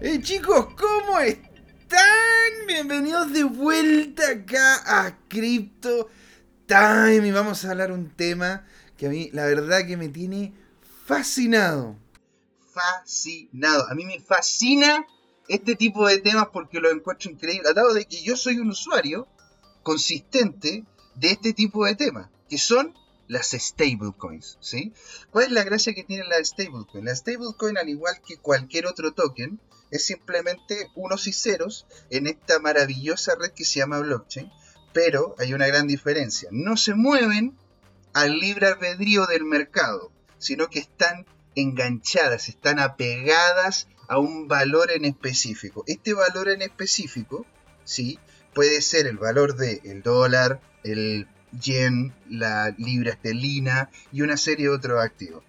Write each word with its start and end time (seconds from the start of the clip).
Hey 0.00 0.20
chicos, 0.22 0.74
¿cómo 0.74 1.20
están? 1.20 2.00
Bienvenidos 2.66 3.32
de 3.32 3.44
vuelta 3.44 4.28
acá 4.28 5.06
a 5.06 5.16
Crypto 5.28 6.08
Time 6.66 7.28
y 7.28 7.30
vamos 7.30 7.64
a 7.64 7.70
hablar 7.70 7.92
un 7.92 8.10
tema 8.10 8.66
que 8.96 9.06
a 9.06 9.08
mí 9.08 9.30
la 9.32 9.46
verdad 9.46 9.86
que 9.86 9.96
me 9.96 10.08
tiene 10.08 10.52
fascinado. 11.06 11.96
Fascinado. 12.72 13.88
A 13.88 13.94
mí 13.94 14.04
me 14.04 14.18
fascina 14.18 15.06
este 15.46 15.76
tipo 15.76 16.08
de 16.08 16.18
temas 16.18 16.48
porque 16.52 16.80
lo 16.80 16.90
encuentro 16.90 17.30
increíble. 17.30 17.68
Al 17.68 17.76
lado 17.76 17.94
de 17.94 18.06
que 18.06 18.20
yo 18.20 18.36
soy 18.36 18.58
un 18.58 18.70
usuario 18.70 19.28
consistente 19.84 20.84
de 21.14 21.30
este 21.30 21.52
tipo 21.52 21.84
de 21.84 21.94
temas, 21.94 22.30
que 22.50 22.58
son 22.58 22.94
las 23.28 23.52
stablecoins, 23.52 24.58
¿sí? 24.60 24.92
¿Cuál 25.30 25.44
es 25.44 25.52
la 25.52 25.62
gracia 25.62 25.94
que 25.94 26.02
tienen 26.02 26.28
las 26.28 26.48
stablecoins? 26.48 27.04
La 27.04 27.14
stablecoin, 27.14 27.78
al 27.78 27.88
igual 27.88 28.20
que 28.26 28.38
cualquier 28.38 28.86
otro 28.86 29.12
token, 29.12 29.60
es 29.90 30.06
simplemente 30.06 30.88
unos 30.94 31.26
y 31.26 31.32
ceros 31.32 31.86
en 32.10 32.26
esta 32.26 32.58
maravillosa 32.58 33.34
red 33.38 33.52
que 33.52 33.64
se 33.64 33.80
llama 33.80 34.00
blockchain, 34.00 34.50
pero 34.92 35.34
hay 35.38 35.54
una 35.54 35.66
gran 35.66 35.86
diferencia. 35.86 36.48
No 36.52 36.76
se 36.76 36.94
mueven 36.94 37.56
al 38.12 38.38
libre 38.38 38.68
albedrío 38.68 39.26
del 39.26 39.44
mercado, 39.44 40.12
sino 40.38 40.68
que 40.68 40.78
están 40.78 41.26
enganchadas, 41.54 42.48
están 42.48 42.78
apegadas 42.78 43.88
a 44.08 44.18
un 44.18 44.48
valor 44.48 44.90
en 44.90 45.04
específico. 45.04 45.84
Este 45.86 46.14
valor 46.14 46.48
en 46.48 46.62
específico, 46.62 47.46
¿sí? 47.84 48.18
Puede 48.54 48.82
ser 48.82 49.06
el 49.06 49.18
valor 49.18 49.56
del 49.56 50.02
dólar, 50.02 50.60
el 50.84 51.26
yen, 51.60 52.14
la 52.28 52.74
libra 52.78 53.12
esterlina 53.12 53.90
y 54.12 54.22
una 54.22 54.36
serie 54.36 54.66
de 54.66 54.74
otros 54.74 55.02
activos. 55.02 55.42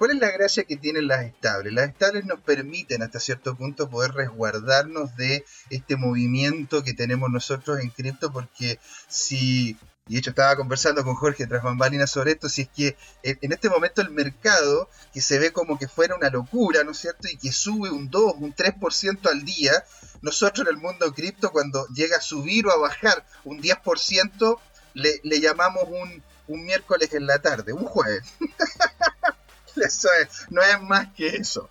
¿Cuál 0.00 0.12
es 0.12 0.18
la 0.18 0.30
gracia 0.30 0.64
que 0.64 0.78
tienen 0.78 1.08
las 1.08 1.26
estables? 1.26 1.74
Las 1.74 1.90
estables 1.90 2.24
nos 2.24 2.40
permiten 2.40 3.02
hasta 3.02 3.20
cierto 3.20 3.54
punto 3.54 3.90
poder 3.90 4.12
resguardarnos 4.12 5.14
de 5.16 5.44
este 5.68 5.96
movimiento 5.96 6.82
que 6.82 6.94
tenemos 6.94 7.28
nosotros 7.28 7.80
en 7.80 7.90
cripto 7.90 8.32
porque 8.32 8.78
si 9.08 9.76
y 10.08 10.14
de 10.14 10.18
hecho 10.20 10.30
estaba 10.30 10.56
conversando 10.56 11.04
con 11.04 11.16
Jorge 11.16 11.46
tras 11.46 11.62
bambalinas 11.62 12.10
sobre 12.10 12.30
esto, 12.30 12.48
si 12.48 12.62
es 12.62 12.68
que 12.70 12.96
en 13.22 13.52
este 13.52 13.68
momento 13.68 14.00
el 14.00 14.08
mercado, 14.08 14.88
que 15.12 15.20
se 15.20 15.38
ve 15.38 15.52
como 15.52 15.78
que 15.78 15.86
fuera 15.86 16.16
una 16.16 16.30
locura, 16.30 16.82
¿no 16.82 16.92
es 16.92 16.96
cierto? 16.96 17.28
Y 17.30 17.36
que 17.36 17.52
sube 17.52 17.90
un 17.90 18.08
2, 18.08 18.36
un 18.38 18.54
3% 18.54 19.30
al 19.30 19.44
día, 19.44 19.84
nosotros 20.22 20.66
en 20.66 20.76
el 20.76 20.80
mundo 20.80 21.12
cripto 21.12 21.52
cuando 21.52 21.86
llega 21.88 22.16
a 22.16 22.22
subir 22.22 22.66
o 22.66 22.72
a 22.72 22.78
bajar 22.78 23.26
un 23.44 23.60
10%, 23.60 24.58
le, 24.94 25.20
le 25.24 25.40
llamamos 25.40 25.84
un, 25.88 26.22
un 26.48 26.64
miércoles 26.64 27.12
en 27.12 27.26
la 27.26 27.42
tarde, 27.42 27.74
un 27.74 27.84
jueves. 27.84 28.22
eso 29.84 30.08
no 30.50 30.62
es 30.62 30.80
más 30.82 31.12
que 31.14 31.28
eso. 31.28 31.68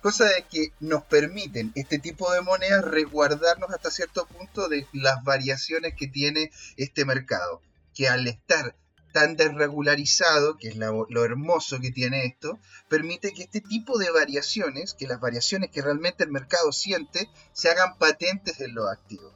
Cosa 0.00 0.26
de 0.26 0.44
que 0.44 0.72
nos 0.80 1.02
permiten 1.04 1.72
este 1.74 1.98
tipo 1.98 2.32
de 2.32 2.40
monedas 2.40 2.84
resguardarnos 2.84 3.70
hasta 3.70 3.90
cierto 3.90 4.26
punto 4.26 4.68
de 4.68 4.86
las 4.92 5.24
variaciones 5.24 5.94
que 5.96 6.06
tiene 6.06 6.52
este 6.76 7.04
mercado. 7.04 7.60
Que 7.94 8.08
al 8.08 8.26
estar 8.28 8.76
tan 9.12 9.36
desregularizado, 9.36 10.56
que 10.56 10.68
es 10.68 10.76
lo 10.76 11.24
hermoso 11.24 11.80
que 11.80 11.90
tiene 11.90 12.26
esto, 12.26 12.60
permite 12.88 13.32
que 13.32 13.42
este 13.42 13.60
tipo 13.60 13.98
de 13.98 14.10
variaciones, 14.10 14.94
que 14.94 15.08
las 15.08 15.18
variaciones 15.18 15.70
que 15.70 15.82
realmente 15.82 16.22
el 16.22 16.30
mercado 16.30 16.70
siente, 16.72 17.28
se 17.52 17.68
hagan 17.70 17.98
patentes 17.98 18.60
en 18.60 18.74
los 18.74 18.88
activos. 18.88 19.32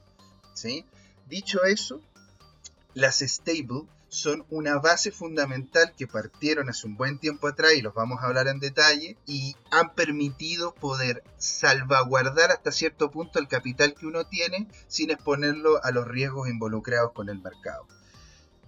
Dicho 1.26 1.64
eso, 1.64 2.00
las 2.94 3.20
stable 3.20 3.88
son 4.12 4.44
una 4.50 4.78
base 4.78 5.10
fundamental 5.10 5.94
que 5.96 6.06
partieron 6.06 6.68
hace 6.68 6.86
un 6.86 6.98
buen 6.98 7.18
tiempo 7.18 7.48
atrás 7.48 7.72
y 7.72 7.80
los 7.80 7.94
vamos 7.94 8.20
a 8.20 8.26
hablar 8.26 8.46
en 8.46 8.60
detalle 8.60 9.16
y 9.24 9.56
han 9.70 9.94
permitido 9.94 10.74
poder 10.74 11.24
salvaguardar 11.38 12.50
hasta 12.50 12.72
cierto 12.72 13.10
punto 13.10 13.38
el 13.38 13.48
capital 13.48 13.94
que 13.94 14.04
uno 14.04 14.26
tiene 14.26 14.68
sin 14.86 15.10
exponerlo 15.10 15.82
a 15.82 15.92
los 15.92 16.06
riesgos 16.06 16.50
involucrados 16.50 17.12
con 17.12 17.30
el 17.30 17.40
mercado. 17.40 17.88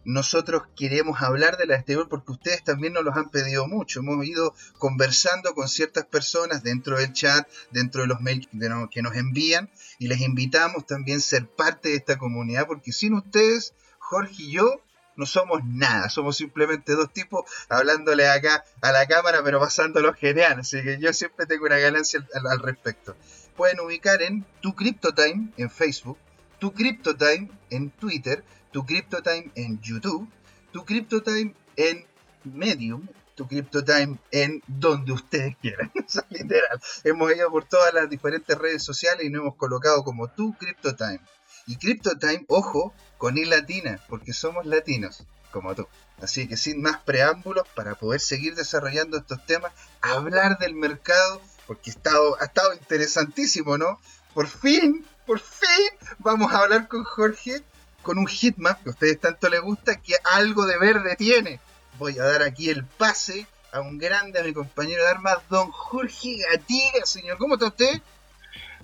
Nosotros 0.06 0.62
queremos 0.77 1.21
hablar 1.21 1.59
de 1.59 1.66
la 1.66 1.78
stable 1.78 2.06
porque 2.09 2.33
ustedes 2.33 2.65
también 2.65 2.94
nos 2.94 3.04
los 3.04 3.15
han 3.15 3.28
pedido 3.28 3.69
mucho. 3.69 4.00
Hemos 4.00 4.25
ido 4.25 4.54
conversando 4.78 5.54
con 5.54 5.69
ciertas 5.69 6.06
personas 6.06 6.62
dentro 6.62 6.97
del 6.97 7.12
chat, 7.12 7.47
dentro 7.71 8.00
de 8.00 8.06
los 8.06 8.22
mails 8.22 8.49
que 8.91 9.03
nos 9.03 9.15
envían 9.15 9.71
y 9.99 10.09
les 10.09 10.22
invitamos 10.22 10.87
también 10.87 11.19
a 11.19 11.21
ser 11.21 11.47
parte 11.47 11.91
de 11.91 11.97
esta 11.97 12.16
comunidad 12.16 12.66
porque 12.66 12.93
sin 12.93 13.12
ustedes, 13.12 13.75
Jorge 13.99 14.34
y 14.38 14.53
yo, 14.53 14.81
no 15.16 15.26
somos 15.26 15.64
nada, 15.64 16.08
somos 16.08 16.36
simplemente 16.36 16.92
dos 16.94 17.12
tipos 17.12 17.44
hablándole 17.69 18.28
acá 18.28 18.64
a 18.80 18.92
la 18.92 19.06
cámara, 19.06 19.42
pero 19.42 19.60
pasándolo 19.60 20.12
genial. 20.14 20.60
Así 20.60 20.82
que 20.82 20.98
yo 20.98 21.12
siempre 21.12 21.47
tengo 21.47 21.66
una 21.66 21.78
ganancia 21.78 22.26
al, 22.50 22.60
respecto. 22.60 23.16
Pueden 23.56 23.80
ubicar 23.80 24.22
en 24.22 24.44
Tu 24.60 24.74
CryptoTime 24.74 25.53
en 25.56 25.70
Facebook, 25.70 26.19
Tu 26.58 26.72
CryptoTime 26.72 27.50
en 27.70 27.91
Twitter, 27.91 28.44
Tu 28.72 28.84
CryptoTime 28.84 29.53
en 29.54 29.80
YouTube, 29.80 30.28
Tu 30.72 30.84
CryptoTime 30.84 31.54
en 31.76 32.06
Medium, 32.44 33.06
tu 33.34 33.48
CryptoTime 33.48 34.19
en 34.30 34.62
donde 34.66 35.12
ustedes 35.12 35.56
quieran. 35.60 35.91
literal. 36.30 36.80
Hemos 37.03 37.34
ido 37.34 37.50
por 37.50 37.64
todas 37.64 37.92
las 37.92 38.08
diferentes 38.08 38.56
redes 38.56 38.82
sociales 38.82 39.24
y 39.26 39.30
nos 39.30 39.42
hemos 39.42 39.56
colocado 39.56 40.04
como 40.04 40.28
tu 40.28 40.54
CryptoTime. 40.54 41.20
Y 41.66 41.76
CryptoTime, 41.76 42.44
ojo, 42.48 42.92
con 43.16 43.38
I 43.38 43.44
latina, 43.47 44.00
porque 44.08 44.32
somos 44.32 44.66
latinos, 44.66 45.25
como 45.50 45.75
tú. 45.75 45.86
Así 46.20 46.47
que 46.47 46.56
sin 46.56 46.82
más 46.82 46.98
preámbulos, 47.02 47.66
para 47.75 47.94
poder 47.94 48.20
seguir 48.20 48.54
desarrollando 48.54 49.16
estos 49.16 49.44
temas, 49.47 49.72
hablar 50.00 50.58
del 50.58 50.74
mercado, 50.74 51.41
porque 51.66 51.91
ha 51.91 51.94
estado, 51.94 52.36
ha 52.41 52.44
estado 52.44 52.74
interesantísimo, 52.74 53.78
¿no? 53.78 53.98
Por 54.34 54.47
fin, 54.47 55.04
por 55.26 55.41
fin, 55.41 56.10
vamos 56.19 56.53
a 56.53 56.58
hablar 56.58 56.88
con 56.88 57.04
Jorge, 57.04 57.62
con 58.03 58.19
un 58.19 58.26
hitmap 58.26 58.82
que 58.82 58.91
a 58.91 58.92
ustedes 58.92 59.20
tanto 59.20 59.48
les 59.48 59.60
gusta, 59.60 59.97
que 59.97 60.14
algo 60.32 60.66
de 60.66 60.78
verde 60.78 61.16
tiene. 61.16 61.60
Voy 61.98 62.19
a 62.19 62.24
dar 62.24 62.42
aquí 62.42 62.69
el 62.69 62.84
pase 62.84 63.47
a 63.72 63.80
un 63.80 63.98
grande, 63.98 64.41
a 64.41 64.44
mi 64.44 64.53
compañero 64.53 65.03
de 65.03 65.08
armas, 65.08 65.38
don 65.48 65.70
Jorge 65.70 66.38
Gatiga, 66.50 67.06
señor. 67.06 67.38
¿Cómo 67.38 67.54
está 67.54 67.66
usted? 67.69 68.03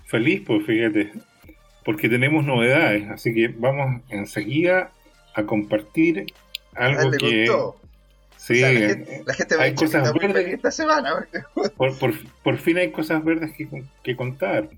Feliz, 0.06 0.42
pues 0.46 0.66
fíjate 0.66 1.29
porque 1.84 2.08
tenemos 2.08 2.44
novedades, 2.44 3.08
así 3.10 3.34
que 3.34 3.48
vamos 3.48 4.02
enseguida 4.08 4.92
a 5.34 5.44
compartir 5.44 6.32
algo 6.74 7.10
que... 7.12 7.50
Sí, 8.36 8.60
la 8.60 8.68
gente, 8.68 9.22
la 9.26 9.34
gente 9.34 9.54
hay 9.58 9.74
cosas 9.74 10.14
verdes 10.14 10.54
esta 10.54 10.70
semana. 10.70 11.28
Por, 11.76 11.98
por, 11.98 12.14
por, 12.42 12.56
fin 12.56 12.78
hay 12.78 12.90
cosas 12.90 13.22
verdes 13.22 13.52
que, 13.54 13.68
que 14.02 14.16
contar. 14.16 14.70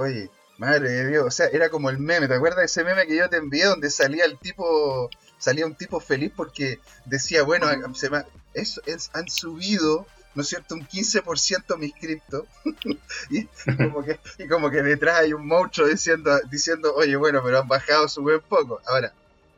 Oye, 0.00 0.30
madre 0.56 0.88
de 0.88 1.08
Dios, 1.08 1.26
o 1.26 1.30
sea, 1.30 1.46
era 1.46 1.68
como 1.68 1.90
el 1.90 1.98
meme, 1.98 2.28
¿te 2.28 2.34
acuerdas 2.34 2.60
de 2.60 2.64
ese 2.66 2.84
meme 2.84 3.06
que 3.06 3.16
yo 3.16 3.28
te 3.28 3.38
envié 3.38 3.64
donde 3.64 3.90
salía 3.90 4.24
el 4.24 4.38
tipo, 4.38 5.10
salía 5.36 5.66
un 5.66 5.74
tipo 5.74 5.98
feliz 5.98 6.32
porque 6.36 6.78
decía, 7.06 7.42
bueno, 7.42 7.66
se 7.94 8.08
me, 8.08 8.22
eso, 8.54 8.80
es, 8.86 9.10
han 9.14 9.28
subido 9.28 10.06
¿no 10.38 10.42
es 10.42 10.50
cierto?, 10.50 10.76
un 10.76 10.82
15% 10.82 11.76
mis 11.78 11.92
cripto. 11.94 12.46
y, 13.28 13.48
como 13.76 14.04
que, 14.04 14.20
como 14.48 14.70
que 14.70 14.82
detrás 14.84 15.18
hay 15.18 15.32
un 15.32 15.44
monstruo 15.44 15.88
diciendo, 15.88 16.30
diciendo, 16.48 16.94
oye, 16.94 17.16
bueno, 17.16 17.40
pero 17.42 17.58
han 17.58 17.66
bajado 17.66 18.06
su 18.06 18.22
buen 18.22 18.40
poco. 18.48 18.80
Ahora, 18.86 19.12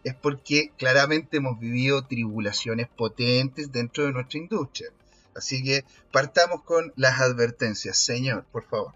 es 0.04 0.14
porque 0.14 0.70
claramente 0.78 1.36
hemos 1.36 1.60
vivido 1.60 2.06
tribulaciones 2.06 2.88
potentes 2.88 3.70
dentro 3.70 4.06
de 4.06 4.12
nuestra 4.12 4.38
industria. 4.38 4.88
Así 5.36 5.62
que 5.62 5.84
partamos 6.12 6.62
con 6.62 6.94
las 6.96 7.20
advertencias. 7.20 7.98
Señor, 7.98 8.46
por 8.50 8.64
favor. 8.64 8.94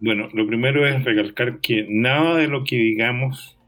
Bueno, 0.00 0.30
lo 0.32 0.46
primero 0.46 0.88
es 0.88 1.04
recalcar 1.04 1.60
que 1.60 1.84
nada 1.86 2.38
de 2.38 2.48
lo 2.48 2.64
que 2.64 2.76
digamos 2.76 3.58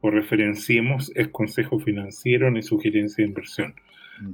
o 0.00 0.10
referenciemos 0.10 1.12
es 1.14 1.28
consejo 1.28 1.78
financiero 1.78 2.50
ni 2.50 2.62
sugerencia 2.62 3.22
de 3.22 3.28
inversión. 3.28 3.76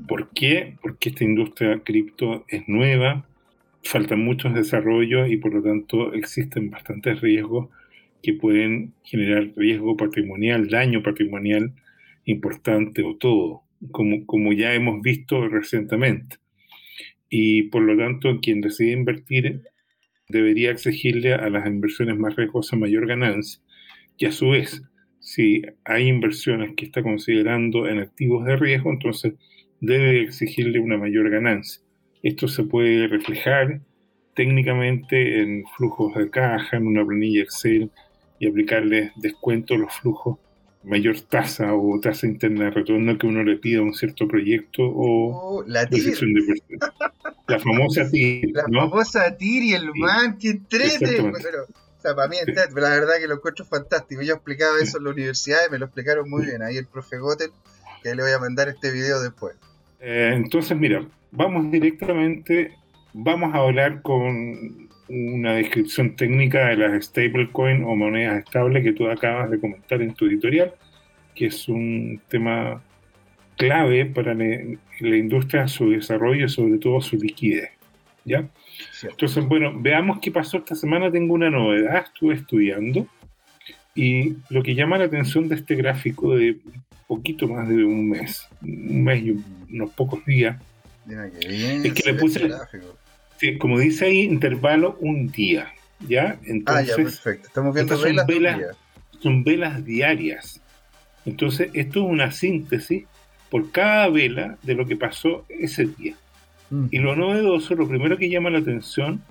¿Por 0.08 0.30
qué? 0.30 0.76
Porque 0.82 1.10
esta 1.10 1.24
industria 1.24 1.80
cripto 1.84 2.44
es 2.48 2.66
nueva, 2.68 3.26
faltan 3.82 4.20
muchos 4.20 4.54
desarrollos 4.54 5.30
y 5.30 5.36
por 5.36 5.54
lo 5.54 5.62
tanto 5.62 6.12
existen 6.12 6.70
bastantes 6.70 7.20
riesgos 7.20 7.68
que 8.22 8.32
pueden 8.32 8.94
generar 9.04 9.52
riesgo 9.56 9.96
patrimonial, 9.96 10.68
daño 10.68 11.02
patrimonial 11.02 11.72
importante 12.24 13.02
o 13.02 13.16
todo, 13.16 13.62
como, 13.92 14.26
como 14.26 14.52
ya 14.52 14.74
hemos 14.74 15.00
visto 15.02 15.48
recientemente. 15.48 16.38
Y 17.28 17.64
por 17.64 17.82
lo 17.82 17.96
tanto, 17.96 18.40
quien 18.40 18.60
decide 18.60 18.92
invertir 18.92 19.62
debería 20.28 20.72
exigirle 20.72 21.34
a 21.34 21.48
las 21.50 21.66
inversiones 21.66 22.18
más 22.18 22.34
riesgosas 22.34 22.78
mayor 22.78 23.06
ganancia. 23.06 23.62
Y 24.18 24.26
a 24.26 24.32
su 24.32 24.50
vez, 24.50 24.82
si 25.20 25.62
hay 25.84 26.08
inversiones 26.08 26.74
que 26.76 26.86
está 26.86 27.02
considerando 27.02 27.88
en 27.88 28.00
activos 28.00 28.44
de 28.44 28.56
riesgo, 28.56 28.90
entonces 28.90 29.34
debe 29.80 30.22
exigirle 30.22 30.80
una 30.80 30.96
mayor 30.98 31.30
ganancia. 31.30 31.82
Esto 32.22 32.48
se 32.48 32.64
puede 32.64 33.06
reflejar 33.08 33.80
técnicamente 34.34 35.40
en 35.40 35.64
flujos 35.76 36.14
de 36.14 36.30
caja, 36.30 36.76
en 36.76 36.86
una 36.86 37.04
planilla 37.04 37.42
Excel 37.42 37.90
y 38.38 38.48
aplicarle 38.48 39.12
descuento 39.16 39.74
a 39.74 39.78
los 39.78 39.94
flujos, 39.94 40.38
mayor 40.84 41.20
tasa 41.22 41.74
o 41.74 41.98
tasa 42.00 42.26
interna 42.26 42.66
de 42.66 42.70
retorno 42.70 43.18
que 43.18 43.26
uno 43.26 43.42
le 43.42 43.56
pida 43.56 43.80
a 43.80 43.82
un 43.82 43.94
cierto 43.94 44.28
proyecto 44.28 44.82
o 44.82 45.58
oh, 45.58 45.64
decisión 45.90 46.32
de 46.34 46.62
La 47.48 47.58
famosa 47.58 48.08
TIR. 48.08 48.52
La 48.52 48.62
famosa 48.64 49.36
TIR 49.36 49.62
y 49.62 49.72
el 49.72 49.90
man 49.94 50.38
que 50.38 50.50
entrete. 50.50 51.20
o 51.20 51.32
sea, 52.00 52.14
para 52.14 52.28
mí, 52.28 52.36
pero 52.44 52.80
la 52.80 52.90
verdad 52.90 53.14
que 53.18 53.26
lo 53.26 53.34
encuentro 53.34 53.64
fantástico. 53.64 54.22
Yo 54.22 54.34
explicaba 54.34 54.78
eso 54.80 54.98
en 54.98 55.04
la 55.04 55.10
universidad 55.10 55.58
y 55.66 55.72
me 55.72 55.78
lo 55.78 55.86
explicaron 55.86 56.28
muy 56.28 56.44
bien. 56.44 56.62
Ahí 56.62 56.76
el 56.76 56.86
profe 56.86 57.18
Gotel, 57.18 57.50
que 58.06 58.14
le 58.14 58.22
voy 58.22 58.32
a 58.32 58.38
mandar 58.38 58.68
este 58.68 58.92
video 58.92 59.20
después. 59.20 59.56
Eh, 60.00 60.32
entonces, 60.34 60.76
mira, 60.76 61.04
vamos 61.32 61.70
directamente, 61.72 62.72
vamos 63.12 63.52
a 63.52 63.58
hablar 63.58 64.00
con 64.02 64.88
una 65.08 65.54
descripción 65.54 66.14
técnica 66.14 66.68
de 66.68 66.76
las 66.76 67.06
stablecoin 67.06 67.82
o 67.84 67.96
monedas 67.96 68.44
estables 68.44 68.84
que 68.84 68.92
tú 68.92 69.08
acabas 69.08 69.50
de 69.50 69.58
comentar 69.58 70.00
en 70.02 70.14
tu 70.14 70.26
editorial, 70.26 70.72
que 71.34 71.46
es 71.46 71.68
un 71.68 72.20
tema 72.28 72.80
clave 73.56 74.06
para 74.06 74.34
la, 74.34 75.16
industria, 75.16 75.66
su 75.66 75.90
desarrollo 75.90 76.46
y 76.46 76.48
sobre 76.48 76.78
todo 76.78 77.00
su 77.00 77.16
liquidez. 77.16 77.70
¿ya? 78.24 78.48
Entonces, 79.02 79.44
bueno, 79.46 79.72
veamos 79.76 80.20
qué 80.20 80.30
pasó 80.30 80.58
esta 80.58 80.76
semana. 80.76 81.10
Tengo 81.10 81.34
una 81.34 81.50
novedad, 81.50 82.04
estuve 82.06 82.34
estudiando 82.34 83.08
y 83.96 84.36
lo 84.50 84.62
que 84.62 84.74
llama 84.76 84.98
la 84.98 85.04
atención 85.06 85.48
de 85.48 85.56
este 85.56 85.74
gráfico 85.74 86.36
de 86.36 86.58
poquito 87.06 87.48
más 87.48 87.68
de 87.68 87.84
un 87.84 88.10
mes, 88.10 88.48
un 88.62 89.04
mes 89.04 89.24
y 89.24 89.44
unos 89.72 89.90
pocos 89.92 90.24
días, 90.24 90.60
es 91.84 91.92
que 91.92 92.12
le 92.12 92.18
puse, 92.18 92.50
como 93.58 93.78
dice 93.78 94.06
ahí, 94.06 94.20
intervalo 94.20 94.96
un 95.00 95.30
día. 95.30 95.72
¿Ya? 96.06 96.38
Entonces, 96.44 96.92
ah, 96.92 96.96
ya, 96.96 96.96
perfecto. 96.96 97.48
Estamos 97.48 97.74
viendo 97.74 97.98
velas, 97.98 98.26
son 98.26 98.26
velas, 98.26 98.76
son 99.20 99.44
velas 99.44 99.84
diarias. 99.84 100.60
Entonces, 101.24 101.70
esto 101.72 102.00
es 102.00 102.06
una 102.06 102.30
síntesis 102.32 103.04
por 103.50 103.70
cada 103.70 104.08
vela 104.10 104.58
de 104.62 104.74
lo 104.74 104.86
que 104.86 104.96
pasó 104.96 105.46
ese 105.48 105.86
día. 105.86 106.14
Mm. 106.70 106.86
Y 106.90 106.98
lo 106.98 107.16
novedoso, 107.16 107.74
lo 107.74 107.88
primero 107.88 108.18
que 108.18 108.28
llama 108.28 108.50
la 108.50 108.58
atención 108.58 109.22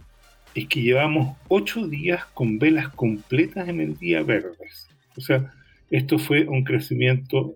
es 0.55 0.67
que 0.67 0.81
llevamos 0.81 1.37
ocho 1.49 1.87
días 1.87 2.25
con 2.33 2.57
velas 2.57 2.89
completas 2.89 3.67
en 3.67 3.81
el 3.81 3.97
día 3.97 4.23
verdes. 4.23 4.87
O 5.17 5.21
sea, 5.21 5.53
esto 5.91 6.17
fue 6.17 6.47
un 6.47 6.63
crecimiento 6.63 7.55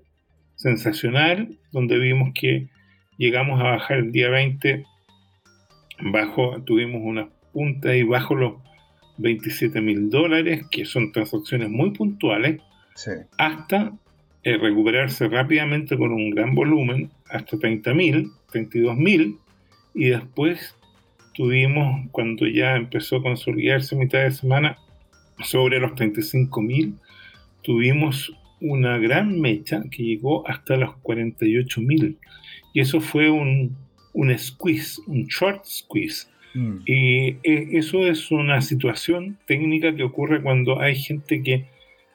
sensacional, 0.59 1.57
donde 1.71 1.97
vimos 1.97 2.31
que 2.33 2.67
llegamos 3.17 3.61
a 3.61 3.63
bajar 3.63 3.99
el 3.99 4.11
día 4.11 4.29
20, 4.29 4.83
bajo, 6.01 6.61
tuvimos 6.63 7.01
una 7.01 7.29
punta 7.53 7.95
y 7.95 8.03
bajo 8.03 8.35
los 8.35 8.53
27 9.19 9.79
mil 9.79 10.09
dólares, 10.09 10.65
que 10.69 10.83
son 10.83 11.13
transacciones 11.13 11.69
muy 11.69 11.91
puntuales, 11.91 12.61
hasta 13.37 13.93
eh, 14.43 14.57
recuperarse 14.57 15.29
rápidamente 15.29 15.97
con 15.97 16.11
un 16.11 16.29
gran 16.31 16.53
volumen 16.53 17.09
hasta 17.29 17.55
30.000, 17.55 18.29
32.000 18.51 19.37
y 19.93 20.09
después 20.09 20.75
tuvimos, 21.33 22.05
cuando 22.11 22.47
ya 22.47 22.75
empezó 22.75 23.17
a 23.17 23.21
consolidarse 23.21 23.95
mitad 23.95 24.19
de 24.19 24.31
semana, 24.31 24.77
sobre 25.41 25.79
los 25.79 25.91
35.000, 25.91 26.99
tuvimos 27.61 28.33
una 28.61 28.97
gran 28.97 29.39
mecha 29.39 29.83
que 29.89 30.03
llegó 30.03 30.47
hasta 30.47 30.75
los 30.75 30.91
48.000 31.03 32.17
y 32.73 32.81
eso 32.81 33.01
fue 33.01 33.29
un, 33.29 33.75
un 34.13 34.37
squeeze, 34.37 35.01
un 35.07 35.25
short 35.25 35.65
squeeze. 35.65 36.27
Mm. 36.53 36.77
Y 36.85 37.27
eh, 37.43 37.69
eso 37.73 38.05
es 38.05 38.31
una 38.31 38.61
situación 38.61 39.37
técnica 39.45 39.95
que 39.95 40.03
ocurre 40.03 40.41
cuando 40.41 40.79
hay 40.79 40.95
gente 40.95 41.41
que 41.41 41.65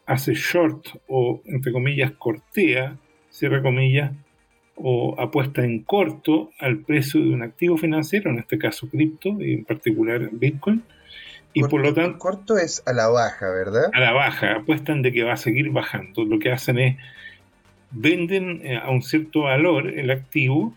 hace 0.07 0.35
short 0.35 0.87
o, 1.09 1.43
entre 1.47 1.73
comillas, 1.73 2.13
cortea, 2.13 2.97
cierra 3.31 3.63
comillas, 3.63 4.13
o 4.77 5.15
apuesta 5.21 5.65
en 5.65 5.85
corto 5.85 6.51
al 6.59 6.79
precio 6.79 7.21
de 7.21 7.31
un 7.31 7.43
activo 7.43 7.77
financiero, 7.77 8.31
en 8.31 8.39
este 8.39 8.59
caso 8.59 8.89
cripto, 8.89 9.41
y 9.41 9.55
en 9.55 9.65
particular 9.65 10.31
Bitcoin. 10.33 10.83
Y 11.55 11.63
por 11.63 11.81
lo 11.81 11.95
tanto... 11.95 12.19
Corto 12.19 12.59
es 12.59 12.83
a 12.85 12.93
la 12.93 13.09
baja, 13.09 13.49
¿verdad? 13.49 13.91
A 13.95 14.01
la 14.01 14.13
baja, 14.13 14.57
apuestan 14.57 15.03
de 15.03 15.13
que 15.13 15.23
va 15.23 15.35
a 15.35 15.37
seguir 15.39 15.71
bajando. 15.71 16.25
Lo 16.25 16.39
que 16.39 16.53
hacen 16.53 16.79
es 16.79 16.97
venden 17.95 18.61
eh, 18.65 18.77
a 18.77 18.91
un 18.91 19.03
cierto 19.03 19.43
valor 19.43 19.87
el 19.87 20.11
activo 20.11 20.75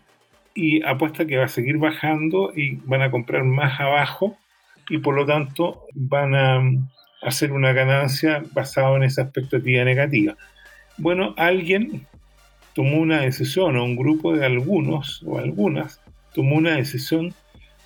y 0.54 0.82
apuesta 0.84 1.26
que 1.26 1.36
va 1.36 1.44
a 1.44 1.48
seguir 1.48 1.78
bajando 1.78 2.52
y 2.54 2.76
van 2.84 3.02
a 3.02 3.10
comprar 3.10 3.44
más 3.44 3.78
abajo 3.80 4.36
y 4.88 4.98
por 4.98 5.14
lo 5.14 5.26
tanto 5.26 5.84
van 5.94 6.34
a 6.34 6.62
hacer 7.22 7.52
una 7.52 7.72
ganancia 7.72 8.42
basada 8.52 8.96
en 8.96 9.02
esa 9.02 9.22
expectativa 9.22 9.84
negativa. 9.84 10.36
Bueno, 10.96 11.34
alguien 11.36 12.06
tomó 12.74 12.98
una 12.98 13.20
decisión, 13.20 13.76
o 13.76 13.84
un 13.84 13.96
grupo 13.96 14.36
de 14.36 14.46
algunos 14.46 15.22
o 15.26 15.38
algunas, 15.38 16.00
tomó 16.32 16.56
una 16.56 16.76
decisión 16.76 17.34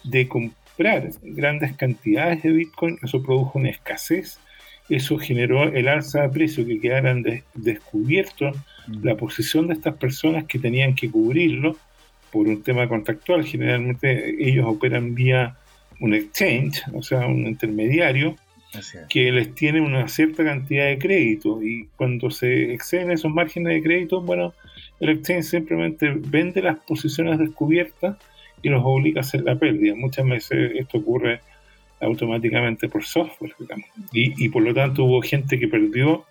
de 0.04 0.28
comprar 0.28 0.61
grandes 0.78 1.76
cantidades 1.76 2.42
de 2.42 2.50
Bitcoin, 2.50 2.98
eso 3.02 3.22
produjo 3.22 3.58
una 3.58 3.70
escasez, 3.70 4.38
eso 4.88 5.18
generó 5.18 5.64
el 5.64 5.88
alza 5.88 6.22
de 6.22 6.28
precio, 6.28 6.66
que 6.66 6.80
quedaran 6.80 7.24
descubiertos 7.54 8.56
mm. 8.86 9.04
la 9.04 9.16
posición 9.16 9.68
de 9.68 9.74
estas 9.74 9.94
personas 9.96 10.44
que 10.44 10.58
tenían 10.58 10.94
que 10.94 11.10
cubrirlo 11.10 11.76
por 12.30 12.48
un 12.48 12.62
tema 12.62 12.88
contractual. 12.88 13.44
Generalmente 13.44 14.34
ellos 14.38 14.66
operan 14.66 15.14
vía 15.14 15.56
un 16.00 16.14
exchange, 16.14 16.82
o 16.92 17.02
sea, 17.02 17.26
un 17.26 17.46
intermediario, 17.46 18.36
que 19.08 19.30
les 19.30 19.54
tiene 19.54 19.82
una 19.82 20.08
cierta 20.08 20.42
cantidad 20.42 20.86
de 20.86 20.98
crédito 20.98 21.62
y 21.62 21.88
cuando 21.96 22.30
se 22.30 22.72
exceden 22.72 23.10
esos 23.10 23.30
márgenes 23.30 23.74
de 23.74 23.82
crédito, 23.82 24.22
bueno, 24.22 24.54
el 24.98 25.10
exchange 25.10 25.44
simplemente 25.44 26.10
vende 26.10 26.62
las 26.62 26.78
posiciones 26.78 27.38
descubiertas 27.38 28.16
y 28.62 28.68
los 28.68 28.82
obliga 28.84 29.20
a 29.20 29.24
hacer 29.24 29.42
la 29.42 29.56
pérdida. 29.56 29.94
Muchas 29.94 30.26
veces 30.26 30.72
esto 30.76 30.98
ocurre 30.98 31.40
automáticamente 32.00 32.88
por 32.88 33.04
software, 33.04 33.54
digamos. 33.58 33.86
Y, 34.12 34.44
y 34.44 34.48
por 34.48 34.62
lo 34.62 34.74
tanto 34.74 35.04
hubo 35.04 35.20
gente 35.22 35.58
que 35.58 35.68
perdió 35.68 36.24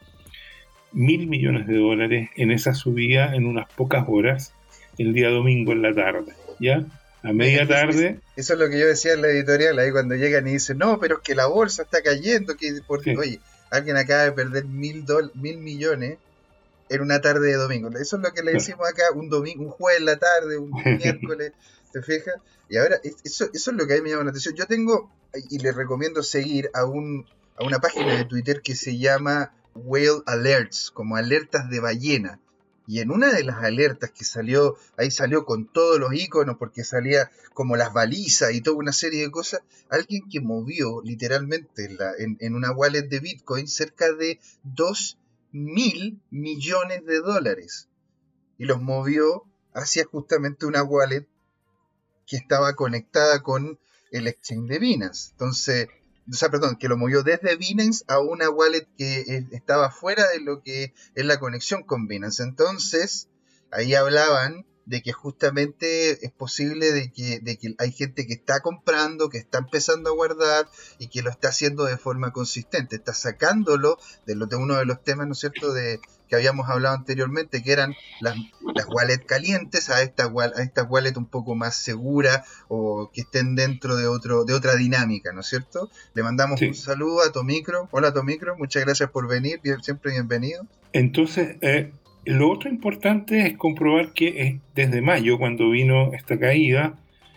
mil 0.92 1.28
millones 1.28 1.68
de 1.68 1.78
dólares 1.78 2.30
en 2.36 2.52
esa 2.52 2.74
subida 2.74 3.36
en 3.36 3.46
unas 3.46 3.72
pocas 3.74 4.06
horas 4.08 4.54
el 4.98 5.14
día 5.14 5.30
domingo 5.30 5.72
en 5.72 5.82
la 5.82 5.94
tarde, 5.94 6.34
¿ya? 6.60 6.86
a 7.24 7.34
media 7.34 7.68
tarde. 7.68 8.20
Eso 8.36 8.54
es 8.54 8.60
lo 8.60 8.70
que 8.70 8.80
yo 8.80 8.88
decía 8.88 9.14
en 9.14 9.22
la 9.22 9.30
editorial, 9.30 9.78
ahí 9.80 9.92
cuando 9.92 10.16
llegan 10.16 10.48
y 10.48 10.54
dicen, 10.54 10.78
no, 10.78 11.00
pero 11.00 11.18
es 11.18 11.22
que 11.22 11.36
la 11.36 11.46
bolsa 11.46 11.84
está 11.84 12.02
cayendo, 12.02 12.56
que 12.58 12.80
porque, 12.88 13.16
oye, 13.18 13.40
alguien 13.70 13.98
acaba 13.98 14.24
de 14.24 14.32
perder 14.32 14.66
mil, 14.66 15.06
mil 15.36 15.58
millones 15.58 16.18
en 16.90 17.02
una 17.02 17.22
tarde 17.22 17.48
de 17.48 17.56
domingo. 17.56 17.90
Eso 17.90 18.18
es 18.18 18.24
lo 18.24 18.34
que 18.34 18.44
le 18.44 18.54
decimos 18.54 18.88
acá, 18.90 19.04
un 19.16 19.30
domingo, 19.30 19.64
un 19.64 19.70
jueves 19.70 20.00
en 20.00 20.06
la 20.06 20.18
tarde, 20.18 20.58
un 20.58 20.72
miércoles, 20.98 21.54
¿te 21.92 22.02
fijas? 22.02 22.36
Y 22.70 22.78
ahora, 22.78 23.00
eso, 23.24 23.50
es 23.54 23.68
lo 23.68 23.86
que 23.88 23.94
a 23.94 23.98
mí 23.98 24.04
me 24.04 24.10
llama 24.10 24.24
la 24.24 24.30
atención. 24.30 24.56
Yo 24.56 24.66
tengo, 24.66 25.12
y 25.50 25.60
les 25.60 25.76
recomiendo 25.76 26.24
seguir 26.24 26.70
a, 26.74 26.86
un, 26.86 27.26
a 27.58 27.64
una 27.64 27.80
página 27.80 28.16
de 28.16 28.26
Twitter 28.26 28.62
que 28.62 28.76
se 28.76 28.98
llama 28.98 29.54
Whale 29.76 30.24
Alerts, 30.26 30.92
como 30.92 31.16
alertas 31.16 31.70
de 31.70 31.80
ballena. 31.80 32.40
Y 32.88 33.00
en 33.00 33.12
una 33.12 33.32
de 33.32 33.44
las 33.44 33.64
alertas 33.64 34.12
que 34.12 34.26
salió, 34.26 34.76
ahí 34.98 35.12
salió 35.12 35.46
con 35.46 35.72
todos 35.72 36.00
los 36.00 36.14
iconos, 36.14 36.58
porque 36.58 36.84
salía 36.84 37.32
como 37.54 37.78
las 37.78 37.94
balizas 37.94 38.54
y 38.54 38.62
toda 38.62 38.78
una 38.78 38.92
serie 38.92 39.22
de 39.22 39.32
cosas, 39.32 39.62
alguien 39.90 40.28
que 40.30 40.42
movió 40.42 41.02
literalmente 41.04 41.86
en, 42.18 42.38
en, 42.40 42.56
una 42.56 42.72
wallet 42.72 43.04
de 43.04 43.20
Bitcoin 43.20 43.68
cerca 43.68 44.12
de 44.12 44.40
2 44.64 45.18
mil 45.52 46.22
millones 46.32 47.06
de 47.06 47.20
dólares. 47.20 47.88
Y 48.58 48.66
los 48.66 48.82
movió 48.82 49.46
hacia 49.74 50.06
justamente 50.06 50.66
una 50.66 50.84
wallet 50.84 51.28
que 52.32 52.38
estaba 52.38 52.76
conectada 52.76 53.44
con 53.44 53.78
el 54.10 54.26
exchange 54.26 54.70
de 54.70 54.80
Binance. 54.80 55.32
Entonces, 55.32 55.90
o 56.32 56.34
sea, 56.34 56.48
perdón, 56.48 56.78
que 56.78 56.88
lo 56.88 56.96
movió 56.96 57.24
desde 57.24 57.58
Binance 57.58 58.06
a 58.08 58.22
una 58.22 58.50
wallet 58.50 58.88
que 58.98 59.46
estaba 59.52 59.92
fuera 59.92 60.30
de 60.30 60.40
lo 60.40 60.64
que 60.64 60.94
es 61.14 61.26
la 61.26 61.42
conexión 61.42 61.84
con 61.84 62.08
Binance. 62.08 62.42
Entonces, 62.42 63.28
ahí 63.70 63.96
hablaban 63.96 64.66
de 64.86 65.02
que 65.02 65.12
justamente 65.12 66.26
es 66.26 66.32
posible 66.32 66.94
de 66.94 67.12
que, 67.12 67.42
de 67.42 67.58
que 67.58 67.76
hay 67.80 67.92
gente 67.92 68.26
que 68.26 68.34
está 68.34 68.62
comprando, 68.62 69.30
que 69.30 69.38
está 69.38 69.58
empezando 69.58 70.10
a 70.10 70.14
guardar 70.14 70.70
y 71.00 71.10
que 71.10 71.24
lo 71.24 71.32
está 71.32 71.50
haciendo 71.50 71.84
de 71.84 71.98
forma 71.98 72.32
consistente, 72.32 72.96
está 72.96 73.14
sacándolo 73.14 74.00
de, 74.26 74.36
de 74.36 74.56
uno 74.56 74.78
de 74.78 74.86
los 74.86 75.04
temas, 75.04 75.28
¿no 75.28 75.34
es 75.34 75.40
cierto?, 75.40 75.74
de, 75.74 76.00
que 76.32 76.38
habíamos 76.38 76.70
hablado 76.70 76.96
anteriormente, 76.96 77.62
que 77.62 77.74
eran 77.74 77.94
las, 78.22 78.38
las 78.74 78.88
wallets 78.88 79.26
calientes 79.26 79.90
a 79.90 80.02
esta, 80.02 80.32
a 80.32 80.64
esta 80.64 80.84
wallet 80.84 81.18
un 81.18 81.26
poco 81.26 81.56
más 81.56 81.76
segura 81.76 82.46
o 82.70 83.12
que 83.14 83.22
estén 83.22 83.54
dentro 83.56 83.98
de, 83.98 84.08
otro, 84.08 84.46
de 84.46 84.54
otra 84.54 84.78
dinámica, 84.78 85.34
¿no 85.34 85.42
es 85.42 85.48
cierto? 85.48 85.90
Le 86.14 86.24
mandamos 86.24 86.62
un 86.62 86.74
saludo 86.74 87.22
a 87.22 87.34
Tomicro. 87.34 87.90
Hola 87.92 88.14
Tomicro, 88.14 88.58
muchas 88.58 88.86
gracias 88.86 89.10
por 89.10 89.28
venir, 89.28 89.60
siempre 89.82 90.12
bienvenido. 90.12 90.66
Entonces, 90.94 91.58
eh, 91.60 91.92
lo 92.24 92.50
otro 92.50 92.70
importante 92.70 93.46
es 93.46 93.58
comprobar 93.58 94.14
que 94.14 94.62
desde 94.74 95.02
mayo, 95.02 95.38
cuando 95.38 95.70
vino 95.70 96.14
esta 96.14 96.40
caída, 96.40 96.94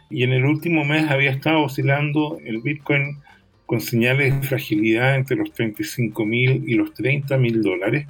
y 0.08 0.22
en 0.22 0.30
el 0.30 0.44
último 0.44 0.84
mes 0.84 1.10
había 1.10 1.32
estado 1.32 1.64
oscilando 1.64 2.38
el 2.44 2.60
Bitcoin 2.60 3.18
con 3.66 3.80
señales 3.80 4.40
de 4.40 4.46
fragilidad 4.46 5.16
entre 5.16 5.36
los 5.36 5.50
35 5.52 6.24
mil 6.24 6.62
y 6.68 6.74
los 6.74 6.94
30 6.94 7.36
mil 7.38 7.60
dólares, 7.60 8.06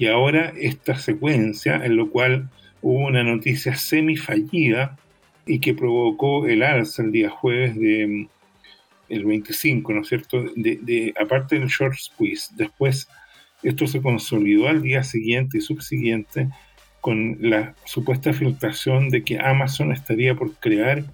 y 0.00 0.06
ahora 0.06 0.54
esta 0.56 0.96
secuencia 0.96 1.84
en 1.84 1.96
lo 1.96 2.10
cual 2.10 2.48
hubo 2.80 3.06
una 3.06 3.22
noticia 3.22 3.76
semi 3.76 4.16
fallida 4.16 4.96
y 5.44 5.60
que 5.60 5.74
provocó 5.74 6.46
el 6.46 6.62
alza 6.62 7.02
el 7.02 7.12
día 7.12 7.28
jueves 7.28 7.78
de 7.78 8.06
mm, 8.06 8.28
el 9.10 9.24
25, 9.26 9.92
¿no 9.92 10.00
es 10.00 10.08
cierto? 10.08 10.42
De, 10.56 11.12
aparte 11.20 11.58
del 11.58 11.68
short 11.68 11.96
squeeze, 11.96 12.48
después 12.56 13.10
esto 13.62 13.86
se 13.86 14.00
consolidó 14.00 14.68
al 14.68 14.80
día 14.80 15.02
siguiente 15.02 15.58
y 15.58 15.60
subsiguiente 15.60 16.48
con 17.02 17.36
la 17.38 17.74
supuesta 17.84 18.32
filtración 18.32 19.10
de 19.10 19.22
que 19.22 19.38
Amazon 19.38 19.92
estaría 19.92 20.34
por 20.34 20.54
crear 20.54 21.04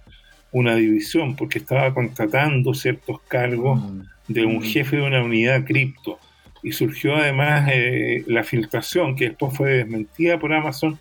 una 0.53 0.77
división 0.77 1.35
porque 1.35 1.59
estaba 1.59 1.93
contratando 1.93 2.73
ciertos 2.73 3.21
cargos 3.23 3.83
mm. 3.83 4.03
de 4.29 4.45
un 4.45 4.59
mm. 4.59 4.63
jefe 4.63 4.97
de 4.99 5.03
una 5.03 5.25
unidad 5.25 5.65
cripto. 5.65 6.21
Y 6.67 6.73
surgió 6.73 7.15
además 7.15 7.71
eh, 7.73 8.25
la 8.27 8.43
filtración 8.43 9.15
que 9.15 9.27
después 9.27 9.57
fue 9.57 9.75
desmentida 9.75 10.41
por 10.41 10.53
Amazon. 10.53 10.99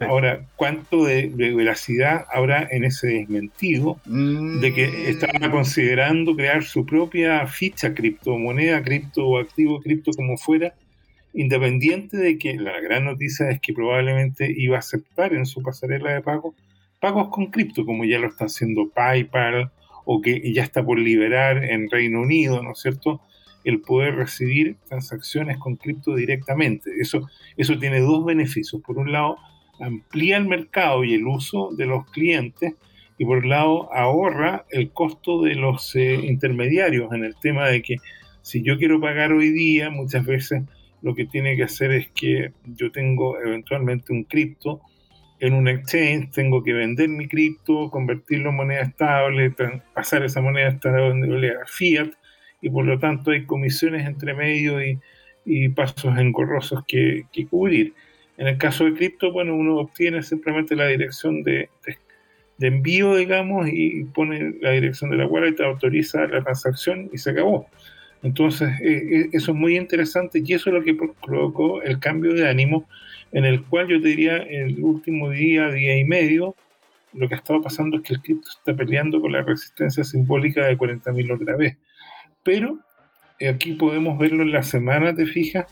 Ahora, 0.00 0.44
¿cuánto 0.56 1.04
de, 1.04 1.28
veracidad 1.28 2.24
habrá 2.34 2.66
en 2.68 2.82
ese 2.82 3.06
desmentido 3.06 4.00
de 4.06 4.74
que 4.74 4.88
mm. 4.88 5.06
estaba 5.06 5.52
considerando 5.52 6.34
crear 6.34 6.64
su 6.64 6.84
propia 6.84 7.46
ficha 7.46 7.94
criptomoneda, 7.94 8.82
cripto 8.82 9.24
o 9.24 9.38
activo 9.38 9.80
cripto 9.80 10.10
como 10.16 10.36
fuera, 10.36 10.74
independiente 11.32 12.16
de 12.16 12.36
que 12.36 12.54
la 12.54 12.80
gran 12.80 13.04
noticia 13.04 13.48
es 13.50 13.60
que 13.60 13.72
probablemente 13.72 14.52
iba 14.52 14.74
a 14.74 14.80
aceptar 14.80 15.32
en 15.32 15.46
su 15.46 15.62
pasarela 15.62 16.12
de 16.12 16.22
pago 16.22 16.56
pagos 16.98 17.28
con 17.28 17.52
cripto, 17.52 17.86
como 17.86 18.04
ya 18.04 18.18
lo 18.18 18.26
está 18.26 18.46
haciendo 18.46 18.88
PayPal 18.88 19.70
o 20.04 20.20
que 20.20 20.52
ya 20.52 20.64
está 20.64 20.84
por 20.84 20.98
liberar 20.98 21.62
en 21.62 21.88
Reino 21.88 22.20
Unido, 22.20 22.64
¿no 22.64 22.72
es 22.72 22.80
cierto? 22.80 23.20
El 23.64 23.80
poder 23.80 24.14
recibir 24.14 24.76
transacciones 24.88 25.58
con 25.58 25.76
cripto 25.76 26.14
directamente. 26.14 26.90
Eso, 27.00 27.28
eso 27.56 27.78
tiene 27.78 28.00
dos 28.00 28.24
beneficios. 28.24 28.82
Por 28.82 28.98
un 28.98 29.10
lado, 29.10 29.38
amplía 29.80 30.36
el 30.36 30.46
mercado 30.46 31.02
y 31.04 31.14
el 31.14 31.26
uso 31.26 31.70
de 31.76 31.86
los 31.86 32.06
clientes 32.10 32.74
y 33.18 33.24
por 33.24 33.38
otro 33.38 33.48
lado 33.48 33.94
ahorra 33.94 34.64
el 34.70 34.90
costo 34.90 35.42
de 35.42 35.54
los 35.54 35.94
eh, 35.94 36.14
intermediarios 36.14 37.12
en 37.12 37.24
el 37.24 37.36
tema 37.36 37.68
de 37.68 37.82
que 37.82 37.96
si 38.42 38.62
yo 38.62 38.76
quiero 38.76 39.00
pagar 39.00 39.32
hoy 39.32 39.50
día, 39.50 39.88
muchas 39.90 40.26
veces 40.26 40.62
lo 41.00 41.14
que 41.14 41.26
tiene 41.26 41.56
que 41.56 41.62
hacer 41.62 41.92
es 41.92 42.08
que 42.10 42.52
yo 42.64 42.90
tengo 42.90 43.38
eventualmente 43.38 44.12
un 44.12 44.24
cripto 44.24 44.80
en 45.40 45.54
un 45.54 45.68
exchange, 45.68 46.30
tengo 46.30 46.62
que 46.62 46.72
vender 46.72 47.08
mi 47.08 47.28
cripto, 47.28 47.90
convertirlo 47.90 48.50
en 48.50 48.56
moneda 48.56 48.82
estable, 48.82 49.54
pasar 49.94 50.24
esa 50.24 50.40
moneda 50.40 50.68
estable 50.68 51.50
a 51.50 51.66
fiat, 51.66 52.10
y 52.64 52.70
por 52.70 52.86
lo 52.86 52.98
tanto 52.98 53.30
hay 53.30 53.44
comisiones 53.44 54.06
entre 54.06 54.32
medio 54.32 54.82
y, 54.82 54.98
pasos 55.68 56.16
engorrosos 56.16 56.82
que, 56.88 57.26
cubrir. 57.50 57.92
En 58.38 58.46
el 58.46 58.56
caso 58.56 58.86
de 58.86 58.94
cripto, 58.94 59.30
bueno, 59.30 59.54
uno 59.54 59.76
obtiene 59.76 60.22
simplemente 60.22 60.74
la 60.74 60.86
dirección 60.86 61.42
de, 61.42 61.68
de, 62.56 62.66
envío, 62.66 63.14
digamos, 63.16 63.68
y 63.70 64.04
pone 64.04 64.54
la 64.62 64.70
dirección 64.70 65.10
de 65.10 65.18
la 65.18 65.26
wallet, 65.26 65.60
autoriza 65.60 66.26
la 66.26 66.42
transacción 66.42 67.10
y 67.12 67.18
se 67.18 67.30
acabó. 67.30 67.66
Entonces, 68.22 68.70
eh, 68.80 69.02
eh, 69.10 69.28
eso 69.34 69.52
es 69.52 69.56
muy 69.58 69.76
interesante 69.76 70.42
y 70.42 70.54
eso 70.54 70.70
es 70.70 70.74
lo 70.74 70.82
que 70.82 70.96
provocó 71.22 71.82
el 71.82 71.98
cambio 71.98 72.32
de 72.32 72.48
ánimo 72.48 72.88
en 73.32 73.44
el 73.44 73.62
cual 73.64 73.88
yo 73.88 74.00
te 74.00 74.08
diría 74.08 74.38
el 74.38 74.82
último 74.82 75.28
día, 75.28 75.70
día 75.70 75.98
y 75.98 76.04
medio, 76.04 76.56
lo 77.12 77.28
que 77.28 77.34
ha 77.34 77.38
estado 77.38 77.60
pasando 77.60 77.98
es 77.98 78.02
que 78.02 78.14
el 78.14 78.22
cripto 78.22 78.48
está 78.48 78.74
peleando 78.74 79.20
con 79.20 79.32
la 79.32 79.42
resistencia 79.42 80.02
simbólica 80.02 80.64
de 80.64 80.78
40.000 80.78 81.34
otra 81.34 81.56
vez. 81.56 81.76
Pero 82.44 82.78
aquí 83.48 83.72
podemos 83.72 84.18
verlo 84.18 84.42
en 84.42 84.52
la 84.52 84.62
semana, 84.62 85.14
¿te 85.14 85.26
fijas? 85.26 85.66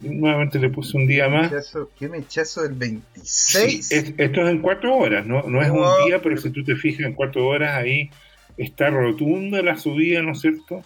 Nuevamente 0.00 0.60
le 0.60 0.70
puse 0.70 0.96
un 0.96 1.06
día 1.06 1.28
más. 1.28 1.52
¿Qué 1.98 2.08
mechazo 2.08 2.62
del 2.62 2.74
26? 2.74 3.90
esto 3.90 4.42
es 4.42 4.48
en 4.48 4.60
cuatro 4.60 4.96
horas, 4.96 5.26
no, 5.26 5.42
no 5.42 5.60
es 5.60 5.70
un 5.70 5.84
día, 6.06 6.22
pero 6.22 6.36
si 6.36 6.50
tú 6.50 6.62
te 6.62 6.76
fijas 6.76 7.06
en 7.06 7.14
cuatro 7.14 7.46
horas 7.46 7.76
ahí 7.76 8.10
está 8.56 8.90
rotunda 8.90 9.62
la 9.62 9.76
subida, 9.76 10.22
¿no 10.22 10.32
es 10.32 10.40
cierto? 10.40 10.84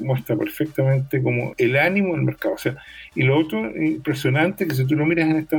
muestra 0.00 0.36
perfectamente 0.36 1.22
como 1.22 1.54
el 1.58 1.76
ánimo 1.76 2.14
del 2.14 2.22
mercado. 2.22 2.54
O 2.54 2.58
sea, 2.58 2.76
y 3.14 3.22
lo 3.22 3.38
otro 3.38 3.70
impresionante 3.76 4.66
que 4.66 4.74
si 4.74 4.86
tú 4.86 4.94
lo 4.94 5.06
miras 5.06 5.28
en 5.28 5.36
esta 5.36 5.58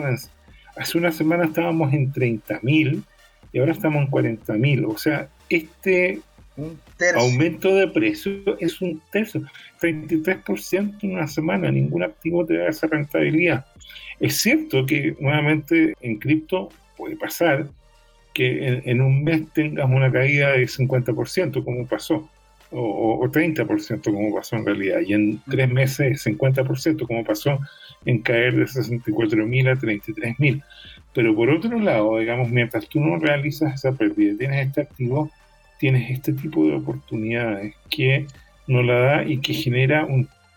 hace 0.76 0.98
una 0.98 1.12
semana 1.12 1.46
estábamos 1.46 1.94
en 1.94 2.14
30.000 2.14 3.04
y 3.52 3.60
ahora 3.60 3.72
estamos 3.72 4.04
en 4.04 4.12
40.000. 4.12 4.86
O 4.88 4.98
sea, 4.98 5.30
este 5.50 6.22
aumento 7.16 7.76
de 7.76 7.88
precio 7.88 8.58
es 8.60 8.82
un 8.82 9.02
tercio, 9.12 9.42
33% 9.82 10.96
en 11.02 11.12
una 11.14 11.28
semana. 11.28 11.72
Ningún 11.72 12.04
activo 12.04 12.46
te 12.46 12.58
da 12.58 12.70
esa 12.70 12.88
rentabilidad. 12.88 13.66
Es 14.20 14.38
cierto 14.42 14.86
que 14.86 15.16
nuevamente 15.20 15.94
en 16.02 16.18
cripto 16.18 16.70
puede 16.98 17.16
pasar 17.16 17.68
que 18.34 18.68
en, 18.68 18.82
en 18.86 19.02
un 19.02 19.24
mes 19.24 19.52
tengas 19.54 19.90
una 19.90 20.12
caída 20.12 20.52
de 20.52 20.66
50%, 20.66 21.64
como 21.64 21.88
pasó 21.88 22.30
o, 22.72 23.28
30% 23.32 24.04
como 24.04 24.36
pasó 24.36 24.56
en 24.56 24.66
realidad, 24.66 25.00
y 25.06 25.14
en 25.14 25.42
tres 25.50 25.70
meses 25.70 26.26
50% 26.26 27.08
como 27.08 27.24
pasó 27.24 27.60
en 28.06 28.20
caer 28.20 28.56
de 28.56 28.64
64.000 28.64 29.70
a 29.70 29.76
33.000. 29.76 30.64
Pero 31.14 31.36
por 31.36 31.50
otro 31.50 31.80
lado, 31.80 32.20
digamos, 32.20 32.50
mientras 32.50 32.88
tú 32.88 33.00
no 33.00 33.18
realizas 33.18 33.74
esa 33.74 33.92
pérdida, 33.94 34.38
tienes 34.38 34.68
este 34.68 34.82
activo, 34.82 35.32
tienes 35.80 36.12
este 36.12 36.34
tipo 36.34 36.68
de 36.68 36.76
oportunidades 36.76 37.76
que 37.90 38.28
no 38.68 38.84
la 38.84 39.00
da 39.00 39.24
y 39.24 39.40
que 39.40 39.54
genera 39.54 40.08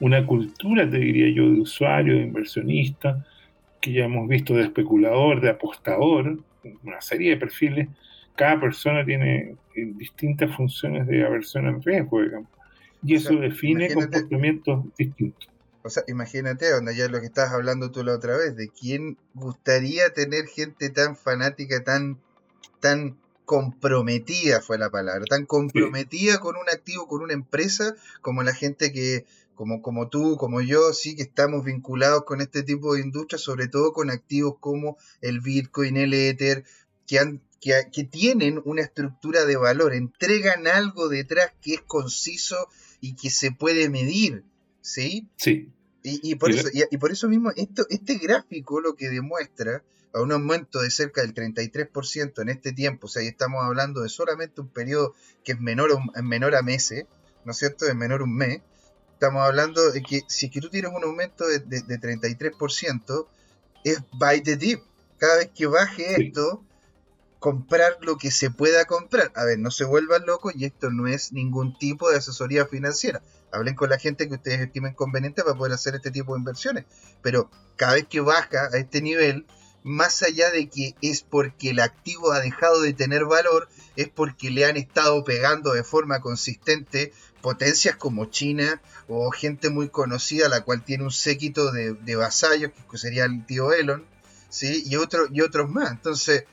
una 0.01 0.27
cultura, 0.27 0.89
te 0.91 0.99
diría 0.99 1.35
yo, 1.35 1.51
de 1.51 1.61
usuario, 1.61 2.15
de 2.15 2.23
inversionista, 2.23 3.25
que 3.81 3.93
ya 3.93 4.05
hemos 4.05 4.29
visto 4.29 4.55
de 4.55 4.65
especulador, 4.65 5.41
de 5.41 5.51
apostador, 5.51 6.39
una 6.83 7.01
serie 7.01 7.31
de 7.31 7.37
perfiles 7.39 7.89
cada 8.37 8.61
persona 8.61 9.05
tiene 9.05 9.57
eh, 9.75 9.93
distintas 9.95 10.55
funciones 10.55 11.07
de 11.07 11.25
aversión 11.25 11.67
al 11.67 11.83
riesgo, 11.83 12.23
digamos. 12.23 12.49
Y 13.03 13.17
eso 13.17 13.35
define 13.35 13.93
comportamientos 13.93 14.85
distintos. 14.97 15.49
O 15.83 15.91
sea, 15.91 16.05
imagínate, 16.07 16.71
donde 16.71 16.97
ya 16.97 17.09
lo 17.09 17.21
que 17.21 17.27
estabas 17.27 17.53
hablando 17.53 17.91
tú 17.91 18.05
la 18.05 18.15
otra 18.15 18.37
vez, 18.37 18.57
de 18.57 18.69
quién 18.69 19.19
gustaría 19.35 20.11
tener 20.11 20.47
gente 20.47 20.91
tan 20.91 21.17
fanática, 21.17 21.83
tan, 21.83 22.19
tan 22.81 23.17
comprometida 23.53 24.63
fue 24.63 24.79
la 24.79 24.89
palabra, 24.89 25.27
tan 25.29 25.45
comprometida 25.45 26.41
con 26.41 26.57
un 26.57 26.71
activo, 26.71 27.07
con 27.07 27.21
una 27.21 27.35
empresa, 27.35 27.95
como 28.23 28.43
la 28.43 28.55
gente 28.55 28.93
que, 28.93 29.27
como, 29.55 29.83
como 29.83 30.09
tú, 30.09 30.39
como 30.39 30.63
yo, 30.63 30.95
sí 30.95 31.15
que 31.17 31.25
estamos 31.25 31.63
vinculados 31.63 32.25
con 32.25 32.41
este 32.41 32.63
tipo 32.63 32.95
de 32.95 33.03
industria, 33.03 33.37
sobre 33.37 33.69
todo 33.69 33.93
con 33.93 34.09
activos 34.09 34.55
como 34.59 34.97
el 35.21 35.41
Bitcoin, 35.41 35.99
el 35.99 36.15
Ether, 36.15 36.65
que 37.07 37.19
han 37.19 37.43
que, 37.61 38.05
tienen 38.11 38.63
una 38.65 38.81
estructura 38.81 39.45
de 39.45 39.57
valor, 39.57 39.93
entregan 39.93 40.67
algo 40.67 41.11
detrás 41.11 41.53
que 41.61 41.75
es 41.75 41.83
conciso 41.83 42.57
y 43.03 43.17
que 43.17 43.29
se 43.29 43.53
puede 43.53 43.91
medir, 43.91 44.45
¿sí? 44.81 45.29
Sí. 45.37 45.69
Y, 46.03 46.37
por, 46.37 46.53
eso, 46.53 46.69
y, 46.73 46.97
por 46.97 47.13
eso 47.13 47.29
mismo, 47.29 47.51
esto, 47.55 47.85
este 47.91 48.17
gráfico 48.17 48.81
lo 48.81 48.97
que 48.97 49.11
demuestra 49.11 49.85
a 50.15 50.21
un 50.21 50.33
aumento 50.33 50.81
de 50.81 50.91
cerca 50.91 51.23
del 51.23 51.35
33% 51.35 52.43
en 52.43 52.49
este 52.49 52.73
tiempo, 52.73 53.07
o 53.07 53.11
sea, 53.11 53.23
ahí 53.23 53.29
estamos 53.29 53.65
hablando 53.65 54.03
de 54.03 54.09
solamente 54.09 54.61
un 54.61 54.69
periodo 54.69 55.15
que 55.45 55.53
es 55.53 55.61
menor, 55.61 55.91
a, 56.15 56.23
menor 56.23 56.55
a 56.55 56.63
meses, 56.63 57.07
¿no 57.45 57.53
es 57.53 57.59
cierto? 57.59 57.87
Es 57.87 57.95
menor 57.95 58.21
a 58.21 58.25
un 58.25 58.37
mes. 58.37 58.61
Estamos 59.15 59.43
hablando 59.43 59.91
de 59.91 60.03
que 60.03 60.23
si 60.29 60.47
es 60.47 60.53
que 60.53 60.61
tú 60.61 60.69
tienes 60.69 60.93
un 60.95 61.05
aumento 61.05 61.47
de, 61.47 61.61
de, 61.61 62.01
33%, 62.01 63.27
es 63.85 64.03
by 64.13 64.43
the 64.43 64.57
dip. 64.57 64.83
Cada 65.19 65.37
vez 65.37 65.51
que 65.55 65.67
baje 65.67 66.21
esto, 66.21 66.65
comprar 67.39 67.99
lo 68.01 68.17
que 68.17 68.31
se 68.31 68.51
pueda 68.51 68.85
comprar. 68.85 69.33
A 69.35 69.45
ver, 69.45 69.59
no 69.59 69.71
se 69.71 69.85
vuelvan 69.85 70.27
locos 70.27 70.55
y 70.57 70.65
esto 70.65 70.91
no 70.91 71.07
es 71.07 71.33
ningún 71.33 71.79
tipo 71.79 72.11
de 72.11 72.19
asesoría 72.19 72.67
financiera. 72.67 73.23
Hablen 73.53 73.75
con 73.75 73.91
la 73.91 73.99
gente 73.99 74.29
que 74.29 74.35
ustedes 74.35 74.61
estimen 74.61 74.95
conveniente 74.95 75.43
para 75.43 75.57
poder 75.57 75.75
hacer 75.75 75.95
este 75.95 76.11
tipo 76.11 76.33
de 76.33 76.41
inversiones. 76.41 76.85
Pero 77.23 77.51
cada 77.77 77.95
vez 77.95 78.07
que 78.09 78.21
baja 78.21 78.69
a 78.73 78.79
este 78.79 79.03
nivel, 79.03 79.47
más 79.83 80.23
allá 80.23 80.51
de 80.51 80.69
que 80.69 80.95
es 81.03 81.23
porque 81.23 81.71
el 81.71 81.81
activo 81.81 82.33
ha 82.33 82.41
dejado 82.41 82.83
de 82.83 82.93
tener 82.93 83.25
valor, 83.25 83.69
es 83.97 84.09
porque 84.09 84.51
le 84.51 84.65
han 84.65 84.77
estado 84.77 85.25
pegando 85.25 85.73
de 85.73 85.85
forma 85.85 86.21
consistente 86.21 87.13
potencias 87.41 87.97
como 87.97 88.27
China 88.27 88.81
o 89.09 89.31
gente 89.31 89.69
muy 89.69 89.89
conocida, 89.89 90.49
la 90.49 90.63
cual 90.63 90.85
tiene 90.85 91.05
un 91.05 91.11
séquito 91.11 91.73
de, 91.73 92.17
vasallos, 92.17 92.71
que 92.91 92.99
sería 92.99 93.25
el 93.25 93.45
tío 93.45 93.73
Elon, 93.73 94.05
¿sí? 94.49 94.85
y, 94.87 94.97
otro, 94.97 95.27
y 95.31 95.41
otros 95.41 95.69
más. 95.69 95.91
Entonces, 95.91 96.45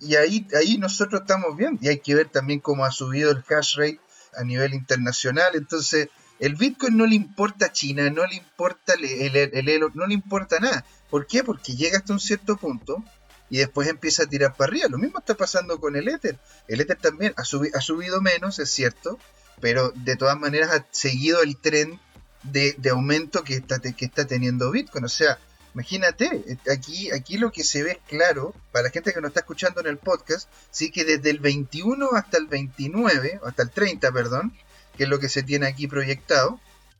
y, 0.00 0.16
ahí, 0.16 0.46
ahí 0.58 0.78
nosotros 0.78 1.20
estamos 1.20 1.56
bien. 1.56 1.78
Y 1.80 1.88
hay 1.88 1.98
que 1.98 2.14
ver 2.14 2.28
también 2.28 2.60
cómo 2.60 2.84
ha 2.84 2.90
subido 2.90 3.30
el 3.30 3.44
hash 3.48 3.76
rate 3.76 4.00
a 4.36 4.44
nivel 4.44 4.74
internacional. 4.74 5.54
Entonces, 5.54 6.08
el 6.38 6.54
Bitcoin 6.54 6.96
no 6.96 7.06
le 7.06 7.14
importa 7.14 7.66
a 7.66 7.72
China, 7.72 8.10
no 8.10 8.26
le 8.26 8.36
importa 8.36 8.94
el, 8.94 9.36
el, 9.36 9.80
no 9.94 10.06
le 10.06 10.14
importa 10.14 10.58
nada. 10.58 10.84
¿Por 11.10 11.26
qué? 11.26 11.44
Porque 11.44 11.74
llega 11.74 11.98
hasta 11.98 12.12
un 12.12 12.20
cierto 12.20 12.56
punto 12.56 13.02
y 13.48 13.58
después 13.58 13.88
empieza 13.88 14.24
a 14.24 14.26
tirar 14.26 14.56
para 14.56 14.70
arriba. 14.70 14.88
Lo 14.88 14.98
mismo 14.98 15.18
está 15.18 15.34
pasando 15.34 15.80
con 15.80 15.96
el 15.96 16.08
Ether. 16.08 16.38
El 16.68 16.80
Ether 16.80 16.96
también 16.96 17.34
ha, 17.36 17.44
subido 17.44 18.20
menos, 18.20 18.58
es 18.58 18.70
cierto, 18.70 19.18
pero 19.60 19.92
de 19.94 20.16
todas 20.16 20.38
maneras 20.38 20.70
ha 20.70 20.86
seguido 20.90 21.42
el 21.42 21.56
tren 21.56 22.00
de, 22.42 22.76
aumento 22.90 23.44
que 23.44 23.54
está, 23.54 23.80
que 23.80 24.04
está 24.04 24.26
teniendo 24.26 24.70
Bitcoin. 24.70 25.04
O 25.04 25.08
sea, 25.08 25.38
Imagínate, 25.76 26.58
aquí, 26.72 27.10
aquí 27.10 27.36
lo 27.36 27.52
que 27.52 27.62
se 27.62 27.82
ve 27.82 28.00
claro, 28.08 28.54
para 28.72 28.84
la 28.84 28.90
gente 28.90 29.12
que 29.12 29.20
nos 29.20 29.28
está 29.28 29.40
escuchando 29.40 29.82
en 29.82 29.88
el 29.88 29.98
podcast, 29.98 30.48
sí 30.70 30.90
que 30.90 31.04
desde 31.04 31.28
el 31.28 31.38
21 31.38 32.12
hasta 32.14 32.38
el 32.38 32.46
29, 32.46 33.40
hasta 33.44 33.62
el 33.62 33.70
30, 33.70 34.10
perdón, 34.10 34.56
que 34.96 35.04
es 35.04 35.10
lo 35.10 35.18
que 35.18 35.28
se 35.28 35.42
tiene 35.42 35.66
aquí 35.66 35.86
proyectado, 35.86 36.58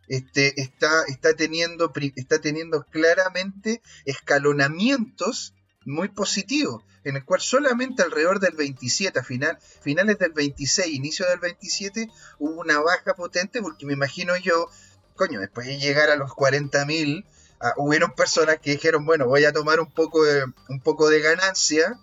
este, 0.08 0.60
está, 0.60 1.04
está, 1.08 1.34
teniendo, 1.34 1.92
está 2.16 2.40
teniendo 2.40 2.84
claramente 2.84 3.82
escalonamientos 4.04 5.54
muy 5.84 6.08
positivos, 6.08 6.82
en 7.04 7.16
el 7.16 7.24
cual 7.24 7.40
solamente 7.40 8.02
alrededor 8.02 8.40
del 8.40 8.56
27, 8.56 9.18
a 9.18 9.22
final, 9.22 9.58
finales 9.80 10.18
del 10.18 10.32
26, 10.32 10.94
inicio 10.94 11.26
del 11.28 11.38
27, 11.38 12.08
hubo 12.38 12.60
una 12.60 12.80
baja 12.80 13.14
potente, 13.14 13.62
porque 13.62 13.86
me 13.86 13.92
imagino 13.92 14.36
yo, 14.36 14.68
coño, 15.14 15.40
después 15.40 15.66
de 15.66 15.78
llegar 15.78 16.10
a 16.10 16.16
los 16.16 16.30
40.000, 16.30 17.24
uh, 17.24 17.82
hubieron 17.82 18.12
personas 18.12 18.58
que 18.58 18.72
dijeron, 18.72 19.06
bueno, 19.06 19.26
voy 19.26 19.44
a 19.44 19.52
tomar 19.52 19.80
un 19.80 19.90
poco 19.90 20.24
de, 20.24 20.44
un 20.68 20.80
poco 20.80 21.08
de 21.08 21.20
ganancia, 21.20 21.98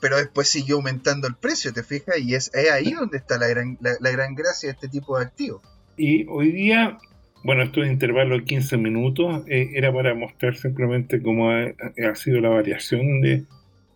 pero 0.00 0.16
después 0.16 0.48
siguió 0.48 0.76
aumentando 0.76 1.28
el 1.28 1.36
precio, 1.36 1.72
¿te 1.72 1.84
fijas? 1.84 2.18
Y 2.18 2.34
es, 2.34 2.50
ahí 2.54 2.92
donde 2.92 3.18
está 3.18 3.38
la 3.38 3.46
gran, 3.46 3.78
la 3.80 4.10
gran 4.10 4.34
gracia 4.34 4.68
de 4.68 4.72
este 4.74 4.88
tipo 4.88 5.16
de 5.16 5.24
activos. 5.24 5.62
Y 5.96 6.26
hoy 6.28 6.52
día 6.52 6.98
bueno, 7.46 7.62
esto 7.62 7.84
es 7.84 7.92
intervalo 7.92 8.36
de 8.36 8.44
15 8.44 8.76
minutos, 8.76 9.44
eh, 9.46 9.70
era 9.74 9.92
para 9.92 10.16
mostrar 10.16 10.56
simplemente 10.56 11.22
cómo 11.22 11.48
ha, 11.50 12.14
sido 12.16 12.40
la 12.40 12.48
variación 12.48 13.20
de, 13.20 13.44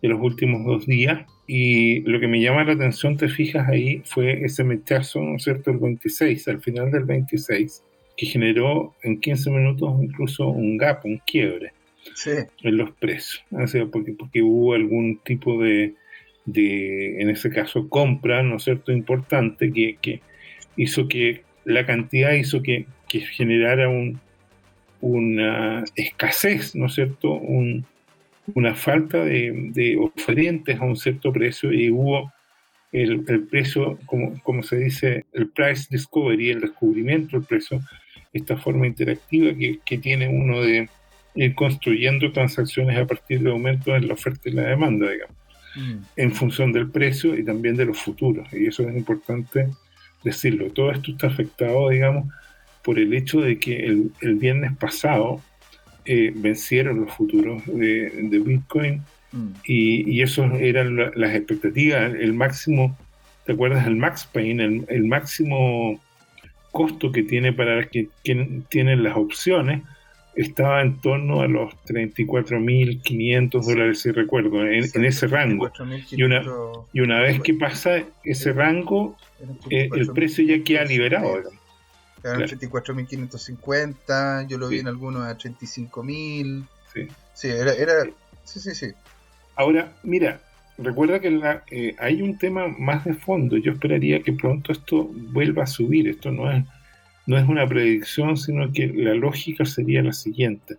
los 0.01 0.21
últimos 0.21 0.63
dos 0.65 0.85
días. 0.87 1.25
Y 1.47 1.99
lo 2.09 2.21
que 2.21 2.29
me 2.29 2.39
llama 2.39 2.63
la 2.63 2.71
atención, 2.71 3.17
te 3.17 3.27
fijas 3.27 3.67
ahí, 3.67 4.01
fue 4.05 4.45
ese 4.45 4.63
mechazo, 4.63 5.19
¿no 5.19 5.35
es 5.35 5.43
cierto?, 5.43 5.69
el 5.69 5.79
26, 5.79 6.47
al 6.47 6.61
final 6.61 6.91
del 6.91 7.03
26, 7.03 7.83
que 8.15 8.25
generó 8.25 8.95
en 9.03 9.19
15 9.19 9.49
minutos 9.49 9.95
incluso 10.01 10.47
un 10.47 10.77
gap, 10.77 11.03
un 11.03 11.17
quiebre 11.17 11.73
en 12.63 12.77
los 12.77 12.91
precios. 12.91 13.43
O 13.51 13.67
sea, 13.67 13.85
porque, 13.87 14.13
porque 14.13 14.41
hubo 14.41 14.75
algún 14.75 15.19
tipo 15.25 15.61
de, 15.61 15.95
de, 16.45 17.21
en 17.21 17.29
ese 17.29 17.49
caso, 17.49 17.89
compra, 17.89 18.43
¿no 18.43 18.55
es 18.55 18.63
cierto?, 18.63 18.93
importante 18.93 19.73
que, 19.73 19.97
que 20.01 20.21
hizo 20.77 21.09
que 21.09 21.41
la 21.65 21.85
cantidad 21.85 22.31
hizo 22.31 22.61
que, 22.61 22.85
que 23.11 23.19
generara 23.19 23.89
un, 23.89 24.21
una 25.01 25.83
escasez, 25.97 26.73
¿no 26.75 26.85
es 26.85 26.93
cierto? 26.93 27.33
Un, 27.33 27.85
una 28.55 28.73
falta 28.73 29.25
de, 29.25 29.51
de, 29.73 29.97
oferentes 29.97 30.79
a 30.79 30.85
un 30.85 30.95
cierto 30.95 31.33
precio 31.33 31.73
y 31.73 31.89
hubo 31.89 32.31
el, 32.93 33.25
el 33.27 33.47
precio, 33.47 33.99
como, 34.05 34.41
como, 34.43 34.63
se 34.63 34.77
dice, 34.77 35.25
el 35.33 35.49
price 35.49 35.87
discovery, 35.89 36.51
el 36.51 36.61
descubrimiento 36.61 37.37
del 37.37 37.45
precio, 37.45 37.81
esta 38.31 38.55
forma 38.55 38.87
interactiva 38.87 39.53
que, 39.57 39.79
que 39.83 39.97
tiene 39.97 40.29
uno 40.29 40.61
de 40.61 40.87
ir 41.35 41.55
construyendo 41.55 42.31
transacciones 42.31 42.97
a 42.97 43.05
partir 43.05 43.41
de 43.41 43.51
aumentos 43.51 43.93
en 43.93 44.07
la 44.07 44.13
oferta 44.13 44.47
y 44.47 44.53
la 44.53 44.63
demanda, 44.63 45.11
digamos, 45.11 45.35
mm. 45.75 45.97
en 46.15 46.31
función 46.31 46.71
del 46.71 46.89
precio 46.89 47.37
y 47.37 47.43
también 47.43 47.75
de 47.75 47.85
los 47.85 47.99
futuros. 47.99 48.47
Y 48.53 48.67
eso 48.67 48.87
es 48.87 48.95
importante 48.95 49.67
decirlo. 50.23 50.71
Todo 50.71 50.91
esto 50.91 51.11
está 51.11 51.27
afectado, 51.27 51.89
digamos, 51.89 52.31
por 52.83 52.99
el 52.99 53.13
hecho 53.13 53.41
de 53.41 53.57
que 53.59 53.85
el, 53.85 54.11
el 54.21 54.35
viernes 54.35 54.75
pasado 54.77 55.41
eh, 56.05 56.31
vencieron 56.35 57.01
los 57.01 57.13
futuros 57.13 57.63
de, 57.67 58.09
de 58.09 58.39
Bitcoin 58.39 59.01
mm. 59.31 59.47
y, 59.65 60.11
y 60.11 60.21
eso 60.21 60.45
eran 60.55 60.97
las 61.15 61.35
expectativas. 61.35 62.13
El 62.13 62.33
máximo, 62.33 62.97
¿te 63.45 63.53
acuerdas? 63.53 63.85
El 63.85 63.97
Max 63.97 64.27
Payne, 64.31 64.63
el, 64.63 64.85
el 64.89 65.05
máximo 65.05 65.99
costo 66.71 67.11
que 67.11 67.23
tiene 67.23 67.53
para 67.53 67.85
que, 67.87 68.07
quien 68.23 68.63
tienen 68.69 69.03
las 69.03 69.15
opciones 69.15 69.83
estaba 70.35 70.81
en 70.81 70.97
torno 71.01 71.41
a 71.41 71.47
los 71.47 71.73
34.500 71.87 73.65
dólares, 73.65 74.01
si 74.01 74.11
recuerdo, 74.11 74.65
en, 74.65 74.85
en 74.93 75.05
ese 75.05 75.27
rango. 75.27 75.69
Y 76.09 76.23
una, 76.23 76.43
y 76.93 77.01
una 77.01 77.19
vez 77.19 77.41
que 77.41 77.53
pasa 77.53 78.03
ese 78.23 78.53
rango, 78.53 79.17
eh, 79.69 79.89
el 79.93 80.07
precio 80.13 80.45
ya 80.45 80.63
queda 80.63 80.85
liberado. 80.85 81.43
Quedaron 82.21 82.43
34.550, 82.43 84.47
yo 84.47 84.57
lo 84.57 84.67
vi 84.67 84.79
en 84.79 84.87
algunos 84.87 85.23
a 85.23 85.37
35.000. 85.37 86.67
Sí. 86.93 87.07
Sí, 87.33 87.47
era, 87.47 87.73
era, 87.73 88.03
sí, 88.43 88.59
sí, 88.59 88.75
sí. 88.75 88.87
Ahora, 89.55 89.93
mira, 90.03 90.41
recuerda 90.77 91.19
que 91.19 91.39
eh, 91.71 91.95
hay 91.99 92.21
un 92.21 92.37
tema 92.37 92.67
más 92.67 93.05
de 93.05 93.13
fondo. 93.13 93.57
Yo 93.57 93.71
esperaría 93.71 94.21
que 94.21 94.33
pronto 94.33 94.71
esto 94.71 95.09
vuelva 95.13 95.63
a 95.63 95.67
subir. 95.67 96.07
Esto 96.07 96.31
no 96.31 96.51
es, 96.51 96.63
no 97.25 97.37
es 97.37 97.47
una 97.47 97.67
predicción, 97.67 98.37
sino 98.37 98.71
que 98.71 98.87
la 98.87 99.13
lógica 99.13 99.65
sería 99.65 100.03
la 100.03 100.13
siguiente. 100.13 100.77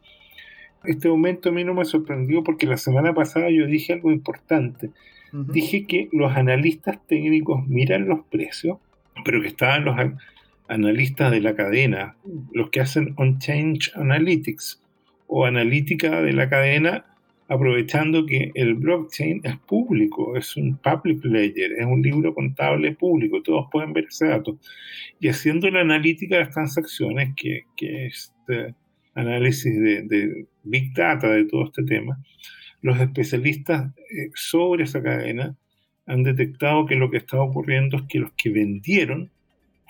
Este 0.84 1.08
aumento 1.08 1.48
a 1.48 1.52
mí 1.52 1.64
no 1.64 1.74
me 1.74 1.84
sorprendió 1.84 2.42
porque 2.42 2.66
la 2.66 2.76
semana 2.76 3.14
pasada 3.14 3.50
yo 3.50 3.66
dije 3.66 3.92
algo 3.92 4.10
importante. 4.10 4.90
Dije 5.32 5.86
que 5.86 6.10
los 6.12 6.36
analistas 6.36 6.98
técnicos 7.06 7.66
miran 7.66 8.06
los 8.06 8.20
precios, 8.26 8.76
pero 9.24 9.40
que 9.40 9.48
estaban 9.48 9.82
los 9.82 9.96
analistas 10.68 11.30
de 11.30 11.40
la 11.40 11.54
cadena, 11.54 12.16
los 12.52 12.70
que 12.70 12.80
hacen 12.80 13.14
on-change 13.16 13.92
analytics 13.94 14.82
o 15.26 15.44
analítica 15.44 16.22
de 16.22 16.32
la 16.32 16.48
cadena, 16.48 17.04
aprovechando 17.48 18.24
que 18.24 18.50
el 18.54 18.74
blockchain 18.74 19.40
es 19.44 19.56
público, 19.58 20.36
es 20.36 20.56
un 20.56 20.78
public 20.78 21.24
ledger, 21.24 21.72
es 21.72 21.84
un 21.84 22.00
libro 22.00 22.34
contable 22.34 22.92
público, 22.92 23.42
todos 23.42 23.66
pueden 23.70 23.92
ver 23.92 24.06
ese 24.08 24.28
dato. 24.28 24.58
Y 25.20 25.28
haciendo 25.28 25.70
la 25.70 25.80
analítica 25.80 26.36
de 26.36 26.44
las 26.44 26.54
transacciones, 26.54 27.34
que, 27.36 27.64
que 27.76 28.06
es 28.06 28.32
este 28.40 28.74
análisis 29.14 29.74
de, 29.80 30.46
big 30.64 30.94
data 30.94 31.28
de 31.28 31.44
todo 31.44 31.64
este 31.64 31.82
tema, 31.82 32.22
los 32.80 33.00
especialistas 33.00 33.92
eh, 33.96 34.30
sobre 34.34 34.84
esa 34.84 35.02
cadena 35.02 35.56
han 36.06 36.22
detectado 36.22 36.86
que 36.86 36.96
lo 36.96 37.10
que 37.10 37.18
está 37.18 37.40
ocurriendo 37.40 37.96
es 37.96 38.02
que 38.08 38.18
los 38.18 38.32
que 38.32 38.50
vendieron 38.50 39.30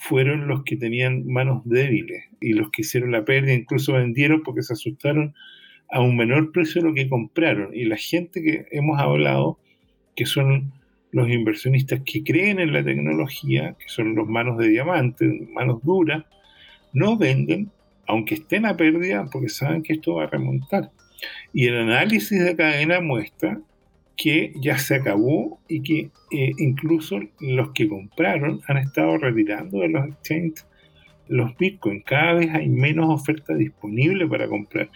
fueron 0.03 0.49
los 0.49 0.65
que 0.65 0.77
tenían 0.77 1.29
manos 1.29 1.63
débiles 1.65 2.25
y 2.41 2.55
los 2.55 2.71
que 2.73 2.83
hicieron 2.83 3.13
la 3.13 3.25
pérdida, 3.25 3.55
incluso 3.55 3.93
vendieron 3.93 4.43
porque 4.43 4.65
se 4.65 4.73
asustaron 4.73 5.33
a 5.91 6.01
un 6.01 6.17
menor 6.17 6.51
precio 6.51 6.83
de 6.83 6.89
lo 6.89 6.95
que 6.95 7.09
compraron. 7.09 7.73
Y 7.73 7.85
la 7.85 7.97
gente 7.97 8.43
que 8.43 8.67
hemos 8.73 8.99
hablado, 8.99 9.61
que 10.17 10.27
son 10.27 10.73
los 11.13 11.29
inversionistas 11.29 12.01
que 12.05 12.25
creen 12.25 12.59
en 12.59 12.73
la 12.73 12.83
tecnología, 12.83 13.77
que 13.79 13.89
son 13.89 14.17
los 14.17 14.27
manos 14.27 14.59
de 14.59 14.71
diamante, 14.71 15.47
manos 15.53 15.81
duras, 15.85 16.25
no 16.93 17.17
venden, 17.17 17.71
aunque 18.09 18.35
estén 18.35 18.67
a 18.67 18.77
pérdida, 18.77 19.27
porque 19.31 19.51
saben 19.51 19.85
que 19.85 19.93
esto 19.93 20.15
va 20.15 20.25
a 20.25 20.27
remontar. 20.27 20.91
Y 21.53 21.69
el 21.69 21.79
análisis 21.79 22.43
de 22.43 22.57
cadena 22.57 23.01
muestra 23.01 23.61
que 24.23 24.53
ya 24.55 24.79
se 24.79 24.95
acabó 24.95 25.59
y 25.67 25.83
que 25.83 26.11
eh, 26.31 26.53
incluso 26.59 27.19
los 27.41 27.73
que 27.73 27.89
compraron 27.89 28.61
han 28.69 28.77
estado 28.77 29.19
retirando 29.19 29.81
de 29.81 29.89
los 29.89 30.07
exchanges 30.07 30.65
los 31.27 31.57
bitcoins. 31.57 32.05
Cada 32.05 32.35
vez 32.35 32.55
hay 32.55 32.69
menos 32.69 33.11
oferta 33.11 33.53
disponible 33.53 34.25
para 34.29 34.47
comprar. 34.47 34.91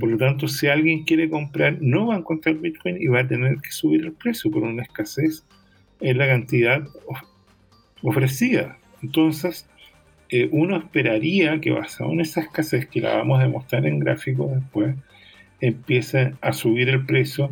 Por 0.00 0.08
lo 0.08 0.18
tanto, 0.18 0.48
si 0.48 0.66
alguien 0.66 1.04
quiere 1.04 1.30
comprar, 1.30 1.78
no 1.80 2.08
va 2.08 2.16
a 2.16 2.18
encontrar 2.18 2.56
bitcoin 2.56 3.00
y 3.00 3.06
va 3.06 3.20
a 3.20 3.28
tener 3.28 3.58
que 3.58 3.70
subir 3.70 4.00
el 4.00 4.14
precio 4.14 4.50
por 4.50 4.64
una 4.64 4.82
escasez 4.82 5.44
en 6.00 6.18
la 6.18 6.26
cantidad 6.26 6.82
ofrecida. 8.02 8.78
Entonces, 9.00 9.68
eh, 10.28 10.48
uno 10.50 10.76
esperaría 10.76 11.60
que 11.60 11.70
basado 11.70 12.10
en 12.10 12.20
esa 12.20 12.40
escasez 12.40 12.88
que 12.88 13.00
la 13.00 13.14
vamos 13.14 13.38
a 13.38 13.44
demostrar 13.44 13.86
en 13.86 14.00
gráficos 14.00 14.50
después, 14.50 14.96
empiece 15.60 16.34
a 16.40 16.52
subir 16.52 16.88
el 16.88 17.06
precio 17.06 17.48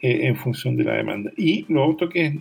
eh, 0.00 0.26
en 0.26 0.36
función 0.36 0.76
de 0.76 0.84
la 0.84 0.94
demanda. 0.94 1.30
Y 1.36 1.64
lo 1.72 1.86
otro 1.86 2.08
que 2.08 2.26
es 2.26 2.34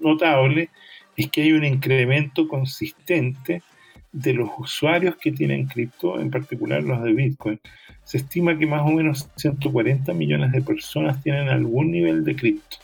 notable 0.00 0.70
es 1.16 1.30
que 1.30 1.42
hay 1.42 1.52
un 1.52 1.64
incremento 1.64 2.48
consistente 2.48 3.62
de 4.12 4.34
los 4.34 4.50
usuarios 4.58 5.16
que 5.16 5.32
tienen 5.32 5.66
cripto, 5.66 6.20
en 6.20 6.30
particular 6.30 6.82
los 6.82 7.02
de 7.02 7.12
Bitcoin. 7.12 7.60
Se 8.04 8.18
estima 8.18 8.58
que 8.58 8.66
más 8.66 8.82
o 8.82 8.90
menos 8.90 9.28
140 9.36 10.12
millones 10.14 10.52
de 10.52 10.62
personas 10.62 11.22
tienen 11.22 11.48
algún 11.48 11.92
nivel 11.92 12.24
de 12.24 12.34
cripto, 12.34 12.78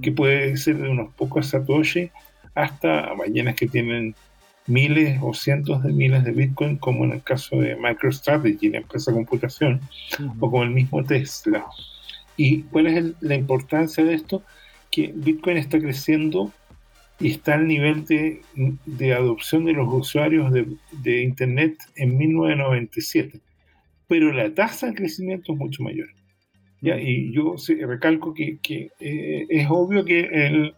que 0.00 0.12
puede 0.12 0.56
ser 0.56 0.78
de 0.78 0.88
unos 0.88 1.12
pocos 1.14 1.48
satoshi 1.48 2.10
hasta 2.54 3.12
ballenas 3.14 3.56
que 3.56 3.66
tienen 3.66 4.14
miles 4.66 5.18
o 5.22 5.34
cientos 5.34 5.82
de 5.82 5.92
miles 5.92 6.22
de 6.24 6.32
Bitcoin, 6.32 6.76
como 6.76 7.04
en 7.04 7.12
el 7.12 7.22
caso 7.22 7.56
de 7.56 7.74
MicroStrategy, 7.74 8.68
la 8.68 8.78
empresa 8.78 9.10
de 9.10 9.16
computación, 9.16 9.80
o 10.38 10.50
como 10.50 10.62
el 10.62 10.70
mismo 10.70 11.02
Tesla. 11.02 11.64
¿Y 12.38 12.62
cuál 12.62 12.86
es 12.86 13.14
la 13.20 13.34
importancia 13.34 14.04
de 14.04 14.14
esto? 14.14 14.42
Que 14.92 15.12
Bitcoin 15.14 15.56
está 15.56 15.78
creciendo 15.80 16.52
y 17.18 17.32
está 17.32 17.54
al 17.54 17.66
nivel 17.66 18.04
de, 18.04 18.42
de 18.86 19.12
adopción 19.12 19.64
de 19.64 19.72
los 19.72 19.92
usuarios 19.92 20.52
de, 20.52 21.22
Internet 21.22 21.76
en 21.96 22.16
1997. 22.16 23.40
Pero 24.06 24.32
la 24.32 24.54
tasa 24.54 24.86
de 24.86 24.94
crecimiento 24.94 25.52
es 25.52 25.58
mucho 25.58 25.82
mayor. 25.82 26.08
Y 26.80 27.32
yo 27.32 27.56
recalco 27.86 28.32
que, 28.32 28.60
eh, 29.00 29.46
es 29.48 29.66
obvio 29.68 30.04
que 30.04 30.20
el, 30.20 30.74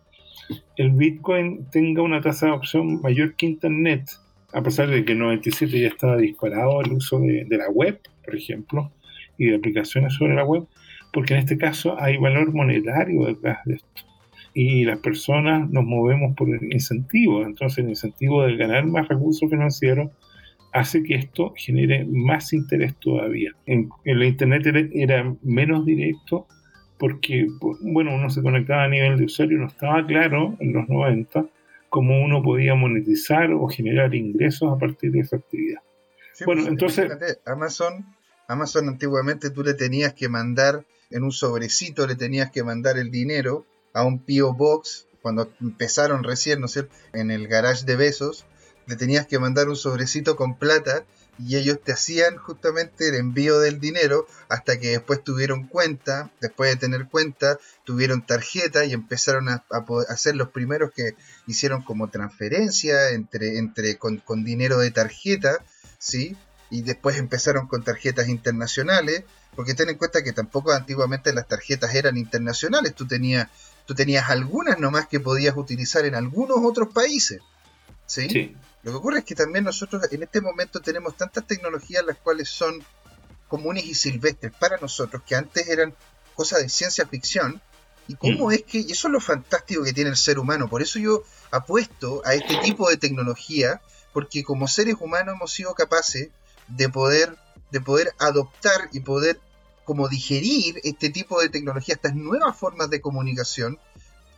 Bitcoin 0.93 1.69
tenga 1.71 2.01
una 2.01 2.23
tasa 2.23 2.47
de 2.47 2.53
adopción 2.53 3.03
mayor 3.03 3.37
que 3.37 3.45
Internet, 3.45 4.09
a 4.55 4.63
pesar 4.63 4.89
de 4.89 5.05
que 5.05 5.13
en 5.13 5.19
97 5.19 5.79
ya 5.79 5.89
estaba 5.89 6.17
disparado 6.17 6.81
el 6.81 6.93
uso 6.95 7.21
de 7.21 7.47
la 7.51 7.69
web, 7.69 8.01
por 8.25 8.35
ejemplo 8.35 8.91
y 9.41 9.47
de 9.47 9.57
aplicaciones 9.57 10.13
sobre 10.13 10.35
la 10.35 10.45
web, 10.45 10.67
porque 11.13 11.35
en 11.35 11.41
este 11.41 11.59
caso 11.59 12.01
hay 12.01 12.17
valor 12.17 12.53
monetario 12.53 13.27
detrás 13.27 13.59
de 13.65 13.75
esto. 13.75 14.03
Y 14.53 14.85
las 14.85 14.99
personas 14.99 15.71
nos 15.71 15.85
movemos 15.85 16.35
por 16.37 16.49
incentivos, 16.49 17.47
entonces 17.47 17.79
el 17.79 17.91
incentivo 17.91 18.43
de 18.43 18.57
ganar 18.57 18.85
más 18.87 19.09
recursos 19.09 19.49
financieros 19.49 20.11
hace 20.73 21.03
que 21.03 21.15
esto 21.15 21.53
genere 21.57 22.05
más 22.05 22.53
interés 22.53 22.97
todavía. 22.97 23.53
En, 23.67 23.91
la 24.05 24.25
Internet 24.25 24.91
era, 24.93 25.35
menos 25.43 25.85
directo 25.85 26.47
porque, 26.99 27.47
bueno, 27.81 28.15
uno 28.15 28.29
se 28.29 28.43
conectaba 28.43 28.85
a 28.85 28.89
nivel 28.89 29.19
de 29.19 29.25
usuario, 29.25 29.59
no 29.59 29.67
estaba 29.67 30.05
claro 30.07 30.57
en 30.61 30.73
los 30.73 30.89
90 30.89 31.47
cómo 31.89 32.23
uno 32.23 32.43
podía 32.43 32.75
monetizar 32.75 33.53
o 33.53 33.67
generar 33.69 34.15
ingresos 34.15 34.73
a 34.73 34.79
partir 34.79 35.11
de 35.11 35.21
esa 35.21 35.37
actividad. 35.37 35.81
bueno, 36.45 36.63
pues, 36.63 36.73
entonces... 36.73 37.39
Amazon, 37.47 38.05
Amazon 38.49 38.89
antiguamente 38.89 39.51
tú 39.51 39.63
le 39.63 39.75
tenías 39.75 40.13
que 40.13 40.29
mandar 40.29 40.85
en 41.11 41.25
un 41.25 41.33
sobrecito, 41.33 42.07
le 42.07 42.17
tenías 42.17 42.51
que 42.51 42.63
mandar 42.63 42.99
el 42.99 43.11
dinero 43.11 43.67
a 43.93 44.05
un 44.05 44.21
P.O. 44.21 44.55
Box, 44.55 45.07
cuando 45.23 45.53
empezaron 45.61 46.25
recién, 46.25 46.61
¿no 46.61 46.69
sé, 46.69 46.89
en 47.13 47.31
el 47.31 47.49
garage 47.49 47.85
de 47.85 47.97
Besos, 47.97 48.47
le 48.87 48.97
tenías 48.97 49.27
que 49.27 49.39
mandar 49.39 49.69
un 49.69 49.77
sobrecito 49.77 50.37
con 50.37 50.59
plata 50.59 51.05
y 51.39 51.57
ellos 51.57 51.79
te 51.83 51.93
hacían 51.93 52.37
justamente 52.37 53.09
el 53.09 53.15
envío 53.15 53.61
del 53.61 53.81
dinero 53.81 54.27
hasta 54.49 54.79
que 54.79 54.89
después 54.89 55.23
tuvieron 55.25 55.69
cuenta, 55.69 56.31
después 56.41 56.71
de 56.71 56.77
tener 56.77 57.09
cuenta, 57.09 57.59
tuvieron 57.85 58.27
tarjeta 58.27 58.85
y 58.85 58.93
empezaron 58.93 59.49
a, 59.49 59.65
a, 59.71 60.17
ser 60.17 60.37
los 60.37 60.51
primeros 60.51 60.93
que 60.93 61.15
hicieron 61.47 61.83
como 61.83 62.11
transferencia 62.11 63.11
entre, 63.11 63.59
entre 63.59 63.97
con, 63.97 64.19
con, 64.19 64.45
dinero 64.45 64.79
de 64.79 64.91
tarjeta, 64.91 65.65
¿sí? 65.99 66.37
Y 66.71 66.83
después 66.83 67.19
empezaron 67.19 67.67
con 67.67 67.83
tarjetas 67.83 68.29
internacionales, 68.29 69.25
porque 69.57 69.75
ten 69.75 69.89
en 69.89 69.99
cuenta 69.99 70.23
que 70.23 70.33
tampoco 70.33 70.73
antiguamente 70.73 71.33
las 71.33 71.49
tarjetas 71.49 71.95
eran 71.95 72.17
internacionales, 72.17 72.95
tú 72.95 73.07
tenías, 73.07 73.49
tú 73.87 73.95
tenías 73.95 74.31
algunas 74.31 74.79
nomás 74.79 75.09
que 75.09 75.19
podías 75.19 75.57
utilizar 75.57 76.05
en 76.05 76.15
algunos 76.15 76.59
otros 76.63 76.89
países, 76.93 77.41
¿sí? 78.07 78.29
sí 78.31 78.57
lo 78.83 78.93
que 78.93 78.97
ocurre 78.97 79.19
es 79.19 79.25
que 79.25 79.35
también 79.35 79.65
nosotros 79.65 80.11
en 80.11 80.23
este 80.23 80.41
momento 80.41 80.81
tenemos 80.81 81.17
tantas 81.17 81.47
tecnologías 81.47 82.05
las 82.05 82.17
cuales 82.17 82.49
son 82.49 82.83
comunes 83.49 83.85
y 83.85 83.95
silvestres 83.95 84.53
para 84.59 84.79
nosotros, 84.79 85.23
que 85.27 85.35
antes 85.35 85.69
eran 85.69 85.95
cosas 86.35 86.63
de 86.63 86.69
ciencia 86.69 87.07
ficción. 87.07 87.61
Y 88.09 88.15
cómo 88.15 88.49
mm. 88.49 88.53
es 88.53 88.63
que, 88.63 88.79
y 88.79 88.93
eso 88.93 89.09
es 89.09 89.13
lo 89.13 89.21
fantástico 89.21 89.85
que 89.85 89.93
tiene 89.93 90.11
el 90.11 90.17
ser 90.17 90.39
humano, 90.39 90.69
por 90.69 90.83
eso 90.83 90.99
yo 90.99 91.23
apuesto 91.51 92.23
a 92.25 92.35
este 92.35 92.57
tipo 92.63 92.89
de 92.89 92.97
tecnología, 92.97 93.81
porque 94.13 94.43
como 94.43 94.67
seres 94.67 94.97
humanos 94.99 95.37
hemos 95.37 95.53
sido 95.53 95.75
capaces 95.75 96.31
de 96.71 96.89
poder, 96.89 97.37
de 97.71 97.81
poder 97.81 98.15
adoptar 98.19 98.89
y 98.93 99.01
poder 99.01 99.41
como 99.85 100.09
digerir 100.09 100.81
este 100.85 101.11
tipo 101.11 101.41
de 101.41 101.49
tecnología, 101.49 101.95
estas 101.95 102.15
nuevas 102.15 102.57
formas 102.57 102.91
de 102.91 103.01
comunicación, 103.01 103.79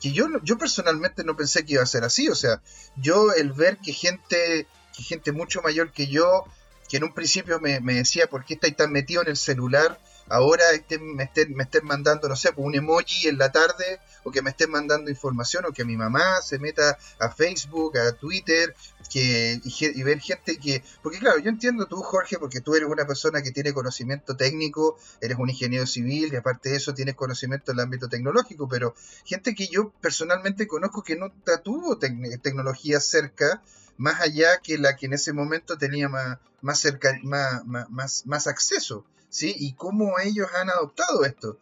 que 0.00 0.12
yo, 0.12 0.26
yo 0.42 0.58
personalmente 0.58 1.24
no 1.24 1.36
pensé 1.36 1.64
que 1.64 1.74
iba 1.74 1.82
a 1.82 1.86
ser 1.86 2.04
así. 2.04 2.28
O 2.28 2.34
sea, 2.34 2.62
yo 2.96 3.32
el 3.32 3.52
ver 3.52 3.78
que 3.78 3.92
gente, 3.92 4.66
que 4.96 5.02
gente 5.02 5.30
mucho 5.30 5.60
mayor 5.62 5.92
que 5.92 6.06
yo, 6.06 6.44
que 6.88 6.96
en 6.96 7.04
un 7.04 7.12
principio 7.12 7.60
me, 7.60 7.80
me 7.80 7.94
decía, 7.94 8.26
¿por 8.26 8.44
qué 8.44 8.54
estáis 8.54 8.76
tan 8.76 8.92
metido 8.92 9.22
en 9.22 9.28
el 9.28 9.36
celular? 9.36 10.00
Ahora 10.32 10.64
me, 10.98 11.24
estén, 11.24 11.54
me 11.54 11.64
estén 11.64 11.84
mandando, 11.84 12.26
no 12.26 12.36
sé, 12.36 12.52
pues, 12.52 12.66
un 12.66 12.74
emoji 12.74 13.28
en 13.28 13.36
la 13.36 13.52
tarde, 13.52 14.00
o 14.24 14.30
que 14.30 14.40
me 14.40 14.48
estén 14.50 14.70
mandando 14.70 15.10
información, 15.10 15.66
o 15.66 15.72
que 15.72 15.84
mi 15.84 15.96
mamá 15.96 16.40
se 16.40 16.58
meta 16.58 16.96
a 17.18 17.28
Facebook, 17.28 17.98
a 17.98 18.12
Twitter, 18.12 18.74
que, 19.10 19.60
y, 19.62 20.02
ver 20.02 20.20
gente 20.20 20.56
que... 20.56 20.82
Porque 21.02 21.18
claro, 21.18 21.38
yo 21.38 21.50
entiendo 21.50 21.84
tú, 21.84 21.96
Jorge, 21.96 22.38
porque 22.38 22.62
tú 22.62 22.74
eres 22.74 22.88
una 22.88 23.06
persona 23.06 23.42
que 23.42 23.50
tiene 23.50 23.74
conocimiento 23.74 24.34
técnico, 24.34 24.98
eres 25.20 25.36
un 25.38 25.50
ingeniero 25.50 25.86
civil, 25.86 26.32
y 26.32 26.36
aparte 26.36 26.70
de 26.70 26.76
eso 26.76 26.94
tienes 26.94 27.14
conocimiento 27.14 27.72
en 27.72 27.78
el 27.78 27.84
ámbito 27.84 28.08
tecnológico, 28.08 28.66
pero 28.68 28.94
gente 29.26 29.54
que 29.54 29.66
yo 29.68 29.90
personalmente 30.00 30.66
conozco 30.66 31.02
que 31.02 31.16
no 31.16 31.30
tuvo 31.62 31.98
tecnología 31.98 33.00
cerca, 33.00 33.62
más 33.98 34.22
allá 34.22 34.60
que 34.62 34.78
la 34.78 34.96
que 34.96 35.06
en 35.06 35.12
ese 35.12 35.34
momento 35.34 35.76
tenía 35.76 36.08
más, 36.08 36.38
más, 36.62 36.78
cerca, 36.80 37.18
más, 37.22 38.24
más 38.24 38.46
acceso. 38.46 39.04
¿Sí? 39.32 39.54
Y 39.58 39.72
cómo 39.72 40.20
ellos 40.20 40.48
han 40.54 40.70
adoptado 40.70 41.24
esto. 41.24 41.58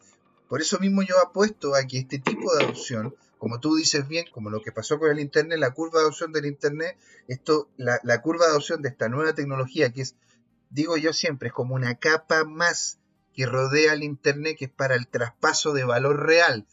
Por 0.49 0.61
eso 0.61 0.79
mismo 0.81 1.03
yo 1.03 1.19
apuesto 1.21 1.75
a 1.77 1.87
que 1.87 2.01
este 2.01 2.19
tipo 2.19 2.53
de 2.53 2.65
adopción, 2.65 3.15
como 3.39 3.61
tú 3.61 3.77
dices 3.77 4.07
bien, 4.09 4.27
como 4.33 4.51
lo 4.51 4.61
que 4.61 4.73
pasó 4.73 4.99
con 4.99 5.11
el 5.11 5.21
Internet, 5.21 5.59
la 5.61 5.71
curva 5.71 6.01
de 6.01 6.07
adopción 6.07 6.33
del 6.33 6.47
Internet, 6.47 6.99
esto, 7.29 7.71
la, 7.77 8.21
curva 8.23 8.47
de 8.47 8.51
adopción 8.51 8.83
de 8.83 8.89
esta 8.89 9.09
nueva 9.09 9.35
tecnología, 9.35 9.93
que 9.93 10.03
es, 10.03 10.17
digo 10.69 10.97
yo 10.97 11.13
siempre, 11.13 11.49
es 11.49 11.55
como 11.55 11.77
una 11.77 11.95
capa 11.95 12.45
más 12.45 12.99
que 13.33 13.47
rodea 13.47 13.93
el 13.93 14.03
Internet, 14.03 14.57
que 14.59 14.65
es 14.65 14.71
para 14.73 14.97
el 14.97 15.07
traspaso 15.07 15.73
de 15.73 15.85
valor 15.85 16.27
real. 16.27 16.67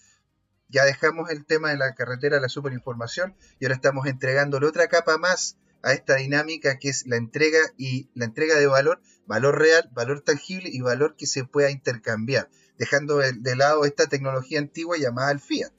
Ya 0.68 0.84
dejamos 0.84 1.30
el 1.30 1.46
tema 1.46 1.70
de 1.70 1.78
la 1.78 1.94
carretera 1.94 2.40
la 2.40 2.50
superinformación 2.50 3.36
y 3.60 3.66
ahora 3.66 3.76
estamos 3.76 4.08
entregándole 4.08 4.66
otra 4.66 4.88
capa 4.88 5.20
más 5.20 5.58
a 5.84 5.94
esta 5.94 6.16
dinámica 6.18 6.80
que 6.80 6.90
es 6.90 7.06
la 7.08 7.18
entrega 7.18 7.60
y 7.78 8.10
la 8.13 8.26
entrega 8.26 8.56
de 8.56 8.68
valor, 8.68 9.02
valor 9.26 9.60
real, 9.60 9.90
valor 9.94 10.22
tangible 10.22 10.70
y 10.72 10.82
valor 10.82 11.16
que 11.18 11.26
se 11.26 11.44
pueda 11.44 11.72
intercambiar, 11.72 12.50
dejando 12.78 13.18
de 13.18 13.56
lado 13.56 13.86
esta 13.86 14.08
tecnología 14.08 14.60
antigua 14.60 14.98
llamada 14.98 15.32
el 15.32 15.40
fiat. 15.40 15.72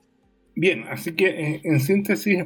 Bien, 0.55 0.85
así 0.89 1.13
que 1.13 1.27
eh, 1.29 1.61
en 1.65 1.81
síntesis, 1.81 2.45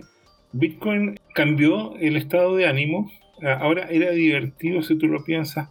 Bitcoin 0.53 1.19
cambió 1.35 1.97
el 1.97 2.17
estado 2.17 2.57
de 2.57 2.67
ánimo. 2.67 3.11
Ahora 3.43 3.89
era 3.91 4.13
divertido 4.13 4.83
si 4.83 4.97
tú 4.97 5.09
lo 5.09 5.25
piensas 5.25 5.69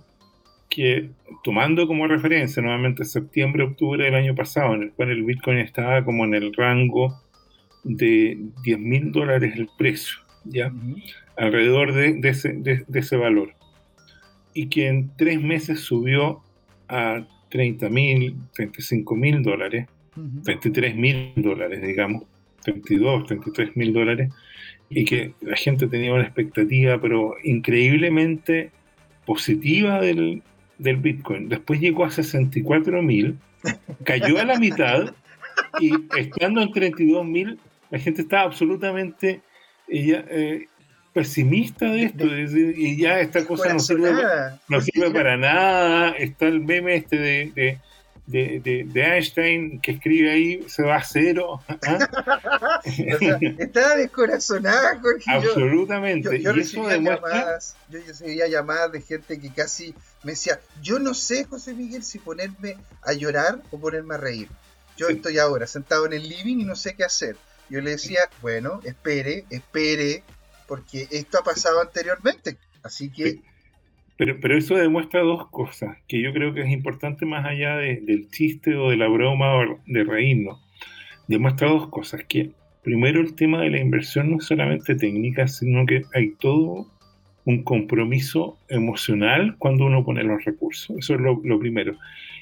que 0.72 1.12
tomando 1.44 1.86
como 1.86 2.08
referencia 2.08 2.64
nuevamente 2.64 3.06
septiembre, 3.06 3.64
octubre 3.64 4.06
del 4.06 4.16
año 4.16 4.34
pasado, 4.34 4.74
en 4.74 4.84
el 4.84 4.92
cual 4.94 5.12
el 5.12 5.24
Bitcoin 5.24 5.60
estaba 5.60 6.04
como 6.04 6.26
en 6.26 6.34
el 6.34 6.54
rango 6.54 7.22
de 7.84 8.38
10 8.64 8.80
mil 8.80 9.12
dólares 9.12 9.54
el 9.56 9.70
precio, 9.78 10.18
¿ya? 10.46 10.72
Alrededor 11.38 11.94
de, 11.94 12.20
ese, 12.94 13.18
valor. 13.18 13.54
Y 14.54 14.68
que 14.68 14.88
en 14.88 15.12
tres 15.18 15.42
meses 15.42 15.80
subió 15.80 16.42
a 16.88 17.26
30 17.50 17.90
mil, 17.90 18.36
35 18.54 19.16
mil 19.16 19.44
dólares, 19.44 19.88
33 20.44 20.96
mil 20.96 21.34
dólares, 21.38 21.82
digamos, 21.82 22.24
32, 22.64 23.26
33 23.28 23.76
mil 23.76 23.94
dólares, 23.94 24.32
y 24.90 25.06
que 25.06 25.34
la 25.42 25.56
gente 25.56 25.88
tenía 25.88 26.14
una 26.14 26.24
expectativa, 26.24 27.00
pero 27.00 27.36
increíblemente 27.44 28.72
positiva 29.26 30.02
del, 30.02 30.44
del 30.78 30.98
Bitcoin. 30.98 31.48
Después 31.48 31.80
llegó 31.80 32.04
a 32.04 32.12
64 32.12 33.02
mil, 33.02 33.38
cayó 34.04 34.38
a 34.40 34.46
la 34.46 34.60
mitad, 34.60 35.14
y 35.80 35.94
estando 36.18 36.62
en 36.62 36.72
32 36.72 37.26
mil, 37.26 37.60
la 37.90 38.00
gente 38.00 38.22
estaba 38.22 38.44
absolutamente 38.44 39.42
ella, 39.88 40.26
eh, 40.30 40.68
pesimista 41.14 41.86
de 41.86 42.04
esto, 42.04 42.26
y 42.26 42.98
ya 42.98 43.20
esta 43.20 43.46
cosa 43.46 43.74
no 43.74 43.80
sirve, 43.80 44.14
no 44.70 44.82
sirve 44.82 45.12
para 45.12 45.38
nada, 45.38 46.12
está 46.12 46.48
el 46.48 46.62
meme 46.62 46.96
este 46.96 47.18
de, 47.18 47.80
de, 48.26 48.86
de, 48.86 49.02
Einstein 49.02 49.82
que 49.82 49.92
escribe 49.92 50.32
ahí, 50.32 50.70
se 50.70 50.84
va 50.84 50.98
a 50.98 51.04
cero. 51.04 51.62
¿ah? 51.68 52.82
estaba 53.58 53.96
descorazonada, 53.96 55.00
Jorge. 55.02 55.26
Absolutamente. 55.28 56.42
Yo, 56.42 56.54
recibía 56.54 56.98
llamadas, 56.98 57.76
yo, 57.90 58.00
recibía 58.06 58.48
llamadas 58.48 58.92
de 58.92 59.02
gente 59.02 59.40
que 59.40 59.52
casi 59.52 59.94
me 60.24 60.32
decía, 60.32 60.60
yo 60.82 61.00
no 61.00 61.14
sé, 61.14 61.46
José 61.46 61.74
Miguel, 61.74 62.04
si 62.04 62.20
ponerme 62.20 62.78
a 63.02 63.14
llorar 63.14 63.62
o 63.72 63.80
ponerme 63.80 64.16
a 64.16 64.18
reír. 64.18 64.48
Yo 64.98 65.10
estoy 65.10 65.40
ahora 65.40 65.68
sentado 65.68 66.06
en 66.06 66.14
el 66.14 66.28
living 66.28 66.60
y 66.60 66.64
no 66.64 66.76
sé 66.76 66.96
qué 66.96 67.04
hacer. 67.04 67.36
Yo 67.70 67.82
le 67.82 67.92
decía, 67.92 68.20
bueno, 68.42 68.82
espere, 68.84 69.46
espere, 69.50 70.24
porque 70.72 71.06
esto 71.12 71.38
ha 71.38 71.44
pasado 71.44 71.82
anteriormente. 71.82 72.56
Así 72.82 73.12
que... 73.12 73.42
Pero, 74.16 74.40
pero 74.40 74.58
eso 74.58 74.76
demuestra 74.76 75.20
dos 75.20 75.50
cosas, 75.50 75.98
que 76.08 76.22
yo 76.22 76.32
creo 76.32 76.54
que 76.54 76.62
es 76.62 76.70
importante 76.70 77.26
más 77.26 77.46
allá 77.46 77.76
del 77.76 78.30
chiste 78.30 78.78
o 78.78 78.90
de 78.90 78.96
la 78.96 79.10
broma 79.10 79.54
o 79.58 79.82
de 79.86 80.04
reírnos. 80.06 80.66
Demuestra 81.28 81.68
dos 81.68 81.90
cosas, 81.90 82.24
que 82.24 82.52
primero 82.84 83.20
el 83.20 83.36
tema 83.36 83.60
de 83.64 83.70
la 83.70 83.82
inversión 83.82 84.32
no 84.32 84.38
es 84.38 84.46
solamente 84.46 84.96
técnica, 84.96 85.46
sino 85.50 85.86
que 85.86 86.04
hay 86.14 86.36
todo 86.40 86.88
un 87.44 87.64
compromiso 87.64 88.58
emocional 88.70 89.58
cuando 89.58 89.88
uno 89.88 90.06
pone 90.06 90.24
los 90.24 90.42
recursos. 90.46 90.96
Eso 90.98 91.16
es 91.16 91.20
lo, 91.20 91.60
primero. 91.60 91.98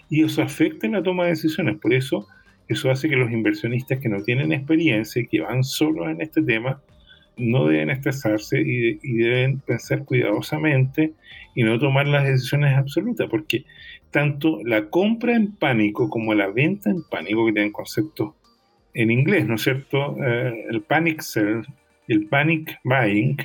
Y 0.08 0.24
eso 0.24 0.44
afecta 0.44 0.86
en 0.86 0.94
la 0.94 1.02
toma 1.02 1.24
de 1.24 1.32
decisiones. 1.32 1.80
Por 1.80 1.96
eso, 1.96 2.28
eso 2.68 2.92
hace 2.92 3.10
que 3.10 3.16
los 3.16 3.32
inversionistas 3.32 3.98
que 3.98 4.08
no 4.08 4.22
tienen 4.22 4.52
experiencia 4.52 5.20
y 5.20 5.26
que 5.26 5.42
van 5.42 5.64
solos 5.64 6.10
en 6.10 6.22
este 6.22 6.44
tema, 6.44 6.80
no 7.40 7.68
deben 7.68 7.90
estresarse 7.90 8.60
y, 8.62 8.98
deben 9.18 9.60
pensar 9.60 10.06
cuidadosamente 10.06 11.14
y 11.56 11.64
no 11.64 11.80
tomar 11.80 12.08
las 12.08 12.26
decisiones 12.26 12.78
absolutas, 12.78 13.28
porque 13.30 13.66
tanto 14.12 14.60
la 14.64 14.90
compra 14.90 15.36
en 15.36 15.56
pánico 15.56 16.10
como 16.10 16.34
la 16.34 16.48
venta 16.48 16.90
en 16.90 17.04
pánico, 17.04 17.46
que 17.46 17.54
tienen 17.54 17.72
conceptos 17.72 18.34
en 18.94 19.12
inglés, 19.12 19.48
¿no 19.48 19.56
es 19.56 19.62
cierto? 19.62 20.16
Eh, 20.24 20.66
el 20.70 20.82
panic 20.82 21.22
sell, 21.22 21.66
el 22.08 22.26
panic 22.28 22.80
buying, 22.84 23.38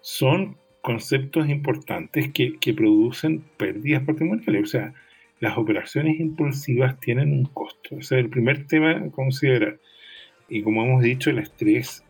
son 0.00 0.56
conceptos 0.80 1.48
importantes 1.48 2.30
que, 2.32 2.58
que, 2.58 2.74
producen 2.74 3.42
pérdidas 3.56 4.02
patrimoniales. 4.04 4.62
O 4.62 4.66
sea, 4.66 4.94
las 5.40 5.56
operaciones 5.56 6.20
impulsivas 6.20 7.00
tienen 7.00 7.32
un 7.32 7.44
costo. 7.46 7.96
Ese 7.96 8.18
es 8.18 8.24
el 8.24 8.28
primer 8.28 8.66
tema 8.66 8.92
a 8.92 9.10
considerar. 9.10 9.78
Y 10.48 10.62
como 10.62 10.84
hemos 10.84 11.02
dicho, 11.02 11.30
el 11.30 11.38
estrés 11.38 12.04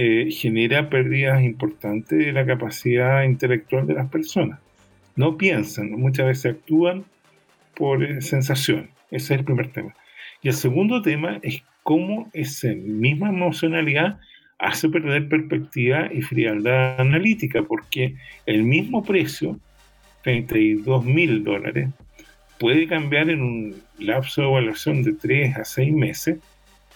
eh, 0.00 0.30
genera 0.30 0.88
pérdidas 0.90 1.42
importantes 1.42 2.16
de 2.16 2.32
la 2.32 2.46
capacidad 2.46 3.24
intelectual 3.24 3.84
de 3.84 3.94
las 3.94 4.08
personas. 4.08 4.60
No 5.16 5.36
piensan, 5.36 5.90
muchas 5.90 6.26
veces 6.26 6.54
actúan 6.54 7.04
por 7.74 8.04
eh, 8.04 8.22
sensación. 8.22 8.90
Ese 9.10 9.34
es 9.34 9.40
el 9.40 9.44
primer 9.44 9.72
tema. 9.72 9.92
Y 10.40 10.46
el 10.46 10.54
segundo 10.54 11.02
tema 11.02 11.40
es 11.42 11.64
cómo 11.82 12.30
esa 12.32 12.68
misma 12.76 13.30
emocionalidad 13.30 14.20
hace 14.60 14.88
perder 14.88 15.28
perspectiva 15.28 16.08
y 16.12 16.22
frialdad 16.22 17.00
analítica, 17.00 17.64
porque 17.64 18.14
el 18.46 18.62
mismo 18.62 19.02
precio, 19.02 19.58
32 20.22 21.04
mil 21.06 21.42
dólares, 21.42 21.88
puede 22.60 22.86
cambiar 22.86 23.30
en 23.30 23.42
un 23.42 23.82
lapso 23.98 24.42
de 24.42 24.46
evaluación 24.46 25.02
de 25.02 25.14
3 25.14 25.56
a 25.56 25.64
6 25.64 25.92
meses 25.92 26.38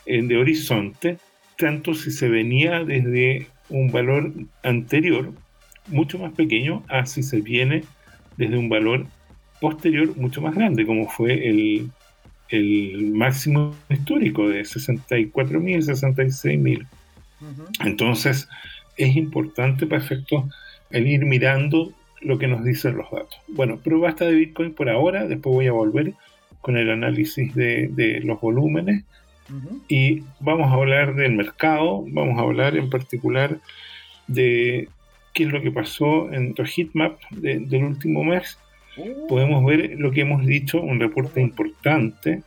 de 0.07 0.37
horizonte, 0.37 1.19
tanto 1.63 1.95
si 1.95 2.11
se 2.11 2.29
venía 2.29 2.85
desde 2.85 3.47
un 3.69 3.93
valor 3.93 4.33
anterior, 4.65 5.33
mucho 5.87 6.19
más 6.19 6.33
pequeño, 6.33 6.83
a 6.89 7.07
si 7.07 7.23
se 7.23 7.41
viene 7.41 7.85
desde 8.37 8.59
un 8.59 8.69
valor 8.69 9.07
posterior, 9.61 10.17
mucho 10.17 10.43
más 10.43 10.57
grande, 10.57 10.85
como 10.85 11.09
fue 11.09 11.49
el, 11.49 11.89
el 12.49 13.13
máximo 13.13 13.77
histórico 13.89 14.49
de 14.49 14.65
64 14.65 15.61
mil, 15.61 15.81
66 15.85 16.59
mil. 16.59 16.85
Entonces, 17.85 18.49
es 18.97 19.15
importante 19.15 19.87
para 19.87 20.03
efecto 20.03 20.49
el 20.91 21.07
ir 21.07 21.25
mirando 21.25 21.93
lo 22.21 22.39
que 22.39 22.49
nos 22.49 22.65
dicen 22.65 22.97
los 22.97 23.09
datos. 23.09 23.39
Bueno, 23.47 23.79
pero 23.85 24.01
basta 24.01 24.25
de 24.25 24.35
Bitcoin 24.35 24.75
por 24.75 24.91
ahora, 24.91 25.27
después 25.29 25.55
voy 25.55 25.69
a 25.69 25.73
volver 25.73 26.15
con 26.61 26.77
el 26.77 26.91
análisis 26.91 27.55
de, 27.55 28.21
los 28.25 28.41
volúmenes 28.41 29.05
y 29.89 30.23
vamos 30.41 30.71
a 30.71 30.75
hablar 30.75 31.15
del 31.15 31.33
mercado, 31.33 32.05
vamos 32.09 32.39
a 32.39 32.43
hablar 32.43 32.77
en 32.77 32.91
particular 32.91 33.59
de 34.27 34.89
qué 35.35 35.45
es 35.45 35.53
lo 35.53 35.61
que 35.63 35.71
pasó 35.71 36.33
en 36.33 36.55
tu 36.55 36.65
heatmap 36.65 37.21
del 37.31 37.85
último 37.85 38.25
mes. 38.25 38.59
Uh. 38.97 39.27
Podemos 39.29 39.65
ver 39.65 39.95
lo 39.99 40.11
que 40.11 40.23
hemos 40.23 40.45
dicho, 40.45 40.81
un 40.81 41.01
reporte 41.01 41.41
importante. 41.41 42.43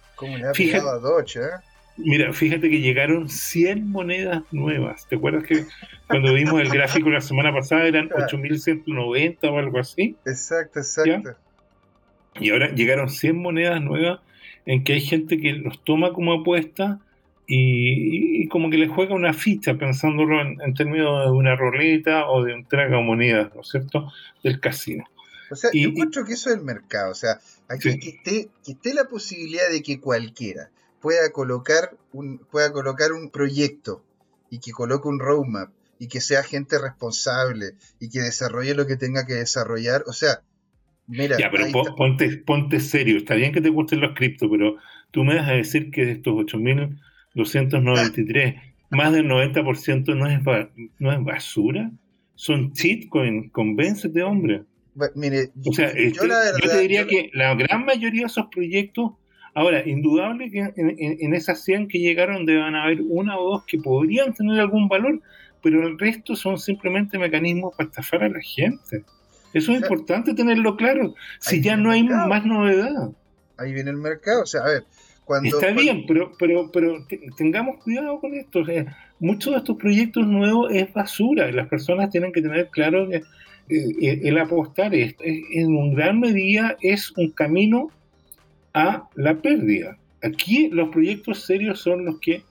Fíjate, 0.53 0.87
a 0.87 0.99
Doge, 0.99 1.39
¿eh? 1.39 1.49
Mira, 1.97 2.33
fíjate 2.33 2.69
que 2.69 2.81
llegaron 2.81 3.29
100 3.29 3.89
monedas 3.89 4.43
nuevas. 4.51 5.07
¿Te 5.07 5.15
acuerdas 5.15 5.45
que 5.45 5.65
cuando 6.07 6.33
vimos 6.33 6.59
el 6.59 6.69
gráfico 6.69 7.09
la 7.09 7.21
semana 7.21 7.53
pasada 7.53 7.85
eran 7.85 8.09
8.190 8.09 9.37
o 9.49 9.57
algo 9.57 9.79
así? 9.79 10.17
Exacto, 10.25 10.79
exacto. 10.79 11.35
Y 12.37 12.49
ahora 12.49 12.69
llegaron 12.73 13.09
100 13.09 13.37
monedas 13.37 13.81
nuevas 13.81 14.19
en 14.65 14.83
que 14.83 14.93
hay 14.93 15.01
gente 15.01 15.39
que 15.39 15.53
los 15.53 15.83
toma 15.83 16.13
como 16.13 16.33
apuesta 16.33 16.99
y, 17.47 18.47
como 18.47 18.69
que 18.69 18.77
le 18.77 18.87
juega 18.87 19.13
una 19.13 19.33
ficha 19.33 19.75
pensándolo 19.75 20.41
en, 20.41 20.73
términos 20.73 21.25
de 21.25 21.31
una 21.31 21.55
roleta 21.55 22.27
o 22.27 22.43
de 22.43 22.53
un 22.53 22.65
traga 22.65 22.99
monedas, 23.01 23.53
¿no 23.53 23.61
es 23.61 23.69
cierto?, 23.69 24.11
del 24.43 24.59
casino. 24.59 25.03
O 25.51 25.55
sea, 25.55 25.69
yo 25.73 25.89
encuentro 25.89 26.25
que 26.25 26.33
eso 26.33 26.49
es 26.49 26.57
el 26.57 26.63
mercado. 26.63 27.11
O 27.11 27.15
sea, 27.15 27.39
aquí 27.67 27.99
que, 27.99 28.09
esté, 28.09 28.49
que 28.63 28.71
esté 28.71 28.93
la 28.95 29.05
posibilidad 29.05 29.69
de 29.69 29.83
que 29.83 29.99
cualquiera 29.99 30.71
pueda 31.01 31.31
colocar 31.31 31.95
un, 32.13 32.39
pueda 32.39 32.71
colocar 32.71 33.11
un 33.11 33.29
proyecto 33.29 34.03
y 34.49 34.59
que 34.59 34.71
coloque 34.71 35.07
un 35.07 35.19
roadmap 35.19 35.69
y 35.99 36.07
que 36.07 36.19
sea 36.19 36.41
gente 36.41 36.79
responsable 36.79 37.75
y 37.99 38.09
que 38.09 38.21
desarrolle 38.21 38.73
lo 38.73 38.87
que 38.87 38.97
tenga 38.97 39.27
que 39.27 39.35
desarrollar. 39.35 40.03
O 40.07 40.13
sea, 40.13 40.41
mira. 41.07 41.37
Ya, 41.39 41.49
pero 41.51 41.65
ponte, 41.95 42.37
ponte 42.37 42.79
serio. 42.79 43.17
Está 43.17 43.35
bien 43.35 43.51
que 43.51 43.61
te 43.61 43.69
gusten 43.69 44.01
los 44.01 44.15
criptos, 44.15 44.49
pero 44.51 44.77
tú 45.11 45.23
me 45.23 45.35
vas 45.35 45.47
a 45.49 45.53
decir 45.53 45.91
que 45.91 46.05
de 46.05 46.13
estos 46.13 46.33
8.293, 46.33 48.55
más 48.91 49.13
del 49.13 49.27
90% 49.27 50.15
no 50.15 50.27
es, 50.27 50.39
no 50.99 51.11
es 51.11 51.23
basura. 51.23 51.91
Son 52.35 52.71
shitcoins. 52.73 53.51
Convéncete, 53.51 54.23
hombre. 54.23 54.63
Mire, 55.15 55.49
o 55.65 55.73
sea, 55.73 55.93
yo, 55.93 56.07
este, 56.07 56.27
yo 56.63 56.69
te 56.69 56.79
diría 56.79 57.05
que 57.05 57.29
la 57.33 57.53
gran 57.55 57.83
mayoría 57.85 58.21
de 58.21 58.27
esos 58.27 58.45
proyectos 58.47 59.11
Ahora, 59.57 59.87
indudable 59.87 60.51
que 60.51 60.69
en, 60.75 61.33
esas 61.33 61.63
100 61.63 61.87
que 61.87 61.99
llegaron 61.99 62.45
deben 62.45 62.75
haber 62.75 63.01
una 63.01 63.39
o 63.39 63.51
dos 63.51 63.63
que 63.65 63.77
podrían 63.77 64.33
tener 64.33 64.59
algún 64.59 64.89
valor, 64.89 65.21
pero 65.63 65.87
el 65.87 65.97
resto 65.97 66.35
son 66.35 66.57
simplemente 66.57 67.17
mecanismos 67.17 67.73
para 67.73 67.87
estafar 67.87 68.23
a 68.23 68.29
la 68.29 68.41
gente. 68.41 69.05
Eso 69.55 69.71
es 69.71 69.81
importante 69.81 70.33
tenerlo 70.33 70.75
claro, 70.75 71.15
si 71.39 71.61
ya 71.61 71.77
no 71.77 71.89
hay 71.89 72.03
más 72.03 72.45
novedad. 72.45 73.11
Ahí 73.57 73.71
viene 73.71 73.91
el 73.91 73.97
mercado, 73.97 74.43
o 74.43 74.45
sea, 74.45 74.63
a 74.63 74.67
ver, 74.67 74.83
cuando... 75.23 75.47
Está 75.47 75.71
bien, 75.71 76.03
pero, 76.05 76.33
pero, 76.37 76.69
pero 76.73 76.97
tengamos 77.37 77.81
cuidado 77.81 78.19
con 78.19 78.33
esto. 78.33 78.63
muchos 79.19 79.53
de 79.53 79.59
estos 79.59 79.77
proyectos 79.77 80.27
nuevos 80.27 80.69
es 80.73 80.91
basura 80.91 81.47
y 81.47 81.53
las 81.53 81.69
personas 81.69 82.09
tienen 82.09 82.33
que 82.33 82.41
tener 82.41 82.67
claro 82.67 83.07
que 83.09 83.23
eh, 83.69 84.19
el 84.23 84.37
apostar 84.39 84.93
es, 84.93 85.15
en 85.21 85.73
un 85.73 85.95
gran 85.95 86.19
medida 86.19 86.75
es 86.81 87.13
un 87.15 87.31
camino 87.31 87.91
a 88.73 89.07
la 89.15 89.35
pérdida. 89.35 89.97
Aquí 90.21 90.67
los 90.69 90.89
proyectos 90.89 91.45
serios 91.45 91.79
son 91.79 92.03
los 92.03 92.19
que 92.19 92.43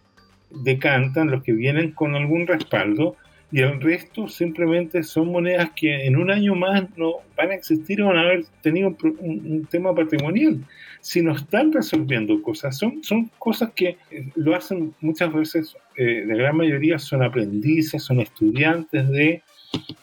decantan, 0.62 1.30
los 1.30 1.42
que 1.42 1.52
vienen 1.52 1.92
con 1.92 2.14
algún 2.14 2.46
respaldo, 2.46 3.16
y 3.52 3.61
el 3.61 3.80
resto 3.80 4.28
simplemente 4.28 5.02
son 5.02 5.30
monedas 5.30 5.70
que 5.76 6.07
en 6.07 6.16
un 6.16 6.30
año 6.30 6.54
más 6.54 6.85
no 6.96 7.16
van 7.37 7.50
a 7.50 7.54
existir 7.54 8.02
o 8.02 8.07
van 8.07 8.18
a 8.18 8.22
haber 8.22 8.44
tenido 8.62 8.96
un, 9.20 9.66
tema 9.70 9.94
patrimonial. 9.94 10.59
Si 11.00 11.22
no 11.22 11.37
están 11.37 11.72
resolviendo 11.72 12.40
cosas, 12.42 12.76
son, 12.76 13.04
son 13.04 13.30
cosas 13.38 13.70
que 13.74 13.96
eh, 14.11 14.28
lo 14.35 14.57
hacen 14.57 14.94
muchas 15.00 15.33
veces, 15.33 15.76
eh, 15.96 16.24
de 16.26 16.37
gran 16.37 16.57
mayoría 16.57 16.98
son 16.98 17.22
aprendices, 17.22 18.02
son 18.02 18.20
estudiantes 18.20 19.09
de 19.11 19.42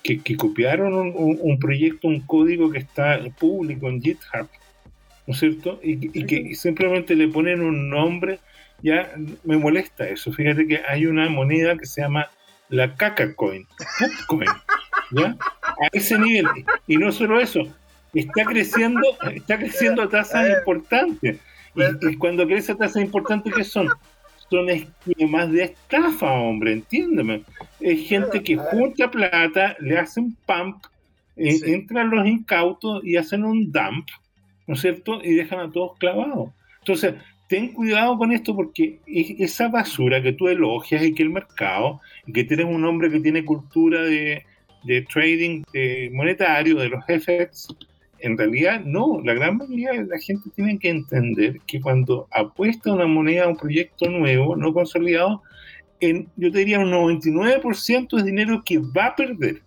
que, 0.03 0.37
copiaron 0.37 0.93
un, 0.93 1.37
un, 1.41 1.59
proyecto, 1.59 2.07
un 2.07 2.21
código 2.21 2.69
que 2.69 2.79
está 2.79 3.19
público 3.39 3.89
en 3.89 4.01
GitHub 4.01 4.47
¿no 5.27 5.33
es 5.33 5.39
cierto? 5.39 5.79
Y, 5.83 6.25
que 6.25 6.55
simplemente 6.55 7.15
le 7.15 7.27
ponen 7.27 7.61
un 7.61 7.89
nombre, 7.89 8.39
ya 8.81 9.13
me 9.43 9.57
molesta 9.57 10.07
eso. 10.07 10.31
Fíjate 10.31 10.67
que 10.67 10.81
hay 10.87 11.05
una 11.05 11.29
moneda 11.29 11.77
que 11.77 11.85
se 11.85 12.01
llama 12.01 12.29
la 12.71 12.95
caca 12.95 13.35
coin, 13.35 13.67
coin, 14.27 14.49
¿ya? 15.11 15.35
A 15.61 15.87
ese 15.91 16.17
nivel. 16.17 16.47
Y 16.87 16.97
no 16.97 17.11
solo 17.11 17.39
eso, 17.39 17.61
está 18.13 18.45
creciendo, 18.45 19.01
está 19.33 19.57
creciendo 19.59 20.01
a 20.01 20.09
tasas 20.09 20.49
importantes. 20.49 21.39
Y, 21.75 22.17
cuando 22.17 22.47
crece 22.47 22.71
a 22.71 22.77
tasas 22.77 23.03
importantes, 23.03 23.53
¿qué 23.53 23.63
son? 23.63 23.87
Son 24.49 24.69
esquemas 24.69 25.51
de 25.51 25.63
estafa, 25.65 26.31
hombre, 26.31 26.73
entiéndeme. 26.73 27.43
Es 27.79 28.07
gente 28.07 28.41
que 28.41 28.57
junta 28.57 29.11
plata, 29.11 29.75
le 29.79 29.99
hacen 29.99 30.35
pump, 30.45 30.83
eh, 31.35 31.59
entran 31.65 32.09
los 32.09 32.25
incautos 32.25 33.03
y 33.05 33.15
hacen 33.15 33.45
un 33.45 33.71
dump 33.71 34.07
¿no 34.71 34.75
es 34.75 34.81
cierto? 34.81 35.21
Y 35.21 35.33
dejan 35.33 35.59
a 35.59 35.69
todos 35.69 35.97
clavados. 35.97 36.51
Entonces, 36.79 37.15
ten 37.51 37.73
cuidado 37.73 38.17
con 38.17 38.31
esto 38.31 38.55
porque 38.55 38.99
esa 39.05 39.67
basura 39.67 40.23
que 40.23 40.31
tú 40.31 40.47
elogias 40.47 41.03
y 41.03 41.13
que 41.13 41.23
el 41.23 41.31
mercado, 41.31 41.99
y 42.25 42.31
que 42.31 42.45
tienes 42.45 42.65
un 42.65 42.85
hombre 42.85 43.11
que 43.11 43.19
tiene 43.19 43.43
cultura 43.43 44.03
de, 44.03 44.45
trading 45.13 45.61
monetario, 46.13 46.77
de 46.77 46.87
los 46.87 47.03
FX, 47.03 47.75
en 48.19 48.37
realidad 48.37 48.85
no, 48.85 49.19
la 49.25 49.33
gran 49.33 49.57
mayoría 49.57 49.91
de 49.91 50.05
la 50.05 50.17
gente 50.17 50.49
tiene 50.55 50.79
que 50.79 50.87
entender 50.87 51.59
que 51.67 51.81
cuando 51.81 52.25
apuesta 52.31 52.93
una 52.93 53.05
moneda 53.05 53.43
a 53.43 53.49
un 53.49 53.57
proyecto 53.57 54.09
nuevo, 54.09 54.55
no 54.55 54.73
consolidado, 54.73 55.43
en, 55.99 56.29
yo 56.37 56.53
te 56.53 56.59
diría 56.59 56.79
un 56.79 56.89
99% 56.89 58.17
es 58.17 58.23
dinero 58.23 58.63
que 58.63 58.79
va 58.79 59.07
a 59.07 59.15
perder. 59.17 59.61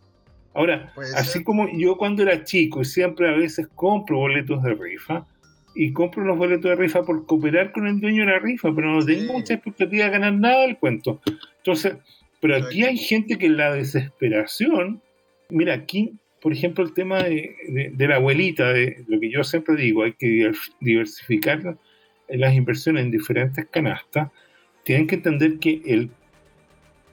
Ahora, 0.55 0.91
así 1.17 1.45
como 1.45 1.69
yo 1.77 1.99
cuando 1.99 2.23
era 2.23 2.45
chico 2.45 2.81
y 2.81 2.87
siempre 2.87 3.29
a 3.29 3.37
veces 3.37 3.69
compro 3.75 4.21
boletos 4.21 4.63
de 4.63 4.73
rifa, 4.73 5.27
y 5.75 5.93
compro 5.93 6.25
los 6.25 6.39
boletos 6.39 6.71
de 6.71 6.77
rifa 6.77 7.03
por 7.03 7.27
cooperar 7.27 7.73
con 7.73 7.87
el 7.87 8.01
dueño 8.01 8.25
de 8.25 8.33
la 8.33 8.39
rifa, 8.39 8.75
pero 8.75 8.93
no 8.93 9.05
tengo 9.05 9.33
mucha 9.33 9.55
expectativa 9.55 10.05
de 10.05 10.11
ganar 10.11 10.35
nada 10.35 10.63
del 10.63 10.79
cuento. 10.79 11.21
Entonces, 11.59 11.97
pero 12.41 12.57
aquí 12.57 12.85
hay 12.85 12.97
gente 12.97 13.39
que 13.39 13.49
la 13.49 13.73
desesperación, 13.75 15.03
mira, 15.49 15.75
aquí, 15.75 16.13
por 16.41 16.53
ejemplo, 16.53 16.85
el 16.85 16.93
tema 16.93 17.23
de, 17.23 17.91
de 17.93 18.09
la 18.09 18.17
abuelita, 18.17 18.73
de 18.73 19.05
lo 19.09 19.19
que 19.19 19.31
yo 19.31 19.43
siempre 19.45 19.77
digo, 19.77 20.05
hay 20.05 20.13
que 20.13 20.53
diversificar 20.81 21.77
las 22.29 22.55
inversiones 22.55 23.05
en 23.05 23.11
diferentes 23.11 23.67
canastas, 23.67 24.31
tienen 24.85 25.07
que 25.07 25.17
entender 25.17 25.59
que 25.59 25.81
el 25.87 26.11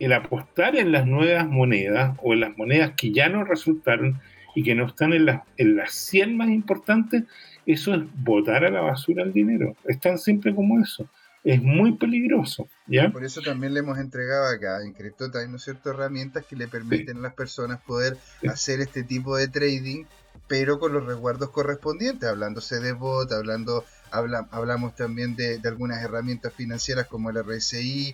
el 0.01 0.13
apostar 0.13 0.75
en 0.75 0.91
las 0.91 1.05
nuevas 1.05 1.47
monedas 1.47 2.17
o 2.23 2.33
en 2.33 2.39
las 2.39 2.57
monedas 2.57 2.93
que 2.97 3.11
ya 3.11 3.29
no 3.29 3.43
resultaron 3.43 4.19
y 4.55 4.63
que 4.63 4.75
no 4.75 4.85
están 4.85 5.13
en 5.13 5.25
las, 5.25 5.41
en 5.57 5.75
las 5.75 5.91
100 5.93 6.37
más 6.37 6.49
importantes, 6.49 7.23
eso 7.65 7.93
es 7.93 8.01
botar 8.23 8.65
a 8.65 8.69
la 8.69 8.81
basura 8.81 9.23
el 9.23 9.33
dinero. 9.33 9.75
Es 9.85 9.99
tan 9.99 10.17
simple 10.17 10.53
como 10.53 10.79
eso. 10.79 11.07
Es 11.43 11.61
muy 11.61 11.93
peligroso. 11.93 12.67
¿ya? 12.85 13.09
Por 13.11 13.23
eso 13.23 13.41
también 13.41 13.73
le 13.73 13.79
hemos 13.79 13.97
entregado 13.97 14.47
acá 14.47 14.83
en 14.83 14.93
CryptoTime, 14.93 15.47
¿no 15.47 15.55
es 15.55 15.63
cierto?, 15.63 15.89
herramientas 15.89 16.45
que 16.45 16.55
le 16.55 16.67
permiten 16.67 17.17
a 17.17 17.21
las 17.21 17.33
personas 17.33 17.81
poder 17.81 18.17
hacer 18.47 18.79
este 18.79 19.03
tipo 19.03 19.35
de 19.35 19.47
trading 19.47 20.05
pero 20.51 20.79
con 20.79 20.91
los 20.91 21.05
resguardos 21.05 21.49
correspondientes, 21.51 22.27
hablándose 22.27 22.81
de 22.81 22.91
bot, 22.91 23.31
hablando, 23.31 23.85
hablamos 24.11 24.93
también 24.97 25.33
de, 25.37 25.61
algunas 25.63 26.03
herramientas 26.03 26.53
financieras 26.53 27.07
como 27.07 27.29
el 27.29 27.41
RSI. 27.41 28.13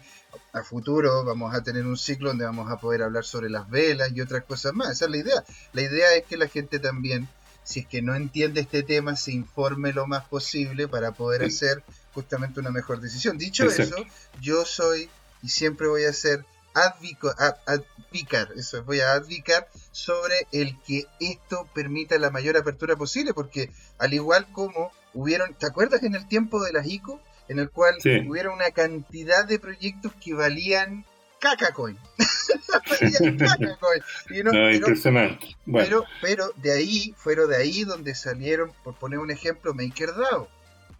A 0.54 0.62
futuro 0.62 1.26
vamos 1.26 1.56
a 1.56 1.63
tener 1.63 1.88
un 1.88 1.97
ciclo 1.97 2.30
donde 2.30 2.45
vamos 2.45 2.71
a 2.71 2.78
poder 2.78 3.02
hablar 3.02 3.26
sobre 3.26 3.50
las 3.50 3.67
velas 3.71 4.12
y 4.13 4.21
otras 4.21 4.43
cosas 4.43 4.76
más. 4.76 4.91
Esa 4.91 5.06
es 5.06 5.12
la 5.12 5.17
idea. 5.17 5.43
La 5.73 5.82
idea 5.82 6.13
es 6.13 6.26
que 6.26 6.38
la 6.38 6.47
gente 6.47 6.78
también, 6.78 7.28
si 7.63 7.80
es 7.80 7.88
que 7.88 8.04
no 8.04 8.13
entiende 8.13 8.62
este 8.62 8.84
tema, 8.84 9.15
se 9.15 9.32
informe 9.32 9.91
lo 9.91 10.06
más 10.06 10.23
posible 10.26 10.88
para 10.88 11.13
poder 11.13 11.41
hacer 11.41 11.84
justamente 12.13 12.60
una 12.60 12.69
mejor 12.69 13.02
decisión. 13.02 13.39
Dicho 13.39 13.65
eso, 13.65 13.95
yo 14.39 14.63
soy 14.63 15.10
y 15.41 15.50
siempre 15.50 15.88
voy 15.88 16.04
a 16.04 16.13
ser 16.13 16.45
advicar, 16.83 18.49
eso 18.55 18.83
voy 18.83 18.99
a 18.99 19.13
advicar 19.13 19.67
sobre 19.91 20.35
el 20.51 20.79
que 20.81 21.05
esto 21.19 21.67
permita 21.73 22.17
la 22.17 22.29
mayor 22.29 22.57
apertura 22.57 22.95
posible, 22.95 23.33
porque 23.33 23.71
al 23.97 24.13
igual 24.13 24.47
como 24.51 24.91
hubieron, 25.13 25.53
¿te 25.53 25.67
acuerdas 25.67 26.03
en 26.03 26.15
el 26.15 26.27
tiempo 26.27 26.63
de 26.63 26.73
las 26.73 26.87
ICO? 26.87 27.21
En 27.49 27.59
el 27.59 27.69
cual 27.69 27.95
hubiera 28.27 28.51
una 28.51 28.71
cantidad 28.71 29.47
de 29.47 29.57
proyectos 29.57 30.11
que 30.21 30.33
valían 30.33 31.05
caca 31.39 31.71
coin. 31.71 31.97
no, 34.43 34.71
impresionante. 34.71 35.55
Pero, 35.71 36.03
pero 36.21 36.51
de 36.57 36.73
ahí, 36.73 37.13
fueron 37.15 37.49
de 37.49 37.57
ahí 37.57 37.83
donde 37.83 38.15
salieron, 38.15 38.71
por 38.83 38.95
poner 38.95 39.19
un 39.19 39.31
ejemplo, 39.31 39.73
MakerDAO. 39.73 40.49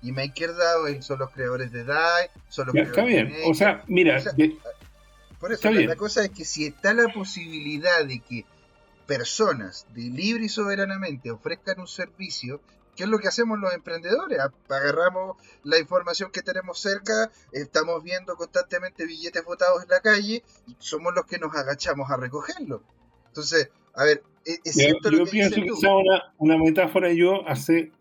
Y 0.02 0.12
MakerDAO 0.12 1.02
son 1.02 1.20
los 1.20 1.32
creadores 1.32 1.72
de 1.72 1.84
DAI, 1.84 2.30
son 2.50 2.68
los 2.68 2.76
Está 2.76 3.04
bien, 3.04 3.34
o 3.46 3.54
sea, 3.54 3.84
mira, 3.88 4.22
por 5.40 5.52
eso 5.52 5.72
la, 5.72 5.96
cosa 5.96 6.26
es 6.26 6.32
que 6.32 6.46
si 6.46 6.66
está 6.66 6.94
la 6.94 7.08
posibilidad 7.14 8.06
de 8.06 8.20
que 8.20 8.46
personas 9.06 9.88
de 9.94 10.04
libre 10.04 10.46
y 10.46 10.50
soberanamente 10.50 11.32
ofrezcan 11.32 11.80
un 11.80 11.88
servicio, 11.88 12.60
¿qué 12.96 13.04
es 13.04 13.10
lo 13.10 13.20
que 13.20 13.28
hacemos 13.28 13.60
los 13.60 13.74
emprendedores? 13.74 14.40
Agarramos 14.70 15.38
la 15.64 15.80
información 15.80 16.32
que 16.32 16.42
tenemos 16.42 16.80
cerca, 16.80 17.32
estamos 17.52 18.04
viendo 18.04 18.36
constantemente 18.36 19.06
billetes 19.06 19.44
botados 19.46 19.84
en 19.84 19.90
la 19.90 20.02
calle 20.02 20.44
y 20.68 20.76
somos 20.80 21.14
los 21.16 21.26
que 21.26 21.40
nos 21.40 21.56
agachamos 21.56 22.10
a 22.12 22.18
recogerlo. 22.18 22.82
Entonces, 23.28 23.70
a 23.94 24.04
ver, 24.04 24.24
e, 24.46 24.60
es 24.64 24.76
cierto 24.76 25.10
yo, 25.12 25.20
lo 25.20 25.26
que 25.26 25.32
pienso 25.32 25.62
que 25.62 25.76
sea 25.76 25.96
una, 25.96 26.34
una 26.38 26.58
metáfora. 26.58 27.12
Yo 27.14 27.48
hace 27.48 27.92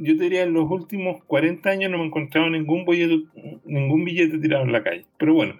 yo 0.00 0.14
diría 0.14 0.42
en 0.42 0.54
los 0.54 0.70
últimos 0.70 1.22
40 1.24 1.68
años 1.68 1.90
no 1.90 1.98
me 1.98 2.04
he 2.04 2.06
encontrado 2.06 2.48
ningún 2.48 2.86
billete, 2.86 3.26
ningún 3.64 4.04
billete 4.04 4.38
tirado 4.38 4.64
en 4.64 4.72
la 4.72 4.82
calle. 4.82 5.04
Pero 5.18 5.34
bueno, 5.34 5.54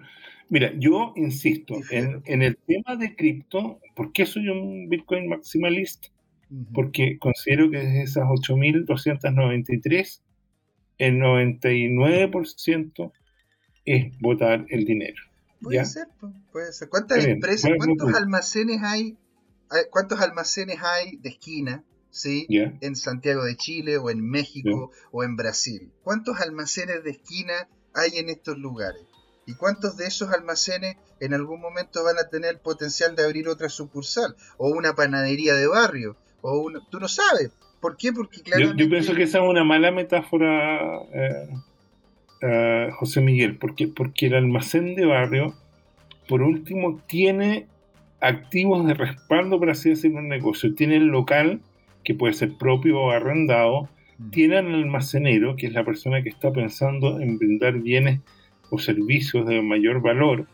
Mira, 0.51 0.73
yo 0.77 1.13
insisto, 1.15 1.75
en, 1.91 2.41
el 2.41 2.57
tema 2.57 2.97
de 2.97 3.15
cripto, 3.15 3.79
¿por 3.95 4.11
qué 4.11 4.25
soy 4.25 4.49
un 4.49 4.89
Bitcoin 4.89 5.29
maximalista? 5.29 6.09
Porque 6.73 7.17
considero 7.19 7.71
que 7.71 7.77
de 7.77 8.01
esas 8.01 8.25
8.293, 8.25 10.21
el 10.97 11.19
99% 11.21 13.13
es 13.85 14.19
votar 14.19 14.65
el 14.67 14.83
dinero. 14.83 15.23
Puede 15.61 15.85
ser, 15.85 16.07
puede 16.51 16.73
ser. 16.73 16.89
¿Cuántas 16.89 17.23
empresas, 17.23 17.71
cuántos 17.77 18.13
almacenes 18.13 18.81
hay, 18.83 19.17
cuántos 19.89 20.19
almacenes 20.19 20.79
hay 20.83 21.15
de 21.15 21.29
esquina, 21.29 21.85
sí, 22.09 22.45
en 22.49 22.97
Santiago 22.97 23.45
de 23.45 23.55
Chile 23.55 23.95
o 23.95 24.09
en 24.09 24.19
México 24.19 24.91
o 25.13 25.23
en 25.23 25.37
Brasil? 25.37 25.93
¿Cuántos 26.03 26.41
almacenes 26.41 27.05
de 27.05 27.11
esquina 27.11 27.69
hay 27.93 28.17
en 28.17 28.27
estos 28.27 28.57
lugares? 28.57 29.10
¿Y 29.45 29.55
cuántos 29.55 29.97
de 29.97 30.05
esos 30.05 30.31
almacenes 30.31 30.97
en 31.19 31.33
algún 31.33 31.61
momento 31.61 32.03
van 32.03 32.17
a 32.17 32.29
tener 32.29 32.51
el 32.51 32.59
potencial 32.59 33.15
de 33.15 33.23
abrir 33.23 33.47
otra 33.47 33.69
sucursal? 33.69 34.35
O 34.57 34.69
una 34.69 34.93
panadería 34.93 35.55
de 35.55 35.67
barrio. 35.67 36.15
O 36.41 36.59
una... 36.59 36.79
Tú 36.89 36.99
no 36.99 37.07
sabes. 37.07 37.51
¿Por 37.79 37.97
qué? 37.97 38.13
Porque 38.13 38.41
claramente... 38.41 38.83
yo, 38.83 38.89
pienso 38.89 39.15
que 39.15 39.23
esa 39.23 39.39
es 39.39 39.49
una 39.49 39.63
mala 39.63 39.91
metáfora, 39.91 41.01
eh, 41.13 41.49
eh, 42.41 42.89
José 42.93 43.21
Miguel, 43.21 43.57
porque, 43.57 43.87
porque 43.87 44.27
el 44.27 44.35
almacén 44.35 44.93
de 44.93 45.05
barrio, 45.05 45.55
por 46.27 46.43
último, 46.43 47.01
tiene 47.07 47.67
activos 48.19 48.85
de 48.85 48.93
respaldo 48.93 49.59
para 49.59 49.71
así 49.71 49.89
decirlo 49.89 50.19
un 50.19 50.29
negocio. 50.29 50.75
Tiene 50.75 50.97
el 50.97 51.07
local, 51.07 51.61
que 52.03 52.13
puede 52.13 52.33
ser 52.33 52.53
propio 52.57 52.99
o 52.99 53.11
arrendado, 53.11 53.89
mm. 54.19 54.29
tiene 54.29 54.59
el 54.59 54.73
almacenero, 54.75 55.55
que 55.55 55.65
es 55.65 55.73
la 55.73 55.83
persona 55.83 56.21
que 56.21 56.29
está 56.29 56.53
pensando 56.53 57.19
en 57.19 57.39
brindar 57.39 57.79
bienes 57.79 58.19
o 58.71 58.79
servicios 58.79 59.45
de 59.45 59.61
mayor 59.61 60.01
valor 60.01 60.47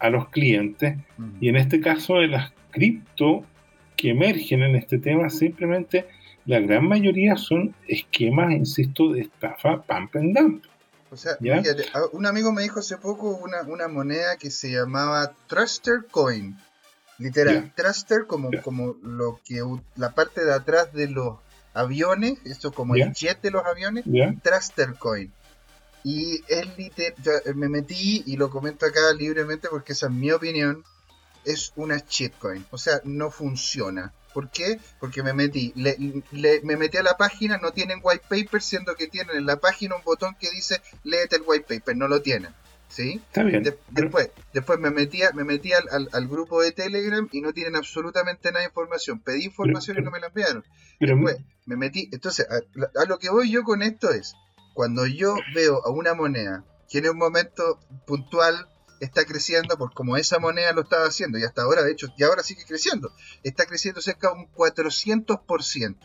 a 0.00 0.10
los 0.10 0.28
clientes. 0.30 0.98
Y 1.40 1.48
en 1.48 1.56
este 1.56 1.80
caso 1.80 2.14
de 2.14 2.26
las 2.26 2.52
cripto 2.72 3.44
que 3.96 4.10
emergen 4.10 4.62
en 4.62 4.74
este 4.74 4.98
tema, 4.98 5.30
simplemente 5.30 6.06
la 6.46 6.58
gran 6.58 6.88
mayoría 6.88 7.36
son 7.36 7.74
esquemas, 7.86 8.52
insisto, 8.52 9.12
de 9.12 9.20
estafa 9.20 9.82
pump 9.82 10.16
and 10.16 10.36
dump. 10.36 10.64
O 11.12 11.16
sea, 11.16 11.36
un 12.12 12.26
amigo 12.26 12.52
me 12.52 12.62
dijo 12.62 12.80
hace 12.80 12.96
poco 12.96 13.30
una, 13.30 13.62
una 13.62 13.88
moneda 13.88 14.36
que 14.36 14.50
se 14.50 14.70
llamaba 14.70 15.32
Truster 15.48 16.06
Coin. 16.10 16.56
Literal, 17.18 17.72
Truster 17.76 18.26
como, 18.26 18.50
como 18.62 18.96
lo 19.02 19.38
que 19.44 19.62
la 19.96 20.12
parte 20.12 20.44
de 20.44 20.54
atrás 20.54 20.92
de 20.94 21.08
los 21.08 21.36
aviones, 21.74 22.38
esto 22.44 22.72
como 22.72 22.94
el 22.94 23.12
jet 23.12 23.42
de 23.42 23.50
los 23.50 23.66
aviones, 23.66 24.04
Truster 24.42 24.94
Coin. 24.94 25.30
Y 26.04 26.42
es 26.48 26.78
literal, 26.78 27.42
me 27.54 27.68
metí 27.68 28.22
y 28.26 28.36
lo 28.36 28.50
comento 28.50 28.86
acá 28.86 29.12
libremente 29.16 29.68
porque 29.68 29.92
esa 29.92 30.06
es 30.06 30.12
mi 30.12 30.30
opinión, 30.30 30.84
es 31.44 31.72
una 31.76 31.98
shitcoin. 31.98 32.64
O 32.70 32.78
sea, 32.78 33.00
no 33.04 33.30
funciona. 33.30 34.12
¿Por 34.32 34.50
qué? 34.50 34.78
Porque 35.00 35.22
me 35.22 35.32
metí, 35.32 35.72
me 35.74 36.76
metí 36.76 36.96
a 36.96 37.02
la 37.02 37.16
página, 37.16 37.58
no 37.58 37.72
tienen 37.72 38.00
white 38.02 38.24
paper, 38.28 38.62
siendo 38.62 38.94
que 38.94 39.08
tienen 39.08 39.36
en 39.36 39.46
la 39.46 39.56
página 39.56 39.96
un 39.96 40.04
botón 40.04 40.36
que 40.38 40.50
dice 40.50 40.80
léete 41.02 41.36
el 41.36 41.42
white 41.44 41.66
paper, 41.68 41.96
no 41.96 42.08
lo 42.08 42.22
tienen. 42.22 42.52
¿Sí? 42.88 43.20
Está 43.28 43.44
bien. 43.44 43.62
después, 43.90 44.30
después 44.52 44.80
me 44.80 44.90
metí, 44.90 45.20
me 45.34 45.44
metí 45.44 45.72
al, 45.72 46.28
grupo 46.28 46.60
de 46.60 46.72
Telegram 46.72 47.28
y 47.30 47.40
no 47.40 47.52
tienen 47.52 47.76
absolutamente 47.76 48.50
nada 48.50 48.60
de 48.60 48.66
información. 48.66 49.20
Pedí 49.20 49.44
información 49.44 49.98
y 49.98 50.02
no 50.02 50.10
me 50.10 50.18
la 50.18 50.26
enviaron. 50.26 50.64
después 50.98 51.36
me 51.66 51.76
metí. 51.76 52.08
Entonces, 52.12 52.46
a, 52.48 53.04
lo 53.04 53.18
que 53.18 53.30
voy 53.30 53.50
yo 53.50 53.62
con 53.62 53.82
esto 53.82 54.10
es, 54.10 54.34
cuando 54.74 55.06
yo 55.06 55.36
veo 55.54 55.84
a 55.84 55.90
una 55.90 56.14
moneda 56.14 56.64
que 56.88 56.98
en 56.98 57.10
un 57.10 57.18
momento 57.18 57.78
puntual 58.06 58.68
está 59.00 59.24
creciendo 59.24 59.76
por 59.78 59.94
como 59.94 60.16
esa 60.16 60.38
moneda 60.38 60.72
lo 60.72 60.82
estaba 60.82 61.06
haciendo 61.06 61.38
y 61.38 61.44
hasta 61.44 61.62
ahora 61.62 61.82
de 61.82 61.92
hecho 61.92 62.08
y 62.16 62.22
ahora 62.22 62.42
sigue 62.42 62.64
creciendo 62.66 63.12
está 63.42 63.66
creciendo 63.66 64.00
cerca 64.00 64.28
de 64.28 64.40
un 64.40 64.52
400% 64.52 65.96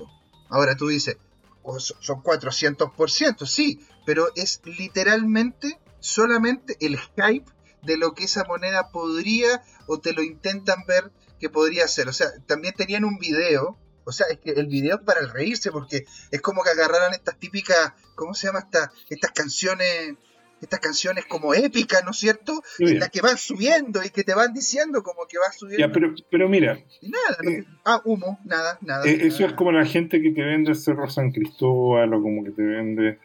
ahora 0.50 0.76
tú 0.76 0.88
dices 0.88 1.18
oh, 1.64 1.80
son 1.80 2.24
400% 2.24 3.46
sí 3.46 3.80
pero 4.06 4.30
es 4.36 4.62
literalmente 4.64 5.80
solamente 6.00 6.78
el 6.80 6.98
hype 6.98 7.52
de 7.84 7.98
lo 7.98 8.14
que 8.14 8.24
esa 8.24 8.46
moneda 8.46 8.90
podría 8.92 9.62
o 9.88 10.00
te 10.00 10.14
lo 10.14 10.24
intentan 10.24 10.86
ver 10.88 11.12
que 11.40 11.50
podría 11.50 11.88
ser 11.88 12.08
o 12.08 12.14
sea 12.14 12.28
también 12.46 12.74
tenían 12.76 13.04
un 13.04 13.18
video 13.18 13.78
o 14.06 14.12
sea, 14.12 14.28
es 14.30 14.40
que 14.40 14.52
el 14.52 14.68
video 14.68 14.98
es 14.98 15.02
para 15.02 15.20
el 15.20 15.30
reírse, 15.30 15.72
porque 15.72 16.06
es 16.32 16.42
como 16.42 16.64
que 16.64 16.70
agarraran 16.70 17.14
estas 17.14 17.38
típicas, 17.38 17.94
¿cómo 18.16 18.34
se 18.34 18.48
llama? 18.48 18.60
Esta, 18.60 18.92
estas 19.10 19.32
canciones, 19.32 20.14
estas 20.62 20.80
canciones 20.80 21.26
como 21.26 21.54
épicas, 21.54 22.04
¿no 22.06 22.12
es 22.12 22.18
cierto? 22.18 22.62
En 22.80 23.00
las 23.00 23.10
que 23.10 23.22
van 23.22 23.38
subiendo 23.38 24.04
y 24.04 24.10
que 24.10 24.24
te 24.24 24.34
van 24.34 24.54
diciendo 24.54 25.04
como 25.04 25.26
que 25.28 25.38
vas 25.40 25.58
subiendo. 25.58 25.88
Ya, 25.88 25.92
pero, 25.92 26.14
pero 26.30 26.48
mira. 26.48 26.80
Y 27.02 27.10
nada, 27.10 27.38
eh, 27.50 27.66
ah, 27.84 28.02
humo, 28.06 28.40
nada, 28.46 28.78
nada. 28.82 29.06
Eh, 29.06 29.28
eso 29.28 29.46
es 29.46 29.54
como 29.54 29.72
la 29.72 29.86
gente 29.86 30.22
que 30.22 30.32
te 30.32 30.44
vende 30.44 30.72
el 30.72 30.78
Cerro 30.78 31.10
San 31.10 31.32
Cristóbal 31.32 32.14
o 32.14 32.22
como 32.22 32.44
que 32.44 32.52
te 32.52 32.62
vende 32.62 33.20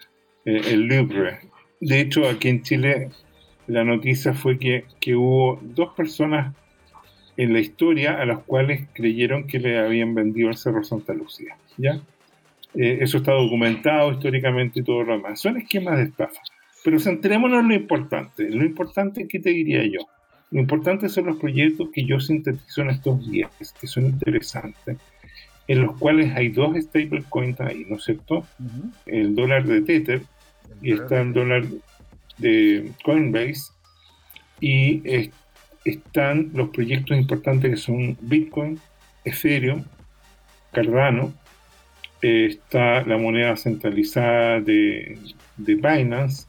eh, 0.44 0.60
el 0.66 0.86
Louvre. 0.86 1.40
De 1.80 2.00
hecho, 2.00 2.28
aquí 2.28 2.48
en 2.48 2.62
Chile 2.62 3.10
la 3.66 3.84
noticia 3.84 4.34
fue 4.34 4.58
que, 4.58 4.84
que 5.00 5.14
hubo 5.14 5.60
dos 5.62 5.94
personas 5.94 6.54
en 7.36 7.52
la 7.52 7.60
historia 7.60 8.20
a 8.20 8.26
las 8.26 8.40
cuales 8.40 8.88
creyeron 8.92 9.46
que 9.46 9.58
le 9.58 9.78
habían 9.78 10.14
vendido 10.14 10.48
el 10.48 10.56
Cerro 10.56 10.84
Santa 10.84 11.14
Lucía. 11.14 11.56
¿ya? 11.76 12.00
Eh, 12.74 12.98
eso 13.00 13.18
está 13.18 13.32
documentado 13.32 14.12
históricamente 14.12 14.80
y 14.80 14.82
todo 14.82 15.02
lo 15.02 15.12
demás. 15.16 15.40
Son 15.40 15.56
esquemas 15.56 15.96
de 15.98 16.04
estafa. 16.04 16.40
Pero 16.84 16.98
centrémonos 16.98 17.60
en 17.60 17.68
lo 17.68 17.74
importante. 17.74 18.48
Lo 18.48 18.64
importante, 18.64 19.28
¿qué 19.28 19.38
te 19.38 19.50
diría 19.50 19.84
yo? 19.84 20.00
Lo 20.50 20.60
importante 20.60 21.08
son 21.08 21.26
los 21.26 21.36
proyectos 21.36 21.90
que 21.92 22.04
yo 22.04 22.18
sintetizo 22.18 22.82
en 22.82 22.90
estos 22.90 23.30
días, 23.30 23.50
que 23.80 23.86
son 23.86 24.06
interesantes, 24.06 24.98
en 25.68 25.82
los 25.82 25.96
cuales 25.98 26.34
hay 26.34 26.48
dos 26.48 26.76
stablecoins 26.76 27.60
ahí, 27.60 27.86
¿no 27.88 27.96
es 27.96 28.04
cierto? 28.04 28.44
El 29.06 29.36
dólar 29.36 29.64
de 29.64 29.82
Tether 29.82 30.22
y 30.82 30.92
está 30.92 31.20
el 31.20 31.32
dólar 31.32 31.66
de 32.38 32.90
Coinbase 33.04 33.72
y 34.60 35.02
están 35.84 36.50
los 36.54 36.70
proyectos 36.70 37.16
importantes 37.16 37.70
que 37.70 37.76
son 37.76 38.16
Bitcoin, 38.20 38.78
Ethereum, 39.24 39.84
Cardano, 40.72 41.32
eh, 42.22 42.46
está 42.50 43.02
la 43.02 43.16
moneda 43.16 43.56
centralizada 43.56 44.60
de, 44.60 45.18
Binance 45.56 46.46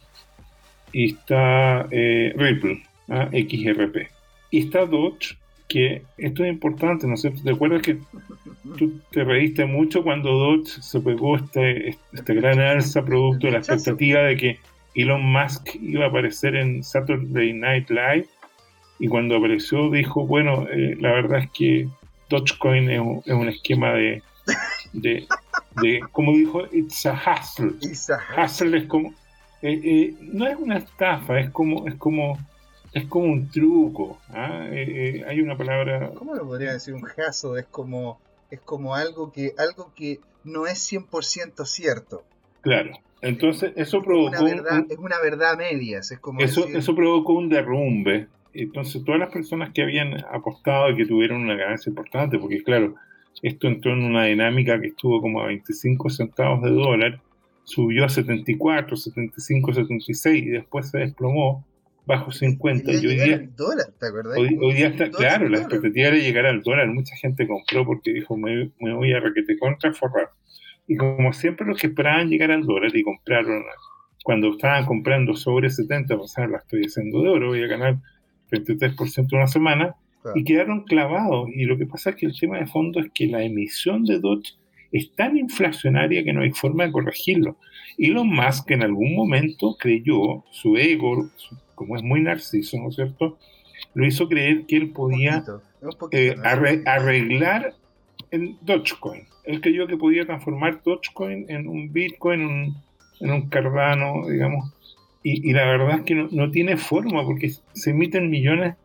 y 0.91 1.13
está 1.13 1.87
eh, 1.91 2.33
Ripple, 2.35 2.83
¿ah? 3.09 3.29
XRP. 3.31 4.09
Y 4.51 4.65
está 4.65 4.85
Doge, 4.85 5.37
que 5.71 6.01
esto 6.17 6.43
es 6.43 6.51
importante, 6.51 7.07
¿no 7.07 7.15
sé 7.15 7.31
¿Te 7.31 7.51
acuerdas 7.51 7.81
que 7.81 7.97
tú 8.77 8.99
te 9.11 9.23
reíste 9.23 9.65
mucho 9.65 10.03
cuando 10.03 10.31
Dodge 10.31 10.81
se 10.81 10.99
pegó 10.99 11.37
este, 11.37 11.97
este 12.11 12.33
gran 12.33 12.59
alza 12.59 13.05
producto 13.05 13.47
de 13.47 13.53
la 13.53 13.59
expectativa 13.59 14.21
de 14.23 14.35
que 14.35 14.59
Elon 14.95 15.23
Musk 15.23 15.75
iba 15.81 16.05
a 16.05 16.07
aparecer 16.09 16.57
en 16.57 16.83
Saturday 16.83 17.53
Night 17.53 17.89
Live 17.89 18.27
y 19.01 19.07
cuando 19.09 19.35
apareció 19.37 19.89
dijo, 19.89 20.25
bueno, 20.25 20.67
eh, 20.71 20.95
la 20.99 21.11
verdad 21.11 21.39
es 21.39 21.49
que 21.51 21.87
Dogecoin 22.29 22.89
es 22.89 22.99
un, 22.99 23.21
es 23.25 23.33
un 23.33 23.49
esquema 23.49 23.91
de, 23.93 24.23
de, 24.93 25.27
de, 25.81 25.99
como 26.11 26.31
dijo, 26.33 26.63
it's 26.71 27.05
a 27.05 27.13
hustle. 27.13 27.73
It's 27.81 28.09
a 28.09 28.19
Hustle 28.37 28.77
es 28.77 28.85
como, 28.85 29.09
eh, 29.61 29.79
eh, 29.83 30.13
no 30.21 30.47
es 30.47 30.57
una 30.57 30.77
estafa, 30.77 31.39
es 31.39 31.49
como, 31.49 31.87
es 31.87 31.95
como, 31.95 32.37
es 32.93 33.05
como 33.07 33.25
un 33.25 33.49
truco. 33.49 34.19
¿ah? 34.29 34.67
Eh, 34.71 35.23
hay 35.27 35.41
una 35.41 35.57
palabra, 35.57 36.11
¿Cómo 36.15 36.33
lo 36.35 36.45
podría 36.45 36.73
decir? 36.73 36.93
Un 36.93 37.01
jazo 37.03 37.57
es 37.57 37.65
como, 37.65 38.19
es 38.49 38.59
como 38.61 38.95
algo 38.95 39.31
que, 39.31 39.53
algo 39.57 39.91
que 39.95 40.19
no 40.43 40.67
es 40.67 40.79
100% 40.91 41.65
cierto. 41.65 42.23
claro. 42.61 42.91
Entonces 43.23 43.73
eso 43.75 43.97
Una 43.99 44.05
provocó, 44.07 44.43
un- 44.43 44.49
verdad, 44.49 44.79
un- 44.79 44.87
es 44.89 44.97
una 44.97 45.19
verdad 45.21 45.51
a 45.51 45.55
medias. 45.55 46.11
Es 46.11 46.17
como 46.17 46.39
eso, 46.41 46.61
decir, 46.61 46.77
eso 46.77 46.95
provocó 46.95 47.33
un 47.33 47.49
derrumbe. 47.49 48.27
Entonces 48.53 49.03
todas 49.03 49.19
las 49.19 49.31
personas 49.31 49.71
que 49.73 49.81
habían 49.81 50.23
apostado 50.31 50.91
y 50.91 50.95
que 50.95 51.05
tuvieron 51.05 51.41
una 51.41 51.55
ganancia 51.55 51.89
importante, 51.89 52.37
porque 52.37 52.61
claro, 52.63 52.95
esto 53.41 53.67
entró 53.67 53.93
en 53.93 54.03
una 54.03 54.25
dinámica 54.25 54.79
que 54.79 54.87
estuvo 54.87 55.21
como 55.21 55.41
a 55.41 55.47
25 55.47 56.09
centavos 56.09 56.61
de 56.63 56.71
dólar, 56.71 57.21
subió 57.63 58.05
a 58.05 58.09
74, 58.09 58.95
75, 58.95 59.73
76 59.73 60.43
y 60.43 60.49
después 60.49 60.89
se 60.89 60.99
desplomó 60.99 61.65
bajo 62.05 62.31
50. 62.31 62.91
quería 62.91 63.01
Y 63.01 63.07
hoy 63.07 63.15
día, 63.15 63.35
al 63.35 63.55
dólar, 63.55 63.87
¿te 63.99 64.07
acordás? 64.07 64.37
hoy, 64.37 64.57
hoy 64.61 64.73
día 64.73 64.87
está, 64.87 65.09
claro, 65.09 65.47
la 65.49 65.59
expectativa 65.59 66.09
era 66.09 66.17
llegar 66.17 66.45
al 66.45 66.61
dólar. 66.61 66.87
Mucha 66.87 67.15
gente 67.15 67.47
compró 67.47 67.85
porque 67.85 68.11
dijo, 68.11 68.37
me, 68.37 68.71
me 68.79 68.93
voy 68.93 69.13
a 69.13 69.19
requete 69.19 69.57
contra 69.57 69.93
forrar. 69.93 70.29
Y 70.87 70.97
como 70.97 71.31
siempre 71.31 71.65
los 71.65 71.79
que 71.79 71.87
esperaban 71.87 72.29
llegar 72.29 72.51
al 72.51 72.65
dólar 72.65 72.95
y 72.95 73.03
compraron, 73.03 73.63
cuando 74.23 74.49
estaban 74.49 74.85
comprando 74.85 75.35
sobre 75.35 75.69
70, 75.69 76.17
pensaron, 76.17 76.51
la 76.51 76.57
estoy 76.57 76.85
haciendo 76.85 77.21
de 77.21 77.29
oro, 77.29 77.47
voy 77.49 77.63
a 77.63 77.67
ganar 77.67 77.97
33% 78.51 79.27
en 79.35 79.37
una 79.39 79.47
semana, 79.47 79.95
Claro. 80.21 80.37
y 80.39 80.43
quedaron 80.43 80.83
clavados. 80.83 81.49
Y 81.55 81.65
lo 81.65 81.77
que 81.79 81.87
pasa 81.87 82.11
es 82.11 82.15
que 82.17 82.25
el 82.27 82.37
tema 82.39 82.59
de 82.59 82.67
fondo 82.67 82.99
es 82.99 83.07
que 83.13 83.25
la 83.27 83.41
emisión 83.43 84.03
de 84.05 84.19
Dodge 84.19 84.53
es 84.91 85.11
tan 85.15 85.35
inflacionaria 85.37 86.23
que 86.23 86.31
no 86.33 86.41
hay 86.41 86.51
forma 86.51 86.85
de 86.85 86.91
corregirlo. 86.91 87.57
Elon 87.97 88.27
Musk 88.27 88.69
en 88.71 88.83
algún 88.83 89.15
momento 89.15 89.75
creyó, 89.79 90.43
su 90.51 90.77
ego, 90.77 91.29
su- 91.37 91.57
como 91.75 91.95
es 91.95 92.03
muy 92.03 92.21
narciso, 92.21 92.77
¿no 92.77 92.89
es 92.89 92.95
cierto? 92.95 93.39
Lo 93.95 94.05
hizo 94.05 94.27
creer 94.29 94.65
que 94.67 94.77
él 94.77 94.91
podía 94.91 95.43
poquito, 95.97 96.09
eh, 96.11 96.35
arre- 96.43 96.83
arreglar 96.85 97.73
el 98.29 98.57
Dogecoin. 98.61 99.23
Él 99.43 99.59
creyó 99.59 99.87
que 99.87 99.97
podía 99.97 100.25
transformar 100.25 100.81
Dogecoin 100.83 101.45
en 101.49 101.67
un 101.67 101.91
Bitcoin, 101.91 102.41
un, 102.45 102.75
en 103.21 103.31
un 103.31 103.49
Cardano, 103.49 104.27
digamos. 104.29 104.71
Y, 105.23 105.49
y 105.49 105.53
la 105.53 105.65
verdad 105.65 105.99
es 105.99 106.01
que 106.03 106.15
no, 106.15 106.27
no 106.31 106.49
tiene 106.51 106.77
forma 106.77 107.23
porque 107.23 107.51
se 107.73 107.89
emiten 107.91 108.29
millones 108.29 108.75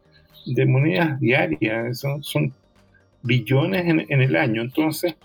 de 0.45 0.67
monedas 0.67 1.19
diarias, 1.21 1.99
son, 1.99 2.23
son 2.23 2.53
billones 3.23 3.87
en, 3.87 4.07
en 4.09 4.21
el 4.23 4.37
año. 4.37 4.63
Entonces, 4.63 5.17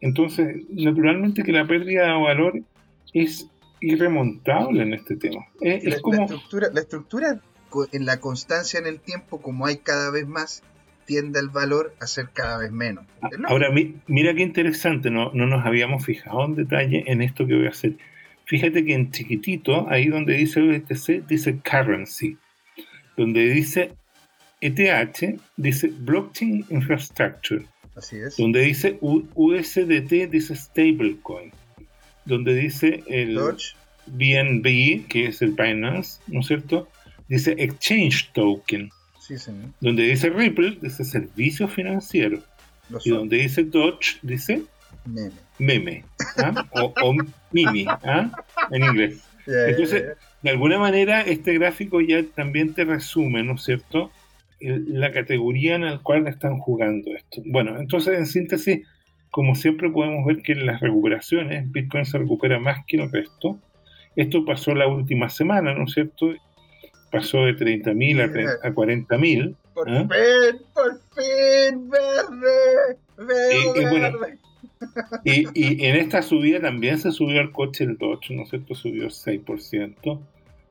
entonces, 0.00 0.56
naturalmente 0.70 1.42
que 1.42 1.52
la 1.52 1.66
pérdida 1.66 2.06
de 2.06 2.22
valor 2.22 2.60
es 3.12 3.48
irremontable 3.80 4.82
en 4.82 4.94
este 4.94 5.16
tema. 5.16 5.46
Es, 5.60 5.82
la, 5.82 5.88
es 5.90 5.96
la 5.96 6.00
como... 6.00 6.22
estructura, 6.22 6.68
la 6.72 6.80
estructura 6.80 7.40
en 7.92 8.06
la 8.06 8.20
constancia 8.20 8.78
en 8.78 8.86
el 8.86 9.00
tiempo, 9.00 9.42
como 9.42 9.66
hay 9.66 9.78
cada 9.78 10.10
vez 10.10 10.26
más, 10.26 10.62
tiende 11.04 11.40
el 11.40 11.48
valor 11.48 11.94
a 12.00 12.06
ser 12.06 12.30
cada 12.32 12.58
vez 12.58 12.70
menos. 12.72 13.04
Lógico. 13.20 13.48
Ahora, 13.48 13.70
mi- 13.70 13.96
mira 14.06 14.34
qué 14.34 14.42
interesante, 14.42 15.10
no, 15.10 15.30
no 15.34 15.46
nos 15.46 15.66
habíamos 15.66 16.04
fijado 16.04 16.44
en 16.46 16.54
detalle 16.54 17.04
en 17.06 17.20
esto 17.20 17.46
que 17.46 17.54
voy 17.54 17.66
a 17.66 17.70
hacer. 17.70 17.92
Fíjate 18.46 18.84
que 18.84 18.94
en 18.94 19.10
chiquitito, 19.10 19.88
ahí 19.88 20.06
donde 20.06 20.34
dice 20.34 20.60
BTC, 20.60 21.26
dice 21.26 21.58
currency. 21.58 22.36
Donde 23.16 23.48
dice 23.50 23.92
ETH, 24.60 25.40
dice 25.56 25.88
blockchain 25.88 26.64
infrastructure. 26.70 27.64
Así 27.96 28.18
es. 28.18 28.36
Donde 28.36 28.60
dice 28.60 28.98
USDT, 29.00 30.30
dice 30.30 30.54
stablecoin. 30.54 31.50
Donde 32.24 32.54
dice 32.54 33.02
el 33.08 33.36
BNB, 34.06 35.06
que 35.08 35.26
es 35.26 35.42
el 35.42 35.52
Binance, 35.52 36.20
¿no 36.28 36.40
es 36.40 36.46
cierto? 36.46 36.88
Dice 37.28 37.56
exchange 37.58 38.30
token. 38.32 38.90
sí, 39.20 39.38
señor. 39.38 39.70
Donde 39.80 40.04
dice 40.04 40.30
Ripple, 40.30 40.78
dice 40.80 41.04
servicio 41.04 41.66
financiero. 41.66 42.42
Los 42.90 43.04
Y 43.04 43.10
donde 43.10 43.38
dice 43.38 43.64
Dodge, 43.64 44.18
dice 44.22 44.62
meme. 45.06 45.32
meme 45.58 46.04
¿ah? 46.38 46.64
o, 46.72 46.92
o 47.02 47.14
mimi 47.52 47.86
¿ah? 47.88 48.30
en 48.70 48.84
inglés. 48.84 49.22
Entonces. 49.46 50.16
De 50.42 50.50
alguna 50.50 50.78
manera, 50.78 51.22
este 51.22 51.54
gráfico 51.54 52.00
ya 52.00 52.22
también 52.34 52.72
te 52.74 52.84
resume, 52.84 53.42
¿no 53.42 53.54
es 53.54 53.62
cierto?, 53.64 54.10
El- 54.60 55.00
la 55.00 55.10
categoría 55.12 55.74
en 55.74 55.84
la 55.86 55.98
cual 55.98 56.26
están 56.28 56.58
jugando 56.58 57.10
esto. 57.16 57.42
Bueno, 57.46 57.78
entonces, 57.80 58.16
en 58.18 58.26
síntesis, 58.26 58.86
como 59.30 59.54
siempre 59.54 59.90
podemos 59.90 60.24
ver 60.24 60.42
que 60.42 60.52
en 60.52 60.64
las 60.66 60.80
recuperaciones, 60.80 61.70
Bitcoin 61.72 62.04
se 62.06 62.18
recupera 62.18 62.58
más 62.58 62.84
que 62.86 62.96
el 62.98 63.10
resto. 63.10 63.58
Esto 64.14 64.44
pasó 64.44 64.74
la 64.74 64.86
última 64.86 65.28
semana, 65.28 65.74
¿no 65.74 65.84
es 65.84 65.92
cierto? 65.92 66.32
Pasó 67.10 67.38
de 67.44 67.54
30.000 67.56 68.22
a, 68.22 68.26
tre- 68.32 68.58
a 68.62 68.70
40.000. 68.70 69.56
Por 69.74 69.90
¿ah? 69.90 70.08
fin, 70.08 70.60
por 70.74 71.00
fin, 71.14 71.90
verde. 71.90 72.98
Veo 73.18 73.76
Y- 73.76 73.80
y 73.80 73.84
bueno, 73.90 74.18
verde. 74.20 74.38
Y, 75.24 75.46
y 75.54 75.84
en 75.84 75.96
esta 75.96 76.22
subida 76.22 76.60
también 76.60 76.98
se 76.98 77.10
subió 77.12 77.40
el 77.40 77.52
coche 77.52 77.84
el 77.84 77.96
Dodge, 77.98 78.30
¿no 78.34 78.42
es 78.42 78.50
cierto? 78.50 78.74
Subió 78.74 79.06
6%. 79.08 80.20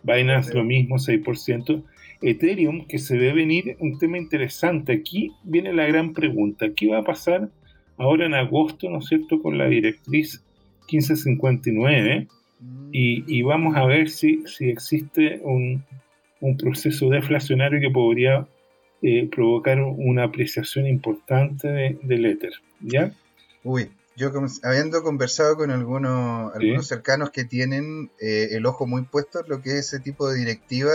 Binance 0.03 0.53
lo 0.53 0.63
mismo, 0.63 0.97
6%. 0.97 1.84
Ethereum, 2.22 2.86
que 2.88 2.97
se 2.99 3.18
ve 3.18 3.34
venir 3.34 3.76
un 3.80 3.97
tema 3.99 4.18
interesante. 4.18 4.93
Aquí 4.93 5.32
viene 5.43 5.74
la 5.74 5.86
gran 5.86 6.13
pregunta. 6.13 6.68
¿Qué 6.76 6.88
va 6.88 6.99
a 6.99 7.03
pasar 7.03 7.49
ahora 7.97 8.26
en 8.26 8.34
agosto, 8.34 8.89
¿no 8.89 8.99
es 8.99 9.05
cierto?, 9.07 9.41
con 9.41 9.57
la 9.57 9.68
directriz 9.68 10.43
1559. 10.91 12.28
Y, 12.91 13.24
y 13.28 13.41
vamos 13.41 13.76
a 13.76 13.86
ver 13.86 14.09
si, 14.09 14.41
si 14.47 14.70
existe 14.70 15.39
un, 15.43 15.84
un 16.39 16.57
proceso 16.57 17.09
deflacionario 17.09 17.80
que 17.80 17.89
podría 17.89 18.47
eh, 19.01 19.28
provocar 19.30 19.82
una 19.82 20.24
apreciación 20.24 20.88
importante 20.88 21.68
de- 21.68 21.97
del 22.01 22.26
Ether. 22.26 22.53
¿Ya? 22.82 23.11
Uy, 23.63 23.88
yo 24.16 24.32
habiendo 24.63 25.03
conversado 25.03 25.57
con 25.57 25.72
algunos, 25.72 26.51
Sí. 26.53 26.59
algunos 26.59 26.88
cercanos 26.88 27.30
que 27.32 27.43
tienen 27.45 28.11
eh, 28.20 28.49
el 28.51 28.66
ojo 28.66 28.86
muy 28.88 29.03
puesto 29.03 29.39
en 29.41 29.49
lo 29.49 29.61
que 29.61 29.72
es 29.72 29.88
ese 29.88 29.99
tipo 29.99 30.30
de 30.30 30.38
directiva, 30.38 30.91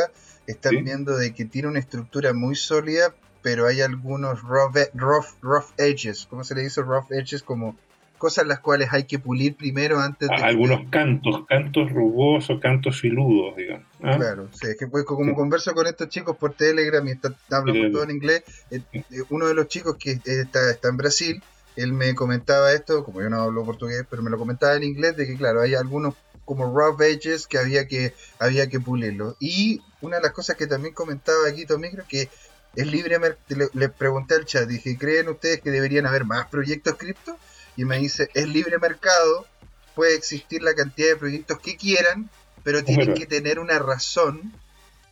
están 0.47 0.73
Sí. 0.73 0.83
viendo 0.83 1.17
de 1.17 1.35
que 1.35 1.45
tiene 1.45 1.69
una 1.69 1.79
estructura 1.79 2.33
muy 2.33 2.55
sólida, 2.57 3.15
pero 3.43 3.67
hay 3.67 3.81
algunos 3.81 4.43
rough, 4.43 4.77
rough, 4.95 5.27
rough 5.43 5.67
edges, 5.79 6.27
¿cómo 6.29 6.45
se 6.45 6.55
le 6.55 6.63
dice 6.63 6.83
rough 6.83 7.11
edges? 7.11 7.43
Como 7.43 7.77
cosas 8.19 8.47
las 8.47 8.61
cuales 8.61 8.89
hay 8.93 9.05
que 9.05 9.19
pulir 9.19 9.57
primero 9.57 9.99
antes 9.99 10.29
de... 10.29 10.35
a- 10.35 10.45
algunos 10.47 10.91
cantos, 10.91 11.47
cantos 11.47 11.91
rugosos, 11.91 12.61
cantos 12.61 13.01
filudos, 13.01 13.57
digamos. 13.57 13.87
¿ah? 14.03 14.17
Claro, 14.17 14.49
sí, 14.53 14.67
es 14.67 14.77
que 14.77 14.87
pues, 14.89 15.05
como 15.05 15.25
Sí. 15.31 15.35
converso 15.35 15.73
con 15.73 15.87
estos 15.87 16.09
chicos 16.11 16.37
por 16.37 16.53
Telegram 16.53 17.07
y 17.09 17.13
está, 17.13 17.35
hablamos 17.51 17.87
Sí. 17.87 17.93
todo 17.93 18.03
en 18.05 18.11
inglés, 18.11 18.43
eh, 18.71 18.83
eh, 18.93 19.03
uno 19.31 19.47
de 19.47 19.55
los 19.55 19.69
chicos 19.69 19.97
que 19.99 20.11
está, 20.23 20.71
está 20.71 20.89
en 20.91 20.97
Brasil, 20.99 21.43
él 21.77 21.93
me 21.93 22.15
comentaba 22.15 22.73
esto, 22.73 23.05
como 23.05 23.23
yo 23.23 23.31
no 23.31 23.41
hablo 23.43 23.65
portugués, 23.65 24.05
pero 24.11 24.23
me 24.23 24.31
lo 24.31 24.39
comentaba 24.39 24.75
en 24.75 24.85
inglés, 24.85 25.17
de 25.17 25.27
que 25.27 25.37
claro, 25.37 25.63
hay 25.63 25.75
algunos 25.75 26.15
como 26.45 26.65
rough 26.75 27.01
edges 27.03 27.47
que 27.47 27.59
había 27.59 27.87
que, 27.87 28.15
había 28.39 28.69
que 28.69 28.81
pulirlo. 28.81 29.37
Y 29.41 29.81
una 30.01 30.17
de 30.17 30.23
las 30.23 30.33
cosas 30.33 30.57
que 30.57 30.67
también 30.67 30.95
comentaba 30.95 31.47
aquí 31.49 31.65
Tomicro, 31.67 32.05
que 32.09 32.29
es 32.75 32.87
libre, 32.87 33.19
le, 33.49 33.69
le 33.73 33.89
pregunté 33.89 34.35
al 34.35 34.45
chat, 34.47 34.69
dije, 34.69 34.97
¿creen 34.99 35.29
ustedes 35.29 35.61
que 35.61 35.71
deberían 35.71 36.07
haber 36.07 36.25
más 36.25 36.47
proyectos 36.49 36.95
cripto? 36.97 37.37
Y 37.77 37.85
me 37.85 37.99
dice, 37.99 38.31
es 38.35 38.49
libre 38.49 38.79
mercado, 38.79 39.47
puede 39.95 40.15
existir 40.15 40.63
la 40.63 40.75
cantidad 40.75 41.09
de 41.09 41.17
proyectos 41.17 41.59
que 41.61 41.77
quieran, 41.77 42.31
pero 42.65 42.83
tienen 42.85 43.15
que 43.15 43.27
tener 43.27 43.59
una 43.59 43.79
razón 43.79 44.53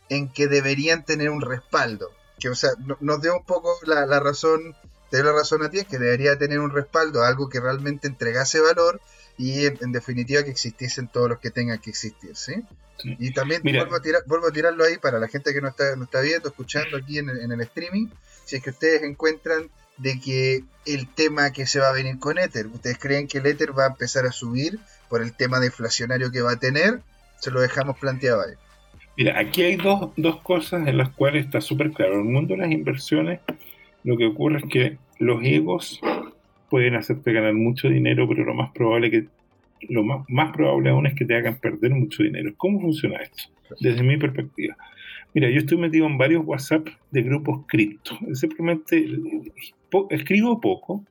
en 0.09 0.31
que 0.33 0.47
deberían 0.47 1.05
tener 1.05 1.29
un 1.29 1.41
respaldo. 1.41 2.09
Que, 2.39 2.49
o 2.49 2.55
sea, 2.55 2.71
no- 2.85 2.97
nos 3.01 3.21
dio 3.21 3.35
un 3.37 3.45
poco 3.45 3.77
la, 3.85 4.05
la 4.05 4.19
razón, 4.19 4.75
te 5.09 5.23
la 5.23 5.31
razón 5.31 5.63
a 5.63 5.69
ti, 5.69 5.79
es 5.79 5.87
que 5.87 5.97
debería 5.97 6.37
tener 6.37 6.59
un 6.59 6.71
respaldo, 6.71 7.23
algo 7.23 7.49
que 7.49 7.59
realmente 7.59 8.07
entregase 8.07 8.59
valor 8.59 9.01
y 9.37 9.65
en, 9.65 9.77
en 9.81 9.91
definitiva 9.91 10.43
que 10.43 10.51
existiesen 10.51 11.07
todos 11.07 11.29
los 11.29 11.39
que 11.39 11.51
tengan 11.51 11.79
que 11.79 11.89
existir, 11.89 12.35
¿sí? 12.35 12.53
Sí. 12.97 13.15
Y 13.17 13.31
también 13.31 13.61
vuelvo 13.63 13.95
a, 13.95 14.01
tirar, 14.01 14.23
vuelvo 14.27 14.47
a 14.47 14.51
tirarlo 14.51 14.83
ahí 14.83 14.97
para 14.97 15.19
la 15.19 15.27
gente 15.27 15.53
que 15.53 15.61
no 15.61 15.69
está, 15.69 15.95
no 15.95 16.03
está 16.03 16.19
viendo, 16.21 16.49
escuchando 16.49 16.97
aquí 16.97 17.17
en 17.17 17.29
el, 17.29 17.39
en 17.39 17.51
el 17.51 17.61
streaming, 17.61 18.07
si 18.45 18.57
es 18.57 18.63
que 18.63 18.71
ustedes 18.71 19.03
encuentran 19.03 19.69
de 19.97 20.19
que 20.19 20.63
el 20.85 21.07
tema 21.07 21.51
que 21.51 21.65
se 21.65 21.79
va 21.79 21.89
a 21.89 21.93
venir 21.93 22.19
con 22.19 22.37
Ether, 22.37 22.67
ustedes 22.67 22.97
creen 22.97 23.27
que 23.27 23.37
el 23.37 23.45
Ether 23.45 23.77
va 23.77 23.85
a 23.85 23.89
empezar 23.89 24.25
a 24.25 24.31
subir 24.31 24.79
por 25.09 25.21
el 25.21 25.33
tema 25.33 25.59
deflacionario 25.59 26.31
que 26.31 26.41
va 26.41 26.53
a 26.53 26.59
tener, 26.59 27.01
se 27.39 27.51
lo 27.51 27.61
dejamos 27.61 27.97
planteado 27.97 28.41
ahí. 28.41 28.53
Mira, 29.17 29.37
aquí 29.37 29.63
hay 29.63 29.75
dos, 29.75 30.11
dos 30.15 30.39
cosas 30.41 30.87
en 30.87 30.97
las 30.97 31.09
cuales 31.09 31.45
está 31.45 31.59
súper 31.59 31.91
claro. 31.91 32.19
El 32.19 32.25
mundo 32.25 32.53
de 32.53 32.61
las 32.61 32.71
inversiones, 32.71 33.41
lo 34.09 34.17
que 34.17 34.25
ocurre 34.25 34.57
es 34.57 34.65
que 34.65 34.97
los 35.19 35.43
egos 35.43 36.01
pueden 36.71 36.95
hacerte 36.95 37.31
ganar 37.31 37.53
mucho 37.53 37.89
dinero, 37.89 38.27
pero 38.27 38.43
lo 38.43 38.55
más 38.55 38.71
probable 38.71 39.11
que 39.11 39.27
lo 39.87 40.03
más, 40.03 40.25
más 40.27 40.51
probable 40.51 40.89
aún 40.89 41.05
es 41.05 41.13
que 41.13 41.25
te 41.25 41.35
hagan 41.35 41.59
perder 41.59 41.91
mucho 41.91 42.23
dinero. 42.23 42.51
¿Cómo 42.57 42.81
funciona 42.81 43.17
esto? 43.17 43.43
Desde 43.79 44.01
mi 44.01 44.17
perspectiva. 44.17 44.75
Mira, 45.35 45.51
yo 45.51 45.59
estoy 45.59 45.77
metido 45.77 46.07
en 46.07 46.17
varios 46.17 46.43
WhatsApp 46.43 46.87
de 47.11 47.21
grupos 47.21 47.65
cripto. 47.67 48.17
Simplemente 48.33 49.07
escribo 50.09 50.59
poco 50.59 51.05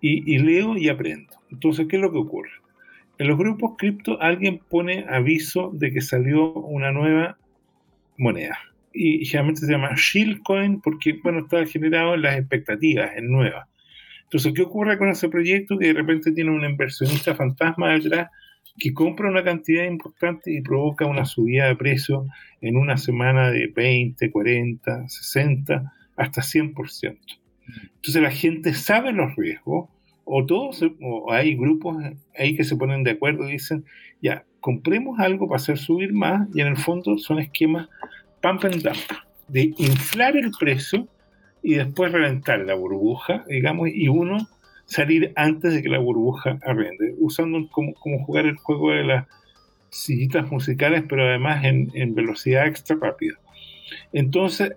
y, 0.00 0.36
leo 0.38 0.76
y 0.76 0.88
aprendo. 0.88 1.32
Entonces, 1.52 1.86
¿qué 1.86 1.96
es 1.96 2.02
lo 2.02 2.10
que 2.10 2.18
ocurre? 2.18 2.50
En 3.18 3.28
los 3.28 3.38
grupos 3.38 3.76
cripto 3.78 4.20
alguien 4.20 4.58
pone 4.68 5.06
aviso 5.08 5.70
de 5.72 5.92
que 5.92 6.00
salió 6.00 6.52
una 6.52 6.90
nueva 6.90 7.38
moneda. 8.18 8.58
Y 8.94 9.24
generalmente 9.26 9.66
se 9.66 9.72
llama 9.72 9.94
Shieldcoin 9.96 10.80
porque, 10.80 11.18
bueno, 11.22 11.40
está 11.40 11.66
generado 11.66 12.14
en 12.14 12.22
las 12.22 12.38
expectativas, 12.38 13.10
en 13.16 13.28
nueva. 13.28 13.68
Entonces, 14.22 14.52
¿qué 14.54 14.62
ocurre 14.62 14.96
con 14.98 15.08
ese 15.08 15.28
proyecto? 15.28 15.76
Que 15.78 15.88
de 15.88 15.92
repente 15.94 16.32
tiene 16.32 16.50
un 16.50 16.64
inversionista 16.64 17.34
fantasma 17.34 17.92
detrás 17.92 18.30
que 18.78 18.92
compra 18.92 19.30
una 19.30 19.44
cantidad 19.44 19.84
importante 19.84 20.52
y 20.52 20.60
provoca 20.60 21.06
una 21.06 21.24
subida 21.24 21.66
de 21.66 21.76
precio 21.76 22.26
en 22.60 22.76
una 22.76 22.96
semana 22.96 23.50
de 23.50 23.68
20, 23.68 24.30
40, 24.30 25.08
60, 25.08 25.92
hasta 26.16 26.40
100%. 26.40 27.18
Entonces 27.96 28.22
la 28.22 28.30
gente 28.30 28.74
sabe 28.74 29.12
los 29.12 29.34
riesgos, 29.36 29.88
o 30.24 30.46
todos, 30.46 30.82
o 31.00 31.32
hay 31.32 31.54
grupos 31.54 31.96
ahí 32.36 32.56
que 32.56 32.64
se 32.64 32.76
ponen 32.76 33.04
de 33.04 33.12
acuerdo 33.12 33.48
y 33.48 33.52
dicen, 33.52 33.84
ya, 34.22 34.44
compremos 34.60 35.20
algo 35.20 35.46
para 35.48 35.56
hacer 35.56 35.76
subir 35.76 36.12
más, 36.12 36.48
y 36.54 36.60
en 36.60 36.68
el 36.68 36.76
fondo 36.76 37.18
son 37.18 37.38
esquemas 37.38 37.88
pump 38.44 38.62
and 38.66 38.82
dump, 38.82 39.10
de 39.48 39.72
inflar 39.78 40.36
el 40.36 40.50
precio 40.50 41.08
y 41.62 41.76
después 41.76 42.12
reventar 42.12 42.60
la 42.60 42.74
burbuja, 42.74 43.42
digamos, 43.48 43.88
y 43.88 44.08
uno 44.08 44.36
salir 44.84 45.32
antes 45.34 45.72
de 45.72 45.82
que 45.82 45.88
la 45.88 45.98
burbuja 45.98 46.58
arrende, 46.62 47.14
usando 47.18 47.66
como, 47.70 47.94
jugar 47.94 48.44
el 48.44 48.56
juego 48.56 48.90
de 48.90 49.04
las 49.04 49.26
sillitas 49.88 50.50
musicales, 50.50 51.04
pero 51.08 51.24
además 51.24 51.64
en, 51.64 51.90
en 51.94 52.14
velocidad 52.14 52.66
extra 52.66 52.98
rápida. 53.00 53.38
Entonces, 54.12 54.74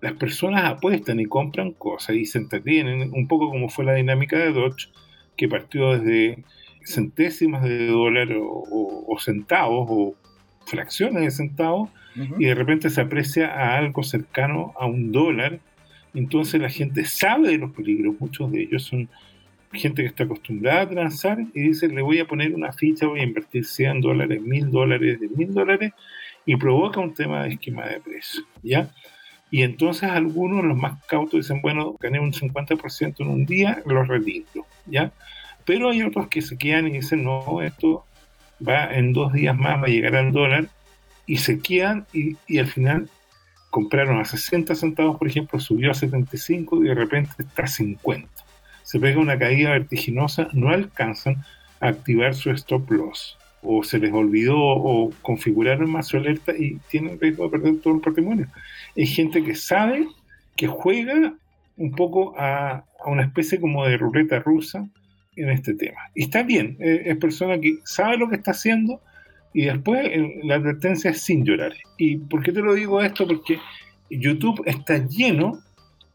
las 0.00 0.12
personas 0.12 0.64
apuestan 0.64 1.18
y 1.18 1.26
compran 1.26 1.72
cosas 1.72 2.14
y 2.14 2.24
se 2.24 2.38
entretienen, 2.38 3.12
un 3.12 3.26
poco 3.26 3.50
como 3.50 3.68
fue 3.68 3.84
la 3.84 3.94
dinámica 3.94 4.38
de 4.38 4.52
Dodge, 4.52 4.90
que 5.36 5.48
partió 5.48 5.98
desde 5.98 6.44
centésimas 6.84 7.64
de 7.64 7.88
dólar 7.88 8.28
o, 8.38 9.16
centavos 9.18 9.88
o 9.90 10.14
fracciones 10.66 11.22
de 11.22 11.30
centavos 11.32 11.90
y 12.14 12.44
de 12.44 12.54
repente 12.54 12.90
se 12.90 13.00
aprecia 13.00 13.48
a 13.48 13.78
algo 13.78 14.02
cercano 14.02 14.74
a 14.78 14.86
un 14.86 15.12
dólar. 15.12 15.60
Entonces 16.14 16.60
la 16.60 16.68
gente 16.68 17.04
sabe 17.04 17.48
de 17.48 17.58
los 17.58 17.72
peligros, 17.72 18.14
muchos 18.18 18.50
de 18.52 18.62
ellos 18.62 18.82
son 18.82 19.08
gente 19.72 20.02
que 20.02 20.08
está 20.08 20.24
acostumbrada 20.24 20.82
a 20.82 20.88
transar 20.88 21.38
y 21.54 21.60
dice, 21.60 21.88
le 21.88 22.02
voy 22.02 22.18
a 22.18 22.26
poner 22.26 22.54
una 22.54 22.72
ficha, 22.72 23.06
voy 23.06 23.20
a 23.20 23.24
invertir 23.24 23.64
100 23.64 24.00
dólares, 24.00 24.40
1000 24.42 24.70
dólares, 24.70 25.18
1000 25.34 25.54
dólares, 25.54 25.92
y 26.44 26.56
provoca 26.56 27.00
un 27.00 27.14
tema 27.14 27.44
de 27.44 27.54
esquema 27.54 27.86
de 27.86 28.00
precio, 28.00 28.42
¿ya? 28.62 28.90
Y 29.50 29.62
entonces 29.62 30.10
algunos, 30.10 30.64
los 30.64 30.76
más 30.76 31.02
cautos, 31.06 31.40
dicen, 31.40 31.60
bueno, 31.62 31.96
gané 32.00 32.20
un 32.20 32.32
50% 32.32 33.20
en 33.20 33.28
un 33.28 33.46
día, 33.46 33.82
lo 33.86 34.02
retiro, 34.02 34.66
¿ya? 34.86 35.12
Pero 35.64 35.90
hay 35.90 36.02
otros 36.02 36.28
que 36.28 36.42
se 36.42 36.56
quedan 36.58 36.88
y 36.88 36.92
dicen, 36.92 37.22
no, 37.24 37.62
esto 37.62 38.04
va 38.66 38.92
en 38.94 39.12
dos 39.12 39.32
días 39.32 39.56
más, 39.56 39.80
va 39.80 39.86
a 39.86 39.90
llegar 39.90 40.16
al 40.16 40.32
dólar, 40.32 40.68
y 41.32 41.38
se 41.38 41.60
quedan 41.60 42.06
y, 42.12 42.36
y 42.46 42.58
al 42.58 42.66
final 42.66 43.08
compraron 43.70 44.20
a 44.20 44.24
60 44.24 44.74
centavos, 44.74 45.16
por 45.18 45.28
ejemplo, 45.28 45.58
subió 45.58 45.90
a 45.90 45.94
75 45.94 46.84
y 46.84 46.88
de 46.88 46.94
repente 46.94 47.30
está 47.38 47.64
a 47.64 47.66
50 47.66 48.28
se 48.82 49.00
pega 49.00 49.20
una 49.20 49.38
caída 49.38 49.70
vertiginosa, 49.70 50.48
no 50.52 50.68
alcanzan 50.68 51.36
a 51.80 51.88
activar 51.88 52.34
su 52.34 52.50
stop 52.50 52.90
loss 52.90 53.38
o 53.62 53.82
se 53.82 53.98
les 53.98 54.12
olvidó 54.12 54.58
o 54.58 55.10
configuraron 55.22 55.90
más 55.90 56.08
su 56.08 56.16
alerta 56.16 56.52
y 56.54 56.78
tienen 56.90 57.18
riesgo 57.18 57.44
de 57.44 57.50
perder 57.50 57.80
todo 57.80 57.94
el 57.94 58.00
patrimonio. 58.00 58.48
Hay 58.96 59.06
gente 59.06 59.42
que 59.42 59.54
sabe 59.54 60.06
que 60.56 60.66
juega 60.66 61.32
un 61.76 61.92
poco 61.92 62.34
a, 62.36 62.84
una 63.06 63.22
especie 63.22 63.60
como 63.60 63.86
de 63.86 63.96
ruleta 63.96 64.40
rusa 64.40 64.86
en 65.36 65.48
este 65.48 65.74
tema. 65.74 66.00
Y 66.14 66.24
está 66.24 66.42
bien, 66.42 66.76
eh, 66.80 67.04
es 67.06 67.16
persona 67.16 67.58
que 67.58 67.78
sabe 67.84 68.18
lo 68.18 68.28
que 68.28 68.36
está 68.36 68.50
haciendo 68.50 69.00
y 69.54 69.66
después 69.66 70.10
la 70.42 70.56
advertencia 70.56 71.10
es 71.10 71.20
sin 71.20 71.44
llorar. 71.44 71.72
¿Y 71.98 72.16
por 72.16 72.42
qué 72.42 72.52
te 72.52 72.60
lo 72.60 72.74
digo 72.74 73.00
esto? 73.02 73.26
Porque 73.26 73.58
YouTube 74.10 74.62
está 74.66 74.98
lleno 75.06 75.60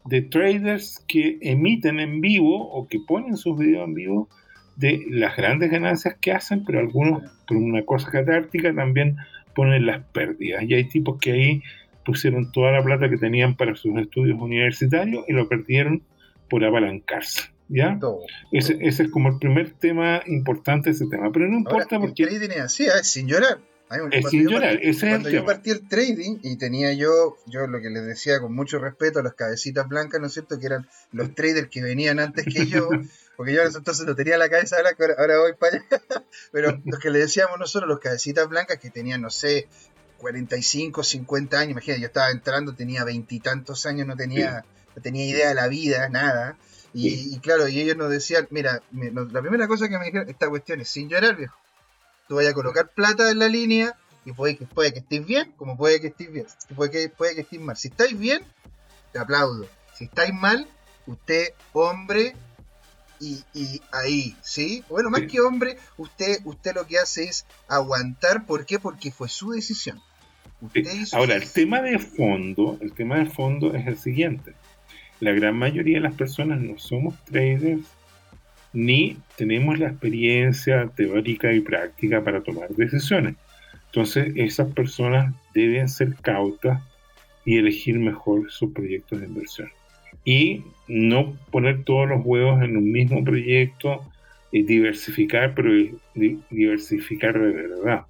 de 0.04 0.22
traders 0.22 1.04
que 1.06 1.38
emiten 1.42 2.00
en 2.00 2.20
vivo 2.20 2.70
o 2.70 2.88
que 2.88 2.98
ponen 3.06 3.36
sus 3.36 3.58
videos 3.58 3.86
en 3.86 3.94
vivo 3.94 4.28
de 4.76 5.04
las 5.10 5.36
grandes 5.36 5.70
ganancias 5.70 6.16
que 6.20 6.32
hacen, 6.32 6.64
pero 6.64 6.78
algunos, 6.78 7.22
por 7.46 7.56
una 7.56 7.84
cosa 7.84 8.10
catártica, 8.10 8.72
también 8.74 9.16
ponen 9.54 9.86
las 9.86 10.04
pérdidas. 10.12 10.62
Y 10.62 10.74
hay 10.74 10.84
tipos 10.84 11.18
que 11.20 11.32
ahí 11.32 11.62
pusieron 12.04 12.50
toda 12.52 12.72
la 12.72 12.82
plata 12.82 13.10
que 13.10 13.18
tenían 13.18 13.56
para 13.56 13.74
sus 13.74 13.96
estudios 13.98 14.40
universitarios 14.40 15.24
y 15.28 15.32
lo 15.32 15.48
perdieron 15.48 16.02
por 16.48 16.64
apalancarse. 16.64 17.50
¿Ya? 17.68 17.98
Ese, 18.50 18.78
ese, 18.80 19.02
es 19.04 19.10
como 19.10 19.28
el 19.28 19.38
primer 19.38 19.72
tema 19.72 20.22
importante 20.26 20.90
de 20.90 20.96
ese 20.96 21.06
tema. 21.06 21.30
Pero 21.32 21.48
no 21.48 21.58
importa 21.58 22.00
porque. 22.00 22.22
El 22.22 22.30
trading 22.30 22.60
así, 22.60 22.86
¿eh? 22.86 23.02
sin 23.02 23.26
llorar. 23.26 23.58
Es 24.10 24.28
sin 24.28 24.46
llorar, 24.46 24.78
cuando 25.00 25.30
yo 25.30 25.46
partí 25.46 25.70
el 25.70 25.88
trading 25.88 26.40
y 26.42 26.56
tenía 26.56 26.92
yo, 26.92 27.38
yo 27.46 27.66
lo 27.66 27.80
que 27.80 27.88
les 27.88 28.04
decía 28.04 28.38
con 28.38 28.54
mucho 28.54 28.78
respeto 28.78 29.20
a 29.20 29.22
los 29.22 29.32
cabecitas 29.32 29.88
blancas, 29.88 30.20
¿no 30.20 30.26
es 30.26 30.34
cierto? 30.34 30.58
Que 30.58 30.66
eran 30.66 30.86
los 31.10 31.34
traders 31.34 31.68
que 31.70 31.80
venían 31.80 32.18
antes 32.18 32.44
que 32.44 32.66
yo, 32.66 32.90
porque 33.36 33.54
yo 33.54 33.62
entonces 33.62 34.04
no 34.04 34.14
tenía 34.14 34.36
la 34.36 34.50
cabeza 34.50 34.76
blanca, 34.80 35.06
ahora, 35.18 35.38
voy 35.38 35.54
para 35.54 35.78
allá. 35.78 36.24
Pero 36.52 36.78
los 36.84 37.00
que 37.00 37.08
le 37.08 37.18
decíamos 37.18 37.58
nosotros, 37.58 37.88
los 37.88 38.00
cabecitas 38.00 38.46
blancas 38.48 38.78
que 38.78 38.90
tenían, 38.90 39.22
no 39.22 39.30
sé, 39.30 39.68
45, 40.18 41.02
50 41.02 41.58
años, 41.58 41.72
imagínate, 41.72 42.02
yo 42.02 42.08
estaba 42.08 42.30
entrando, 42.30 42.74
tenía 42.74 43.04
veintitantos 43.04 43.86
años, 43.86 44.06
no 44.06 44.16
tenía, 44.16 44.66
no 44.96 45.00
tenía 45.00 45.24
idea 45.26 45.48
de 45.48 45.54
la 45.54 45.68
vida, 45.68 46.10
nada. 46.10 46.58
Y, 46.94 47.38
claro, 47.40 47.68
y 47.68 47.80
ellos 47.80 47.96
nos 47.96 48.10
decían, 48.10 48.48
mira, 48.50 48.82
la 48.92 49.40
primera 49.40 49.68
cosa 49.68 49.88
que 49.88 49.98
me 49.98 50.06
dijeron, 50.06 50.28
esta 50.28 50.48
cuestión 50.48 50.80
es 50.80 50.88
sin 50.88 51.08
llorar, 51.08 51.36
viejo 51.36 51.54
tú 52.28 52.36
vayas 52.36 52.52
a 52.52 52.54
colocar 52.54 52.90
plata 52.90 53.30
en 53.30 53.38
la 53.40 53.48
línea 53.48 53.96
y 54.24 54.32
puede 54.32 54.56
que, 54.56 54.66
puede 54.66 54.92
que 54.92 55.00
estés 55.00 55.26
bien, 55.26 55.52
como 55.56 55.76
puede 55.76 56.00
que 56.00 56.08
estés 56.08 56.30
bien, 56.30 56.46
puede 56.76 56.90
que, 56.90 57.08
puede 57.08 57.34
que 57.34 57.40
estés 57.40 57.60
mal. 57.60 57.76
Si 57.76 57.88
estáis 57.88 58.16
bien, 58.16 58.42
te 59.12 59.18
aplaudo. 59.18 59.66
Si 59.94 60.04
estáis 60.04 60.34
mal, 60.34 60.68
usted, 61.06 61.54
hombre, 61.72 62.34
y, 63.20 63.42
ahí, 63.90 64.36
¿sí? 64.42 64.84
Bueno, 64.88 65.10
más 65.10 65.22
que 65.22 65.40
hombre, 65.40 65.76
usted, 65.96 66.38
usted 66.44 66.74
lo 66.74 66.86
que 66.86 66.98
hace 66.98 67.24
es 67.24 67.46
aguantar. 67.66 68.46
¿Por 68.46 68.64
qué? 68.64 68.78
Porque 68.78 69.10
fue 69.10 69.28
su 69.28 69.50
decisión. 69.50 70.00
Ahora, 71.12 71.34
el 71.34 71.50
tema 71.50 71.80
de 71.80 71.98
fondo, 71.98 72.78
el 72.80 72.92
tema 72.92 73.16
de 73.16 73.26
fondo 73.26 73.74
es 73.74 73.86
el 73.86 73.98
siguiente. 73.98 74.54
La 75.20 75.32
gran 75.32 75.56
mayoría 75.56 75.96
de 75.96 76.02
las 76.02 76.14
personas 76.14 76.60
no 76.60 76.78
somos 76.78 77.14
traders 77.24 77.82
ni 78.72 79.16
tenemos 79.36 79.78
la 79.78 79.88
experiencia 79.88 80.88
teórica 80.94 81.52
y 81.52 81.60
práctica 81.60 82.22
para 82.22 82.42
tomar 82.42 82.68
decisiones. 82.70 83.34
Entonces, 83.86 84.32
esas 84.36 84.72
personas 84.72 85.34
deben 85.54 85.88
ser 85.88 86.14
cautas 86.16 86.82
y 87.44 87.56
elegir 87.56 87.98
mejor 87.98 88.50
sus 88.50 88.72
proyectos 88.72 89.20
de 89.20 89.26
inversión. 89.26 89.68
Y 90.24 90.62
no 90.86 91.36
poner 91.50 91.84
todos 91.84 92.08
los 92.08 92.24
huevos 92.24 92.62
en 92.62 92.76
un 92.76 92.92
mismo 92.92 93.24
proyecto 93.24 94.04
y 94.52 94.62
diversificar, 94.62 95.54
pero 95.54 95.72
diversificar 96.50 97.38
de 97.38 97.52
verdad. 97.52 98.02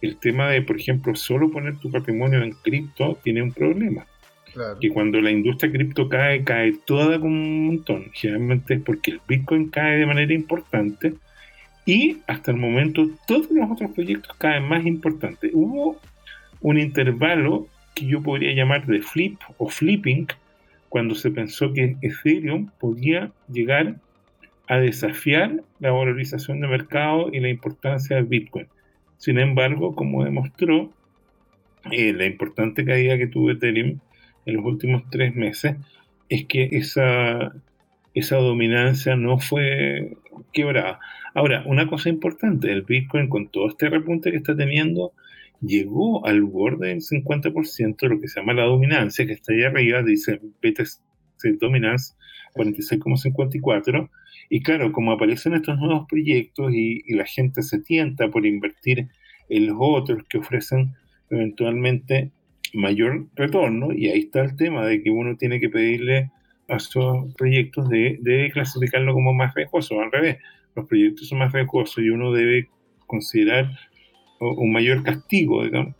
El 0.00 0.16
tema 0.16 0.48
de, 0.48 0.62
por 0.62 0.80
ejemplo, 0.80 1.14
solo 1.14 1.50
poner 1.50 1.76
tu 1.76 1.90
patrimonio 1.90 2.42
en 2.42 2.52
cripto 2.52 3.18
tiene 3.22 3.42
un 3.42 3.52
problema 3.52 4.06
que 4.80 4.90
cuando 4.90 5.20
la 5.20 5.30
industria 5.30 5.72
cripto 5.72 6.08
cae, 6.08 6.44
cae 6.44 6.72
toda 6.84 7.18
como 7.18 7.34
un 7.34 7.66
montón. 7.66 8.10
Generalmente 8.12 8.74
es 8.74 8.80
porque 8.82 9.12
el 9.12 9.20
Bitcoin 9.26 9.68
cae 9.68 9.98
de 9.98 10.06
manera 10.06 10.32
importante 10.32 11.14
y 11.86 12.18
hasta 12.26 12.50
el 12.50 12.56
momento 12.56 13.08
todos 13.26 13.50
los 13.50 13.70
otros 13.70 13.90
proyectos 13.92 14.36
caen 14.36 14.64
más 14.68 14.84
importantes. 14.86 15.50
Hubo 15.54 16.00
un 16.60 16.78
intervalo 16.78 17.66
que 17.94 18.06
yo 18.06 18.22
podría 18.22 18.54
llamar 18.54 18.86
de 18.86 19.02
flip 19.02 19.38
o 19.58 19.68
flipping 19.68 20.26
cuando 20.88 21.14
se 21.14 21.30
pensó 21.30 21.72
que 21.72 21.96
Ethereum 22.02 22.70
podía 22.78 23.30
llegar 23.50 23.96
a 24.66 24.78
desafiar 24.78 25.62
la 25.80 25.90
valorización 25.90 26.60
de 26.60 26.68
mercado 26.68 27.30
y 27.32 27.40
la 27.40 27.48
importancia 27.48 28.16
del 28.16 28.26
Bitcoin. 28.26 28.66
Sin 29.18 29.38
embargo, 29.38 29.94
como 29.94 30.24
demostró, 30.24 30.90
eh, 31.90 32.12
la 32.12 32.26
importante 32.26 32.84
caída 32.84 33.18
que 33.18 33.26
tuvo 33.26 33.50
Ethereum 33.50 33.98
en 34.50 34.56
los 34.56 34.64
últimos 34.64 35.04
tres 35.10 35.34
meses 35.34 35.76
es 36.28 36.46
que 36.46 36.68
esa, 36.72 37.54
esa 38.14 38.36
dominancia 38.36 39.16
no 39.16 39.38
fue 39.38 40.16
quebrada. 40.52 41.00
Ahora, 41.34 41.62
una 41.66 41.86
cosa 41.86 42.08
importante, 42.08 42.70
el 42.72 42.82
Bitcoin 42.82 43.28
con 43.28 43.48
todo 43.48 43.68
este 43.68 43.88
repunte 43.88 44.30
que 44.30 44.36
está 44.36 44.56
teniendo, 44.56 45.12
llegó 45.60 46.26
al 46.26 46.42
borde 46.42 46.88
del 46.88 47.00
50% 47.00 47.96
de 47.96 48.08
lo 48.08 48.20
que 48.20 48.28
se 48.28 48.40
llama 48.40 48.54
la 48.54 48.64
dominancia, 48.64 49.26
que 49.26 49.32
está 49.32 49.52
ahí 49.52 49.62
arriba, 49.62 50.02
dice 50.02 50.40
BTC 50.62 51.58
Dominance, 51.60 52.14
46,54. 52.54 54.10
Y 54.48 54.62
claro, 54.62 54.92
como 54.92 55.12
aparecen 55.12 55.54
estos 55.54 55.78
nuevos 55.78 56.06
proyectos 56.08 56.72
y, 56.74 57.02
y, 57.06 57.14
la 57.14 57.24
gente 57.24 57.62
se 57.62 57.80
tienta 57.80 58.28
por 58.28 58.46
invertir 58.46 59.08
en 59.48 59.66
los 59.66 59.76
otros 59.78 60.24
que 60.28 60.38
ofrecen 60.38 60.94
eventualmente 61.30 62.32
mayor 62.74 63.26
retorno, 63.34 63.92
y 63.92 64.08
ahí 64.08 64.20
está 64.20 64.42
el 64.42 64.56
tema 64.56 64.86
de 64.86 65.02
que 65.02 65.10
uno 65.10 65.36
tiene 65.36 65.60
que 65.60 65.68
pedirle 65.68 66.30
a 66.68 66.76
esos 66.76 67.34
proyectos 67.34 67.88
de, 67.88 68.18
de 68.20 68.50
clasificarlo 68.52 69.12
como 69.12 69.32
más 69.32 69.54
riesgoso, 69.54 70.00
al 70.00 70.12
revés, 70.12 70.38
los 70.74 70.86
proyectos 70.86 71.28
son 71.28 71.38
más 71.38 71.52
riesgosos 71.52 71.98
y 71.98 72.10
uno 72.10 72.32
debe 72.32 72.68
considerar 73.06 73.70
un 74.40 74.72
mayor 74.72 75.02
castigo, 75.02 75.64
digamos. 75.64 75.94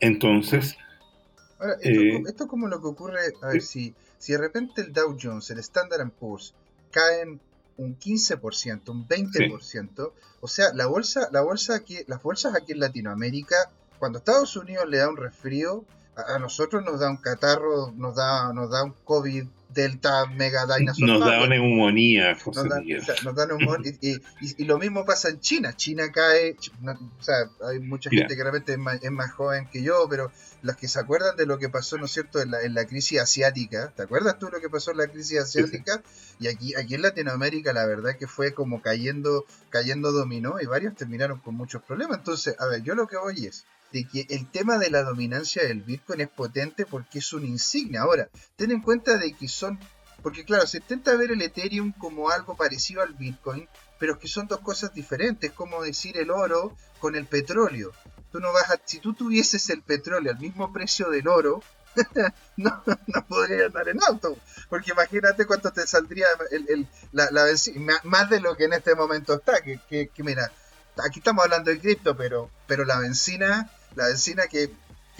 Entonces... 0.00 0.76
Ahora, 1.58 1.74
esto, 1.80 1.90
es 2.28 2.40
eh, 2.40 2.46
como 2.48 2.68
lo 2.68 2.80
que 2.80 2.86
ocurre, 2.86 3.18
a 3.42 3.48
ver, 3.48 3.62
si, 3.62 3.94
si 4.18 4.32
de 4.32 4.38
repente 4.38 4.82
el 4.82 4.92
Dow 4.92 5.16
Jones, 5.20 5.50
el 5.50 5.58
Standard 5.58 6.10
Poor's, 6.10 6.54
caen 6.90 7.40
un 7.78 7.98
15%, 7.98 8.88
un 8.90 9.08
20%, 9.08 10.12
o 10.40 10.48
sea, 10.48 10.72
la 10.74 10.86
bolsa, 10.86 11.28
la 11.32 11.42
bolsa 11.42 11.74
aquí, 11.74 11.98
las 12.06 12.22
bolsas 12.22 12.54
aquí 12.54 12.72
en 12.72 12.80
Latinoamérica, 12.80 13.56
cuando 13.98 14.18
Estados 14.18 14.56
Unidos 14.56 14.88
le 14.88 14.98
da 14.98 15.08
un 15.08 15.16
resfrío, 15.16 15.84
a, 16.16 16.38
nosotros 16.38 16.84
nos 16.84 17.00
da 17.00 17.10
un 17.10 17.18
catarro, 17.18 17.92
nos 17.96 18.16
da, 18.16 18.52
nos 18.52 18.70
da 18.70 18.84
un 18.84 18.94
COVID 19.04 19.44
Delta 19.76 20.26
Mega 20.26 20.66
Dinosaur. 20.66 21.06
Nos 21.06 21.20
da 21.20 21.46
neumonía, 21.46 22.34
José 22.42 22.60
nos, 22.60 22.68
da, 22.70 23.14
nos 23.22 23.34
da 23.34 23.46
neumonía. 23.46 23.92
Y, 24.00 24.16
y, 24.40 24.64
lo 24.64 24.78
mismo 24.78 25.04
pasa 25.04 25.28
en 25.28 25.40
China. 25.40 25.76
China 25.76 26.10
cae. 26.10 26.56
o 26.82 27.22
sea, 27.22 27.50
hay 27.68 27.78
mucha 27.80 28.08
gente 28.08 28.34
que 28.34 28.42
realmente 28.42 28.72
es 28.72 28.78
más, 28.78 29.02
es 29.02 29.10
más, 29.10 29.30
joven 29.32 29.68
que 29.70 29.82
yo, 29.82 30.06
pero 30.08 30.32
los 30.62 30.76
que 30.76 30.88
se 30.88 30.98
acuerdan 30.98 31.36
de 31.36 31.44
lo 31.44 31.58
que 31.58 31.68
pasó, 31.68 31.98
¿no 31.98 32.06
es 32.06 32.12
cierto?, 32.12 32.40
en 32.40 32.52
la, 32.52 32.62
en 32.62 32.74
la 32.74 32.86
crisis 32.86 33.20
asiática. 33.20 33.92
¿Te 33.94 34.02
acuerdas 34.02 34.38
tú 34.38 34.48
lo 34.50 34.60
que 34.60 34.70
pasó 34.70 34.92
en 34.92 34.96
la 34.96 35.08
crisis 35.08 35.40
asiática? 35.40 36.02
Y 36.40 36.48
aquí, 36.48 36.74
aquí 36.74 36.94
en 36.94 37.02
Latinoamérica, 37.02 37.74
la 37.74 37.84
verdad 37.84 38.16
que 38.16 38.26
fue 38.26 38.54
como 38.54 38.80
cayendo, 38.80 39.44
cayendo 39.68 40.10
dominó 40.10 40.56
y 40.60 40.66
varios 40.66 40.94
terminaron 40.94 41.38
con 41.40 41.54
muchos 41.54 41.82
problemas. 41.82 42.18
Entonces, 42.18 42.56
a 42.58 42.66
ver, 42.66 42.82
yo 42.82 42.94
lo 42.94 43.06
que 43.06 43.18
voy 43.18 43.46
es 43.46 43.66
de 43.92 44.06
que 44.06 44.26
el 44.30 44.50
tema 44.50 44.78
de 44.78 44.90
la 44.90 45.02
dominancia 45.02 45.62
del 45.62 45.82
Bitcoin 45.82 46.20
es 46.20 46.28
potente 46.28 46.86
porque 46.86 47.18
es 47.20 47.32
una 47.32 47.46
insignia. 47.46 48.02
Ahora, 48.02 48.28
ten 48.56 48.70
en 48.70 48.82
cuenta 48.82 49.16
de 49.16 49.32
que 49.32 49.48
son, 49.48 49.78
porque 50.22 50.44
claro, 50.44 50.66
se 50.66 50.78
intenta 50.78 51.16
ver 51.16 51.30
el 51.30 51.42
Ethereum 51.42 51.92
como 51.92 52.30
algo 52.30 52.56
parecido 52.56 53.02
al 53.02 53.14
Bitcoin, 53.14 53.68
pero 53.98 54.14
es 54.14 54.18
que 54.18 54.28
son 54.28 54.46
dos 54.46 54.60
cosas 54.60 54.92
diferentes, 54.92 55.52
como 55.52 55.82
decir 55.82 56.16
el 56.16 56.30
oro 56.30 56.76
con 56.98 57.16
el 57.16 57.26
petróleo. 57.26 57.92
Tú 58.32 58.40
no 58.40 58.52
vas 58.52 58.66
si 58.84 58.98
tú 58.98 59.14
tuvieses 59.14 59.70
el 59.70 59.82
petróleo 59.82 60.32
al 60.32 60.38
mismo 60.38 60.72
precio 60.72 61.08
del 61.10 61.28
oro, 61.28 61.62
no, 62.56 62.82
no 63.06 63.26
podrías 63.26 63.66
andar 63.66 63.88
en 63.88 64.02
auto. 64.02 64.36
Porque 64.68 64.92
imagínate 64.92 65.46
cuánto 65.46 65.72
te 65.72 65.86
saldría 65.86 66.26
el, 66.50 66.86
la, 67.12 67.30
la 67.30 67.46
más 68.04 68.30
de 68.30 68.40
lo 68.40 68.56
que 68.56 68.64
en 68.64 68.74
este 68.74 68.94
momento 68.94 69.34
está. 69.34 69.62
Que, 69.62 69.80
que, 69.88 70.08
que, 70.08 70.22
mira, 70.22 70.50
aquí 71.04 71.20
estamos 71.20 71.44
hablando 71.44 71.70
de 71.70 71.80
cripto, 71.80 72.16
pero, 72.16 72.50
pero 72.66 72.84
la 72.84 72.98
benzina 72.98 73.70
la 73.96 74.08
benzina 74.08 74.46
que, 74.46 74.70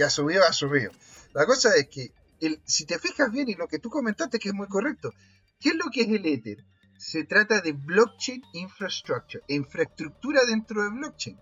subido, 0.09 0.45
ha 0.45 0.53
subido. 0.53 0.93
La 1.33 1.47
cosa 1.47 1.75
es 1.75 1.89
que, 1.89 2.13
el, 2.41 2.61
si 2.65 2.85
te 2.85 2.99
fijas 2.99 3.33
bien 3.33 3.49
y 3.49 3.55
lo 3.55 3.67
que 3.67 3.79
tú 3.79 3.91
comentaste 3.91 4.39
que 4.39 4.51
es 4.51 4.55
muy 4.55 4.69
correcto, 4.69 5.13
¿qué 5.59 5.71
es 5.71 5.75
lo 5.75 5.87
que 5.91 6.03
es 6.03 6.09
el 6.09 6.27
Ether? 6.27 6.65
Se 6.99 7.25
trata 7.25 7.61
de 7.61 7.73
blockchain 7.73 8.43
infrastructure, 8.53 9.43
infraestructura 9.49 10.45
dentro 10.45 10.83
de 10.83 10.91
blockchain. 10.91 11.39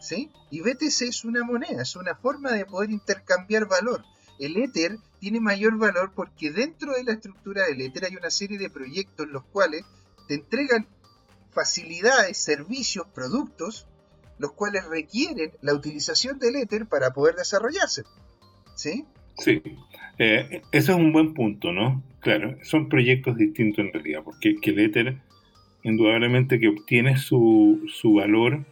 ¿Sí? 0.00 0.30
Y 0.50 0.60
BTC 0.60 1.02
es 1.02 1.24
una 1.24 1.44
moneda, 1.44 1.82
es 1.82 1.96
una 1.96 2.14
forma 2.14 2.52
de 2.52 2.66
poder 2.66 2.90
intercambiar 2.90 3.66
valor. 3.66 4.04
El 4.38 4.56
Ether 4.56 4.98
tiene 5.20 5.40
mayor 5.40 5.78
valor 5.78 6.12
porque 6.14 6.50
dentro 6.50 6.92
de 6.92 7.04
la 7.04 7.12
estructura 7.12 7.64
del 7.64 7.80
Ether 7.80 8.06
hay 8.06 8.16
una 8.16 8.30
serie 8.30 8.58
de 8.58 8.68
proyectos 8.68 9.28
los 9.28 9.44
cuales 9.44 9.84
te 10.28 10.34
entregan 10.34 10.88
facilidades, 11.52 12.36
servicios, 12.36 13.06
productos 13.14 13.86
los 14.38 14.52
cuales 14.52 14.84
requieren 14.86 15.52
la 15.62 15.74
utilización 15.74 16.38
del 16.38 16.56
éter 16.56 16.86
para 16.86 17.12
poder 17.12 17.34
desarrollarse. 17.36 18.02
¿Sí? 18.74 19.04
Sí, 19.38 19.62
eh, 20.18 20.62
ese 20.72 20.92
es 20.92 20.96
un 20.96 21.12
buen 21.12 21.34
punto, 21.34 21.72
¿no? 21.72 22.02
Claro, 22.20 22.56
son 22.62 22.88
proyectos 22.88 23.36
distintos 23.36 23.84
en 23.84 23.92
realidad, 23.92 24.22
porque 24.24 24.56
el 24.62 24.78
éter 24.78 25.18
indudablemente 25.82 26.58
que 26.58 26.68
obtiene 26.68 27.16
su, 27.16 27.82
su 27.88 28.14
valor 28.14 28.64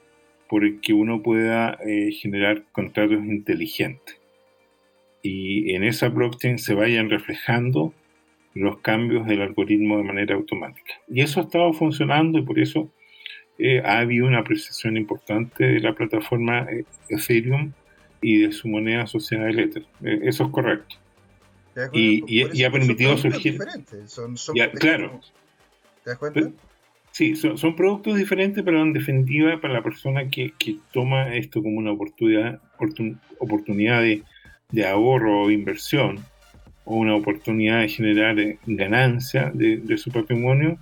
por 0.48 0.64
el 0.64 0.80
que 0.80 0.92
uno 0.92 1.22
pueda 1.22 1.78
eh, 1.86 2.10
generar 2.12 2.64
contratos 2.72 3.24
inteligentes. 3.24 4.20
Y 5.22 5.74
en 5.74 5.84
esa 5.84 6.08
blockchain 6.08 6.58
se 6.58 6.74
vayan 6.74 7.10
reflejando 7.10 7.94
los 8.54 8.78
cambios 8.78 9.26
del 9.26 9.42
algoritmo 9.42 9.96
de 9.96 10.04
manera 10.04 10.34
automática. 10.34 10.94
Y 11.08 11.20
eso 11.20 11.40
ha 11.40 11.44
estado 11.44 11.72
funcionando 11.72 12.38
y 12.38 12.42
por 12.42 12.58
eso 12.58 12.90
eh, 13.64 13.80
ha 13.84 14.00
habido 14.00 14.26
una 14.26 14.40
apreciación 14.40 14.96
importante 14.96 15.64
de 15.64 15.78
la 15.78 15.92
plataforma 15.92 16.66
eh, 16.68 16.84
Ethereum 17.08 17.72
y 18.20 18.38
de 18.38 18.50
su 18.50 18.66
moneda 18.66 19.04
asociada 19.04 19.46
al 19.46 19.56
Ether. 19.56 19.84
Eh, 20.02 20.18
eso 20.24 20.46
es 20.46 20.50
correcto. 20.50 20.96
Y, 21.92 22.64
ha 22.64 22.70
permitido 22.72 23.16
surgir. 23.16 23.58
Son, 24.06 24.36
son 24.36 24.56
claro. 24.80 25.20
¿Te 26.02 26.10
das 26.10 26.18
cuenta? 26.18 26.50
Sí, 27.12 27.36
son, 27.36 27.76
productos 27.76 28.16
diferentes, 28.16 28.64
pero 28.64 28.82
en 28.82 28.92
definitiva, 28.92 29.60
para 29.60 29.74
la 29.74 29.82
persona 29.82 30.28
que, 30.28 30.52
toma 30.92 31.32
esto 31.36 31.62
como 31.62 31.78
una 31.78 31.92
oportunidad, 31.92 32.60
oportunidad 33.38 34.02
de, 34.02 34.24
de 34.72 34.86
ahorro 34.88 35.42
o 35.42 35.50
inversión, 35.52 36.18
o 36.84 36.96
una 36.96 37.14
oportunidad 37.14 37.82
de 37.82 37.88
generar 37.88 38.36
ganancia 38.66 39.52
de, 39.54 39.76
de 39.76 39.98
su 39.98 40.10
patrimonio, 40.10 40.78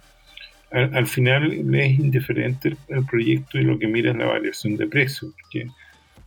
al, 0.70 1.06
final 1.06 1.52
es 1.74 1.98
indiferente 1.98 2.76
el, 2.88 3.04
proyecto 3.04 3.58
y 3.58 3.62
lo 3.62 3.78
que 3.78 3.88
mira 3.88 4.12
es 4.12 4.16
la 4.16 4.26
variación 4.26 4.76
de 4.76 4.86
precio, 4.86 5.32
porque 5.40 5.68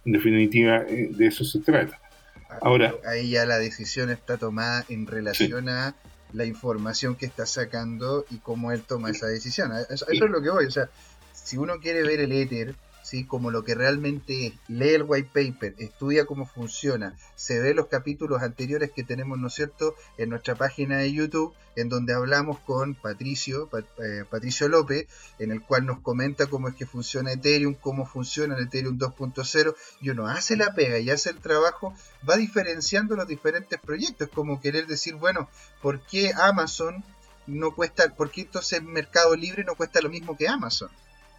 en 0.05 0.11
definitiva 0.11 0.83
eh, 0.87 1.09
de 1.11 1.27
eso 1.27 1.43
se 1.43 1.59
trata. 1.59 1.99
Ahora, 2.61 2.93
ahí 3.07 3.31
ya 3.31 3.45
la 3.45 3.57
decisión 3.57 4.09
está 4.09 4.37
tomada 4.37 4.85
en 4.89 5.07
relación 5.07 5.69
a 5.69 5.95
la 6.33 6.45
información 6.45 7.15
que 7.15 7.25
está 7.25 7.45
sacando 7.45 8.25
y 8.29 8.37
cómo 8.37 8.71
él 8.71 8.81
toma 8.81 9.11
esa 9.11 9.27
decisión. 9.27 9.71
Eso, 9.89 10.05
eso, 10.09 10.25
es 10.25 10.31
lo 10.31 10.41
que 10.41 10.49
voy. 10.49 10.65
O 10.65 10.71
sea, 10.71 10.89
si 11.31 11.57
uno 11.57 11.79
quiere 11.79 12.03
ver 12.03 12.19
el 12.19 12.31
Ether 12.31 12.75
¿sí? 13.03 13.25
como 13.25 13.51
lo 13.51 13.63
que 13.63 13.75
realmente 13.75 14.47
es, 14.47 14.53
lee 14.67 14.95
el 14.95 15.03
white 15.03 15.29
paper, 15.33 15.75
estudia 15.77 16.25
cómo 16.25 16.45
funciona, 16.47 17.15
se 17.35 17.59
ve 17.59 17.73
los 17.73 17.87
capítulos 17.87 18.41
anteriores 18.41 18.91
que 18.91 19.03
tenemos, 19.03 19.37
¿no 19.37 19.47
es 19.47 19.53
cierto?, 19.53 19.95
en 20.17 20.29
nuestra 20.29 20.55
página 20.55 20.97
de 20.97 21.13
YouTube, 21.13 21.53
en 21.75 21.89
donde 21.89 22.13
hablamos 22.13 22.59
con 22.59 22.95
Patricio, 22.95 23.69
eh, 23.99 24.23
Patricio 24.29 24.67
López, 24.69 25.07
en 25.39 25.51
el 25.51 25.61
cual 25.61 25.85
nos 25.85 25.99
comenta 25.99 26.47
cómo 26.47 26.69
es 26.69 26.75
que 26.75 26.85
funciona 26.85 27.31
Ethereum, 27.31 27.75
cómo 27.75 28.05
funciona 28.05 28.55
el 28.55 28.63
Ethereum 28.63 28.97
2.0, 28.97 29.75
y 30.01 30.09
uno 30.09 30.27
hace 30.27 30.55
la 30.55 30.73
pega 30.73 30.99
y 30.99 31.09
hace 31.09 31.29
el 31.29 31.39
trabajo, 31.39 31.93
va 32.27 32.37
diferenciando 32.37 33.15
los 33.15 33.27
diferentes 33.27 33.79
proyectos, 33.79 34.29
como 34.33 34.61
querer 34.61 34.87
decir, 34.87 35.15
bueno, 35.15 35.49
¿por 35.81 36.01
qué 36.05 36.31
Amazon 36.35 37.03
no 37.45 37.75
cuesta, 37.75 38.15
por 38.15 38.31
qué 38.31 38.41
entonces 38.41 38.81
Mercado 38.81 39.35
Libre 39.35 39.63
no 39.63 39.75
cuesta 39.75 40.01
lo 40.01 40.09
mismo 40.09 40.37
que 40.37 40.47
Amazon? 40.47 40.89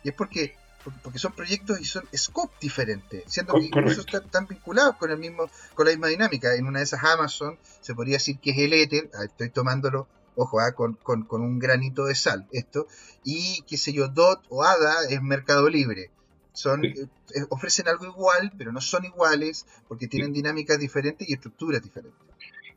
Y 0.03 0.11
es 0.11 0.15
porque 0.15 0.55
porque 1.03 1.19
son 1.19 1.33
proyectos 1.33 1.81
y 1.81 1.85
son 1.85 2.05
scope 2.15 2.55
diferentes, 2.61 3.25
siendo 3.27 3.55
que 3.55 3.65
incluso 3.65 4.03
están, 4.03 4.47
vinculados 4.47 4.97
con 4.97 5.11
el 5.11 5.19
mismo, 5.19 5.49
con 5.75 5.87
la 5.87 5.93
misma 5.93 6.09
dinámica. 6.09 6.55
En 6.55 6.67
una 6.67 6.81
de 6.81 6.85
esas 6.85 7.03
Amazon 7.05 7.59
se 7.81 7.95
podría 7.95 8.17
decir 8.17 8.39
que 8.39 8.51
es 8.51 8.59
el 8.59 8.73
Ether, 8.73 9.11
ah, 9.15 9.25
estoy 9.25 9.51
tomándolo, 9.51 10.07
ojo, 10.37 10.61
ah, 10.61 10.73
con, 10.73 10.99
un 11.31 11.59
granito 11.59 12.05
de 12.05 12.15
sal, 12.15 12.47
esto, 12.53 12.87
y 13.25 13.63
qué 13.69 13.77
sé 13.77 13.93
yo, 13.93 14.09
DOT 14.09 14.45
o 14.49 14.65
ADA 14.65 15.09
es 15.09 15.23
Mercado 15.23 15.69
Libre. 15.69 16.11
Son, 16.53 16.85
eh, 16.85 16.95
eh, 17.35 17.45
ofrecen 17.49 17.89
algo 17.89 18.05
igual, 18.05 18.53
pero 18.57 18.71
no 18.71 18.81
son 18.81 19.05
iguales, 19.05 19.67
porque 19.89 20.07
tienen 20.07 20.33
dinámicas 20.33 20.79
diferentes 20.79 21.29
y 21.29 21.33
estructuras 21.33 21.83
diferentes. 21.83 22.21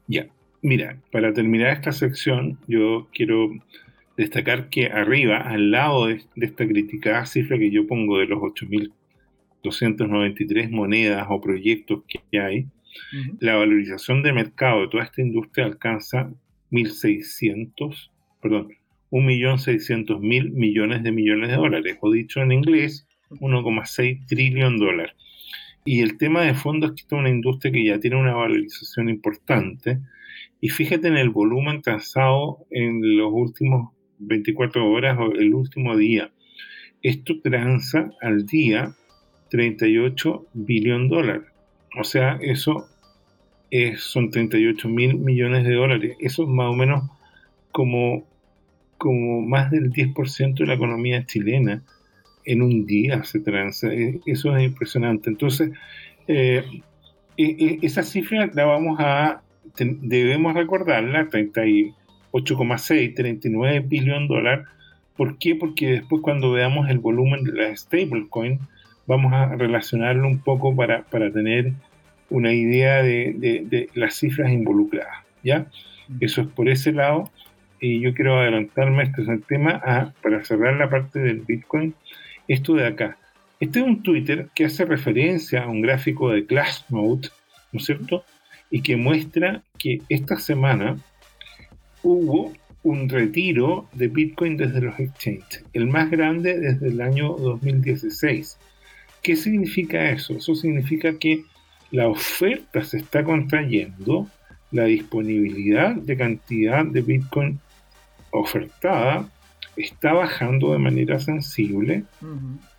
Ya, 0.08 0.28
mira, 0.62 0.99
para 1.12 1.34
terminar 1.34 1.74
esta 1.74 1.91
sección, 1.91 2.58
yo 2.68 3.08
quiero 3.14 3.49
destacar 4.18 4.70
que 4.70 4.88
arriba, 4.88 5.38
al 5.38 5.72
lado 5.72 6.07
de, 6.07 6.22
esta 6.36 6.68
criticada 6.68 7.26
cifra 7.26 7.57
que 7.57 7.72
yo 7.72 7.88
pongo 7.88 8.18
de 8.18 8.26
los 8.26 8.39
8.293 8.39 10.70
monedas 10.72 11.26
o 11.30 11.39
proyectos 11.39 12.03
que 12.07 12.20
hay, 12.39 12.65
la 13.39 13.55
valorización 13.55 14.24
de 14.24 14.34
mercado 14.34 14.82
de 14.82 14.88
toda 14.88 15.03
esta 15.03 15.22
industria 15.22 15.68
alcanza 15.68 16.34
1.600, 16.72 18.09
perdón, 18.41 18.70
1.600.000 19.11 20.51
millones 20.51 21.03
de 21.03 21.11
millones 21.11 21.49
de 21.49 21.55
dólares, 21.55 21.97
o 22.01 22.11
dicho 22.11 22.41
en 22.41 22.51
inglés, 22.51 23.07
1,6 23.30 24.26
trillón 24.26 24.80
de 24.80 24.86
dólares. 24.86 25.13
Y 25.86 26.01
el 26.01 26.18
tema 26.18 26.41
de 26.41 26.55
fondo 26.55 26.88
es 26.88 26.93
que 26.93 27.01
esta 27.01 27.15
es 27.15 27.20
una 27.20 27.30
industria 27.30 27.72
que 27.72 27.86
ya 27.86 27.99
tiene 27.99 28.15
una 28.18 28.34
valorización 28.34 29.09
importante. 29.09 29.99
Y 30.59 30.70
fíjate 30.70 31.07
en 31.07 31.18
el 31.18 31.30
volumen 31.30 31.82
transado 31.82 32.65
en 32.72 33.18
los 33.18 33.32
últimos 33.32 33.91
24 34.20 34.89
horas 34.89 35.18
o 35.20 35.32
el 35.34 35.53
último 35.53 35.95
día. 35.95 36.32
Esto 37.01 37.39
transa 37.41 38.11
al 38.22 38.45
día 38.45 38.95
38 39.49 40.47
billón 40.53 41.09
dólares. 41.09 41.43
O 41.99 42.03
sea, 42.03 42.38
eso 42.41 42.88
es, 43.72 44.01
son 44.01 44.30
38 44.30 44.88
mil 44.89 45.15
millones 45.15 45.65
de 45.65 45.74
dólares. 45.74 46.18
Eso 46.20 46.43
es 46.43 46.49
más 46.49 46.70
o 46.70 46.74
menos 46.74 47.09
como, 47.72 48.26
como 48.97 49.41
más 49.41 49.72
del 49.72 49.91
10% 49.91 50.55
de 50.55 50.65
la 50.65 50.74
economía 50.74 51.26
chilena 51.26 51.84
en 52.45 52.61
un 52.61 52.86
día 52.86 53.24
se 53.24 53.39
transa. 53.39 53.93
E, 53.93 54.20
eso 54.26 54.55
es 54.55 54.63
impresionante. 54.63 55.30
Entonces, 55.30 55.72
eh, 56.28 56.63
e, 57.38 57.43
e, 57.43 57.80
esa 57.82 58.03
cifra 58.03 58.49
la 58.53 58.65
vamos 58.65 58.97
a, 58.99 59.41
debemos 59.78 60.55
recordarla, 60.55 61.30
38,6, 62.43 63.15
39 63.15 63.79
billones 63.81 64.29
de 64.29 64.35
dólares. 64.35 64.67
¿Por 65.15 65.38
qué? 65.38 65.55
Porque 65.55 65.88
después 65.88 66.21
cuando 66.21 66.51
veamos 66.51 66.89
el 66.89 66.99
volumen 66.99 67.43
de 67.43 67.51
la 67.53 67.75
stablecoin, 67.75 68.59
vamos 69.07 69.33
a 69.33 69.55
relacionarlo 69.55 70.27
un 70.27 70.39
poco 70.39 70.75
para, 70.75 71.03
para 71.03 71.31
tener 71.31 71.73
una 72.29 72.53
idea 72.53 73.01
de, 73.01 73.33
de, 73.38 73.89
las 73.95 74.15
cifras 74.15 74.51
involucradas. 74.51 75.25
¿ya? 75.43 75.67
Eso 76.19 76.41
es 76.41 76.47
por 76.47 76.69
ese 76.69 76.91
lado. 76.91 77.31
Y 77.79 77.99
yo 78.01 78.13
quiero 78.13 78.39
adelantarme, 78.39 79.03
este 79.03 79.21
es 79.21 79.27
el 79.27 79.43
tema, 79.43 79.81
a, 79.83 80.13
para 80.21 80.43
cerrar 80.43 80.75
la 80.75 80.89
parte 80.89 81.19
del 81.19 81.41
Bitcoin, 81.41 81.93
esto 82.47 82.73
de 82.73 82.88
acá. 82.88 83.17
Este 83.59 83.79
es 83.79 83.85
un 83.85 84.03
Twitter 84.03 84.49
que 84.55 84.65
hace 84.65 84.85
referencia 84.85 85.63
a 85.63 85.67
un 85.67 85.81
gráfico 85.81 86.31
de 86.31 86.41
Glassnode, 86.41 87.29
¿no 87.71 87.79
es 87.79 87.85
cierto? 87.85 88.23
Y 88.71 88.81
que 88.81 88.97
muestra 88.97 89.61
que 89.77 90.01
esta 90.09 90.38
semana 90.38 90.97
hubo 92.08 92.53
un 92.84 93.10
retiro 93.10 93.89
de 93.91 94.08
Bitcoin 94.08 94.55
desde 94.55 94.80
los 94.80 94.97
exchanges, 94.97 95.66
el 95.74 95.88
más 95.88 96.10
grande 96.10 96.58
desde 96.58 96.88
el 96.88 97.01
año 97.01 97.36
2016. 97.36 98.58
¿Qué 99.22 99.36
significa 99.36 100.10
eso? 100.12 100.38
Eso 100.38 100.55
significa 100.55 101.18
que 101.20 101.43
la 101.91 102.08
oferta 102.08 102.82
se 102.86 102.97
está 102.97 103.26
contrayendo, 103.26 104.28
la 104.72 104.86
disponibilidad 104.86 105.95
de 105.95 106.16
cantidad 106.16 106.86
de 106.86 107.01
Bitcoin 107.01 107.60
ofertada 108.32 109.30
está 109.76 110.14
bajando 110.14 110.72
de 110.72 110.80
manera 110.80 111.20
sensible 111.20 112.03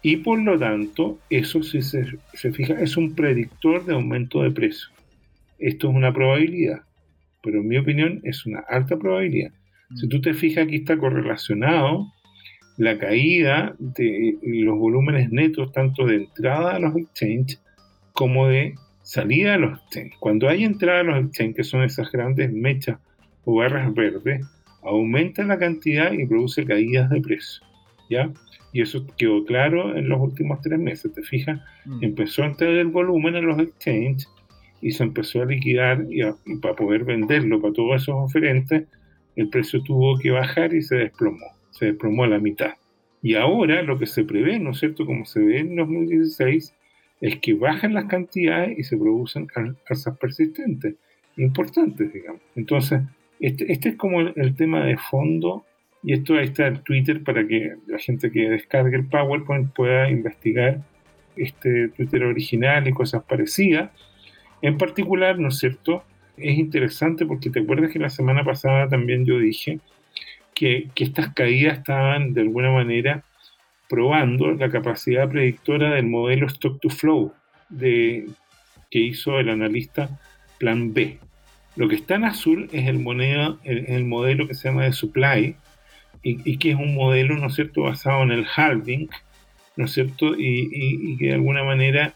y 0.03 0.17
por 0.17 0.39
lo 0.41 0.59
tanto 0.59 1.19
eso 1.29 1.63
si 1.63 1.83
se, 1.83 2.07
fija 2.53 2.81
es 2.81 2.97
un 2.97 3.15
predictor 3.15 3.85
de 3.85 3.95
aumento 3.95 4.43
de 4.43 4.51
precio. 4.51 4.89
Esto 5.59 5.91
es 5.91 5.97
una 5.97 6.13
probabilidad, 6.13 6.83
pero 7.43 7.61
en 7.61 7.69
mi 7.69 7.79
opinión 7.79 8.21
es 8.25 8.47
una 8.47 8.61
alta 8.69 8.99
probabilidad. 8.99 9.53
Si 9.95 10.09
tú 10.09 10.21
te 10.21 10.35
fijas 10.35 10.65
aquí 10.65 10.77
está 10.77 10.99
correlacionado 10.99 12.07
la 12.77 12.99
caída 12.99 13.75
de 13.79 14.39
los 14.43 14.79
volúmenes 14.79 15.31
netos 15.31 15.73
tanto 15.73 16.07
de 16.07 16.17
entrada 16.17 16.77
a 16.77 16.79
los 16.79 16.97
exchanges 16.97 17.61
como 18.13 18.49
de 18.49 18.75
salida 19.03 19.55
a 19.55 19.59
los 19.59 19.79
exchanges. 19.79 20.19
Cuando 20.21 20.49
hay 20.49 20.65
entrada 20.65 21.01
a 21.01 21.05
los 21.05 21.25
exchanges, 21.25 21.57
que 21.57 21.65
son 21.65 21.83
esas 21.83 22.13
grandes 22.13 22.53
mechas 22.53 22.99
o 23.45 23.57
barras 23.57 23.93
verdes, 23.95 24.47
aumenta 24.83 25.43
la 25.45 25.59
cantidad 25.59 26.13
y 26.13 26.27
produce 26.27 26.65
caídas 26.65 27.11
de 27.11 27.21
precio. 27.21 27.67
¿Ya? 28.11 28.31
Y 28.73 28.83
eso 28.83 29.07
quedó 29.17 29.45
claro 29.45 29.97
en 29.97 30.09
los 30.09 30.21
últimos 30.21 30.61
tres 30.61 30.79
meses. 30.79 31.13
¿Te 31.13 31.23
fijas? 31.23 31.61
Mm. 31.85 32.05
Empezó 32.05 32.43
a 32.43 32.47
entrar 32.47 32.71
el 32.71 32.89
volumen 32.89 33.35
en 33.35 33.47
los 33.47 33.59
exchanges 33.59 34.29
y 34.81 34.93
se 34.93 35.03
empezó 35.03 35.43
a 35.43 35.47
liquidar 35.47 36.07
y, 36.11 36.23
para 36.61 36.75
poder 36.75 37.05
venderlo 37.05 37.61
para 37.61 37.75
todos 37.75 38.03
esos 38.03 38.15
oferentes, 38.17 38.85
el 39.37 39.49
precio 39.49 39.83
tuvo 39.83 40.19
que 40.19 40.31
bajar 40.31 40.75
y 40.75 40.83
se 40.83 40.97
desplomó. 40.97 41.47
Se 41.71 41.87
desplomó 41.87 42.25
a 42.25 42.29
la 42.29 42.39
mitad. 42.39 42.73
Y 43.23 43.35
ahora 43.35 43.83
lo 43.83 43.99
que 43.99 44.07
se 44.07 44.25
prevé, 44.25 44.59
¿no 44.59 44.71
es 44.71 44.79
cierto? 44.79 45.07
Como 45.07 45.25
se 45.25 45.41
ve 45.41 45.59
en 45.59 45.77
2016, 45.77 46.75
es 47.21 47.37
que 47.39 47.55
bajan 47.55 47.95
las 47.95 48.05
cantidades 48.05 48.79
y 48.79 48.85
se 48.85 48.97
producen 48.97 49.49
alzas 49.89 50.17
persistentes, 50.19 50.95
importantes, 51.37 52.13
digamos. 52.13 52.41
Entonces, 52.55 53.01
este, 53.41 53.73
este, 53.73 53.91
es 53.91 53.97
como 53.97 54.21
el, 54.21 54.55
tema 54.57 54.85
de 54.85 54.97
fondo, 54.97 55.65
y 56.03 56.13
esto 56.13 56.35
ahí 56.35 56.45
está 56.45 56.69
el 56.69 56.81
Twitter 56.83 57.23
para 57.23 57.47
que 57.47 57.75
la 57.87 57.99
gente 57.99 58.31
que 58.31 58.49
descargue 58.51 58.97
el 58.97 59.07
PowerPoint 59.07 59.73
pueda 59.73 60.11
investigar 60.11 60.83
este 61.37 61.89
Twitter 61.89 62.25
original 62.25 62.87
y 62.87 62.93
cosas 62.93 63.23
parecidas. 63.25 63.91
En 64.63 64.79
particular, 64.79 65.39
¿no 65.39 65.49
es 65.49 65.59
cierto? 65.59 66.05
Es 66.37 66.59
interesante 66.59 67.27
porque 67.27 67.51
te 67.51 67.61
acuerdas 67.61 67.93
que 67.93 67.99
la 67.99 68.11
semana 68.11 68.45
pasada 68.45 68.89
también 68.89 69.25
yo 69.25 69.39
dije 69.39 69.81
que, 70.55 70.89
estas 70.97 71.33
caídas 71.35 71.79
estaban 71.79 72.35
de 72.35 72.41
alguna 72.41 72.71
manera 72.71 73.25
probando 73.89 74.53
la 74.53 74.71
capacidad 74.71 75.29
predictora 75.29 75.95
del 75.95 76.07
modelo 76.07 76.47
Stock 76.47 76.81
to 76.81 76.91
Flow 76.91 77.33
de, 77.69 78.29
que 78.91 78.99
hizo 78.99 79.39
el 79.39 79.49
analista 79.49 80.21
Plan 80.59 80.93
B. 80.93 81.19
Lo 81.77 81.89
que 81.89 81.95
está 81.95 82.17
en 82.17 82.25
azul 82.25 82.69
es 82.73 82.89
el, 82.89 82.99
moneda, 82.99 83.57
el, 83.63 84.05
modelo 84.05 84.49
que 84.49 84.55
se 84.55 84.69
llama 84.69 84.85
de 84.85 84.93
supply 84.93 85.55
y, 86.23 86.59
que 86.59 86.71
es 86.71 86.77
un 86.77 86.95
modelo, 86.95 87.37
¿no 87.37 87.47
es 87.47 87.55
cierto?, 87.55 87.83
basado 87.83 88.25
en 88.25 88.33
el 88.33 88.45
halving, 88.57 89.09
¿no 89.77 89.85
es 89.85 89.93
cierto?, 89.93 90.35
y, 90.37 91.17
que 91.19 91.27
de 91.27 91.35
alguna 91.35 91.63
manera 91.63 92.15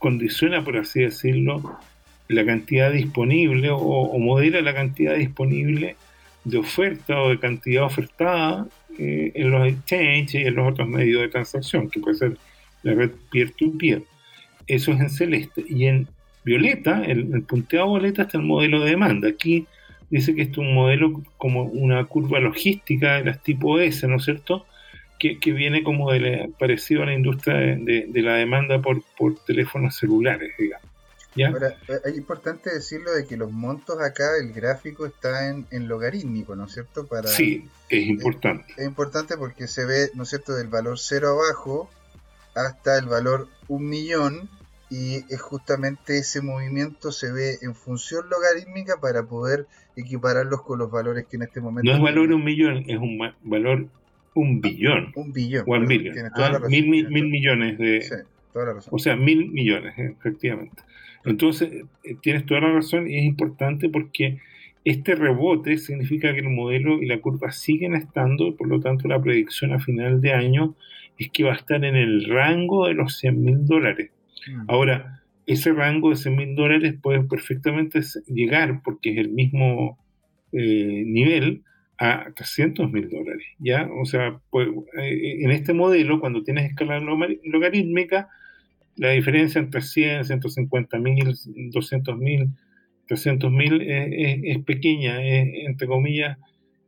condiciona, 0.00 0.64
por 0.64 0.78
así 0.78 1.00
decirlo, 1.00 1.78
la 2.26 2.44
cantidad 2.44 2.90
disponible 2.90 3.68
o, 3.70 4.18
modera 4.18 4.60
la 4.62 4.74
cantidad 4.74 5.14
disponible 5.14 5.96
de 6.44 6.58
oferta 6.58 7.20
o 7.20 7.28
de 7.28 7.38
cantidad 7.38 7.84
ofertada 7.84 8.66
eh, 8.98 9.30
en 9.34 9.50
los 9.50 9.68
exchanges 9.68 10.34
y 10.34 10.46
en 10.46 10.54
los 10.54 10.72
otros 10.72 10.88
medios 10.88 11.20
de 11.20 11.28
transacción, 11.28 11.90
que 11.90 12.00
puede 12.00 12.16
ser 12.16 12.36
la 12.82 12.94
red 12.94 13.10
peer-to-peer. 13.30 14.02
Eso 14.66 14.92
es 14.92 15.00
en 15.00 15.10
celeste. 15.10 15.64
Y 15.68 15.84
en 15.84 16.08
violeta, 16.44 17.04
el, 17.04 17.34
el 17.34 17.42
punteado 17.42 17.92
violeta 17.92 18.22
está 18.22 18.38
el 18.38 18.44
modelo 18.44 18.80
de 18.80 18.90
demanda. 18.90 19.28
Aquí 19.28 19.66
dice 20.08 20.34
que 20.34 20.42
esto 20.42 20.62
es 20.62 20.68
un 20.68 20.74
modelo 20.74 21.22
como 21.36 21.64
una 21.64 22.04
curva 22.04 22.40
logística 22.40 23.16
de 23.16 23.24
las 23.24 23.42
tipo 23.42 23.78
S, 23.78 24.06
¿no 24.08 24.16
es 24.16 24.24
cierto? 24.24 24.64
Que, 25.20 25.52
viene 25.52 25.84
como 25.84 26.08
parecido 26.58 27.02
a 27.02 27.06
la 27.06 27.14
industria 27.14 27.54
de, 27.56 28.10
la 28.14 28.36
demanda 28.36 28.80
por, 28.80 29.02
por 29.16 29.34
teléfonos 29.44 29.96
celulares, 29.96 30.52
digamos. 30.58 30.90
Ahora, 31.46 31.76
eh, 31.88 32.00
es 32.06 32.16
importante 32.16 32.70
decirlo 32.72 33.12
de 33.12 33.24
que 33.24 33.36
los 33.36 33.52
montos 33.52 34.00
acá, 34.00 34.24
el 34.40 34.52
gráfico 34.52 35.06
está 35.06 35.48
en, 35.48 35.88
logarítmico, 35.88 36.56
¿no 36.56 36.64
es 36.64 36.72
cierto? 36.72 37.06
Para, 37.06 37.28
sí, 37.28 37.68
es 37.88 38.06
importante. 38.06 38.72
Es, 38.76 38.84
importante 38.84 39.36
porque 39.36 39.68
se 39.68 39.84
ve, 39.84 40.10
¿no 40.14 40.24
es 40.24 40.30
cierto?, 40.30 40.54
del 40.54 40.68
valor 40.68 40.98
cero 40.98 41.28
abajo 41.28 41.88
hasta 42.54 42.98
el 42.98 43.06
valor 43.06 43.48
un 43.68 43.88
millón 43.88 44.48
y 44.90 45.18
es 45.32 45.40
justamente 45.40 46.18
ese 46.18 46.42
movimiento 46.42 47.12
se 47.12 47.30
ve 47.30 47.58
en 47.62 47.76
función 47.76 48.28
logarítmica 48.28 48.96
para 49.00 49.22
poder 49.22 49.66
equipararlos 49.94 50.62
con 50.62 50.80
los 50.80 50.90
valores 50.90 51.26
que 51.26 51.36
en 51.36 51.42
este 51.42 51.60
momento... 51.60 51.88
No 51.88 51.96
es 51.96 52.02
valor 52.02 52.32
un 52.32 52.44
millón, 52.44 52.78
es 52.88 52.98
un 52.98 53.18
valor 53.42 53.86
un 54.34 54.60
billón. 54.60 55.12
Un 55.16 55.32
billón. 55.32 55.64
One 55.66 55.86
billion. 55.86 56.16
Ah, 56.34 56.60
mil, 56.68 56.88
mil, 56.88 57.08
millones 57.08 57.78
de... 57.78 58.02
Sí, 58.02 58.14
toda 58.52 58.66
la 58.66 58.72
razón. 58.74 58.94
O 58.94 58.98
sea, 58.98 59.16
mil 59.16 59.50
millones, 59.50 59.94
efectivamente. 59.96 60.82
Entonces, 61.24 61.84
eh, 62.04 62.16
tienes 62.22 62.46
toda 62.46 62.60
la 62.60 62.72
razón 62.72 63.08
y 63.08 63.18
es 63.18 63.24
importante 63.24 63.88
porque 63.88 64.38
este 64.84 65.14
rebote 65.14 65.76
significa 65.76 66.32
que 66.32 66.40
el 66.40 66.48
modelo 66.48 67.02
y 67.02 67.06
la 67.06 67.20
curva 67.20 67.52
siguen 67.52 67.94
estando, 67.94 68.56
por 68.56 68.68
lo 68.68 68.80
tanto 68.80 69.08
la 69.08 69.20
predicción 69.20 69.72
a 69.72 69.78
final 69.78 70.20
de 70.20 70.32
año 70.32 70.74
es 71.18 71.30
que 71.30 71.44
va 71.44 71.52
a 71.52 71.56
estar 71.56 71.84
en 71.84 71.96
el 71.96 72.24
rango 72.26 72.86
de 72.86 72.94
los 72.94 73.18
100 73.18 73.44
mil 73.44 73.66
dólares. 73.66 74.10
Mm. 74.50 74.64
Ahora, 74.68 75.22
ese 75.46 75.72
rango 75.72 76.10
de 76.10 76.16
100 76.16 76.36
mil 76.36 76.54
dólares 76.54 76.94
puede 77.00 77.22
perfectamente 77.24 78.00
llegar, 78.26 78.80
porque 78.82 79.12
es 79.12 79.18
el 79.18 79.28
mismo 79.28 79.98
eh, 80.52 81.02
nivel, 81.06 81.62
a 82.00 82.32
300 82.34 82.90
mil 82.90 83.08
dólares. 83.08 83.46
¿ya? 83.58 83.88
O 84.00 84.04
sea, 84.06 84.40
pues, 84.50 84.68
eh, 84.98 85.44
en 85.44 85.50
este 85.50 85.72
modelo, 85.74 86.18
cuando 86.18 86.42
tienes 86.42 86.70
escala 86.70 86.98
logarítmica, 86.98 88.28
la 88.96 89.10
diferencia 89.10 89.60
entre 89.60 89.82
100, 89.82 90.24
150 90.24 90.98
mil, 90.98 91.36
200 91.70 92.18
mil, 92.18 92.48
300 93.06 93.52
mil 93.52 93.82
es, 93.82 94.58
pequeña, 94.64 95.22
es, 95.22 95.48
entre 95.66 95.86
comillas, 95.86 96.38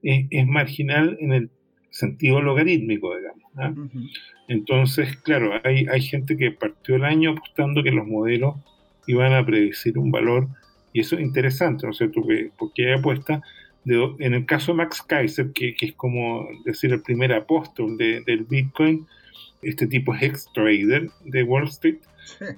es, 0.03 0.47
marginal 0.47 1.17
en 1.21 1.33
el 1.33 1.51
sentido 1.91 2.41
logarítmico, 2.41 3.15
digamos. 3.17 3.53
¿ah? 3.57 3.75
Entonces, 4.49 5.17
claro, 5.19 5.61
hay, 5.63 5.87
hay 5.91 6.01
gente 6.01 6.37
que 6.37 6.51
partió 6.53 6.97
el 6.97 7.05
año 7.05 7.33
apostando 7.33 7.83
que 7.83 7.91
los 7.93 8.07
modelos 8.07 8.57
iban 9.07 9.33
a 9.35 9.45
predecir 9.45 9.99
un 9.99 10.11
valor, 10.11 10.49
y 10.93 11.01
eso 11.01 11.17
es 11.17 11.23
interesante, 11.23 11.87
¿no 11.87 11.93
es 11.93 11.99
cierto? 11.99 12.23
Porque, 12.59 12.87
hay 12.87 12.99
apuesta, 12.99 13.43
de, 13.85 14.15
en 14.19 14.35
el 14.35 14.47
caso 14.47 14.73
de 14.73 14.79
Max 14.79 15.03
Kaiser, 15.03 15.53
que, 15.53 15.75
es 15.81 15.93
como 15.95 16.49
decir 16.65 16.93
el 16.93 17.03
primer 17.03 17.33
apóstol 17.33 17.97
del 17.97 18.45
Bitcoin, 18.49 19.07
este 19.63 19.87
tipo 19.87 20.15
es 20.15 20.23
ex-trader 20.23 21.11
de 21.25 21.43
Wall 21.43 21.65
Street, 21.65 21.99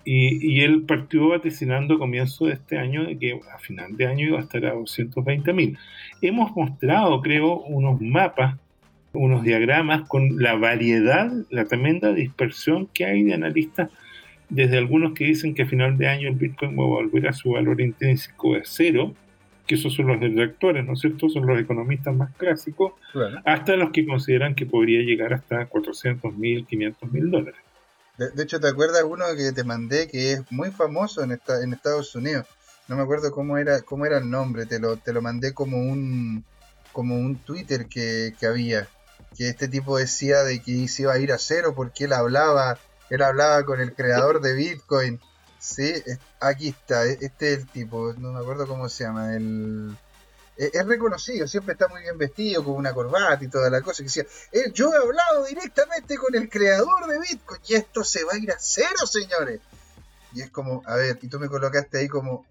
y, 0.05 0.55
y, 0.55 0.61
él 0.61 0.83
partió 0.83 1.29
vaticinando 1.29 1.95
a 1.95 1.99
comienzo 1.99 2.47
de 2.47 2.53
este 2.53 2.79
año 2.79 3.05
de 3.05 3.19
que 3.19 3.41
a 3.53 3.59
final 3.59 3.97
de 3.97 4.07
año 4.07 4.27
iba 4.27 4.39
a 4.39 4.43
estar 4.43 4.65
a 4.67 4.75
220 4.75 5.53
mil. 5.53 5.79
Hemos 6.21 6.55
mostrado, 6.55 7.21
creo, 7.23 7.61
unos 7.61 8.01
mapas 8.01 8.57
unos 9.15 9.45
diagramas 9.45 10.09
con 10.09 10.43
la 10.43 10.55
variedad, 10.55 11.31
la 11.51 11.65
tremenda 11.65 12.13
dispersión 12.13 12.89
que 12.93 13.05
hay 13.05 13.23
de 13.23 13.35
analistas, 13.35 13.91
desde 14.49 14.79
algunos 14.79 15.15
que 15.15 15.25
dicen 15.25 15.55
que 15.55 15.63
a 15.63 15.67
final 15.67 15.97
de 15.97 16.09
año 16.09 16.29
el 16.29 16.35
Bitcoin 16.35 16.79
va 16.79 16.85
a 16.85 16.87
volver 16.87 17.29
a 17.29 17.33
su 17.33 17.51
valor 17.51 17.81
intrínseco 17.81 18.55
de 18.55 18.63
cero, 18.65 19.15
que 19.67 19.77
esos 19.77 19.95
son 19.95 20.09
los 20.09 20.21
detractores, 20.21 20.85
¿no 20.85 20.93
es 20.93 21.01
cierto? 21.01 21.29
Son 21.29 21.47
los 21.47 21.59
economistas 21.59 22.15
más 22.15 22.35
clásicos, 22.37 22.93
hasta 23.45 23.77
los 23.77 23.91
que 23.91 24.07
consideran 24.07 24.55
que 24.55 24.67
podría 24.67 25.01
llegar 25.01 25.33
hasta 25.33 25.67
400 25.67 26.37
mil, 26.37 26.67
500 26.67 27.13
mil 27.13 27.31
dólares. 27.31 27.61
De, 28.19 28.43
hecho, 28.45 28.61
¿te 28.61 28.69
acuerdas 28.69 29.03
uno 29.03 29.25
que 29.37 29.51
te 29.53 29.65
mandé 29.65 30.07
que 30.09 30.33
es 30.33 30.53
muy 30.53 30.71
famoso 30.71 31.25
en, 31.25 31.33
esta, 31.33 31.63
en 31.63 31.73
Estados 31.73 32.15
Unidos? 32.15 32.47
No 32.87 32.97
me 32.97 33.03
acuerdo 33.03 33.33
cómo 33.33 33.59
era, 33.59 33.81
cómo 33.81 34.07
era 34.07 34.19
el 34.19 34.31
nombre, 34.31 34.67
te 34.67 34.79
lo, 34.79 34.97
te 34.97 35.13
lo 35.13 35.21
mandé 35.21 35.53
como 35.53 35.79
un, 35.79 36.45
como 36.93 37.17
un 37.17 37.37
Twitter 37.37 37.87
que, 37.87 38.35
que 38.39 38.47
había, 38.47 38.87
que 39.37 39.49
este 39.49 39.67
tipo 39.67 39.97
decía 39.97 40.45
de 40.45 40.61
que 40.61 40.87
se 40.87 41.03
iba 41.03 41.13
a 41.15 41.19
ir 41.19 41.33
a 41.33 41.39
cero 41.39 41.73
porque 41.75 42.05
él 42.05 42.13
hablaba, 42.13 42.79
él 43.11 43.23
hablaba 43.23 43.65
con 43.65 43.81
el 43.81 43.95
creador 43.95 44.41
de 44.41 44.55
Bitcoin. 44.55 45.21
Sí, 45.65 45.95
aquí 46.41 46.69
está, 46.69 47.07
e, 47.07 47.17
este 47.23 47.55
es 47.55 47.61
el 47.61 47.69
tipo, 47.69 48.13
no 48.19 48.33
me 48.33 48.41
acuerdo 48.41 48.69
cómo 48.69 48.87
se 48.91 49.05
llama, 49.05 49.35
el 49.35 49.97
e, 50.59 50.71
es 50.75 50.87
reconocido, 50.87 51.49
siempre 51.49 51.73
está 51.73 51.89
muy 51.89 52.03
bien 52.03 52.19
vestido, 52.19 52.63
con 52.63 52.75
una 52.75 52.93
corbata 52.93 53.43
y 53.43 53.49
toda 53.49 53.71
la 53.71 53.81
cosa. 53.81 54.03
Que 54.03 54.05
decía, 54.05 54.27
eh, 54.53 54.71
yo 54.75 54.93
he 54.93 54.99
hablado 54.99 55.47
directamente 55.47 56.19
con 56.19 56.35
el 56.35 56.51
creador 56.51 57.07
de 57.07 57.19
Bitcoin 57.19 57.63
y 57.67 57.77
esto 57.77 58.05
se 58.05 58.25
va 58.25 58.35
a 58.35 58.39
ir 58.39 58.53
a 58.53 58.57
cero, 58.59 59.07
señores. 59.07 59.63
Y 60.35 60.43
es 60.43 60.51
como, 60.51 60.83
a 60.85 60.97
ver, 60.97 61.19
y 61.23 61.29
tú 61.29 61.41
me 61.41 61.49
colocaste 61.49 61.97
ahí 61.97 62.09
como 62.09 62.45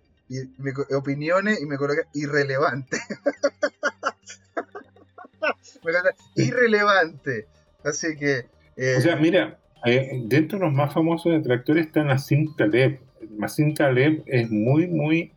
opiniones 0.89 1.61
y 1.61 1.67
me 1.67 1.77
colocaste 1.77 2.17
irrelevante. 2.17 2.99
irrelevante. 6.35 7.47
Así 7.83 8.17
que. 8.17 8.49
Eh, 8.75 8.95
o 8.97 9.01
sea, 9.01 9.17
mira, 9.17 9.59
eh, 9.85 10.21
dentro 10.25 10.59
de 10.59 10.65
los 10.65 10.73
más 10.73 10.93
famosos 10.93 11.33
detractores 11.33 11.87
está 11.87 12.03
Nassim 12.03 12.55
Taleb. 12.55 12.99
Nassim 13.37 13.73
Taleb 13.73 14.23
es 14.25 14.49
muy, 14.49 14.87
muy 14.87 15.31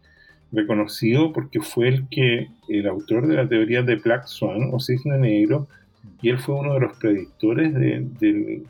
reconocido 0.53 1.33
porque 1.33 1.61
fue 1.61 1.89
el 1.89 2.09
que 2.09 2.49
el 2.69 2.87
autor 2.87 3.27
de 3.27 3.37
la 3.37 3.49
teoría 3.49 3.83
de 3.83 3.97
Black 3.97 4.27
Swan 4.27 4.71
o 4.73 4.81
Cisne 4.81 5.19
Negro 5.19 5.69
y 6.23 6.31
él 6.31 6.39
fue 6.39 6.55
uno 6.55 6.75
de 6.75 6.81
los 6.81 6.97
predictores 6.99 7.75
del 7.75 8.67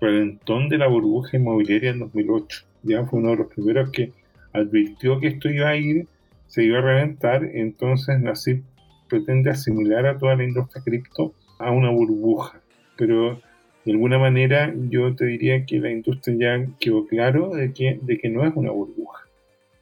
reventón 0.00 0.68
de 0.68 0.78
la 0.78 0.86
burbuja 0.86 1.36
inmobiliaria 1.36 1.90
en 1.90 2.00
2008. 2.00 2.64
Ya 2.82 3.04
fue 3.06 3.20
uno 3.20 3.30
de 3.30 3.36
los 3.36 3.46
primeros 3.48 3.90
que 3.90 4.12
advirtió 4.52 5.18
que 5.18 5.28
esto 5.28 5.48
iba 5.48 5.68
a 5.68 5.76
ir, 5.76 6.06
se 6.46 6.64
iba 6.64 6.78
a 6.78 6.82
reventar, 6.82 7.44
entonces 7.44 8.20
Nassim 8.20 8.62
pretende 9.08 9.50
asimilar 9.50 10.06
a 10.06 10.18
toda 10.18 10.36
la 10.36 10.44
industria 10.44 10.82
cripto 10.84 11.34
a 11.58 11.70
una 11.70 11.90
burbuja. 11.90 12.60
Pero 12.96 13.40
de 13.84 13.92
alguna 13.92 14.18
manera 14.18 14.72
yo 14.88 15.14
te 15.14 15.26
diría 15.26 15.66
que 15.66 15.78
la 15.78 15.90
industria 15.90 16.36
ya 16.38 16.66
quedó 16.80 17.06
claro 17.06 17.50
de 17.50 17.72
que, 17.72 17.98
de 18.00 18.18
que 18.18 18.30
no 18.30 18.44
es 18.44 18.52
una 18.54 18.70
burbuja. 18.70 19.26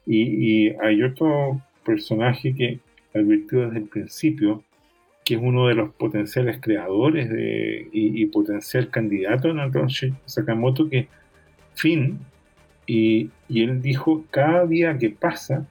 Y, 0.05 0.69
hay 0.81 1.01
otro 1.03 1.61
personaje 1.85 2.53
que 2.53 2.79
advirtió 3.13 3.61
desde 3.61 3.79
el 3.79 3.87
principio, 3.87 4.63
que 5.23 5.35
es 5.35 5.41
uno 5.41 5.67
de 5.67 5.75
los 5.75 5.93
potenciales 5.93 6.57
creadores 6.59 7.29
de, 7.29 7.87
y, 7.93 8.25
potencial 8.25 8.89
candidato 8.89 9.49
en 9.49 9.57
Natoshi 9.57 10.13
Sakamoto, 10.25 10.89
que 10.89 11.07
Finn, 11.75 12.19
y, 12.85 13.29
y, 13.47 13.63
él 13.63 13.81
dijo, 13.81 14.25
cada 14.29 14.65
día 14.65 14.97
que 14.97 15.11
pasa 15.11 15.65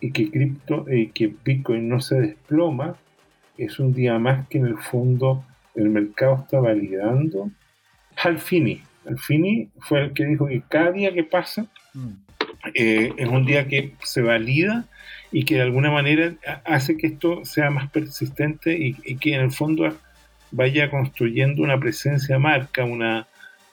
y 0.00 0.12
que, 0.12 0.30
cripto, 0.30 0.86
y 0.90 1.08
que 1.08 1.34
Bitcoin 1.44 1.90
no 1.90 2.00
se 2.00 2.18
desploma, 2.18 2.96
es 3.58 3.78
un 3.78 3.92
día 3.92 4.18
más 4.18 4.48
que 4.48 4.56
en 4.58 4.66
el 4.66 4.78
fondo 4.78 5.44
el 5.74 5.90
mercado 5.90 6.40
está 6.42 6.60
validando 6.60 7.50
Alfini. 8.16 8.82
Alfini 9.06 9.68
fue 9.80 10.04
el 10.04 10.12
que 10.12 10.24
dijo 10.24 10.46
que 10.46 10.62
cada 10.68 10.92
día 10.92 11.12
que 11.12 11.24
pasa 11.24 11.66
mm. 11.94 12.08
eh, 12.74 13.12
es 13.16 13.28
un 13.28 13.44
día 13.44 13.68
que 13.68 13.92
se 14.02 14.22
valida 14.22 14.86
y 15.32 15.44
que 15.44 15.56
de 15.56 15.62
alguna 15.62 15.90
manera 15.90 16.34
hace 16.64 16.96
que 16.96 17.08
esto 17.08 17.44
sea 17.44 17.70
más 17.70 17.90
persistente 17.90 18.76
y, 18.76 18.94
que 19.16 19.34
en 19.34 19.42
el 19.42 19.50
fondo 19.50 19.94
vaya 20.50 20.90
construyendo 20.90 21.62
una 21.62 21.78
presencia 21.78 22.38
marca, 22.38 22.84
una, 22.84 23.26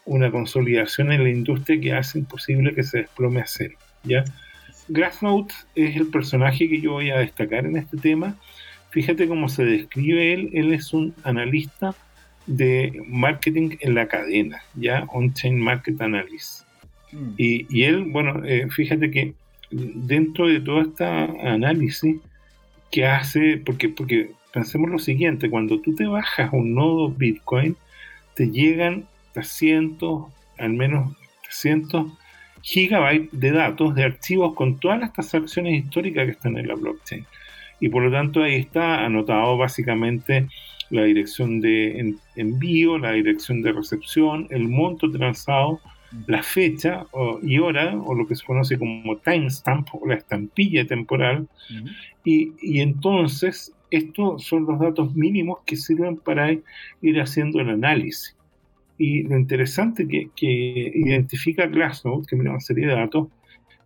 una 0.06 0.32
consolidación 0.32 1.12
en 1.12 1.24
la 1.24 1.30
industria 1.30 1.80
que 1.80 1.94
hace 1.94 2.20
imposible 2.20 2.74
que 2.74 2.84
se 2.84 3.00
desplome 3.00 3.42
a 3.42 3.46
cero. 3.48 3.78
¿ya? 4.04 4.24
Glassnote 4.88 5.54
es 5.76 5.96
el 5.96 6.08
personaje 6.08 6.68
que 6.68 6.82
yo 6.82 6.94
voy 6.94 7.12
a 7.12 7.20
destacar 7.20 7.66
en 7.66 7.78
este 7.78 7.98
tema. 7.98 8.36
Fíjate 8.90 9.28
cómo 9.28 9.48
se 9.48 9.64
describe 9.64 10.34
él. 10.34 10.50
Él 10.54 10.74
es 10.74 10.94
un 10.94 11.16
analista 11.24 11.96
de 12.46 13.02
marketing 13.08 13.78
en 13.80 13.96
la 13.96 14.08
cadena, 14.08 14.62
ya 14.76 15.06
on-chain 15.14 15.60
market 15.60 16.02
analysis. 16.02 16.66
Mm. 17.12 17.30
Y, 17.38 17.84
él, 17.84 18.04
bueno, 18.06 18.44
eh, 18.46 18.68
fíjate 18.70 19.12
que 19.12 19.34
dentro 19.72 20.48
de 20.48 20.60
todo 20.60 20.82
este 20.82 21.04
análisis 21.04 22.18
que 22.92 23.06
hace, 23.06 23.58
porque, 23.58 23.90
porque 23.90 24.32
pensemos 24.54 24.90
lo 24.90 25.00
siguiente, 25.00 25.50
cuando 25.50 25.80
tú 25.80 25.96
te 25.96 26.06
bajas 26.06 26.52
un 26.54 26.76
nodo 26.76 27.10
Bitcoin, 27.10 27.76
te 28.36 28.50
llegan 28.50 29.06
300, 29.34 30.26
al 30.60 30.74
menos 30.74 31.16
300 31.44 32.12
gigabytes 32.62 33.30
de 33.32 33.52
datos, 33.52 33.96
de 33.96 34.04
archivos 34.04 34.54
con 34.54 34.80
todas 34.80 35.00
las 35.00 35.14
transacciones 35.14 35.84
históricas 35.84 36.26
que 36.26 36.32
están 36.32 36.58
en 36.58 36.68
la 36.68 36.76
blockchain. 36.76 37.26
Y 37.80 37.90
por 37.90 38.04
lo 38.04 38.12
tanto 38.12 38.42
ahí 38.42 38.56
está 38.56 39.04
anotado 39.04 39.58
básicamente 39.58 40.48
la 40.94 41.06
dirección 41.06 41.60
de 41.60 42.16
envío, 42.36 43.00
la 43.00 43.14
dirección 43.14 43.64
de 43.64 43.72
recepción, 43.72 44.48
el 44.52 44.68
monto 44.68 45.10
transado, 45.10 45.80
la 46.28 46.44
fecha 46.44 47.08
y 47.42 47.58
hora, 47.58 47.98
o 47.98 48.14
lo 48.14 48.28
que 48.28 48.36
se 48.36 48.46
conoce 48.46 48.78
como 48.78 49.18
timestamp, 49.18 49.88
o 49.96 50.08
la 50.08 50.16
estampilla 50.16 50.86
temporal, 50.86 51.48
y, 52.24 52.80
entonces 52.80 53.74
estos 53.90 54.44
son 54.44 54.66
los 54.68 54.80
datos 54.80 55.16
mínimos 55.16 55.60
que 55.66 55.78
sirven 55.78 56.18
para 56.18 56.52
ir 56.52 57.20
haciendo 57.20 57.60
el 57.60 57.70
análisis. 57.70 58.36
Y 59.00 59.24
lo 59.24 59.38
interesante 59.38 60.08
que, 60.08 60.30
que 60.36 60.92
identifica 60.94 61.66
Glassnode, 61.66 62.28
que 62.28 62.36
mira 62.36 62.52
una 62.52 62.60
serie 62.60 62.86
de 62.86 62.94
datos, 62.94 63.30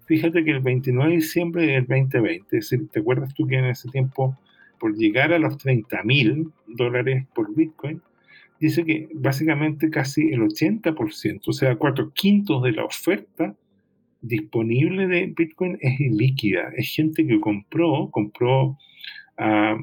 fíjate 0.08 0.44
que 0.44 0.52
el 0.52 0.60
29 0.60 1.10
de 1.10 1.16
diciembre 1.16 1.68
del 1.68 1.88
2020, 1.88 2.58
es 2.58 2.70
decir, 2.70 2.90
¿te 2.90 3.00
acuerdas 3.00 3.34
tú 3.34 3.48
que 3.48 3.56
en 3.56 3.66
ese 3.66 3.90
tiempo 3.90 4.38
por 4.80 4.96
llegar 4.96 5.34
a 5.34 5.40
los 5.40 5.58
30 5.58 6.04
mil 6.04 6.52
dólares 6.68 7.26
por 7.34 7.54
Bitcoin, 7.56 8.02
dice 8.60 8.86
que 8.86 9.10
básicamente 9.14 9.90
casi 9.90 10.30
el 10.30 10.42
80%, 10.42 11.42
o 11.46 11.54
sea, 11.54 11.76
cuatro 11.76 12.12
quintos 12.14 12.64
de 12.64 12.72
la 12.72 12.86
oferta 12.86 13.56
disponible 14.22 15.08
de 15.08 15.34
Bitcoin 15.36 15.78
es 15.82 16.00
líquida. 16.00 16.72
Es 16.76 16.94
gente 16.94 17.26
que 17.26 17.40
compró, 17.40 18.10
compró 18.12 18.78
a, 19.38 19.78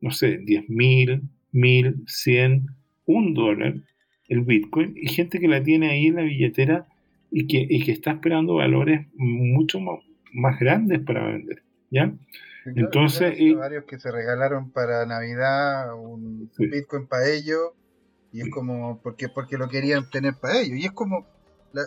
no 0.00 0.10
sé, 0.10 0.38
10 0.38 0.68
mil, 0.68 1.22
1000, 1.52 2.04
100, 2.06 2.66
un 3.06 3.34
dólar 3.34 3.74
el 4.28 4.40
Bitcoin 4.42 4.94
y 4.96 5.08
gente 5.08 5.40
que 5.40 5.48
la 5.48 5.62
tiene 5.62 5.90
ahí 5.90 6.06
en 6.06 6.16
la 6.16 6.22
billetera 6.22 6.86
y 7.30 7.46
que, 7.46 7.66
y 7.68 7.82
que 7.84 7.92
está 7.92 8.12
esperando 8.12 8.54
valores 8.54 9.06
mucho 9.14 9.78
más 10.32 10.58
grandes 10.58 11.00
para 11.00 11.26
vender. 11.26 11.62
¿Ya? 11.92 12.12
Entonces, 12.64 13.34
hay 13.38 13.54
varios 13.54 13.84
que 13.84 13.98
se 13.98 14.10
regalaron 14.10 14.70
para 14.70 15.04
Navidad 15.04 15.94
un 15.94 16.50
Bitcoin 16.56 17.06
para 17.06 17.28
ellos 17.28 17.72
y 18.32 18.40
es 18.40 18.50
como 18.50 19.00
porque 19.02 19.28
porque 19.28 19.58
lo 19.58 19.68
querían 19.68 20.08
tener 20.08 20.34
para 20.34 20.60
ellos 20.60 20.78
y 20.78 20.86
es 20.86 20.92
como 20.92 21.26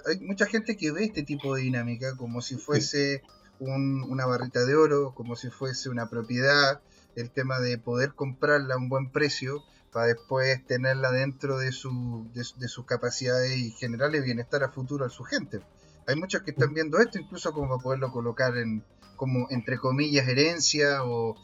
hay 0.06 0.20
mucha 0.20 0.46
gente 0.46 0.78
que 0.78 0.92
ve 0.92 1.06
este 1.06 1.24
tipo 1.24 1.56
de 1.56 1.64
dinámica 1.64 2.16
como 2.18 2.42
si 2.42 2.56
fuese 2.56 3.24
una 3.60 4.26
barrita 4.26 4.66
de 4.66 4.76
oro, 4.76 5.14
como 5.16 5.36
si 5.36 5.50
fuese 5.50 5.90
una 5.90 6.10
propiedad, 6.10 6.82
el 7.16 7.32
tema 7.32 7.60
de 7.60 7.78
poder 7.78 8.14
comprarla 8.14 8.76
a 8.76 8.78
un 8.78 8.90
buen 8.90 9.12
precio 9.12 9.64
para 9.94 10.08
después 10.08 10.66
tenerla 10.66 11.12
dentro 11.12 11.58
de, 11.58 11.72
su, 11.72 12.30
de, 12.34 12.44
de 12.60 12.68
sus 12.68 12.86
capacidades 12.86 13.56
y 13.56 13.72
generarle 13.72 14.20
bienestar 14.20 14.62
a 14.64 14.72
futuro 14.72 15.06
a 15.06 15.10
su 15.10 15.24
gente. 15.24 15.62
Hay 16.06 16.18
muchos 16.18 16.42
que 16.42 16.52
están 16.52 16.74
viendo 16.74 17.00
esto 17.00 17.18
incluso 17.18 17.54
como 17.54 17.70
para 17.70 17.82
poderlo 17.82 18.12
colocar 18.12 18.58
en, 18.58 18.84
como 19.16 19.48
entre 19.50 19.78
comillas 19.78 20.28
herencia 20.28 21.04
o 21.04 21.36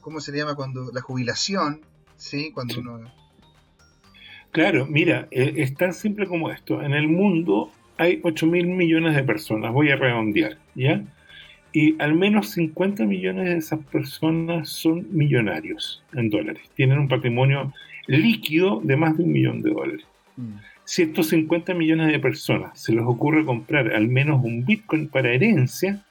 cómo 0.00 0.20
se 0.20 0.36
llama 0.36 0.54
cuando 0.54 0.90
la 0.92 1.00
jubilación, 1.00 1.80
¿sí? 2.16 2.50
Cuando 2.52 2.80
uno 2.80 3.10
Claro, 4.50 4.86
mira, 4.86 5.28
eh, 5.30 5.54
es 5.56 5.74
tan 5.74 5.92
simple 5.92 6.26
como 6.26 6.50
esto. 6.50 6.82
En 6.82 6.92
el 6.94 7.08
mundo 7.08 7.70
hay 7.96 8.20
8 8.22 8.46
mil 8.46 8.66
millones 8.66 9.14
de 9.14 9.22
personas, 9.22 9.72
voy 9.72 9.90
a 9.90 9.96
redondear, 9.96 10.58
¿ya? 10.74 11.02
Y 11.72 12.00
al 12.00 12.14
menos 12.14 12.50
50 12.50 13.04
millones 13.04 13.44
de 13.46 13.56
esas 13.58 13.80
personas 13.86 14.70
son 14.70 15.06
millonarios 15.10 16.02
en 16.14 16.30
dólares. 16.30 16.62
Tienen 16.74 16.98
un 16.98 17.08
patrimonio 17.08 17.74
líquido 18.06 18.80
de 18.82 18.96
más 18.96 19.18
de 19.18 19.24
un 19.24 19.32
millón 19.32 19.60
de 19.60 19.70
dólares. 19.70 20.06
Mm. 20.36 20.54
Si 20.84 21.02
estos 21.02 21.28
50 21.28 21.74
millones 21.74 22.10
de 22.10 22.18
personas 22.18 22.80
se 22.80 22.92
les 22.92 23.04
ocurre 23.04 23.44
comprar 23.44 23.92
al 23.94 24.08
menos 24.08 24.42
un 24.42 24.64
Bitcoin 24.64 25.08
para 25.08 25.30
herencia, 25.30 26.02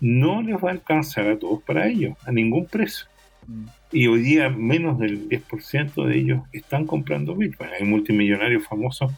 no 0.00 0.42
les 0.42 0.56
va 0.56 0.70
a 0.70 0.72
alcanzar 0.72 1.28
a 1.28 1.38
todos 1.38 1.62
para 1.62 1.86
ello, 1.88 2.16
a 2.24 2.32
ningún 2.32 2.66
precio. 2.66 3.06
Mm. 3.46 3.64
Y 3.92 4.06
hoy 4.06 4.22
día 4.22 4.48
menos 4.48 4.98
del 4.98 5.28
10% 5.28 6.06
de 6.06 6.16
ellos 6.16 6.42
están 6.52 6.86
comprando 6.86 7.34
Bitcoin. 7.34 7.70
Hay 7.78 7.84
multimillonarios 7.84 8.64
famosos 8.66 9.12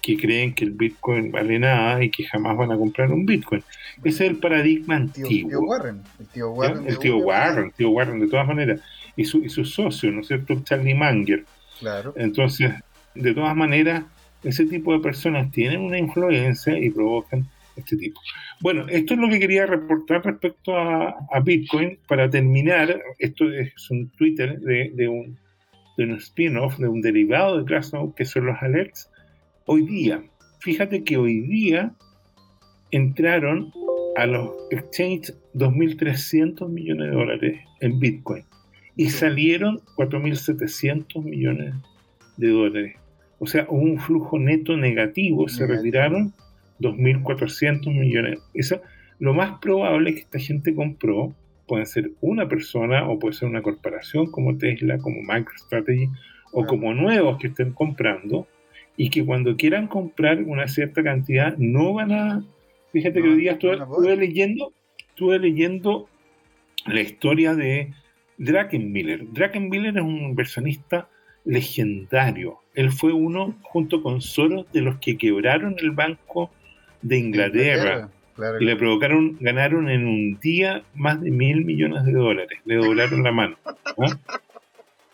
que 0.00 0.16
creen 0.18 0.54
que 0.54 0.64
el 0.64 0.72
Bitcoin 0.72 1.30
vale 1.30 1.58
nada 1.58 2.02
y 2.02 2.10
que 2.10 2.24
jamás 2.24 2.56
van 2.56 2.72
a 2.72 2.76
comprar 2.76 3.10
un 3.10 3.24
Bitcoin. 3.24 3.62
Ese 4.02 4.24
es 4.24 4.30
el 4.30 4.36
paradigma 4.36 4.96
antiguo. 4.96 5.28
El 5.28 5.48
tío 5.48 5.60
Warren. 5.60 6.02
El 6.18 6.26
tío 6.26 6.50
Warren, 6.50 6.86
el 6.86 6.98
tío 6.98 7.18
Warren, 7.18 7.64
el 7.64 7.72
tío 7.72 7.90
Warren, 7.90 8.20
de 8.20 8.28
todas 8.28 8.46
maneras. 8.46 8.80
Y 9.16 9.24
su, 9.24 9.38
y 9.38 9.48
su 9.48 9.64
socio, 9.64 10.10
¿no 10.12 10.20
es 10.20 10.26
cierto? 10.26 10.60
Charlie 10.62 10.94
Manger. 10.94 11.44
Claro. 11.78 12.12
Entonces, 12.16 12.72
de 13.14 13.34
todas 13.34 13.56
maneras, 13.56 14.04
ese 14.42 14.66
tipo 14.66 14.92
de 14.92 15.00
personas 15.00 15.50
tienen 15.50 15.80
una 15.80 15.98
influencia 15.98 16.78
y 16.78 16.90
provocan 16.90 17.48
este 17.76 17.96
tipo. 17.96 18.20
Bueno, 18.60 18.86
esto 18.88 19.14
es 19.14 19.20
lo 19.20 19.28
que 19.28 19.40
quería 19.40 19.66
reportar 19.66 20.24
respecto 20.24 20.76
a, 20.76 21.40
Bitcoin. 21.44 21.98
Para 22.08 22.30
terminar, 22.30 23.02
esto 23.18 23.50
es 23.52 23.90
un 23.90 24.08
Twitter 24.10 24.58
de, 24.60 24.92
de 24.94 25.08
un, 25.08 25.38
de 25.96 26.04
un 26.04 26.12
spin-off, 26.12 26.78
de 26.78 26.88
un 26.88 27.00
derivado 27.00 27.58
de 27.58 27.64
Glassnode, 27.64 28.14
que 28.14 28.24
son 28.24 28.46
los 28.46 28.56
alerts. 28.62 29.10
Hoy 29.66 29.86
día, 29.86 30.22
fíjate 30.60 31.04
que 31.04 31.16
hoy 31.16 31.40
día 31.40 31.92
entraron 32.90 33.72
a 34.16 34.26
los 34.26 34.50
exchanges 34.70 35.36
2.300 35.54 36.68
millones 36.68 37.10
de 37.10 37.16
dólares 37.16 37.60
en 37.80 37.98
Bitcoin 37.98 38.44
y 38.96 39.10
salieron 39.10 39.80
4.700 39.96 41.22
millones 41.22 41.74
de 42.36 42.48
dólares. 42.48 42.96
O 43.38 43.46
sea, 43.46 43.66
hubo 43.68 43.82
un 43.82 43.98
flujo 43.98 44.38
neto 44.38 44.76
negativo, 44.76 45.48
se 45.48 45.66
retiraron 45.66 46.32
2.400 46.80 47.86
millones. 47.86 48.40
Eso, 48.54 48.80
lo 49.18 49.34
más 49.34 49.58
probable 49.60 50.10
es 50.10 50.16
que 50.16 50.22
esta 50.22 50.38
gente 50.38 50.74
compró, 50.74 51.34
puede 51.66 51.86
ser 51.86 52.10
una 52.20 52.48
persona 52.48 53.08
o 53.08 53.18
puede 53.18 53.34
ser 53.34 53.48
una 53.48 53.62
corporación 53.62 54.30
como 54.30 54.56
Tesla, 54.58 54.98
como 54.98 55.22
MicroStrategy 55.22 56.08
o 56.52 56.66
como 56.66 56.94
nuevos 56.94 57.38
que 57.38 57.48
estén 57.48 57.72
comprando 57.72 58.46
y 58.96 59.10
que 59.10 59.24
cuando 59.24 59.56
quieran 59.56 59.88
comprar 59.88 60.42
una 60.42 60.68
cierta 60.68 61.02
cantidad 61.02 61.56
no 61.58 61.94
van 61.94 62.12
a... 62.12 62.44
Fíjate 62.92 63.20
que 63.20 63.28
hoy 63.28 63.36
día 63.36 63.52
estuve, 63.52 64.16
leyendo, 64.16 64.72
estuve 65.08 65.38
leyendo 65.38 66.08
la 66.86 67.00
historia 67.00 67.54
de 67.54 67.92
Drakenmiller. 68.38 69.32
Drakenmiller 69.32 69.96
es 69.96 70.02
un 70.02 70.18
inversionista 70.18 71.08
legendario. 71.44 72.60
Él 72.74 72.92
fue 72.92 73.12
uno, 73.12 73.56
junto 73.62 74.00
con 74.02 74.20
Soros, 74.20 74.70
de 74.72 74.80
los 74.80 74.98
que 74.98 75.16
quebraron 75.16 75.74
el 75.78 75.90
Banco 75.90 76.52
de 77.04 77.18
Inglaterra. 77.18 78.10
y 78.60 78.64
le 78.64 78.76
provocaron, 78.76 79.36
ganaron 79.40 79.88
en 79.88 80.06
un 80.06 80.38
día 80.40 80.82
más 80.94 81.20
de 81.20 81.30
mil 81.30 81.64
millones 81.64 82.04
de 82.04 82.12
dólares. 82.12 82.58
Le 82.64 82.76
doblaron 82.76 83.22
la 83.22 83.32
mano. 83.32 83.56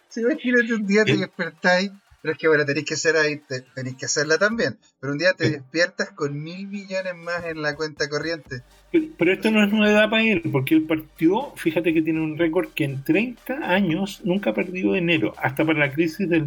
Si 0.08 0.20
imagínate 0.22 0.72
un 0.74 0.86
día 0.86 1.04
te 1.04 1.16
despertáis 1.16 1.90
pero 2.22 2.32
es 2.32 2.38
que 2.38 2.48
bueno, 2.48 2.64
tenéis 2.64 2.86
que 2.86 2.96
ser 2.96 3.16
ahí, 3.16 3.40
tenéis 3.74 3.96
que 3.96 4.04
hacerla 4.04 4.36
también. 4.38 4.76
Pero 5.00 5.12
un 5.12 5.18
día 5.18 5.32
te 5.32 5.50
despiertas 5.50 6.10
con 6.10 6.42
mil 6.42 6.68
millones 6.68 7.14
más 7.16 7.44
en 7.46 7.62
la 7.62 7.74
cuenta 7.74 8.08
corriente. 8.08 8.62
Pero, 8.92 9.32
esto 9.32 9.50
no 9.50 9.64
es 9.64 9.72
novedad 9.72 10.10
para 10.10 10.22
él, 10.24 10.42
porque 10.50 10.74
él 10.74 10.82
partió, 10.82 11.52
fíjate 11.56 11.94
que 11.94 12.02
tiene 12.02 12.20
un 12.20 12.36
récord 12.36 12.68
que 12.74 12.84
en 12.84 13.02
30 13.04 13.72
años 13.72 14.20
nunca 14.24 14.50
ha 14.50 14.54
perdido 14.54 14.92
dinero. 14.94 15.32
Hasta 15.38 15.64
para 15.64 15.78
la 15.78 15.92
crisis 15.92 16.28
del 16.28 16.46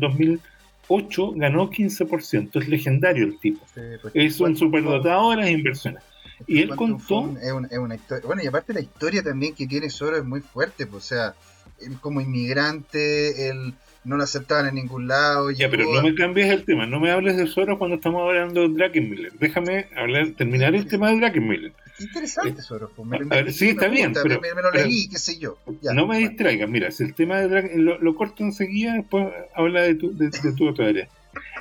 2008 0.87 1.33
ganó 1.35 1.69
15%. 1.69 2.61
Es 2.61 2.67
legendario 2.67 3.25
el 3.25 3.39
tipo. 3.39 3.65
Pues, 3.73 4.13
es 4.13 4.39
un 4.39 4.55
superdotado 4.55 5.31
de 5.31 5.37
las 5.37 5.49
inversiones. 5.49 6.03
Y 6.47 6.61
él 6.61 6.75
contó. 6.75 7.35
es, 7.41 7.51
una, 7.51 7.95
historia. 7.95 8.25
Bueno, 8.25 8.43
y 8.43 8.47
aparte 8.47 8.73
la 8.73 8.81
historia 8.81 9.23
también 9.23 9.55
que 9.55 9.67
tiene 9.67 9.89
Soro 9.89 10.17
es 10.17 10.25
muy 10.25 10.41
fuerte. 10.41 10.85
Pues, 10.87 11.03
o 11.03 11.07
sea, 11.07 11.35
él 11.79 11.97
como 12.01 12.21
inmigrante, 12.21 13.49
él 13.49 13.73
no 14.03 14.17
lo 14.17 14.23
aceptaban 14.23 14.67
en 14.67 14.75
ningún 14.75 15.07
lado. 15.07 15.51
Ya, 15.51 15.69
pero 15.69 15.91
no 15.91 16.01
me 16.01 16.15
cambies 16.15 16.49
el 16.49 16.65
tema, 16.65 16.85
no 16.85 16.99
me 16.99 17.11
hables 17.11 17.37
de 17.37 17.47
Soros 17.47 17.77
cuando 17.77 17.95
estamos 17.95 18.21
hablando 18.21 18.67
de 18.67 18.75
Drakenmiller. 18.75 19.33
Déjame 19.33 19.87
hablar, 19.95 20.31
terminar 20.31 20.75
el 20.75 20.87
tema 20.87 21.09
de 21.09 21.17
Drakenmiller. 21.17 21.73
Qué 21.97 22.05
interesante, 22.05 22.59
eh, 22.59 22.63
Soros. 22.63 22.91
Pues, 22.95 23.55
sí, 23.55 23.69
está 23.69 23.87
bien. 23.87 24.13
pero, 24.13 24.41
me, 24.41 24.61
lo 24.61 24.71
leí, 24.71 25.07
qué 25.07 25.17
sé 25.17 25.37
yo. 25.37 25.57
no 25.93 26.07
me 26.07 26.17
distraigas, 26.17 26.69
mira, 26.69 26.91
si 26.91 27.03
el 27.03 27.13
tema 27.13 27.39
de 27.39 27.47
Drakenmiller 27.47 28.01
lo, 28.01 28.15
corto 28.15 28.43
enseguida, 28.43 28.93
después 28.93 29.27
habla 29.53 29.81
de 29.81 29.95
tu, 29.95 30.15
de, 30.15 30.29
tu 30.57 30.67
otra 30.67 30.87
área. 30.87 31.07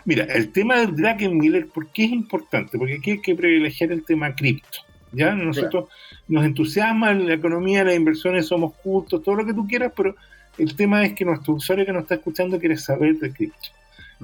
Mira, 0.05 0.25
el 0.25 0.51
tema 0.51 0.79
de 0.79 0.87
Drakenmiller, 0.89 1.69
¿por 1.69 1.89
qué 1.89 2.05
es 2.05 2.13
importante? 2.13 2.79
Porque 2.79 2.95
aquí 2.95 3.13
hay 3.13 3.21
que 3.21 3.35
privilegiar 3.35 3.93
el 3.93 4.05
tema 4.05 4.35
cripto. 4.35 4.79
¿ya? 5.13 5.35
Nosotros 5.35 5.89
nos 6.29 6.45
entusiasma 6.45 7.13
la 7.13 7.35
economía, 7.35 7.85
las 7.85 7.95
inversiones, 7.95 8.47
somos 8.47 8.75
justos, 8.83 9.23
todo 9.23 9.37
lo 9.37 9.47
que 9.47 9.55
tú 9.55 9.67
quieras, 9.67 9.93
pero 9.95 10.17
el 10.59 10.75
tema 10.77 11.05
es 11.05 11.15
que 11.15 11.25
nuestro 11.25 11.55
usuario 11.55 11.87
que 11.87 11.93
nos 11.93 12.03
está 12.03 12.17
escuchando 12.17 12.59
quiere 12.59 12.77
saber 12.77 13.17
de 13.19 13.33
cripto. 13.33 13.69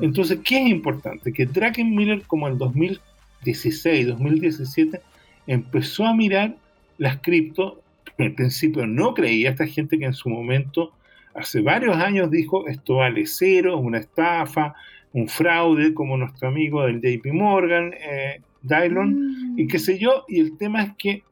Entonces, 0.01 0.39
¿qué 0.45 0.63
es 0.63 0.69
importante? 0.69 1.33
Que 1.33 1.49
Miller 1.85 2.23
como 2.27 2.49
en 2.49 2.57
2016, 2.57 4.07
2017, 4.07 5.01
empezó 5.49 6.07
a 6.07 6.15
mirar 6.15 6.55
las 6.99 7.19
cripto. 7.19 7.83
En 8.19 8.35
principio 8.37 8.87
no 8.87 9.15
creía 9.15 9.51
esta 9.51 9.67
gente 9.67 9.99
que 9.99 10.05
en 10.05 10.15
su 10.15 10.29
momento, 10.29 10.93
hace 11.35 11.61
varios 11.61 11.97
años, 11.97 12.31
dijo 12.31 12.69
esto 12.69 12.97
vale 12.97 13.27
cero, 13.27 13.79
una 13.79 13.99
estafa, 13.99 14.75
un 15.13 15.27
fraude, 15.27 15.95
como 15.95 16.17
nuestro 16.17 16.49
amigo 16.49 16.85
del 16.85 17.01
JP 17.01 17.33
Morgan, 17.33 17.93
eh, 17.95 18.41
Dylon, 18.63 19.55
y 19.57 19.67
qué 19.67 19.79
sé 19.79 19.99
yo. 19.99 20.25
Y 20.29 20.41
el 20.41 20.57
tema 20.57 20.83
es 20.83 20.93
que, 20.99 21.23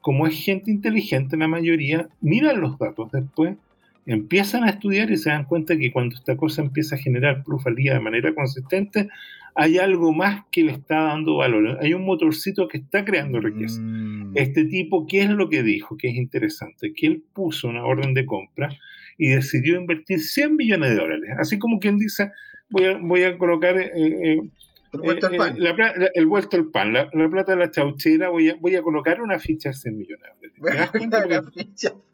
como 0.00 0.26
es 0.26 0.44
gente 0.44 0.70
inteligente, 0.70 1.36
la 1.36 1.48
mayoría 1.48 2.08
miran 2.20 2.60
los 2.60 2.78
datos 2.78 3.10
después 3.12 3.56
empiezan 4.06 4.64
a 4.64 4.70
estudiar 4.70 5.10
y 5.10 5.16
se 5.16 5.30
dan 5.30 5.44
cuenta 5.44 5.76
que 5.76 5.92
cuando 5.92 6.16
esta 6.16 6.36
cosa 6.36 6.62
empieza 6.62 6.96
a 6.96 6.98
generar 6.98 7.44
plusvalía 7.44 7.94
de 7.94 8.00
manera 8.00 8.34
consistente, 8.34 9.08
hay 9.54 9.78
algo 9.78 10.12
más 10.12 10.44
que 10.50 10.64
le 10.64 10.72
está 10.72 11.02
dando 11.02 11.36
valor. 11.36 11.78
Hay 11.80 11.94
un 11.94 12.04
motorcito 12.04 12.68
que 12.68 12.78
está 12.78 13.04
creando 13.04 13.40
riqueza. 13.40 13.80
Mm. 13.80 14.32
Este 14.34 14.64
tipo, 14.64 15.06
¿qué 15.06 15.22
es 15.22 15.30
lo 15.30 15.48
que 15.48 15.62
dijo? 15.62 15.96
Que 15.96 16.08
es 16.08 16.16
interesante, 16.16 16.92
que 16.94 17.06
él 17.06 17.22
puso 17.32 17.68
una 17.68 17.84
orden 17.84 18.14
de 18.14 18.24
compra 18.24 18.70
y 19.18 19.28
decidió 19.28 19.78
invertir 19.78 20.20
100 20.20 20.56
millones 20.56 20.90
de 20.90 20.96
dólares. 20.96 21.30
Así 21.38 21.58
como 21.58 21.78
quien 21.78 21.98
dice, 21.98 22.30
voy 22.70 22.84
a, 22.84 22.98
voy 22.98 23.22
a 23.24 23.36
colocar... 23.36 23.78
Eh, 23.78 23.90
eh, 23.94 24.40
el 24.92 25.00
vuelto 25.00 25.26
al 25.26 25.34
eh, 25.34 25.38
pan. 25.38 25.54
La, 25.58 25.70
el 26.14 26.26
vuelto 26.26 26.56
al 26.56 26.66
pan, 26.66 26.92
la, 26.92 27.08
plata 27.30 27.52
de 27.52 27.58
la 27.58 27.70
chauchera, 27.70 28.28
voy 28.28 28.50
a, 28.50 28.56
voy 28.56 28.76
a 28.76 28.82
colocar 28.82 29.22
una 29.22 29.38
ficha 29.38 29.70
de 29.70 29.74
100 29.74 29.96
millones 29.96 30.26
de 30.40 30.48
dólares. 30.58 30.90
¿Te 30.92 31.92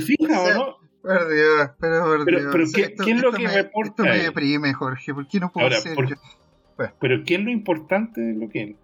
fijas 0.00 0.38
o 0.38 0.54
no? 0.54 0.76
Por 1.02 1.28
Dios, 1.32 1.70
pero 1.78 2.00
por 2.04 2.24
pero, 2.24 2.50
Pero 2.50 2.64
¿qué, 2.72 3.10
es 3.10 3.20
lo 3.20 3.32
que 3.32 3.46
reporta? 3.46 4.02
Esto 4.02 4.04
me 4.04 4.18
deprime, 4.18 4.72
Jorge. 4.72 5.12
¿Por 5.12 5.28
qué 5.28 5.38
no 5.38 5.52
puedo 5.52 5.66
Ahora, 5.66 5.80
ser 5.80 5.96
Pero 6.98 7.24
¿qué 7.24 7.34
es 7.34 7.40
lo 7.40 7.50
importante 7.50 8.22
de 8.22 8.34
lo 8.34 8.48
que, 8.48 8.76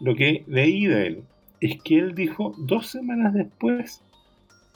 lo 0.00 0.14
que 0.14 0.42
leí 0.46 0.86
de 0.86 1.06
él? 1.06 1.24
Es 1.60 1.82
que 1.82 1.98
él 1.98 2.14
dijo 2.14 2.54
dos 2.56 2.86
semanas 2.86 3.34
después 3.34 4.02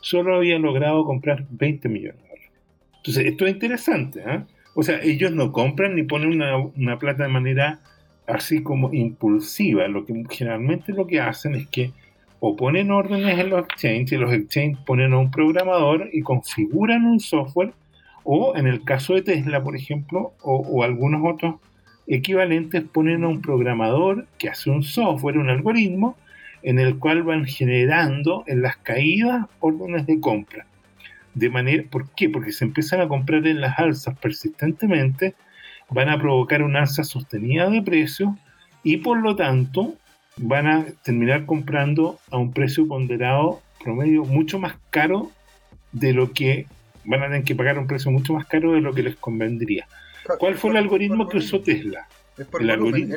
solo 0.02 0.36
había 0.36 0.58
logrado 0.58 1.04
comprar 1.04 1.46
20 1.50 1.88
millones 1.88 2.20
de 2.22 2.28
dólares. 2.28 2.50
Entonces, 2.96 3.26
esto 3.26 3.46
es 3.46 3.52
interesante. 3.52 4.22
¿eh? 4.26 4.44
O 4.74 4.82
sea, 4.82 5.00
ellos 5.02 5.32
no 5.32 5.52
compran 5.52 5.94
ni 5.94 6.02
ponen 6.02 6.30
una, 6.30 6.58
una 6.58 6.98
plata 6.98 7.22
de 7.22 7.28
manera 7.30 7.80
así 8.26 8.62
como 8.62 8.92
impulsiva. 8.92 9.88
Lo 9.88 10.04
que 10.04 10.24
generalmente 10.28 10.92
lo 10.92 11.06
que 11.06 11.20
hacen 11.20 11.54
es 11.54 11.66
que 11.68 11.92
o 12.40 12.56
ponen 12.56 12.90
órdenes 12.90 13.38
en 13.38 13.50
los 13.50 13.64
exchanges 13.64 14.12
y 14.12 14.16
los 14.16 14.32
exchanges 14.32 14.78
ponen 14.84 15.12
a 15.12 15.18
un 15.18 15.30
programador 15.30 16.08
y 16.12 16.22
configuran 16.22 17.04
un 17.04 17.20
software 17.20 17.72
o 18.24 18.56
en 18.56 18.66
el 18.66 18.82
caso 18.84 19.14
de 19.14 19.22
Tesla, 19.22 19.62
por 19.62 19.76
ejemplo, 19.76 20.34
o, 20.42 20.82
algunos 20.82 21.22
otros 21.24 21.56
equivalentes 22.06 22.82
ponen 22.82 23.24
a 23.24 23.28
un 23.28 23.40
programador 23.40 24.26
que 24.38 24.48
hace 24.48 24.70
un 24.70 24.82
software, 24.82 25.38
un 25.38 25.50
algoritmo, 25.50 26.16
en 26.62 26.78
el 26.78 26.98
cual 26.98 27.22
van 27.22 27.46
generando 27.46 28.44
en 28.46 28.62
las 28.62 28.76
caídas 28.76 29.46
órdenes 29.60 30.06
de 30.06 30.20
compra. 30.20 30.66
De 31.34 31.48
manera, 31.48 31.84
¿Por 31.88 32.10
qué? 32.10 32.28
Porque 32.28 32.52
se 32.52 32.64
empiezan 32.64 33.00
a 33.00 33.08
comprar 33.08 33.46
en 33.46 33.60
las 33.60 33.78
alzas 33.78 34.18
persistentemente, 34.18 35.34
van 35.88 36.08
a 36.08 36.18
provocar 36.18 36.62
una 36.62 36.80
alza 36.80 37.04
sostenida 37.04 37.70
de 37.70 37.82
precios 37.82 38.30
y 38.82 38.98
por 38.98 39.18
lo 39.18 39.36
tanto 39.36 39.94
van 40.36 40.66
a 40.66 40.86
terminar 41.02 41.46
comprando 41.46 42.18
a 42.30 42.38
un 42.38 42.52
precio 42.52 42.86
ponderado 42.86 43.60
promedio 43.82 44.24
mucho 44.24 44.58
más 44.58 44.74
caro 44.90 45.30
de 45.92 46.12
lo 46.12 46.32
que 46.32 46.66
van 47.04 47.22
a 47.22 47.26
tener 47.26 47.44
que 47.44 47.54
pagar 47.54 47.78
un 47.78 47.86
precio 47.86 48.10
mucho 48.10 48.34
más 48.34 48.46
caro 48.46 48.72
de 48.72 48.80
lo 48.80 48.94
que 48.94 49.02
les 49.02 49.16
convendría. 49.16 49.86
¿Cuál 50.38 50.56
fue 50.56 50.70
el 50.70 50.76
algoritmo 50.76 51.28
que 51.28 51.38
usó 51.38 51.60
Tesla? 51.60 52.06
Es, 52.36 52.46
por 52.46 52.62
el 52.62 52.70
algoritmo... 52.70 53.16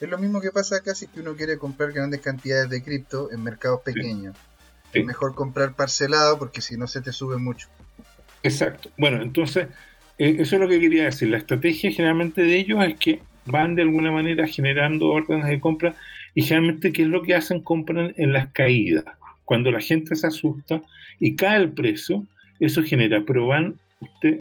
es, 0.00 0.08
lo 0.08 0.18
mismo 0.18 0.40
que 0.40 0.50
pasa 0.50 0.76
acá 0.76 0.94
si 0.94 1.08
uno 1.16 1.34
quiere 1.34 1.58
comprar 1.58 1.92
grandes 1.92 2.20
cantidades 2.20 2.70
de 2.70 2.82
cripto 2.82 3.30
en 3.32 3.42
mercados 3.42 3.80
pequeños. 3.82 4.36
Es 4.92 5.04
mejor 5.04 5.34
comprar 5.34 5.74
parcelado 5.74 6.38
porque 6.38 6.60
si 6.60 6.76
no 6.76 6.86
se 6.86 7.00
te 7.00 7.12
sube 7.12 7.36
mucho. 7.36 7.68
Exacto. 8.42 8.90
Bueno, 8.96 9.20
entonces, 9.20 9.66
eh, 10.18 10.36
eso 10.38 10.56
es 10.56 10.62
lo 10.62 10.68
que 10.68 10.78
quería 10.78 11.04
decir. 11.04 11.28
La 11.28 11.38
estrategia 11.38 11.90
generalmente 11.90 12.42
de 12.42 12.56
ellos 12.56 12.84
es 12.84 12.96
que 12.96 13.20
van 13.46 13.74
de 13.74 13.82
alguna 13.82 14.12
manera 14.12 14.46
generando 14.46 15.08
órdenes 15.08 15.46
de 15.46 15.60
compra 15.60 15.94
y 16.34 16.42
generalmente, 16.42 16.92
¿qué 16.92 17.02
es 17.02 17.08
lo 17.08 17.22
que 17.22 17.34
hacen? 17.34 17.60
Compran 17.60 18.12
en 18.16 18.32
las 18.32 18.48
caídas. 18.48 19.04
Cuando 19.44 19.70
la 19.70 19.80
gente 19.80 20.16
se 20.16 20.26
asusta 20.26 20.82
y 21.20 21.36
cae 21.36 21.58
el 21.58 21.72
precio, 21.72 22.26
eso 22.60 22.82
genera, 22.82 23.22
pero 23.26 23.46
van, 23.46 23.76
usted, 24.00 24.38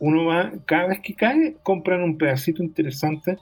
uno 0.00 0.24
va, 0.24 0.52
cada 0.66 0.88
vez 0.88 1.00
que 1.00 1.14
cae, 1.14 1.56
compran 1.62 2.02
un 2.02 2.18
pedacito 2.18 2.62
interesante 2.62 3.36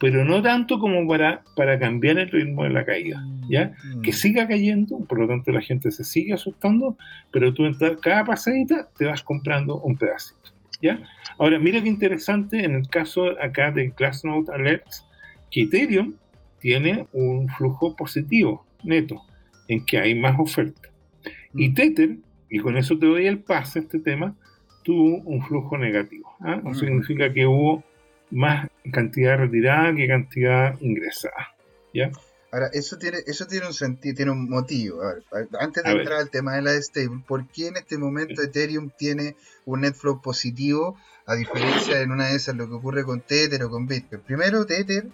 pero 0.00 0.24
no 0.24 0.40
tanto 0.40 0.78
como 0.78 1.06
para, 1.06 1.44
para 1.54 1.78
cambiar 1.78 2.18
el 2.18 2.30
ritmo 2.30 2.64
de 2.64 2.70
la 2.70 2.86
caída, 2.86 3.22
¿ya? 3.50 3.74
Mm. 3.84 4.00
Que 4.00 4.12
siga 4.12 4.48
cayendo, 4.48 4.98
por 5.04 5.20
lo 5.20 5.28
tanto 5.28 5.52
la 5.52 5.60
gente 5.60 5.90
se 5.90 6.04
sigue 6.04 6.32
asustando, 6.32 6.96
pero 7.30 7.52
tú 7.52 7.66
en 7.66 7.74
cada 8.00 8.24
pasadita 8.24 8.88
te 8.96 9.04
vas 9.04 9.22
comprando 9.22 9.78
un 9.82 9.98
pedacito, 9.98 10.52
¿ya? 10.80 10.98
Ahora, 11.38 11.58
mira 11.58 11.82
qué 11.82 11.88
interesante 11.88 12.64
en 12.64 12.76
el 12.76 12.88
caso 12.88 13.38
acá 13.42 13.70
de 13.72 13.92
Glassnode 13.94 14.50
Alerts, 14.50 15.04
que 15.50 15.62
Ethereum 15.62 16.14
tiene 16.60 17.06
un 17.12 17.48
flujo 17.48 17.96
positivo, 17.96 18.66
neto, 18.84 19.22
en 19.68 19.84
que 19.84 19.98
hay 19.98 20.14
más 20.14 20.38
oferta. 20.38 20.88
Y 21.54 21.70
Mm. 21.70 21.74
Tether, 21.74 22.16
y 22.48 22.58
con 22.60 22.76
eso 22.76 22.98
te 22.98 23.06
doy 23.06 23.26
el 23.26 23.40
pase 23.40 23.78
a 23.78 23.82
este 23.82 23.98
tema, 23.98 24.36
tuvo 24.82 25.16
un 25.24 25.42
flujo 25.42 25.76
negativo. 25.78 26.30
¿ah? 26.40 26.60
Mm. 26.62 26.74
significa 26.74 27.32
que 27.32 27.46
hubo 27.46 27.82
más 28.30 28.68
cantidad 28.92 29.38
retirada 29.38 29.94
que 29.94 30.06
cantidad 30.06 30.80
ingresada. 30.80 31.54
¿ya? 31.92 32.10
Ahora, 32.52 32.68
eso 32.72 32.98
tiene, 32.98 33.18
eso 33.26 33.46
tiene 33.46 33.66
un 33.66 33.74
sentido, 33.74 34.14
tiene 34.16 34.32
un 34.32 34.48
motivo. 34.48 35.02
A 35.02 35.14
ver, 35.14 35.48
antes 35.60 35.84
de 35.84 35.90
A 35.90 35.92
ver. 35.92 36.02
entrar 36.02 36.18
al 36.20 36.30
tema 36.30 36.56
de 36.56 36.62
la 36.62 36.72
stable, 36.82 37.22
¿por 37.26 37.46
qué 37.48 37.68
en 37.68 37.76
este 37.76 37.96
momento 37.96 38.42
Ethereum 38.42 38.90
tiene 38.96 39.36
un 39.66 39.82
net 39.82 39.94
flow 39.94 40.20
positivo? 40.20 40.96
A 41.26 41.36
diferencia 41.36 41.96
de 41.96 42.02
en 42.02 42.10
una 42.10 42.28
de 42.28 42.36
esas 42.36 42.56
lo 42.56 42.66
que 42.66 42.74
ocurre 42.74 43.04
con 43.04 43.20
Tether 43.20 43.62
o 43.62 43.70
con 43.70 43.86
Bitcoin. 43.86 44.22
Primero, 44.22 44.66
Tether. 44.66 45.06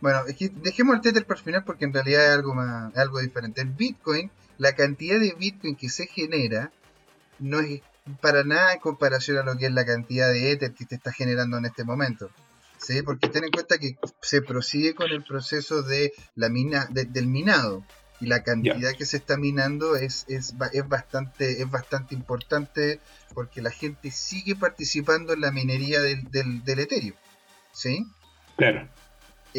Bueno, 0.00 0.20
es 0.26 0.36
que 0.36 0.48
dejemos 0.50 0.96
el 0.96 1.00
Tether 1.02 1.24
para 1.26 1.38
el 1.38 1.44
final 1.44 1.64
porque 1.64 1.84
en 1.86 1.92
realidad 1.94 2.24
es 2.26 2.30
algo 2.32 2.54
más, 2.54 2.94
algo 2.96 3.18
diferente. 3.20 3.60
El 3.62 3.70
Bitcoin, 3.70 4.30
la 4.58 4.74
cantidad 4.74 5.18
de 5.18 5.34
Bitcoin 5.38 5.74
que 5.76 5.88
se 5.88 6.06
genera 6.06 6.70
no 7.38 7.60
es 7.60 7.80
para 8.20 8.44
nada 8.44 8.72
en 8.74 8.80
comparación 8.80 9.38
a 9.38 9.42
lo 9.42 9.56
que 9.56 9.66
es 9.66 9.72
la 9.72 9.84
cantidad 9.84 10.28
de 10.30 10.52
Ether 10.52 10.72
que 10.74 10.84
te 10.86 10.94
está 10.94 11.12
generando 11.12 11.58
en 11.58 11.64
este 11.64 11.82
momento. 11.84 12.30
¿sí? 12.78 13.02
Porque 13.02 13.28
ten 13.28 13.44
en 13.44 13.50
cuenta 13.50 13.78
que 13.78 13.96
se 14.20 14.42
prosigue 14.42 14.94
con 14.94 15.10
el 15.10 15.24
proceso 15.24 15.82
de 15.82 16.12
la 16.34 16.48
mina, 16.48 16.86
de- 16.90 17.06
del 17.06 17.26
minado 17.26 17.82
y 18.20 18.26
la 18.26 18.42
cantidad 18.42 18.92
que 18.96 19.04
se 19.06 19.16
está 19.18 19.36
minando 19.36 19.96
es, 19.96 20.24
es, 20.28 20.54
es 20.72 20.88
bastante 20.88 21.60
es 21.62 21.70
bastante 21.70 22.14
importante 22.14 23.00
porque 23.34 23.60
la 23.60 23.70
gente 23.70 24.10
sigue 24.10 24.56
participando 24.56 25.32
en 25.34 25.40
la 25.42 25.50
minería 25.50 26.00
del, 26.00 26.24
del, 26.30 26.62
del 26.64 26.78
Ethereum. 26.80 27.16
¿sí? 27.72 28.06
Claro. 28.56 28.88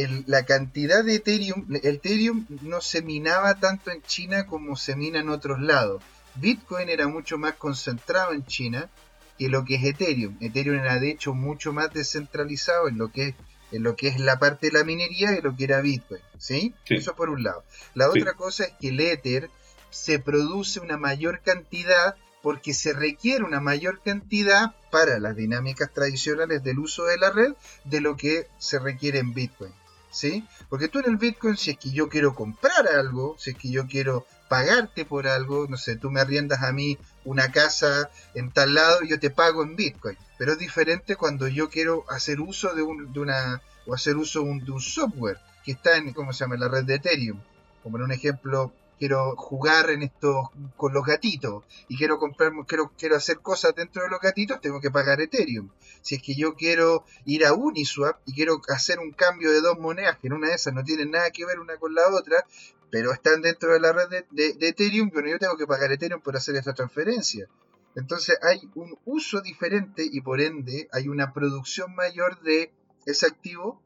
El- 0.04 0.24
la 0.28 0.46
cantidad 0.46 1.04
de 1.04 1.16
Ethereum, 1.16 1.66
el 1.82 1.96
Ethereum 1.96 2.46
no 2.62 2.82
se 2.82 3.02
minaba 3.02 3.56
tanto 3.60 3.92
en 3.92 4.02
China 4.04 4.46
como 4.48 4.76
se 4.76 4.96
mina 4.96 5.20
en 5.20 5.30
otros 5.30 5.60
lados. 5.62 6.02
Bitcoin 6.36 6.90
era 6.90 7.08
mucho 7.08 7.38
más 7.38 7.54
concentrado 7.56 8.34
en 8.34 8.46
China 8.46 8.90
que 9.38 9.50
lo 9.50 9.66
que 9.66 9.76
es 9.76 9.84
Ethereum. 9.84 10.38
Ethereum 10.40 10.78
era 10.80 11.00
de 11.00 11.12
hecho 11.12 11.34
mucho 11.34 11.74
más 11.74 11.94
descentralizado 11.94 12.88
en 12.88 12.98
lo 12.98 13.12
que 13.12 13.30
es, 13.30 13.36
en 13.72 13.84
lo 13.84 13.96
que 13.96 14.08
es 14.08 14.20
la 14.20 14.40
parte 14.40 14.68
de 14.68 14.74
la 14.78 14.84
minería 14.84 15.36
que 15.36 15.42
lo 15.42 15.56
que 15.56 15.64
era 15.66 15.82
Bitcoin. 15.82 16.22
¿sí? 16.38 16.74
Sí. 16.86 16.96
Eso 16.96 17.16
por 17.16 17.30
un 17.30 17.44
lado. 17.44 17.64
La 17.96 18.06
Sí. 18.12 18.20
otra 18.22 18.34
cosa 18.34 18.66
es 18.66 18.74
que 18.80 18.90
el 18.90 19.00
Ether 19.00 19.50
se 19.90 20.20
produce 20.20 20.80
una 20.80 20.98
mayor 20.98 21.42
cantidad 21.42 22.16
porque 22.44 22.74
se 22.74 22.94
requiere 22.94 23.44
una 23.44 23.60
mayor 23.60 24.00
cantidad 24.04 24.76
para 24.92 25.20
las 25.20 25.36
dinámicas 25.36 25.92
tradicionales 25.92 26.64
del 26.64 26.80
uso 26.80 27.04
de 27.06 27.18
la 27.18 27.32
red 27.32 27.54
de 27.84 28.00
lo 28.00 28.16
que 28.16 28.48
se 28.60 28.78
requiere 28.80 29.20
en 29.20 29.34
Bitcoin. 29.34 29.74
¿Sí? 30.12 30.46
Porque 30.70 30.88
tú 30.88 31.00
en 31.00 31.06
el 31.06 31.18
Bitcoin, 31.18 31.58
si 31.58 31.72
es 31.72 31.78
que 31.78 31.92
yo 31.92 32.10
quiero 32.10 32.34
comprar 32.34 32.88
algo, 32.88 33.36
si 33.38 33.52
es 33.52 33.58
que 33.58 33.70
yo 33.70 33.86
quiero 33.88 34.26
pagarte 34.50 35.06
por 35.06 35.28
algo, 35.28 35.68
no 35.68 35.78
sé, 35.78 35.98
tú 35.98 36.10
me 36.10 36.22
arriendas 36.22 36.64
a 36.64 36.72
mí 36.72 36.98
una 37.26 37.52
casa 37.52 38.10
en 38.34 38.52
tal 38.52 38.74
lado 38.74 39.04
y 39.04 39.10
yo 39.10 39.20
te 39.20 39.30
pago 39.30 39.64
en 39.64 39.76
Bitcoin. 39.76 40.18
Pero 40.38 40.54
es 40.54 40.60
diferente 40.60 41.16
cuando 41.18 41.48
yo 41.48 41.70
quiero 41.70 42.06
hacer 42.10 42.40
uso 42.40 42.74
de, 42.74 42.82
un- 42.84 43.12
de 43.12 43.20
una 43.20 43.62
o 43.86 43.94
hacer 43.94 44.16
uso 44.18 44.42
un- 44.44 44.64
de 44.64 44.72
un 44.72 44.82
software 44.82 45.38
que 45.64 45.74
está 45.74 45.98
en, 45.98 46.14
¿cómo 46.14 46.32
se 46.34 46.40
llama?, 46.46 46.56
en 46.56 46.62
la 46.62 46.68
red 46.70 46.86
de 46.86 46.96
Ethereum. 46.96 47.40
Como 47.84 47.98
en 47.98 48.04
un 48.04 48.12
ejemplo, 48.12 48.74
quiero 48.98 49.36
jugar 49.36 49.90
en 49.90 50.04
estos 50.04 50.48
con 50.76 50.94
los 50.94 51.06
gatitos 51.06 51.64
y 51.88 51.98
quiero 51.98 52.18
comprar, 52.18 52.52
quiero, 52.68 52.92
quiero 52.98 53.16
hacer 53.16 53.40
cosas 53.40 53.74
dentro 53.76 54.04
de 54.04 54.10
los 54.10 54.20
gatitos, 54.20 54.60
tengo 54.62 54.80
que 54.82 54.92
pagar 54.92 55.22
Ethereum. 55.22 55.70
Si 56.02 56.16
es 56.16 56.22
que 56.22 56.36
yo 56.36 56.56
quiero 56.56 57.04
ir 57.26 57.46
a 57.46 57.54
Uniswap 57.54 58.20
y 58.26 58.34
quiero 58.34 58.62
hacer 58.70 59.00
un 59.00 59.12
cambio 59.12 59.52
de 59.52 59.62
dos 59.62 59.78
monedas, 59.80 60.18
que 60.18 60.28
en 60.28 60.34
una 60.34 60.50
de 60.50 60.56
esas 60.56 60.74
no 60.74 60.84
tienen 60.84 61.12
nada 61.12 61.32
que 61.32 61.46
ver 61.46 61.60
una 61.60 61.78
con 61.78 61.94
la 61.94 62.08
otra, 62.14 62.46
pero 62.90 63.12
están 63.12 63.42
dentro 63.42 63.74
de 63.74 63.80
la 63.82 63.92
red 63.94 64.08
de, 64.10 64.26
de- 64.32 64.54
de 64.54 64.68
Ethereum, 64.70 65.10
bueno, 65.14 65.30
yo 65.30 65.40
tengo 65.40 65.58
que 65.58 65.68
pagar 65.68 65.92
Ethereum 65.92 66.22
por 66.22 66.36
hacer 66.38 66.56
esta 66.56 66.74
transferencia. 66.74 67.48
Entonces 67.96 68.38
hay 68.44 68.62
un 68.76 68.98
uso 69.06 69.42
diferente 69.42 70.08
y 70.10 70.22
por 70.22 70.40
ende 70.40 70.88
hay 70.92 71.08
una 71.08 71.34
producción 71.34 71.94
mayor 71.96 72.40
de 72.42 72.72
ese 73.06 73.26
activo 73.26 73.82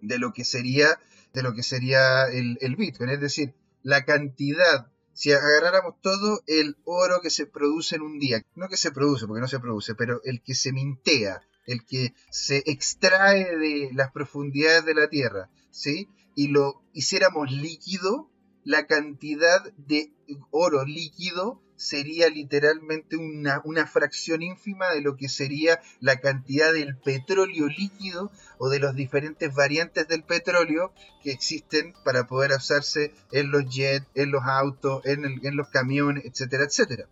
de 0.00 0.18
lo 0.18 0.32
que 0.32 0.44
sería, 0.44 0.98
de 1.34 1.42
lo 1.42 1.52
que 1.52 1.62
sería 1.62 2.26
el, 2.26 2.58
el 2.60 2.76
Bitcoin. 2.76 3.10
Es 3.10 3.20
decir, 3.20 3.52
la 3.82 4.04
cantidad, 4.04 4.90
si 5.12 5.32
agarráramos 5.32 5.94
todo 6.00 6.42
el 6.46 6.76
oro 6.84 7.20
que 7.20 7.30
se 7.30 7.46
produce 7.46 7.96
en 7.96 8.02
un 8.02 8.18
día, 8.18 8.42
no 8.54 8.68
que 8.68 8.76
se 8.76 8.92
produce, 8.92 9.26
porque 9.26 9.40
no 9.40 9.48
se 9.48 9.60
produce, 9.60 9.94
pero 9.94 10.20
el 10.24 10.42
que 10.42 10.54
se 10.54 10.72
mintea, 10.72 11.42
el 11.66 11.84
que 11.84 12.14
se 12.30 12.62
extrae 12.66 13.56
de 13.56 13.90
las 13.92 14.10
profundidades 14.12 14.84
de 14.84 14.94
la 14.94 15.08
Tierra, 15.08 15.50
¿sí? 15.70 16.08
Y 16.34 16.48
lo 16.48 16.82
hiciéramos 16.92 17.50
líquido, 17.50 18.30
la 18.64 18.86
cantidad 18.86 19.72
de 19.74 20.12
oro 20.50 20.84
líquido 20.84 21.62
sería 21.80 22.28
literalmente 22.28 23.16
una, 23.16 23.62
una 23.64 23.86
fracción 23.86 24.42
ínfima 24.42 24.90
de 24.90 25.00
lo 25.00 25.16
que 25.16 25.28
sería 25.28 25.80
la 26.00 26.20
cantidad 26.20 26.72
del 26.72 26.96
petróleo 26.98 27.66
líquido 27.68 28.30
o 28.58 28.68
de 28.68 28.80
las 28.80 28.94
diferentes 28.94 29.54
variantes 29.54 30.06
del 30.08 30.22
petróleo 30.22 30.92
que 31.22 31.32
existen 31.32 31.94
para 32.04 32.26
poder 32.26 32.52
usarse 32.52 33.12
en 33.32 33.50
los 33.50 33.64
jets, 33.74 34.06
en 34.14 34.30
los 34.30 34.42
autos, 34.44 35.04
en, 35.06 35.24
el- 35.24 35.46
en 35.46 35.56
los 35.56 35.68
camiones, 35.68 36.24
etcétera, 36.26 36.64
etcétera. 36.64 37.06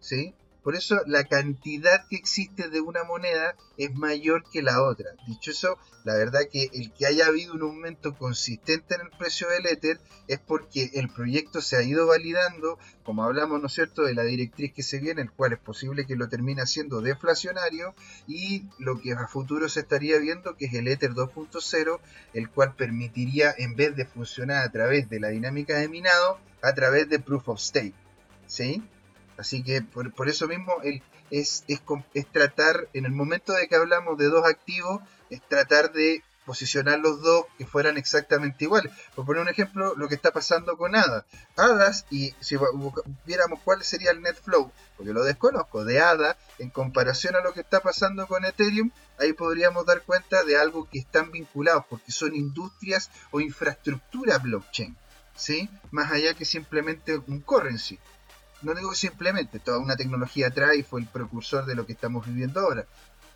¿Sí? 0.00 0.34
Por 0.62 0.76
eso 0.76 1.00
la 1.06 1.24
cantidad 1.24 2.06
que 2.08 2.16
existe 2.16 2.68
de 2.68 2.80
una 2.80 3.02
moneda 3.04 3.56
es 3.76 3.94
mayor 3.94 4.44
que 4.50 4.62
la 4.62 4.82
otra. 4.82 5.10
Dicho 5.26 5.50
eso, 5.50 5.78
la 6.04 6.14
verdad 6.14 6.42
que 6.50 6.70
el 6.72 6.92
que 6.92 7.06
haya 7.06 7.26
habido 7.26 7.54
un 7.54 7.62
aumento 7.62 8.16
consistente 8.16 8.94
en 8.94 9.02
el 9.02 9.10
precio 9.10 9.48
del 9.48 9.66
Ether 9.66 10.00
es 10.28 10.38
porque 10.38 10.90
el 10.94 11.08
proyecto 11.08 11.60
se 11.60 11.76
ha 11.76 11.82
ido 11.82 12.06
validando, 12.06 12.78
como 13.02 13.24
hablamos, 13.24 13.60
¿no 13.60 13.66
es 13.66 13.72
cierto?, 13.72 14.02
de 14.02 14.14
la 14.14 14.22
directriz 14.22 14.72
que 14.72 14.82
se 14.82 14.98
viene, 14.98 15.22
el 15.22 15.32
cual 15.32 15.52
es 15.52 15.58
posible 15.58 16.06
que 16.06 16.16
lo 16.16 16.28
termine 16.28 16.66
siendo 16.66 17.00
deflacionario, 17.00 17.94
y 18.26 18.64
lo 18.78 19.00
que 19.00 19.12
a 19.12 19.26
futuro 19.26 19.68
se 19.68 19.80
estaría 19.80 20.18
viendo, 20.18 20.56
que 20.56 20.66
es 20.66 20.74
el 20.74 20.88
Ether 20.88 21.12
2.0, 21.12 22.00
el 22.34 22.50
cual 22.50 22.74
permitiría, 22.76 23.54
en 23.58 23.74
vez 23.74 23.96
de 23.96 24.06
funcionar 24.06 24.64
a 24.64 24.70
través 24.70 25.08
de 25.10 25.20
la 25.20 25.28
dinámica 25.28 25.78
de 25.78 25.88
minado, 25.88 26.38
a 26.62 26.72
través 26.74 27.08
de 27.08 27.18
Proof 27.18 27.48
of 27.48 27.60
Stake. 27.60 27.94
¿Sí? 28.46 28.82
Así 29.36 29.62
que 29.62 29.82
por, 29.82 30.12
por 30.12 30.28
eso 30.28 30.46
mismo 30.48 30.72
es, 31.30 31.64
es, 31.66 31.82
tratar, 32.30 32.88
en 32.92 33.06
el 33.06 33.12
momento 33.12 33.52
de 33.52 33.68
que 33.68 33.76
hablamos 33.76 34.18
de 34.18 34.26
dos 34.26 34.46
activos, 34.46 35.00
es 35.30 35.40
tratar 35.48 35.92
de 35.92 36.22
posicionar 36.44 36.98
los 36.98 37.22
dos 37.22 37.46
que 37.56 37.66
fueran 37.66 37.96
exactamente 37.96 38.64
iguales. 38.64 38.92
Por 39.14 39.24
poner 39.24 39.42
un 39.42 39.48
ejemplo, 39.48 39.94
lo 39.96 40.08
que 40.08 40.14
está 40.14 40.32
pasando 40.32 40.76
con 40.76 40.94
ADA. 40.94 41.24
ADAS, 41.56 42.06
y 42.10 42.34
si 42.40 42.56
viéramos 43.24 43.60
cuál 43.64 43.82
sería 43.84 44.10
el 44.10 44.22
net 44.22 44.36
flow, 44.42 44.72
porque 44.96 45.12
lo 45.12 45.22
desconozco, 45.22 45.84
de 45.84 46.00
ADA 46.00 46.36
en 46.58 46.70
comparación 46.70 47.36
a 47.36 47.40
lo 47.40 47.52
que 47.52 47.60
está 47.60 47.80
pasando 47.80 48.26
con 48.26 48.44
Ethereum, 48.44 48.90
ahí 49.18 49.32
podríamos 49.32 49.86
dar 49.86 50.02
cuenta 50.02 50.42
de 50.44 50.56
algo 50.56 50.88
que 50.90 50.98
están 50.98 51.30
vinculados, 51.30 51.84
porque 51.88 52.12
son 52.12 52.34
industrias 52.34 53.10
o 53.30 53.40
infraestructura 53.40 54.38
blockchain, 54.38 54.96
¿sí? 55.36 55.70
Más 55.90 56.10
allá 56.10 56.34
que 56.34 56.44
simplemente 56.44 57.16
un 57.16 57.40
currency. 57.40 57.98
No 58.62 58.74
digo 58.74 58.94
simplemente, 58.94 59.58
toda 59.58 59.78
una 59.78 59.96
tecnología 59.96 60.48
atrás 60.48 60.76
y 60.76 60.82
fue 60.82 61.00
el 61.00 61.06
precursor 61.06 61.66
de 61.66 61.74
lo 61.74 61.86
que 61.86 61.92
estamos 61.92 62.26
viviendo 62.26 62.60
ahora. 62.60 62.86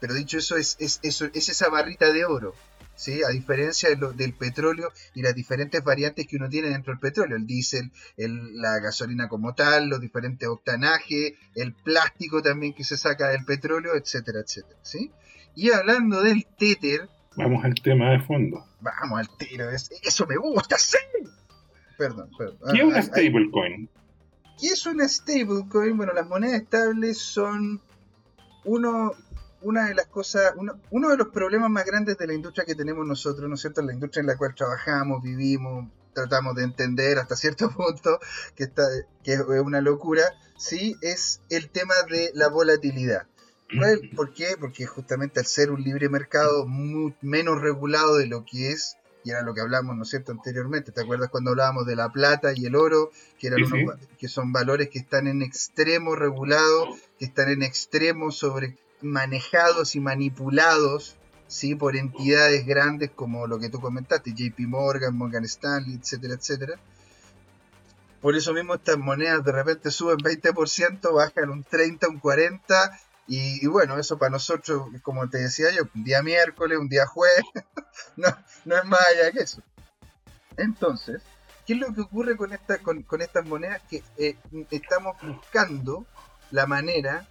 Pero 0.00 0.14
dicho 0.14 0.38
eso, 0.38 0.56
es, 0.56 0.76
es, 0.78 1.00
eso, 1.02 1.26
es 1.32 1.48
esa 1.48 1.68
barrita 1.70 2.12
de 2.12 2.24
oro, 2.26 2.54
¿sí? 2.94 3.22
A 3.24 3.28
diferencia 3.30 3.88
de 3.88 3.96
lo- 3.96 4.12
del 4.12 4.34
petróleo 4.34 4.92
y 5.14 5.22
las 5.22 5.34
diferentes 5.34 5.82
variantes 5.82 6.26
que 6.26 6.36
uno 6.36 6.48
tiene 6.50 6.68
dentro 6.68 6.92
del 6.92 7.00
petróleo, 7.00 7.36
el 7.36 7.46
diésel, 7.46 7.90
el- 8.18 8.60
la 8.60 8.78
gasolina 8.78 9.28
como 9.28 9.54
tal, 9.54 9.88
los 9.88 10.00
diferentes 10.00 10.46
octanajes, 10.48 11.32
el 11.54 11.72
plástico 11.72 12.42
también 12.42 12.74
que 12.74 12.84
se 12.84 12.96
saca 12.98 13.28
del 13.28 13.44
petróleo, 13.46 13.94
etcétera, 13.96 14.40
etcétera, 14.40 14.78
¿sí? 14.82 15.10
Y 15.54 15.70
hablando 15.72 16.22
del 16.22 16.46
Tether, 16.58 17.08
Vamos 17.36 17.64
al 17.64 17.74
tema 17.74 18.10
de 18.12 18.20
fondo. 18.20 18.64
vamos 18.80 19.18
al 19.18 19.28
tiro, 19.38 19.70
es- 19.70 19.90
eso 20.02 20.26
me 20.26 20.36
gusta, 20.36 20.76
sí. 20.78 20.98
Perdón, 21.98 22.30
perdón. 22.36 22.58
¿Qué 22.72 22.78
es 22.78 22.82
Ah, 22.82 22.86
una 22.86 22.96
ah, 22.96 23.00
ah, 23.00 23.02
stablecoin? 23.02 23.88
¿Qué 24.58 24.68
es 24.68 24.86
una 24.86 25.06
stablecoin? 25.06 25.96
Bueno, 25.96 26.12
las 26.12 26.26
monedas 26.26 26.62
estables 26.62 27.18
son 27.18 27.80
uno, 28.64 29.12
una 29.60 29.88
de 29.88 29.94
las 29.94 30.06
cosas, 30.06 30.54
uno, 30.90 31.10
de 31.10 31.16
los 31.16 31.28
problemas 31.28 31.70
más 31.70 31.84
grandes 31.84 32.16
de 32.16 32.26
la 32.26 32.34
industria 32.34 32.64
que 32.64 32.74
tenemos 32.74 33.06
nosotros, 33.06 33.48
¿no 33.48 33.54
es 33.54 33.60
cierto? 33.60 33.82
La 33.82 33.92
industria 33.92 34.22
en 34.22 34.28
la 34.28 34.36
cual 34.36 34.54
trabajamos, 34.54 35.22
vivimos, 35.22 35.88
tratamos 36.14 36.56
de 36.56 36.64
entender 36.64 37.18
hasta 37.18 37.36
cierto 37.36 37.70
punto, 37.76 38.18
que 38.54 38.70
es 39.24 39.40
una 39.40 39.80
locura, 39.80 40.22
sí, 40.56 40.96
es 41.02 41.42
el 41.50 41.68
tema 41.68 41.94
de 42.10 42.30
la 42.34 42.48
volatilidad. 42.48 43.26
¿Por 44.14 44.32
qué? 44.32 44.56
Porque 44.58 44.86
justamente 44.86 45.40
al 45.40 45.46
ser 45.46 45.70
un 45.70 45.82
libre 45.82 46.08
mercado 46.08 46.66
menos 47.20 47.60
regulado 47.60 48.16
de 48.16 48.26
lo 48.26 48.44
que 48.44 48.70
es, 48.70 48.96
y 49.26 49.30
era 49.30 49.42
lo 49.42 49.54
que 49.54 49.60
hablamos, 49.60 49.96
¿no 49.96 50.04
es 50.04 50.10
cierto?, 50.10 50.30
anteriormente. 50.30 50.92
¿Te 50.92 51.00
acuerdas 51.00 51.30
cuando 51.30 51.50
hablábamos 51.50 51.84
de 51.84 51.96
la 51.96 52.10
plata 52.10 52.52
y 52.54 52.64
el 52.64 52.76
oro, 52.76 53.10
que, 53.40 53.48
eran 53.48 53.58
que 54.20 54.28
son 54.28 54.52
valores 54.52 54.88
que 54.88 55.00
están 55.00 55.26
en 55.26 55.42
extremo 55.42 56.14
regulados, 56.14 56.96
que 57.18 57.24
están 57.24 57.48
en 57.48 57.64
extremo 57.64 58.30
sobre 58.30 58.78
manejados 59.02 59.96
y 59.96 60.00
manipulados 60.00 61.16
¿sí? 61.48 61.74
por 61.74 61.96
entidades 61.96 62.64
grandes 62.66 63.10
como 63.10 63.48
lo 63.48 63.58
que 63.58 63.68
tú 63.68 63.80
comentaste, 63.80 64.32
JP 64.32 64.60
Morgan, 64.68 65.16
Morgan 65.16 65.44
Stanley, 65.44 65.96
etcétera, 66.00 66.34
etcétera. 66.34 66.78
Por 68.20 68.36
eso 68.36 68.52
mismo 68.54 68.74
estas 68.74 68.96
monedas 68.96 69.44
de 69.44 69.50
repente 69.50 69.90
suben 69.90 70.18
20%, 70.18 71.12
bajan 71.12 71.50
un 71.50 71.64
30, 71.64 72.08
un 72.10 72.20
40, 72.20 73.00
y, 73.28 73.66
bueno, 73.66 73.98
eso 73.98 74.18
para 74.18 74.30
nosotros, 74.30 74.88
como 75.02 75.28
te 75.28 75.38
decía 75.38 75.70
yo, 75.72 75.82
un 75.94 76.04
día 76.04 76.22
miércoles, 76.22 76.78
un 76.78 76.88
día 76.88 77.06
jueves, 77.06 77.44
no, 78.16 78.28
no 78.64 78.76
es 78.76 78.84
más 78.84 79.00
allá 79.00 79.32
que 79.32 79.40
eso. 79.40 79.62
Entonces, 80.56 81.22
¿qué 81.66 81.72
es 81.74 81.80
lo 81.80 81.92
que 81.92 82.02
ocurre 82.02 82.36
con, 82.36 82.52
esta, 82.52 82.78
con, 82.78 83.04
estas 83.20 83.44
monedas? 83.46 83.82
Que 83.90 84.02
eh, 84.16 84.36
estamos 84.70 85.16
buscando 85.22 86.06
la 86.52 86.66
manera 86.66 87.26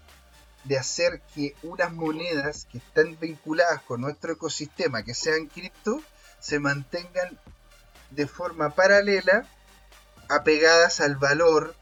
de 0.65 0.77
hacer 0.77 1.21
que 1.33 1.55
unas 1.63 1.93
monedas 1.93 2.67
que 2.69 2.79
están 2.79 3.17
vinculadas 3.19 3.81
con 3.83 4.01
nuestro 4.01 4.33
ecosistema, 4.33 5.03
que 5.03 5.13
sean 5.13 5.45
cripto, 5.45 6.01
se 6.39 6.59
mantengan 6.59 7.39
de 8.09 8.27
forma 8.27 8.71
paralela 8.71 9.47
apegadas 10.27 10.99
al 10.99 11.15
valor 11.15 11.75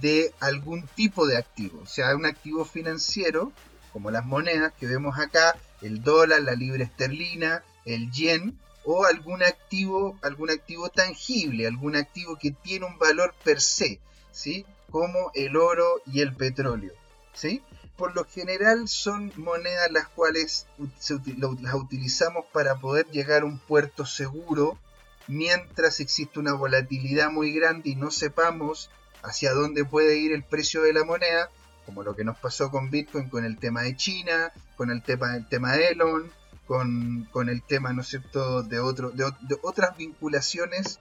de 0.00 0.32
algún 0.40 0.86
tipo 0.86 1.26
de 1.26 1.36
activo, 1.36 1.80
o 1.82 1.86
sea, 1.86 2.14
un 2.14 2.26
activo 2.26 2.64
financiero, 2.64 3.52
como 3.92 4.10
las 4.10 4.24
monedas 4.24 4.72
que 4.78 4.86
vemos 4.86 5.18
acá, 5.18 5.56
el 5.82 6.02
dólar, 6.02 6.42
la 6.42 6.54
libra 6.54 6.84
esterlina, 6.84 7.64
el 7.84 8.10
yen, 8.10 8.58
o 8.84 9.04
algún 9.04 9.42
activo, 9.42 10.18
algún 10.22 10.50
activo 10.50 10.88
tangible, 10.88 11.66
algún 11.66 11.96
activo 11.96 12.36
que 12.36 12.50
tiene 12.50 12.86
un 12.86 12.98
valor 12.98 13.34
per 13.44 13.60
se, 13.60 14.00
¿sí? 14.30 14.64
como 14.90 15.30
el 15.34 15.56
oro 15.56 16.02
y 16.06 16.20
el 16.20 16.34
petróleo. 16.34 16.92
¿sí? 17.34 17.62
Por 17.96 18.14
lo 18.14 18.24
general 18.24 18.88
son 18.88 19.32
monedas 19.36 19.90
las 19.90 20.08
cuales 20.08 20.66
las 20.78 21.74
utilizamos 21.74 22.46
para 22.52 22.76
poder 22.76 23.06
llegar 23.10 23.42
a 23.42 23.46
un 23.46 23.58
puerto 23.58 24.06
seguro 24.06 24.78
mientras 25.26 26.00
existe 26.00 26.40
una 26.40 26.54
volatilidad 26.54 27.30
muy 27.30 27.52
grande 27.52 27.90
y 27.90 27.96
no 27.96 28.10
sepamos 28.10 28.90
hacia 29.22 29.52
dónde 29.52 29.84
puede 29.84 30.18
ir 30.18 30.32
el 30.32 30.42
precio 30.42 30.82
de 30.82 30.92
la 30.92 31.04
moneda, 31.04 31.50
como 31.86 32.02
lo 32.02 32.14
que 32.14 32.24
nos 32.24 32.38
pasó 32.38 32.70
con 32.70 32.90
Bitcoin 32.90 33.28
con 33.28 33.44
el 33.44 33.58
tema 33.58 33.82
de 33.82 33.96
China, 33.96 34.52
con 34.76 34.90
el 34.90 35.02
tema, 35.02 35.36
el 35.36 35.48
tema 35.48 35.72
de 35.72 35.88
Elon, 35.88 36.30
con, 36.66 37.48
el 37.48 37.62
tema, 37.62 37.92
¿no 37.92 38.04
cierto?, 38.04 38.62
de, 38.62 38.78
otro, 38.78 39.10
de, 39.10 39.24
otras 39.62 39.96
vinculaciones 39.96 41.00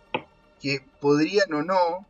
que 0.60 0.84
podrían 1.00 1.54
o 1.54 1.62
no 1.62 2.08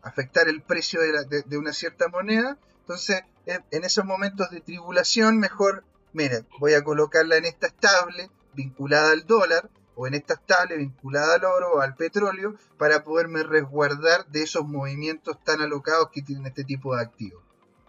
afectar 0.00 0.48
el 0.48 0.62
precio 0.62 1.00
de 1.00 1.58
una 1.58 1.74
cierta 1.74 2.08
moneda. 2.08 2.56
Entonces, 2.80 3.22
en 3.44 3.84
esos 3.84 4.04
momentos 4.04 4.50
de 4.50 4.60
tribulación, 4.60 5.38
mejor, 5.38 5.84
mira, 6.14 6.42
voy 6.58 6.72
a 6.72 6.84
colocarla 6.84 7.36
en 7.36 7.44
esta 7.44 7.66
estable 7.66 8.30
vinculada 8.54 9.12
al 9.12 9.26
dólar 9.26 9.68
o 9.96 10.06
en 10.06 10.14
esta 10.14 10.34
estable 10.34 10.76
vinculada 10.76 11.34
al 11.34 11.44
oro 11.44 11.72
o 11.72 11.80
al 11.80 11.96
petróleo 11.96 12.54
para 12.78 13.02
poderme 13.02 13.42
resguardar 13.42 14.26
de 14.26 14.42
esos 14.42 14.68
movimientos 14.68 15.42
tan 15.42 15.62
alocados 15.62 16.10
que 16.12 16.22
tienen 16.22 16.46
este 16.46 16.64
tipo 16.64 16.94
de 16.94 17.02
activos. 17.02 17.42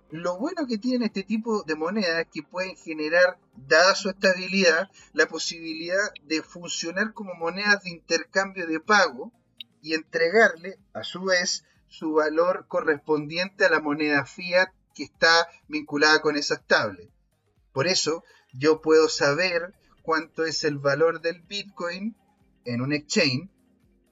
Lo 0.09 0.37
bueno 0.37 0.65
que 0.67 0.77
tiene 0.77 1.07
este 1.07 1.23
tipo 1.23 1.63
de 1.63 1.75
monedas 1.75 2.21
es 2.21 2.27
que 2.33 2.41
pueden 2.41 2.77
generar, 2.77 3.37
dada 3.55 3.93
su 3.93 4.09
estabilidad, 4.09 4.89
la 5.11 5.27
posibilidad 5.27 6.13
de 6.23 6.41
funcionar 6.41 7.13
como 7.13 7.33
monedas 7.33 7.83
de 7.83 7.89
intercambio 7.89 8.65
de 8.67 8.79
pago 8.79 9.33
y 9.81 9.93
entregarle, 9.93 10.79
a 10.93 11.03
su 11.03 11.25
vez, 11.25 11.65
su 11.89 12.13
valor 12.13 12.67
correspondiente 12.69 13.65
a 13.65 13.69
la 13.69 13.81
moneda 13.81 14.25
fiat 14.25 14.69
que 14.95 15.03
está 15.03 15.49
vinculada 15.67 16.21
con 16.21 16.37
esa 16.37 16.55
estable. 16.55 17.11
Por 17.73 17.85
eso, 17.87 18.23
yo 18.53 18.81
puedo 18.81 19.09
saber 19.09 19.73
cuánto 20.07 20.45
es 20.45 20.63
el 20.63 20.77
valor 20.77 21.19
del 21.19 21.41
Bitcoin 21.41 22.15
en 22.63 22.79
un 22.79 22.93
exchange 22.93 23.49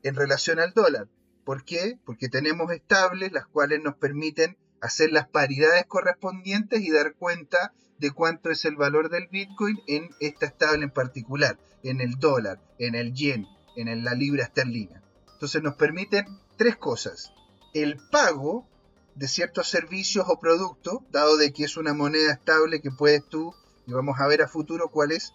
en 0.04 0.16
relación 0.16 0.60
al 0.60 0.74
dólar. 0.74 1.08
¿Por 1.46 1.64
qué? 1.64 1.98
Porque 2.06 2.28
tenemos 2.28 2.70
estables 2.74 3.32
las 3.32 3.48
cuales 3.48 3.82
nos 3.82 3.96
permiten 3.96 4.58
hacer 4.82 5.14
las 5.14 5.30
paridades 5.30 5.86
correspondientes 5.86 6.82
y 6.82 6.92
dar 6.92 7.16
cuenta 7.16 7.72
de 7.98 8.12
cuánto 8.12 8.50
es 8.50 8.66
el 8.66 8.76
valor 8.76 9.10
del 9.10 9.30
Bitcoin 9.30 9.80
en 9.88 10.10
esta 10.20 10.48
estable 10.48 10.84
en 10.84 10.92
particular, 10.92 11.58
en 11.82 12.02
el 12.02 12.20
dólar, 12.20 12.60
en 12.78 12.96
el 12.96 13.14
yen, 13.14 13.48
en 13.78 14.04
la 14.04 14.16
libra 14.16 14.44
esterlina. 14.44 15.02
Entonces 15.32 15.64
nos 15.64 15.76
permiten 15.76 16.26
tres 16.58 16.76
cosas. 16.76 17.32
El 17.74 17.96
pago 18.12 18.68
de 19.16 19.30
ciertos 19.30 19.70
servicios 19.70 20.26
o 20.28 20.42
productos, 20.42 21.00
dado 21.12 21.38
de 21.38 21.54
que 21.54 21.64
es 21.64 21.78
una 21.78 21.94
moneda 21.94 22.34
estable 22.34 22.82
que 22.82 22.92
puedes 22.92 23.26
tú, 23.30 23.56
y 23.88 23.94
vamos 23.94 24.20
a 24.20 24.28
ver 24.28 24.42
a 24.42 24.50
futuro 24.50 24.90
cuál 24.90 25.14
es, 25.14 25.32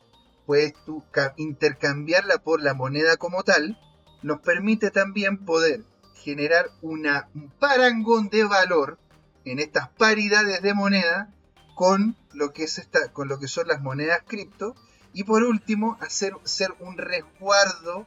puedes 0.51 0.75
tú 0.85 1.05
intercambiarla 1.37 2.39
por 2.39 2.61
la 2.61 2.75
moneda 2.75 3.17
como 3.17 3.45
tal, 3.45 3.79
nos 4.25 4.41
permite 4.41 4.91
también 4.91 5.39
poder 5.39 5.85
generar 6.25 6.73
una, 6.83 7.29
un 7.37 7.51
parangón 7.51 8.31
de 8.31 8.43
valor 8.43 8.99
en 9.45 9.61
estas 9.61 9.91
paridades 9.91 10.61
de 10.61 10.75
moneda 10.75 11.33
con 11.77 12.17
lo 12.33 12.53
que, 12.53 12.65
es 12.65 12.79
esta, 12.79 13.13
con 13.13 13.29
lo 13.29 13.39
que 13.39 13.47
son 13.47 13.69
las 13.69 13.81
monedas 13.81 14.23
cripto 14.27 14.75
y 15.13 15.23
por 15.23 15.45
último 15.45 15.97
hacer 16.01 16.33
ser 16.43 16.75
un 16.81 16.99
resguardo, 16.99 18.05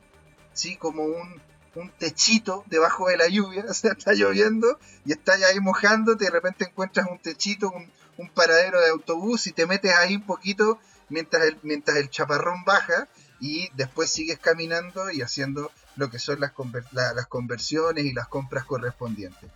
¿sí? 0.51 0.75
como 0.75 1.03
un, 1.05 1.41
un 1.75 1.91
techito 1.91 2.65
debajo 2.67 3.07
de 3.07 3.15
la 3.15 3.29
lluvia, 3.29 3.63
o 3.69 3.73
sea, 3.73 3.93
está 3.93 4.11
lloviendo 4.11 4.77
y 5.05 5.13
estás 5.13 5.41
ahí 5.43 5.61
mojándote 5.61 6.25
de 6.25 6.31
repente 6.31 6.65
encuentras 6.65 7.07
un 7.09 7.19
techito, 7.19 7.71
un, 7.71 7.89
un 8.17 8.27
paradero 8.27 8.81
de 8.81 8.89
autobús 8.89 9.47
y 9.47 9.53
te 9.53 9.65
metes 9.65 9.95
ahí 9.95 10.17
un 10.17 10.25
poquito 10.25 10.77
mientras 11.13 11.43
el, 11.43 11.59
mientras 11.61 11.97
el 11.97 12.09
chaparrón 12.09 12.65
baja 12.65 13.07
y 13.39 13.69
después 13.75 14.09
sigues 14.09 14.39
caminando 14.39 15.11
y 15.11 15.21
haciendo 15.21 15.71
lo 15.95 16.09
que 16.09 16.17
son 16.17 16.39
las, 16.39 16.53
las 16.91 17.27
conversiones 17.27 18.05
y 18.05 18.13
las 18.13 18.27
compras 18.27 18.65
correspondientes. 18.65 19.49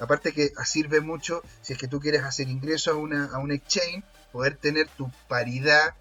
Aparte 0.00 0.32
que 0.32 0.52
sirve 0.64 1.00
mucho 1.00 1.42
si 1.60 1.74
es 1.74 1.78
que 1.78 1.88
tú 1.88 2.00
quieres 2.00 2.22
hacer 2.24 2.48
ingreso 2.48 2.90
a 2.90 2.94
una, 2.94 3.26
a 3.26 3.38
un 3.38 3.52
exchange, 3.52 4.02
poder 4.32 4.56
tener 4.56 4.88
tu 4.88 5.10
paridad, 5.28 5.94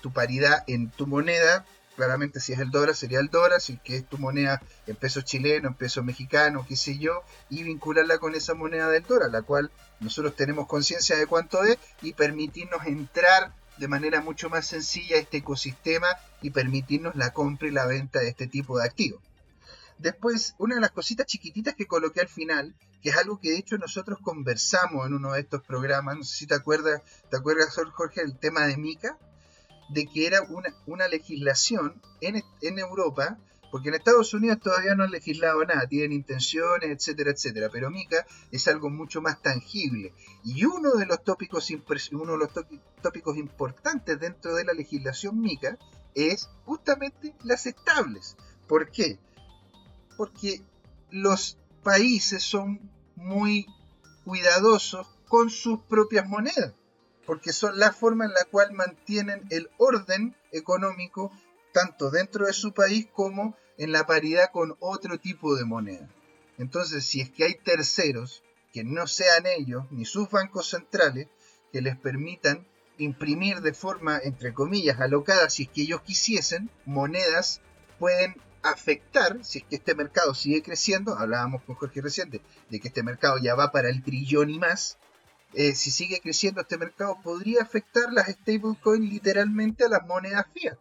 tu 0.00 0.12
paridad 0.12 0.62
en 0.66 0.88
tu 0.90 1.06
moneda. 1.06 1.66
Claramente 1.96 2.38
si 2.38 2.52
es 2.52 2.60
el 2.60 2.70
dólar 2.70 2.94
sería 2.94 3.18
el 3.18 3.28
dólar, 3.28 3.60
si 3.60 3.72
es 3.72 3.80
que 3.80 3.96
es 3.96 4.08
tu 4.08 4.18
moneda 4.18 4.62
en 4.86 4.94
peso 4.94 5.20
chileno, 5.22 5.68
en 5.68 5.74
peso 5.74 6.04
mexicano, 6.04 6.64
qué 6.66 6.76
sé 6.76 6.96
yo, 6.96 7.24
y 7.50 7.64
vincularla 7.64 8.18
con 8.18 8.36
esa 8.36 8.54
moneda 8.54 8.88
del 8.88 9.02
dólar, 9.02 9.30
la 9.30 9.42
cual 9.42 9.72
nosotros 9.98 10.36
tenemos 10.36 10.68
conciencia 10.68 11.16
de 11.16 11.26
cuánto 11.26 11.64
es 11.64 11.76
y 12.00 12.12
permitirnos 12.12 12.86
entrar 12.86 13.52
de 13.78 13.88
manera 13.88 14.20
mucho 14.20 14.50
más 14.50 14.66
sencilla 14.66 15.16
este 15.16 15.38
ecosistema 15.38 16.08
y 16.42 16.50
permitirnos 16.50 17.16
la 17.16 17.32
compra 17.32 17.68
y 17.68 17.72
la 17.72 17.86
venta 17.86 18.20
de 18.20 18.28
este 18.28 18.46
tipo 18.46 18.78
de 18.78 18.84
activos. 18.84 19.22
Después, 19.98 20.54
una 20.58 20.76
de 20.76 20.80
las 20.80 20.92
cositas 20.92 21.26
chiquititas 21.26 21.74
que 21.74 21.86
coloqué 21.86 22.20
al 22.20 22.28
final, 22.28 22.74
que 23.02 23.10
es 23.10 23.16
algo 23.16 23.40
que 23.40 23.50
de 23.50 23.58
hecho 23.58 23.78
nosotros 23.78 24.18
conversamos 24.22 25.06
en 25.06 25.14
uno 25.14 25.32
de 25.32 25.40
estos 25.40 25.62
programas, 25.62 26.16
no 26.16 26.24
sé 26.24 26.36
si 26.36 26.46
te 26.46 26.54
acuerdas, 26.54 27.02
¿te 27.30 27.36
acuerdas 27.36 27.76
Jorge 27.92 28.20
el 28.22 28.38
tema 28.38 28.66
de 28.66 28.76
Mica? 28.76 29.18
De 29.88 30.06
que 30.06 30.26
era 30.26 30.42
una, 30.42 30.74
una 30.86 31.08
legislación 31.08 32.00
en, 32.20 32.42
en 32.60 32.78
Europa 32.78 33.38
porque 33.70 33.88
en 33.88 33.96
Estados 33.96 34.32
Unidos 34.32 34.60
todavía 34.60 34.94
no 34.94 35.04
han 35.04 35.10
legislado 35.10 35.64
nada, 35.64 35.86
tienen 35.86 36.12
intenciones, 36.12 36.90
etcétera, 36.90 37.30
etcétera. 37.30 37.68
Pero 37.70 37.90
Mica 37.90 38.26
es 38.50 38.66
algo 38.68 38.88
mucho 38.90 39.20
más 39.20 39.42
tangible. 39.42 40.14
Y 40.44 40.64
uno 40.64 40.92
de 40.92 41.06
los 41.06 41.22
tópicos, 41.22 41.68
uno 42.12 42.32
de 42.32 42.38
los 42.38 42.50
tópicos 43.02 43.36
importantes 43.36 44.18
dentro 44.18 44.54
de 44.54 44.64
la 44.64 44.72
legislación 44.72 45.40
Mica 45.40 45.78
es 46.14 46.48
justamente 46.64 47.34
las 47.44 47.66
estables. 47.66 48.36
¿Por 48.66 48.90
qué? 48.90 49.18
Porque 50.16 50.62
los 51.10 51.58
países 51.82 52.42
son 52.42 52.80
muy 53.16 53.66
cuidadosos 54.24 55.06
con 55.28 55.50
sus 55.50 55.80
propias 55.80 56.26
monedas. 56.26 56.72
Porque 57.26 57.52
son 57.52 57.78
la 57.78 57.92
forma 57.92 58.24
en 58.24 58.32
la 58.32 58.44
cual 58.50 58.72
mantienen 58.72 59.46
el 59.50 59.68
orden 59.76 60.34
económico 60.50 61.30
tanto 61.72 62.10
dentro 62.10 62.46
de 62.46 62.52
su 62.52 62.72
país 62.72 63.06
como 63.12 63.56
en 63.76 63.92
la 63.92 64.06
paridad 64.06 64.50
con 64.52 64.76
otro 64.80 65.18
tipo 65.18 65.56
de 65.56 65.64
moneda. 65.64 66.08
Entonces, 66.58 67.04
si 67.06 67.20
es 67.20 67.30
que 67.30 67.44
hay 67.44 67.54
terceros 67.54 68.42
que 68.72 68.84
no 68.84 69.06
sean 69.06 69.46
ellos 69.46 69.84
ni 69.90 70.04
sus 70.04 70.28
bancos 70.30 70.68
centrales 70.68 71.28
que 71.72 71.80
les 71.80 71.96
permitan 71.96 72.66
imprimir 72.98 73.60
de 73.60 73.72
forma, 73.72 74.18
entre 74.18 74.52
comillas, 74.52 75.00
alocada, 75.00 75.48
si 75.50 75.64
es 75.64 75.68
que 75.68 75.82
ellos 75.82 76.02
quisiesen, 76.02 76.70
monedas 76.84 77.60
pueden 77.98 78.36
afectar, 78.62 79.44
si 79.44 79.58
es 79.58 79.64
que 79.64 79.76
este 79.76 79.94
mercado 79.94 80.34
sigue 80.34 80.62
creciendo, 80.62 81.16
hablábamos 81.16 81.62
con 81.62 81.76
Jorge 81.76 82.00
reciente, 82.00 82.42
de 82.70 82.80
que 82.80 82.88
este 82.88 83.02
mercado 83.02 83.38
ya 83.38 83.54
va 83.54 83.70
para 83.70 83.88
el 83.88 84.02
trillón 84.02 84.50
y 84.50 84.58
más, 84.58 84.98
eh, 85.54 85.74
si 85.74 85.90
sigue 85.90 86.20
creciendo 86.20 86.60
este 86.60 86.76
mercado, 86.76 87.18
podría 87.22 87.62
afectar 87.62 88.12
las 88.12 88.28
stablecoins 88.28 89.10
literalmente 89.10 89.84
a 89.84 89.88
las 89.88 90.06
monedas 90.06 90.46
fiat. 90.52 90.78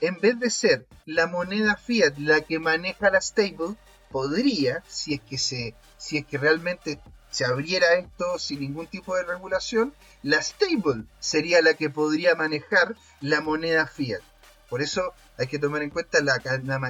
En 0.00 0.18
vez 0.20 0.38
de 0.38 0.50
ser 0.50 0.86
la 1.04 1.26
moneda 1.26 1.76
fiat 1.76 2.16
la 2.18 2.40
que 2.40 2.58
maneja 2.58 3.10
la 3.10 3.20
stable, 3.20 3.76
podría, 4.10 4.82
si 4.88 5.14
es 5.14 5.20
que 5.20 5.38
se, 5.38 5.74
si 5.96 6.18
es 6.18 6.26
que 6.26 6.38
realmente 6.38 7.00
se 7.30 7.44
abriera 7.44 7.94
esto 7.94 8.38
sin 8.38 8.60
ningún 8.60 8.88
tipo 8.88 9.14
de 9.14 9.22
regulación, 9.22 9.94
la 10.22 10.42
stable 10.42 11.04
sería 11.20 11.62
la 11.62 11.74
que 11.74 11.90
podría 11.90 12.34
manejar 12.34 12.96
la 13.20 13.40
moneda 13.40 13.86
fiat. 13.86 14.20
Por 14.68 14.82
eso 14.82 15.14
hay 15.38 15.46
que 15.46 15.58
tomar 15.58 15.82
en 15.82 15.90
cuenta 15.90 16.20
la, 16.20 16.40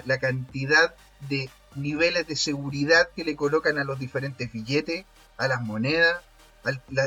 la 0.05 0.19
cantidad 0.19 0.94
de 1.28 1.51
niveles 1.74 2.27
de 2.27 2.36
seguridad 2.36 3.09
que 3.15 3.24
le 3.24 3.36
colocan 3.36 3.78
a 3.78 3.85
los 3.85 3.98
diferentes 3.98 4.52
billetes, 4.52 5.05
a 5.36 5.48
las 5.48 5.62
monedas, 5.62 6.23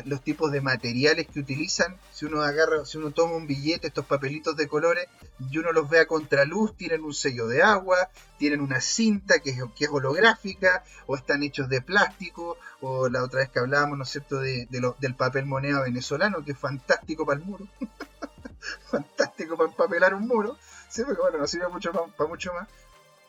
los 0.05 0.23
tipos 0.23 0.51
de 0.51 0.61
materiales 0.61 1.27
que 1.27 1.39
utilizan. 1.39 1.97
Si 2.11 2.25
uno 2.25 2.41
agarra, 2.41 2.85
si 2.85 2.97
uno 2.97 3.11
toma 3.11 3.35
un 3.35 3.47
billete, 3.47 3.87
estos 3.87 4.05
papelitos 4.05 4.55
de 4.55 4.67
colores, 4.67 5.07
y 5.51 5.57
uno 5.57 5.71
los 5.71 5.89
ve 5.89 5.99
a 5.99 6.07
contraluz, 6.07 6.75
tienen 6.75 7.03
un 7.03 7.13
sello 7.13 7.47
de 7.47 7.61
agua, 7.61 8.09
tienen 8.37 8.61
una 8.61 8.81
cinta 8.81 9.39
que 9.39 9.51
es, 9.51 9.57
que 9.75 9.85
es 9.85 9.91
holográfica, 9.91 10.83
o 11.05 11.15
están 11.15 11.43
hechos 11.43 11.69
de 11.69 11.81
plástico, 11.81 12.57
o 12.81 13.09
la 13.09 13.23
otra 13.23 13.39
vez 13.39 13.49
que 13.49 13.59
hablábamos, 13.59 13.97
¿no 13.97 14.03
es 14.03 14.09
cierto?, 14.09 14.39
de, 14.39 14.67
del 14.69 15.15
papel 15.15 15.45
moneda 15.45 15.81
venezolano, 15.81 16.43
que 16.43 16.51
es 16.51 16.57
fantástico 16.57 17.25
para 17.25 17.39
el 17.39 17.45
muro. 17.45 17.67
fantástico 18.91 19.57
para 19.57 19.69
empapelar 19.69 20.13
un 20.13 20.27
muro. 20.27 20.57
Sí, 20.89 21.03
bueno, 21.03 21.37
no 21.37 21.47
sirve 21.47 21.67
mucho 21.69 21.91
para 21.91 22.29
mucho 22.29 22.53
más. 22.53 22.67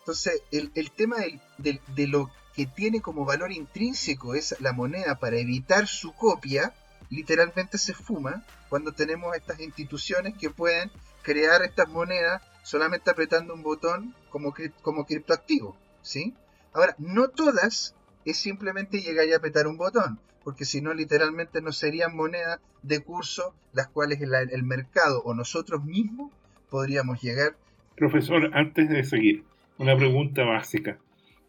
Entonces, 0.00 0.42
el, 0.50 0.70
el 0.74 0.90
tema 0.90 1.16
del, 1.56 1.80
de 1.96 2.06
lo 2.06 2.30
que 2.54 2.66
tiene 2.66 3.00
como 3.00 3.24
valor 3.24 3.52
intrínseco 3.52 4.34
es 4.34 4.56
la 4.60 4.72
moneda 4.72 5.18
para 5.18 5.38
evitar 5.38 5.86
su 5.86 6.12
copia, 6.12 6.72
literalmente 7.10 7.78
se 7.78 7.94
fuma 7.94 8.44
cuando 8.68 8.92
tenemos 8.92 9.36
estas 9.36 9.60
instituciones 9.60 10.34
que 10.38 10.50
pueden 10.50 10.90
crear 11.22 11.62
estas 11.62 11.88
monedas 11.88 12.42
solamente 12.62 13.10
apretando 13.10 13.54
un 13.54 13.62
botón 13.62 14.14
como, 14.30 14.54
como 14.82 15.04
criptoactivo. 15.04 15.76
¿sí? 16.02 16.34
Ahora, 16.72 16.94
no 16.98 17.28
todas 17.28 17.94
es 18.24 18.36
simplemente 18.38 19.00
llegar 19.00 19.26
y 19.28 19.32
apretar 19.32 19.66
un 19.66 19.76
botón, 19.76 20.18
porque 20.44 20.64
si 20.64 20.80
no, 20.80 20.94
literalmente 20.94 21.60
no 21.60 21.72
serían 21.72 22.16
monedas 22.16 22.60
de 22.82 23.00
curso 23.00 23.54
las 23.72 23.88
cuales 23.88 24.20
el, 24.20 24.32
el 24.34 24.62
mercado 24.62 25.22
o 25.24 25.34
nosotros 25.34 25.84
mismos 25.84 26.32
podríamos 26.70 27.20
llegar. 27.20 27.56
Profesor, 27.96 28.50
antes 28.54 28.88
de 28.88 29.04
seguir, 29.04 29.44
una 29.78 29.96
pregunta 29.96 30.44
básica. 30.44 30.98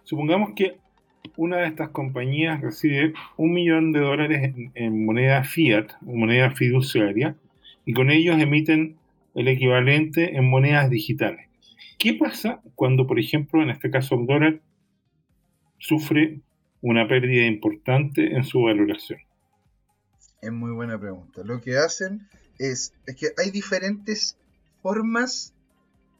Supongamos 0.03 0.51
que 0.55 0.77
una 1.37 1.57
de 1.57 1.67
estas 1.67 1.89
compañías 1.89 2.61
recibe 2.61 3.13
un 3.37 3.53
millón 3.53 3.91
de 3.91 3.99
dólares 3.99 4.53
en, 4.73 5.05
moneda 5.05 5.43
fiat, 5.43 5.91
moneda 6.01 6.51
fiduciaria, 6.51 7.35
y 7.85 7.93
con 7.93 8.09
ellos 8.09 8.39
emiten 8.39 8.97
el 9.33 9.47
equivalente 9.47 10.35
en 10.35 10.49
monedas 10.49 10.89
digitales. 10.89 11.47
¿Qué 11.97 12.13
pasa 12.13 12.61
cuando, 12.75 13.07
por 13.07 13.19
ejemplo, 13.19 13.61
en 13.61 13.69
este 13.69 13.89
caso 13.89 14.15
el 14.15 14.27
dólar 14.27 14.61
sufre 15.77 16.39
una 16.81 17.07
pérdida 17.07 17.45
importante 17.45 18.35
en 18.35 18.43
su 18.43 18.61
valoración? 18.61 19.19
Es 20.41 20.51
muy 20.51 20.71
buena 20.71 20.99
pregunta. 20.99 21.41
Lo 21.43 21.61
que 21.61 21.77
hacen 21.77 22.27
es, 22.59 22.93
es 23.05 23.15
que 23.15 23.27
hay 23.37 23.51
diferentes 23.51 24.37
formas 24.81 25.53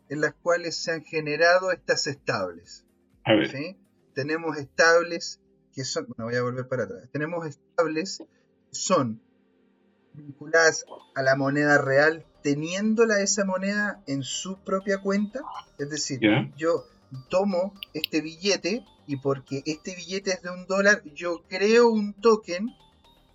en 0.10 0.22
las 0.22 0.34
cuales 0.34 0.76
se 0.76 0.92
han 0.92 1.04
generado 1.04 1.72
estas 1.72 2.08
estables. 2.08 2.86
A 3.24 3.34
ver. 3.34 3.50
¿sí? 3.50 3.78
Tenemos 4.16 4.58
estables 4.58 5.40
que 5.74 5.84
son, 5.84 6.08
bueno, 6.08 6.26
voy 6.26 6.36
a 6.36 6.42
volver 6.42 6.68
para 6.68 6.84
atrás, 6.86 7.04
tenemos 7.12 7.46
estables 7.46 8.20
que 8.70 8.76
son 8.76 9.22
vinculadas 10.14 10.86
a 11.14 11.22
la 11.22 11.36
moneda 11.36 11.78
real, 11.78 12.26
teniéndola 12.42 13.22
esa 13.22 13.44
moneda 13.44 14.02
en 14.08 14.24
su 14.24 14.58
propia 14.64 15.00
cuenta, 15.00 15.42
es 15.78 15.90
decir, 15.90 16.20
yo 16.58 16.86
tomo 17.30 17.74
este 17.94 18.22
billete 18.22 18.86
y 19.06 19.18
porque 19.18 19.62
este 19.66 19.96
billete 19.96 20.32
es 20.32 20.42
de 20.42 20.50
un 20.50 20.66
dólar, 20.66 21.04
yo 21.14 21.44
creo 21.50 21.90
un 21.90 22.14
token 22.14 22.70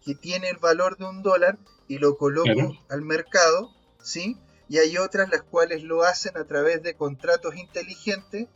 que 0.03 0.15
tiene 0.15 0.49
el 0.49 0.57
valor 0.57 0.97
de 0.97 1.05
un 1.05 1.23
dólar 1.23 1.59
y 1.89 1.99
lo 1.99 2.17
coloco 2.17 2.75
al 2.89 3.03
mercado, 3.03 3.71
¿sí? 4.03 4.39
Y 4.69 4.79
hay 4.79 4.97
otras 4.97 5.29
las 5.31 5.43
cuales 5.43 5.83
lo 5.83 6.05
hacen 6.05 6.37
a 6.37 6.45
través 6.45 6.83
de 6.83 6.95
contratos 6.95 7.57
inteligentes 7.57 8.49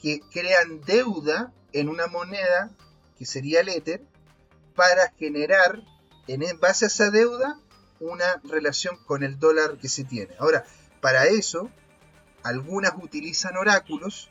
que 0.00 0.20
crean 0.30 0.80
deuda 0.82 1.52
en 1.72 1.88
una 1.88 2.06
moneda 2.06 2.70
que 3.18 3.26
sería 3.26 3.60
el 3.60 3.68
Ether 3.68 4.02
para 4.74 5.10
generar 5.18 5.82
en 6.26 6.60
base 6.60 6.84
a 6.84 6.88
esa 6.88 7.10
deuda 7.10 7.58
una 8.00 8.40
relación 8.44 8.96
con 9.04 9.22
el 9.24 9.38
dólar 9.38 9.78
que 9.78 9.88
se 9.88 10.04
tiene. 10.04 10.34
Ahora, 10.38 10.64
para 11.00 11.26
eso, 11.26 11.70
algunas 12.42 12.92
utilizan 13.02 13.56
oráculos, 13.56 14.30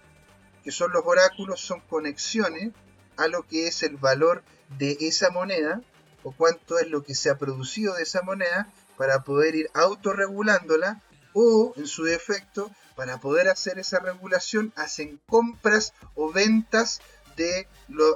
que 0.64 0.72
son 0.72 0.92
los 0.92 1.04
oráculos, 1.06 1.60
son 1.60 1.82
conexiones 1.82 2.72
a 3.18 3.28
lo 3.28 3.44
que 3.44 3.68
es 3.68 3.84
el 3.84 3.98
valor 3.98 4.44
de 4.78 4.98
esa 5.02 5.32
moneda 5.32 5.82
o 6.24 6.32
cuánto 6.32 6.78
es 6.80 6.88
lo 6.90 7.04
que 7.04 7.16
se 7.16 7.30
ha 7.30 7.38
producido 7.38 7.96
de 7.96 8.04
esa 8.04 8.22
moneda 8.22 8.72
para 8.98 9.24
poder 9.24 9.56
ir 9.56 9.70
autorregulándola 9.74 11.02
o, 11.34 11.74
en 11.76 11.88
su 11.88 12.04
defecto, 12.04 12.72
para 12.96 13.20
poder 13.20 13.48
hacer 13.48 13.80
esa 13.80 14.00
regulación, 14.00 14.74
hacen 14.76 15.20
compras 15.28 15.94
o 16.16 16.32
ventas 16.32 17.02
de 17.36 17.68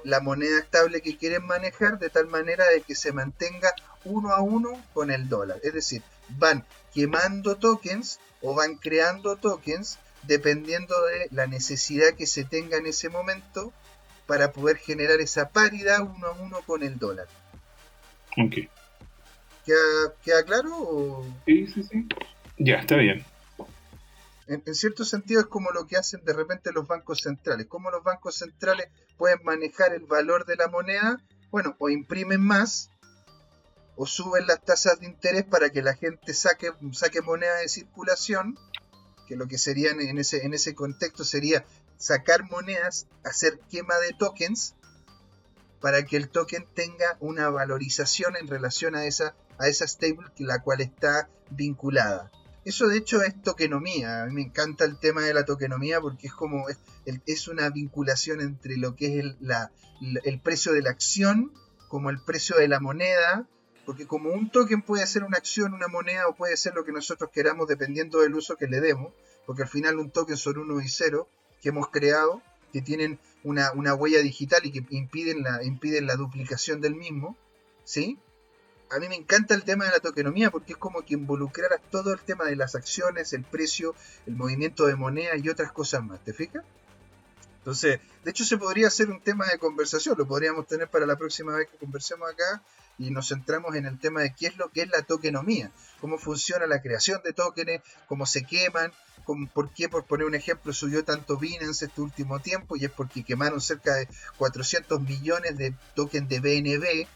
la 0.04 0.20
moneda 0.20 0.60
estable 0.60 1.02
que 1.02 1.18
quieren 1.18 1.46
manejar 1.46 2.00
de 2.00 2.10
tal 2.10 2.28
manera 2.28 2.66
de 2.68 2.82
que 2.82 2.96
se 2.96 3.12
mantenga 3.12 3.74
uno 4.04 4.32
a 4.32 4.42
uno 4.42 4.82
con 4.94 5.12
el 5.12 5.30
dólar. 5.30 5.60
Es 5.64 5.74
decir, 5.74 6.02
van 6.30 6.66
quemando 6.94 7.56
tokens 7.56 8.20
o 8.42 8.56
van 8.56 8.76
creando 8.76 9.36
tokens 9.36 10.00
dependiendo 10.24 10.96
de 11.06 11.28
la 11.32 11.48
necesidad 11.48 12.14
que 12.16 12.28
se 12.28 12.44
tenga 12.44 12.78
en 12.78 12.88
ese 12.88 13.10
momento 13.10 13.72
para 14.26 14.52
poder 14.52 14.78
generar 14.78 15.20
esa 15.20 15.50
paridad 15.50 16.02
uno 16.02 16.28
a 16.28 16.32
uno 16.32 16.62
con 16.66 16.84
el 16.84 16.98
dólar. 16.98 17.28
Ok. 18.38 18.68
¿Queda, 19.66 20.44
claro? 20.46 21.24
Sí, 21.46 21.68
sí, 21.68 21.84
sí. 21.84 22.08
Ya, 22.64 22.76
está 22.76 22.96
bien 22.96 23.26
en, 24.52 24.76
cierto 24.76 25.06
sentido 25.06 25.42
es 25.42 25.48
como 25.48 25.72
lo 25.72 25.88
que 25.88 25.98
hacen 25.98 26.24
de 26.26 26.34
repente 26.34 26.72
los 26.74 26.88
bancos 26.88 27.22
centrales. 27.22 27.68
Como 27.68 27.90
los 27.90 28.04
bancos 28.04 28.36
centrales 28.36 28.90
pueden 29.18 29.40
manejar 29.44 29.94
el 29.94 30.06
valor 30.06 30.46
de 30.46 30.58
la 30.58 30.68
moneda, 30.68 31.22
bueno, 31.52 31.76
o 31.80 31.90
imprimen 31.90 32.42
más 32.42 32.90
o 33.96 34.06
suben 34.06 34.48
las 34.48 34.64
tasas 34.64 35.00
de 35.00 35.06
interés 35.06 35.44
para 35.44 35.70
que 35.70 35.82
la 35.82 35.96
gente 35.96 36.34
saque, 36.34 36.72
saque 36.92 37.22
moneda 37.22 37.58
de 37.58 37.70
circulación, 37.70 38.58
que 39.28 39.36
lo 39.36 39.48
que 39.48 39.58
sería 39.58 39.92
en 39.92 40.18
ese, 40.18 40.46
en 40.46 40.54
ese 40.54 40.76
contexto 40.76 41.24
sería 41.24 41.64
sacar 41.98 42.50
monedas, 42.50 43.08
hacer 43.24 43.60
quema 43.70 43.98
de 44.00 44.14
tokens, 44.14 44.76
para 45.80 46.04
que 46.04 46.18
el 46.18 46.30
token 46.30 46.66
tenga 46.74 47.18
una 47.20 47.50
valorización 47.50 48.36
en 48.38 48.48
relación 48.48 48.96
a 48.96 49.06
esa, 49.06 49.36
a 49.60 49.68
esa 49.68 49.88
stable 49.88 50.28
la 50.38 50.62
cual 50.62 50.82
está 50.82 51.30
vinculada. 51.50 52.32
Eso 52.64 52.88
de 52.88 52.98
hecho 52.98 53.22
es 53.24 53.42
tokenomía. 53.42 54.24
A 54.24 54.26
mí 54.28 54.34
me 54.34 54.42
encanta 54.42 54.86
el 54.86 55.00
tema 55.00 55.22
de 55.22 55.34
la 55.34 55.46
tokenomía 55.46 56.00
porque 56.00 56.28
es 56.28 56.34
como 56.34 56.70
es, 56.70 56.80
es 57.26 57.48
una 57.48 57.70
vinculación 57.70 58.40
entre 58.42 58.78
lo 58.78 58.96
que 58.96 59.08
es 59.08 59.24
el, 59.24 59.38
la, 59.40 59.72
el 60.24 60.40
precio 60.40 60.72
de 60.74 60.82
la 60.82 60.92
acción 60.92 61.52
como 61.88 62.10
el 62.10 62.22
precio 62.22 62.58
de 62.58 62.68
la 62.68 62.80
moneda. 62.80 63.48
Porque 63.86 64.06
como 64.06 64.30
un 64.30 64.52
token 64.52 64.84
puede 64.84 65.08
ser 65.08 65.24
una 65.24 65.38
acción, 65.38 65.74
una 65.74 65.88
moneda 65.88 66.28
o 66.28 66.36
puede 66.36 66.56
ser 66.56 66.76
lo 66.76 66.86
que 66.86 66.92
nosotros 66.92 67.32
queramos 67.34 67.68
dependiendo 67.68 68.20
del 68.20 68.36
uso 68.36 68.56
que 68.56 68.68
le 68.68 68.80
demos. 68.80 69.12
Porque 69.48 69.64
al 69.64 69.68
final 69.68 69.98
un 69.98 70.12
token 70.12 70.38
son 70.38 70.60
uno 70.60 70.80
y 70.82 70.88
cero 70.88 71.28
que 71.62 71.70
hemos 71.70 71.90
creado, 71.90 72.42
que 72.72 72.82
tienen 72.82 73.20
una, 73.44 73.72
una 73.74 73.96
huella 73.96 74.22
digital 74.22 74.62
y 74.64 74.72
que 74.72 74.86
impiden 74.92 75.42
la, 75.44 75.64
impiden 75.64 76.06
la 76.06 76.16
duplicación 76.16 76.80
del 76.80 76.96
mismo. 76.96 77.38
¿Sí? 77.84 78.20
A 78.92 79.00
mí 79.00 79.08
me 79.08 79.16
encanta 79.16 79.56
el 79.56 79.64
tema 79.64 79.86
de 79.86 79.92
la 79.92 80.00
tokenomía 80.00 80.52
porque 80.52 80.74
es 80.74 80.78
como 80.78 81.02
que 81.04 81.14
involucrara 81.14 81.78
todo 81.78 82.14
el 82.14 82.20
tema 82.20 82.46
de 82.46 82.58
las 82.58 82.76
acciones, 82.76 83.32
el 83.32 83.44
precio, 83.44 83.96
el 84.28 84.36
movimiento 84.36 84.86
de 84.86 84.96
moneda 84.96 85.38
y 85.38 85.48
otras 85.48 85.72
cosas 85.72 86.04
más, 86.04 86.20
¿te 86.24 86.34
fijas? 86.34 86.64
Entonces, 87.60 88.02
de 88.24 88.32
hecho 88.32 88.44
se 88.44 88.58
podría 88.58 88.88
hacer 88.88 89.10
un 89.10 89.22
tema 89.22 89.46
de 89.48 89.60
conversación, 89.60 90.16
lo 90.18 90.28
podríamos 90.28 90.68
tener 90.68 90.90
para 90.90 91.06
la 91.06 91.16
próxima 91.16 91.56
vez 91.56 91.70
que 91.70 91.78
conversemos 91.78 92.30
acá 92.30 92.64
y 92.98 93.12
nos 93.12 93.30
centramos 93.30 93.76
en 93.76 93.86
el 93.86 93.98
tema 94.00 94.22
de 94.22 94.36
qué 94.36 94.48
es 94.48 94.58
lo 94.58 94.70
que 94.70 94.82
es 94.82 94.90
la 94.90 95.04
tokenomía, 95.04 95.72
cómo 96.02 96.18
funciona 96.18 96.68
la 96.68 96.82
creación 96.82 97.22
de 97.24 97.34
tokens, 97.34 97.82
cómo 98.08 98.26
se 98.26 98.44
queman, 98.44 98.92
por 99.54 99.74
qué, 99.74 99.88
por 99.88 100.06
poner 100.06 100.26
un 100.26 100.36
ejemplo, 100.36 100.74
subió 100.74 101.06
tanto 101.06 101.38
Binance 101.38 101.86
este 101.86 102.02
último 102.02 102.40
tiempo 102.40 102.76
y 102.76 102.86
es 102.86 102.92
porque 102.92 103.24
quemaron 103.24 103.62
cerca 103.62 103.94
de 103.96 104.10
400 104.38 105.00
millones 105.02 105.58
de 105.58 105.74
tokens 105.96 106.28
de 106.28 106.40
BNB 106.40 107.08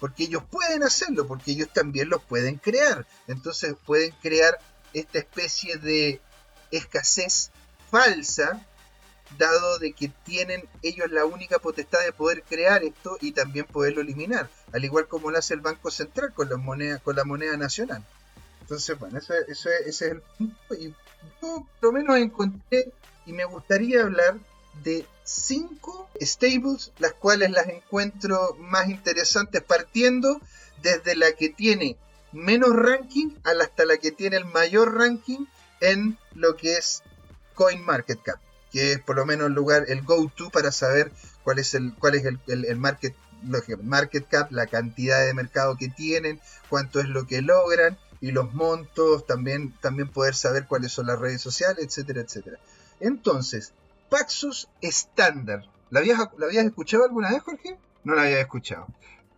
porque 0.00 0.24
ellos 0.24 0.42
pueden 0.50 0.82
hacerlo, 0.82 1.26
porque 1.26 1.52
ellos 1.52 1.68
también 1.72 2.08
los 2.08 2.22
pueden 2.22 2.56
crear. 2.56 3.06
Entonces 3.28 3.74
pueden 3.86 4.12
crear 4.22 4.58
esta 4.92 5.18
especie 5.18 5.76
de 5.76 6.20
escasez 6.72 7.50
falsa 7.90 8.66
dado 9.38 9.78
de 9.78 9.92
que 9.92 10.08
tienen 10.24 10.68
ellos 10.82 11.10
la 11.10 11.24
única 11.24 11.58
potestad 11.58 12.00
de 12.04 12.12
poder 12.12 12.42
crear 12.42 12.82
esto 12.82 13.16
y 13.20 13.32
también 13.32 13.64
poderlo 13.66 14.00
eliminar, 14.00 14.48
al 14.72 14.84
igual 14.84 15.06
como 15.06 15.30
lo 15.30 15.38
hace 15.38 15.54
el 15.54 15.60
Banco 15.60 15.90
Central 15.90 16.32
con, 16.34 16.48
las 16.48 16.58
monedas, 16.58 17.00
con 17.02 17.14
la 17.14 17.24
moneda 17.24 17.56
nacional. 17.56 18.04
Entonces, 18.60 18.98
bueno, 18.98 19.18
eso, 19.18 19.34
ese 19.34 19.70
es 19.88 20.02
el 20.02 20.22
punto. 20.38 20.74
Y 20.74 20.94
yo 21.42 21.66
por 21.80 21.82
lo 21.82 21.92
menos 21.92 22.16
encontré 22.16 22.92
y 23.26 23.32
me 23.32 23.44
gustaría 23.44 24.02
hablar 24.02 24.38
de 24.82 25.06
cinco 25.24 26.08
stables, 26.20 26.92
las 26.98 27.12
cuales 27.12 27.50
las 27.50 27.68
encuentro 27.68 28.56
más 28.58 28.88
interesantes 28.88 29.62
partiendo 29.62 30.40
desde 30.82 31.16
la 31.16 31.32
que 31.32 31.50
tiene 31.50 31.96
menos 32.32 32.74
ranking 32.74 33.30
hasta 33.44 33.84
la 33.84 33.96
que 33.96 34.12
tiene 34.12 34.36
el 34.36 34.44
mayor 34.44 34.96
ranking 34.96 35.46
en 35.80 36.18
lo 36.34 36.56
que 36.56 36.76
es 36.76 37.02
CoinMarketCap, 37.54 38.40
que 38.70 38.92
es 38.92 39.00
por 39.00 39.16
lo 39.16 39.26
menos 39.26 39.48
el 39.48 39.54
lugar, 39.54 39.84
el 39.88 40.02
go-to 40.02 40.50
para 40.50 40.72
saber 40.72 41.12
cuál 41.42 41.58
es 41.58 41.74
el, 41.74 41.94
cuál 41.94 42.14
es 42.14 42.24
el, 42.24 42.76
market, 42.76 43.14
market 43.82 44.28
cap, 44.28 44.50
la 44.52 44.66
cantidad 44.66 45.24
de 45.24 45.34
mercado 45.34 45.76
que 45.76 45.88
tienen, 45.88 46.40
cuánto 46.68 47.00
es 47.00 47.08
lo 47.08 47.26
que 47.26 47.42
logran 47.42 47.98
y 48.20 48.32
los 48.32 48.52
montos, 48.52 49.26
también, 49.26 49.74
también 49.80 50.08
poder 50.08 50.34
saber 50.34 50.66
cuáles 50.66 50.92
son 50.92 51.06
las 51.06 51.18
redes 51.18 51.40
sociales, 51.40 51.84
etcétera, 51.84 52.20
etcétera. 52.20 52.58
Entonces, 53.00 53.72
Paxos 54.10 54.68
estándar. 54.80 55.70
¿La 55.90 56.00
habías, 56.00 56.18
¿La 56.36 56.46
habías 56.46 56.64
escuchado 56.64 57.04
alguna 57.04 57.30
vez, 57.30 57.42
Jorge? 57.42 57.78
No 58.04 58.14
la 58.14 58.22
había 58.22 58.40
escuchado. 58.40 58.88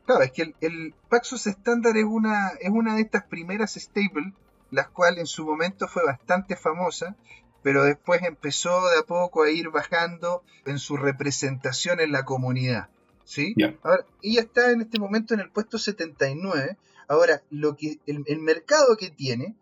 Claro, 0.07 0.23
es 0.23 0.33
que 0.33 0.43
el, 0.43 0.57
el 0.61 0.95
Paxos 1.09 1.47
estándar 1.47 1.97
es 1.97 2.05
una, 2.05 2.49
es 2.61 2.71
una 2.71 2.97
de 2.97 3.03
estas 3.03 3.25
primeras 3.25 3.75
stables, 3.75 4.33
las 4.71 4.89
cuales 4.89 5.21
en 5.21 5.27
su 5.27 5.45
momento 5.45 5.87
fue 5.87 6.05
bastante 6.05 6.57
famosa, 6.57 7.17
pero 7.63 7.85
después 7.85 8.23
empezó 8.23 8.89
de 8.91 8.99
a 8.99 9.03
poco 9.03 9.45
a 9.45 9.51
ir 9.51 9.69
bajando 9.71 10.43
en 10.65 10.79
su 10.79 10.97
representación 10.97 12.01
en 12.01 12.11
la 12.11 12.25
comunidad. 12.25 12.89
¿Sí? 13.25 13.55
Ahora, 13.83 14.05
ella 14.21 14.41
está 14.41 14.73
en 14.73 14.81
este 14.81 14.99
momento 14.99 15.35
en 15.35 15.41
el 15.41 15.51
puesto 15.51 15.79
79. 15.79 16.77
Ahora, 17.07 17.43
lo 17.51 17.77
que, 17.77 18.01
el, 18.07 18.25
el 18.27 18.41
mercado 18.41 18.97
que 18.97 19.11
tiene 19.11 19.55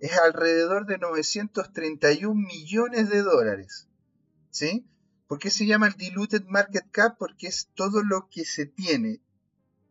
es 0.00 0.16
alrededor 0.18 0.86
de 0.86 0.98
931 0.98 2.34
millones 2.34 3.10
de 3.10 3.22
dólares. 3.22 3.87
¿Sí? 4.50 4.86
¿Por 5.26 5.38
qué 5.38 5.50
se 5.50 5.66
llama 5.66 5.88
el 5.88 5.94
Diluted 5.94 6.44
Market 6.46 6.90
Cap? 6.90 7.16
Porque 7.18 7.48
es 7.48 7.68
todo 7.74 8.02
lo 8.02 8.28
que 8.30 8.44
se 8.44 8.66
tiene, 8.66 9.20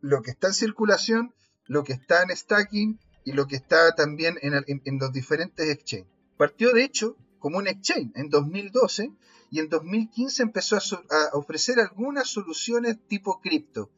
lo 0.00 0.22
que 0.22 0.32
está 0.32 0.48
en 0.48 0.54
circulación, 0.54 1.34
lo 1.66 1.84
que 1.84 1.92
está 1.92 2.22
en 2.22 2.36
stacking 2.36 2.98
y 3.24 3.32
lo 3.32 3.46
que 3.46 3.56
está 3.56 3.94
también 3.94 4.38
en, 4.42 4.98
los 4.98 5.12
diferentes 5.12 5.68
exchanges. 5.68 6.10
Partió 6.36 6.72
de 6.72 6.82
hecho 6.82 7.16
como 7.38 7.58
un 7.58 7.68
exchange 7.68 8.10
en 8.16 8.30
2012 8.30 9.12
y 9.50 9.60
en 9.60 9.68
2015 9.68 10.42
empezó 10.42 10.76
a, 10.76 10.80
a 10.80 11.36
ofrecer 11.36 11.78
algunas 11.78 12.28
soluciones 12.28 12.96
tipo 13.06 13.40
cripto, 13.40 13.90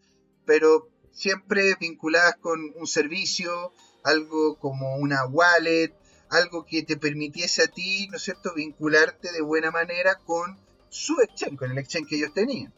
pero 0.44 0.90
siempre 1.12 1.74
vinculadas 1.80 2.36
con 2.36 2.60
un 2.76 2.86
servicio, 2.86 3.72
algo 4.04 4.58
como 4.58 4.96
una 4.96 5.26
wallet, 5.26 5.94
algo 6.30 6.64
que 6.64 6.82
te 6.82 6.96
permitiese 6.96 7.62
a 7.62 7.66
ti, 7.66 8.08
¿no 8.08 8.16
es 8.16 8.22
cierto?, 8.22 8.54
vincularte 8.54 9.32
de 9.32 9.42
buena 9.42 9.70
manera 9.70 10.16
con 10.16 10.58
su 10.88 11.20
exchange, 11.20 11.58
con 11.58 11.70
el 11.70 11.78
exchange 11.78 12.08
que 12.08 12.16
ellos 12.16 12.32
tenían. 12.32 12.72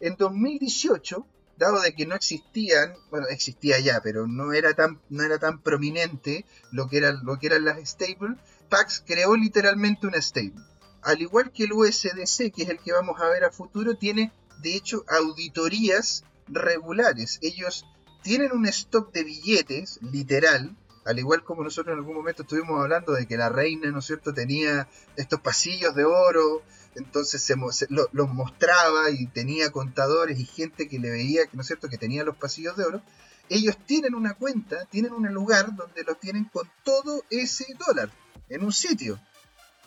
En 0.00 0.16
2018, 0.16 1.26
dado 1.56 1.80
de 1.80 1.94
que 1.94 2.06
no 2.06 2.14
existían, 2.14 2.94
bueno, 3.10 3.26
existía 3.28 3.78
ya, 3.78 4.00
pero 4.02 4.26
no 4.26 4.52
era 4.52 4.74
tan, 4.74 5.00
no 5.10 5.22
era 5.22 5.38
tan 5.38 5.62
prominente 5.62 6.44
lo 6.72 6.88
que, 6.88 6.98
era, 6.98 7.12
lo 7.12 7.38
que 7.38 7.46
eran 7.46 7.64
las 7.64 7.78
stables, 7.88 8.38
Pax 8.68 9.02
creó 9.06 9.36
literalmente 9.36 10.06
una 10.06 10.20
stable. 10.20 10.54
Al 11.02 11.20
igual 11.20 11.52
que 11.52 11.64
el 11.64 11.74
USDC, 11.74 12.52
que 12.52 12.62
es 12.62 12.68
el 12.68 12.78
que 12.78 12.92
vamos 12.92 13.20
a 13.20 13.28
ver 13.28 13.44
a 13.44 13.52
futuro, 13.52 13.96
tiene 13.96 14.32
de 14.62 14.74
hecho 14.74 15.04
auditorías 15.08 16.24
regulares. 16.48 17.38
Ellos 17.42 17.84
tienen 18.22 18.52
un 18.52 18.66
stock 18.66 19.12
de 19.12 19.22
billetes, 19.22 20.00
literal, 20.00 20.74
al 21.04 21.18
igual 21.18 21.44
como 21.44 21.62
nosotros 21.62 21.92
en 21.92 21.98
algún 21.98 22.16
momento 22.16 22.42
estuvimos 22.42 22.80
hablando 22.80 23.12
de 23.12 23.26
que 23.26 23.36
la 23.36 23.48
reina, 23.48 23.90
¿no 23.90 23.98
es 23.98 24.06
cierto?, 24.06 24.32
tenía 24.32 24.88
estos 25.16 25.40
pasillos 25.40 25.94
de 25.94 26.04
oro, 26.04 26.62
entonces 26.94 27.42
se, 27.42 27.54
los 27.88 28.28
mostraba 28.32 29.10
y 29.10 29.26
tenía 29.26 29.70
contadores 29.70 30.38
y 30.38 30.46
gente 30.46 30.88
que 30.88 30.98
le 30.98 31.10
veía, 31.10 31.42
¿no 31.52 31.60
es 31.60 31.66
cierto?, 31.66 31.88
que 31.88 31.98
tenía 31.98 32.24
los 32.24 32.36
pasillos 32.36 32.76
de 32.76 32.84
oro. 32.84 33.02
Ellos 33.50 33.76
tienen 33.86 34.14
una 34.14 34.34
cuenta, 34.34 34.86
tienen 34.86 35.12
un 35.12 35.26
lugar 35.34 35.74
donde 35.76 36.02
lo 36.04 36.14
tienen 36.14 36.44
con 36.44 36.70
todo 36.82 37.22
ese 37.28 37.66
dólar, 37.86 38.10
en 38.48 38.64
un 38.64 38.72
sitio. 38.72 39.20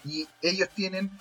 Y 0.05 0.27
ellos 0.41 0.69
tienen, 0.75 1.11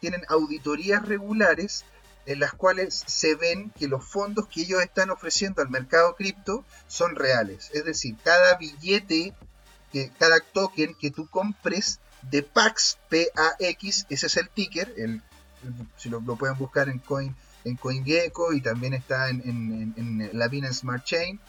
tienen 0.00 0.22
auditorías 0.28 1.06
regulares 1.06 1.84
en 2.26 2.40
las 2.40 2.52
cuales 2.52 3.02
se 3.06 3.34
ven 3.34 3.70
que 3.70 3.88
los 3.88 4.04
fondos 4.04 4.46
que 4.48 4.62
ellos 4.62 4.82
están 4.82 5.10
ofreciendo 5.10 5.62
al 5.62 5.70
mercado 5.70 6.14
cripto 6.14 6.64
son 6.86 7.16
reales. 7.16 7.70
Es 7.72 7.84
decir, 7.84 8.16
cada 8.22 8.56
billete, 8.56 9.34
que, 9.92 10.10
cada 10.18 10.40
token 10.40 10.94
que 10.94 11.10
tú 11.10 11.28
compres 11.28 12.00
de 12.22 12.42
PAX, 12.42 12.98
P-A-X, 13.08 14.06
ese 14.08 14.26
es 14.26 14.36
el 14.36 14.48
ticker, 14.48 14.94
el, 14.96 15.22
si 15.96 16.08
lo, 16.08 16.20
pueden 16.20 16.56
buscar 16.56 16.88
en 16.88 16.98
Coin 16.98 17.34
en 17.64 17.76
CoinGecko 17.76 18.52
y 18.52 18.60
también 18.60 18.92
está 18.92 19.28
en, 19.28 20.30
la 20.32 20.48
Binance 20.48 20.80
Smart 20.80 21.04
Chain. 21.04 21.40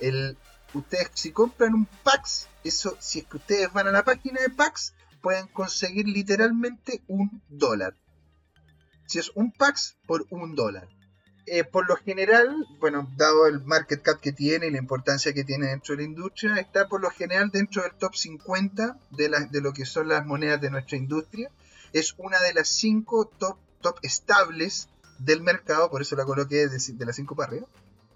El, 0.00 0.36
ustedes 0.74 1.10
si 1.14 1.30
compran 1.30 1.74
un 1.74 1.86
PAX, 2.02 2.48
eso, 2.64 2.96
si 2.98 3.20
es 3.20 3.26
que 3.26 3.36
ustedes 3.36 3.72
van 3.72 3.86
a 3.86 3.92
la 3.92 4.04
página 4.04 4.40
de 4.40 4.50
PAX, 4.50 4.94
pueden 5.20 5.46
conseguir 5.48 6.08
literalmente 6.08 7.02
un 7.06 7.42
dólar 7.48 7.94
si 9.12 9.18
es 9.18 9.30
un 9.34 9.52
PAX 9.52 9.98
por 10.06 10.24
un 10.30 10.54
dólar. 10.54 10.88
Eh, 11.44 11.64
por 11.64 11.86
lo 11.86 11.96
general, 11.96 12.66
bueno, 12.80 13.10
dado 13.16 13.46
el 13.46 13.62
market 13.62 14.00
cap 14.00 14.20
que 14.20 14.32
tiene 14.32 14.68
y 14.68 14.70
la 14.70 14.78
importancia 14.78 15.34
que 15.34 15.44
tiene 15.44 15.66
dentro 15.66 15.94
de 15.94 16.02
la 16.02 16.08
industria, 16.08 16.56
está 16.56 16.88
por 16.88 17.02
lo 17.02 17.10
general 17.10 17.50
dentro 17.50 17.82
del 17.82 17.92
top 17.92 18.14
50 18.14 18.96
de, 19.10 19.60
lo 19.60 19.72
que 19.74 19.84
son 19.84 20.08
las 20.08 20.24
monedas 20.24 20.62
de 20.62 20.70
nuestra 20.70 20.96
industria. 20.96 21.50
Es 21.92 22.14
una 22.16 22.40
de 22.40 22.54
las 22.54 22.68
5 22.68 23.32
top, 23.38 23.58
top 23.82 23.98
estables 24.00 24.88
del 25.18 25.42
mercado, 25.42 25.90
por 25.90 26.00
eso 26.00 26.16
la 26.16 26.24
coloqué 26.24 26.68
de, 26.68 26.78
de 26.78 27.04
las 27.04 27.16
5 27.16 27.36
para 27.36 27.48
arriba, 27.48 27.66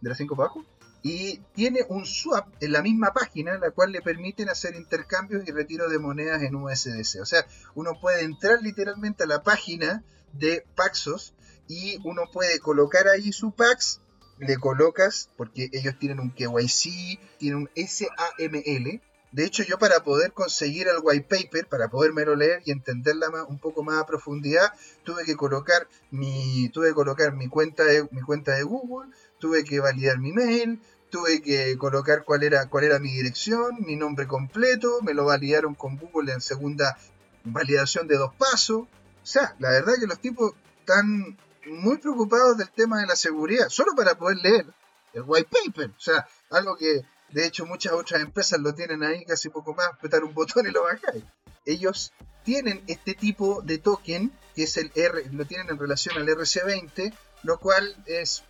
de 0.00 0.08
las 0.08 0.16
5 0.16 0.34
para 0.34 0.46
abajo. 0.46 0.64
Y 1.02 1.42
tiene 1.54 1.84
un 1.90 2.06
swap 2.06 2.48
en 2.60 2.72
la 2.72 2.80
misma 2.80 3.12
página, 3.12 3.58
la 3.58 3.70
cual 3.70 3.92
le 3.92 4.00
permiten 4.00 4.48
hacer 4.48 4.74
intercambios 4.74 5.46
y 5.46 5.52
retiro 5.52 5.90
de 5.90 5.98
monedas 5.98 6.42
en 6.42 6.54
USDC. 6.54 7.20
O 7.20 7.26
sea, 7.26 7.46
uno 7.74 8.00
puede 8.00 8.22
entrar 8.22 8.62
literalmente 8.62 9.24
a 9.24 9.26
la 9.26 9.42
página 9.42 10.02
de 10.32 10.64
Paxos 10.74 11.34
y 11.68 11.98
uno 12.04 12.22
puede 12.32 12.58
colocar 12.60 13.08
ahí 13.08 13.32
su 13.32 13.50
Pax, 13.52 14.00
le 14.38 14.56
colocas, 14.58 15.30
porque 15.36 15.68
ellos 15.72 15.94
tienen 15.98 16.20
un 16.20 16.30
KYC, 16.30 17.18
tienen 17.38 17.60
un 17.60 17.70
SAML. 17.74 19.00
De 19.32 19.44
hecho, 19.44 19.62
yo 19.64 19.78
para 19.78 20.02
poder 20.04 20.32
conseguir 20.32 20.88
el 20.88 20.98
white 21.02 21.26
paper, 21.28 21.66
para 21.66 21.88
podérmelo 21.88 22.36
leer 22.36 22.62
y 22.64 22.70
entenderla 22.70 23.28
un 23.48 23.58
poco 23.58 23.82
más 23.82 23.98
a 23.98 24.06
profundidad, 24.06 24.72
tuve 25.04 25.24
que 25.24 25.36
colocar 25.36 25.88
mi, 26.10 26.68
tuve 26.70 26.88
que 26.88 26.94
colocar 26.94 27.32
mi 27.32 27.48
cuenta 27.48 27.84
de, 27.84 28.06
mi 28.12 28.20
cuenta 28.22 28.54
de 28.54 28.62
Google, 28.62 29.10
tuve 29.38 29.64
que 29.64 29.80
validar 29.80 30.18
mi 30.18 30.32
mail, 30.32 30.80
tuve 31.10 31.42
que 31.42 31.76
colocar 31.76 32.24
cuál 32.24 32.44
era, 32.44 32.68
cuál 32.68 32.84
era 32.84 32.98
mi 32.98 33.12
dirección, 33.12 33.76
mi 33.80 33.96
nombre 33.96 34.26
completo, 34.26 35.00
me 35.02 35.14
lo 35.14 35.24
validaron 35.24 35.74
con 35.74 35.98
Google 35.98 36.32
en 36.32 36.40
segunda 36.40 36.96
validación 37.44 38.06
de 38.06 38.16
dos 38.16 38.32
pasos. 38.34 38.86
O 39.26 39.28
sea, 39.28 39.56
la 39.58 39.70
verdad 39.70 39.94
que 39.98 40.06
los 40.06 40.20
tipos 40.20 40.52
están 40.78 41.36
muy 41.66 41.98
preocupados 41.98 42.56
del 42.58 42.70
tema 42.70 43.00
de 43.00 43.08
la 43.08 43.16
seguridad, 43.16 43.68
solo 43.68 43.92
para 43.96 44.16
poder 44.16 44.36
leer 44.36 44.66
el 45.14 45.24
white 45.26 45.50
paper. 45.50 45.90
O 45.90 46.00
sea, 46.00 46.28
algo 46.48 46.76
que 46.76 47.04
de 47.30 47.44
hecho 47.44 47.66
muchas 47.66 47.92
otras 47.94 48.22
empresas 48.22 48.60
lo 48.60 48.72
tienen 48.72 49.02
ahí 49.02 49.24
casi 49.24 49.48
poco 49.48 49.74
más, 49.74 49.88
apretar 49.88 50.22
un 50.22 50.32
botón 50.32 50.68
y 50.68 50.70
lo 50.70 50.84
bajáis. 50.84 51.24
Ellos 51.64 52.12
tienen 52.44 52.84
este 52.86 53.14
tipo 53.14 53.62
de 53.62 53.78
token, 53.78 54.30
que 54.54 54.62
es 54.62 54.76
el 54.76 54.92
R, 54.94 55.24
lo 55.32 55.44
tienen 55.44 55.70
en 55.70 55.78
relación 55.80 56.16
al 56.16 56.28
RC20, 56.28 57.12
lo 57.42 57.58
cual 57.58 57.96
es, 58.06 58.44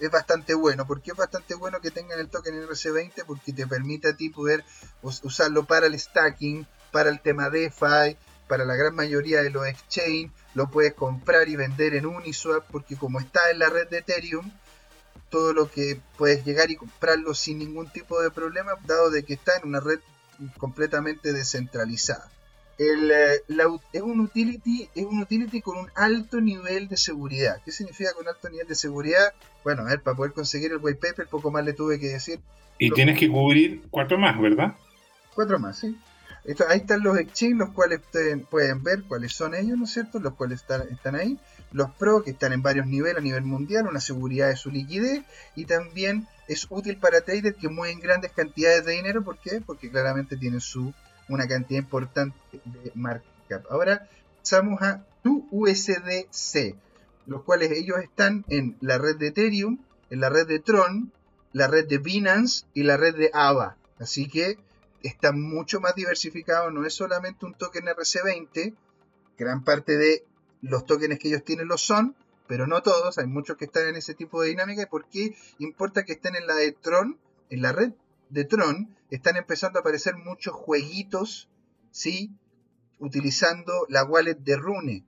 es 0.00 0.10
bastante 0.10 0.54
bueno. 0.54 0.86
¿Por 0.86 1.02
qué 1.02 1.10
es 1.10 1.18
bastante 1.18 1.54
bueno 1.54 1.82
que 1.82 1.90
tengan 1.90 2.18
el 2.18 2.30
token 2.30 2.54
RC20? 2.66 3.26
Porque 3.26 3.52
te 3.52 3.66
permite 3.66 4.08
a 4.08 4.16
ti 4.16 4.30
poder 4.30 4.64
usarlo 5.02 5.66
para 5.66 5.86
el 5.86 6.00
stacking, 6.00 6.66
para 6.92 7.10
el 7.10 7.20
tema 7.20 7.50
DeFi, 7.50 8.16
para 8.48 8.64
la 8.64 8.74
gran 8.74 8.94
mayoría 8.94 9.42
de 9.42 9.50
los 9.50 9.66
exchange, 9.66 10.30
lo 10.54 10.70
puedes 10.70 10.94
comprar 10.94 11.48
y 11.48 11.56
vender 11.56 11.94
en 11.94 12.06
Uniswap 12.06 12.64
porque 12.70 12.96
como 12.96 13.20
está 13.20 13.50
en 13.50 13.58
la 13.60 13.68
red 13.68 13.88
de 13.88 13.98
Ethereum, 13.98 14.50
todo 15.30 15.52
lo 15.52 15.70
que 15.70 16.00
puedes 16.16 16.44
llegar 16.44 16.70
y 16.70 16.76
comprarlo 16.76 17.34
sin 17.34 17.58
ningún 17.58 17.88
tipo 17.90 18.20
de 18.20 18.30
problema, 18.30 18.72
dado 18.86 19.10
de 19.10 19.24
que 19.24 19.34
está 19.34 19.52
en 19.58 19.68
una 19.68 19.80
red 19.80 20.00
completamente 20.56 21.32
descentralizada. 21.32 22.30
El, 22.78 23.10
eh, 23.10 23.42
es, 23.92 24.02
un 24.02 24.20
utility, 24.20 24.88
es 24.94 25.04
un 25.04 25.20
utility 25.20 25.60
con 25.60 25.78
un 25.78 25.90
alto 25.96 26.40
nivel 26.40 26.88
de 26.88 26.96
seguridad. 26.96 27.60
¿Qué 27.64 27.72
significa 27.72 28.12
con 28.12 28.28
alto 28.28 28.48
nivel 28.48 28.68
de 28.68 28.76
seguridad? 28.76 29.34
Bueno, 29.64 29.82
a 29.82 29.86
ver, 29.86 30.00
para 30.00 30.16
poder 30.16 30.32
conseguir 30.32 30.70
el 30.70 30.78
white 30.80 31.00
paper, 31.00 31.26
poco 31.26 31.50
más 31.50 31.64
le 31.64 31.72
tuve 31.72 31.98
que 31.98 32.06
decir. 32.06 32.40
Y 32.78 32.90
tienes 32.92 33.18
que 33.18 33.28
cubrir 33.28 33.82
cuatro 33.90 34.16
más, 34.16 34.40
¿verdad? 34.40 34.76
Cuatro 35.34 35.58
más, 35.58 35.78
sí. 35.78 35.98
Ahí 36.68 36.78
están 36.78 37.02
los 37.02 37.18
exchanges, 37.18 37.58
los 37.58 37.70
cuales 37.70 38.00
ustedes 38.00 38.38
pueden 38.48 38.82
ver 38.82 39.02
cuáles 39.04 39.34
son 39.34 39.54
ellos, 39.54 39.76
¿no 39.76 39.84
es 39.84 39.92
cierto? 39.92 40.18
Los 40.18 40.34
cuales 40.34 40.62
están, 40.62 41.14
ahí. 41.14 41.38
Los 41.72 41.90
Pro, 41.90 42.22
que 42.22 42.30
están 42.30 42.52
en 42.52 42.62
varios 42.62 42.86
niveles 42.86 43.18
a 43.18 43.20
nivel 43.20 43.42
mundial, 43.42 43.86
una 43.86 44.00
seguridad 44.00 44.48
de 44.48 44.56
su 44.56 44.70
liquidez. 44.70 45.24
Y 45.56 45.66
también 45.66 46.26
es 46.46 46.66
útil 46.70 46.96
para 46.96 47.20
traders 47.20 47.56
que 47.56 47.68
mueven 47.68 48.00
grandes 48.00 48.32
cantidades 48.32 48.86
de 48.86 48.92
dinero. 48.92 49.22
¿Por 49.22 49.38
qué? 49.38 49.60
Porque 49.60 49.90
claramente 49.90 50.36
tienen 50.36 50.60
su, 50.60 50.94
una 51.28 51.46
cantidad 51.46 51.80
importante 51.80 52.38
de 52.52 52.92
market 52.94 53.30
cap. 53.48 53.64
Ahora 53.70 54.08
pasamos 54.40 54.80
a 54.80 55.04
USDC, 55.24 56.76
los 57.26 57.42
cuales 57.42 57.72
ellos 57.72 57.98
están 58.02 58.46
en 58.48 58.76
la 58.80 58.96
red 58.96 59.16
de 59.16 59.28
Ethereum, 59.28 59.78
en 60.08 60.20
la 60.20 60.30
red 60.30 60.46
de 60.46 60.60
Tron, 60.60 61.12
la 61.52 61.66
red 61.66 61.86
de 61.86 61.98
Binance 61.98 62.64
y 62.72 62.84
la 62.84 62.96
red 62.96 63.14
de 63.16 63.30
AVA. 63.34 63.76
Así 63.98 64.28
que 64.28 64.58
está 65.02 65.32
mucho 65.32 65.80
más 65.80 65.94
diversificado, 65.94 66.70
no 66.70 66.84
es 66.86 66.94
solamente 66.94 67.46
un 67.46 67.54
token 67.54 67.86
RC20, 67.86 68.74
gran 69.36 69.64
parte 69.64 69.96
de 69.96 70.24
los 70.60 70.86
tokens 70.86 71.18
que 71.18 71.28
ellos 71.28 71.44
tienen 71.44 71.68
lo 71.68 71.78
son, 71.78 72.16
pero 72.46 72.66
no 72.66 72.82
todos, 72.82 73.18
hay 73.18 73.26
muchos 73.26 73.56
que 73.56 73.66
están 73.66 73.86
en 73.88 73.96
ese 73.96 74.14
tipo 74.14 74.42
de 74.42 74.48
dinámica. 74.48 74.82
¿Y 74.82 74.86
por 74.86 75.08
qué 75.08 75.36
importa 75.58 76.04
que 76.04 76.14
estén 76.14 76.34
en 76.34 76.46
la 76.46 76.54
de 76.54 76.72
Tron? 76.72 77.18
En 77.50 77.62
la 77.62 77.72
red 77.72 77.92
de 78.30 78.44
Tron 78.44 78.96
están 79.10 79.36
empezando 79.36 79.78
a 79.78 79.80
aparecer 79.80 80.16
muchos 80.16 80.54
jueguitos, 80.54 81.48
¿sí? 81.90 82.32
Utilizando 82.98 83.86
la 83.88 84.04
wallet 84.04 84.34
de 84.34 84.56
Rune. 84.56 85.06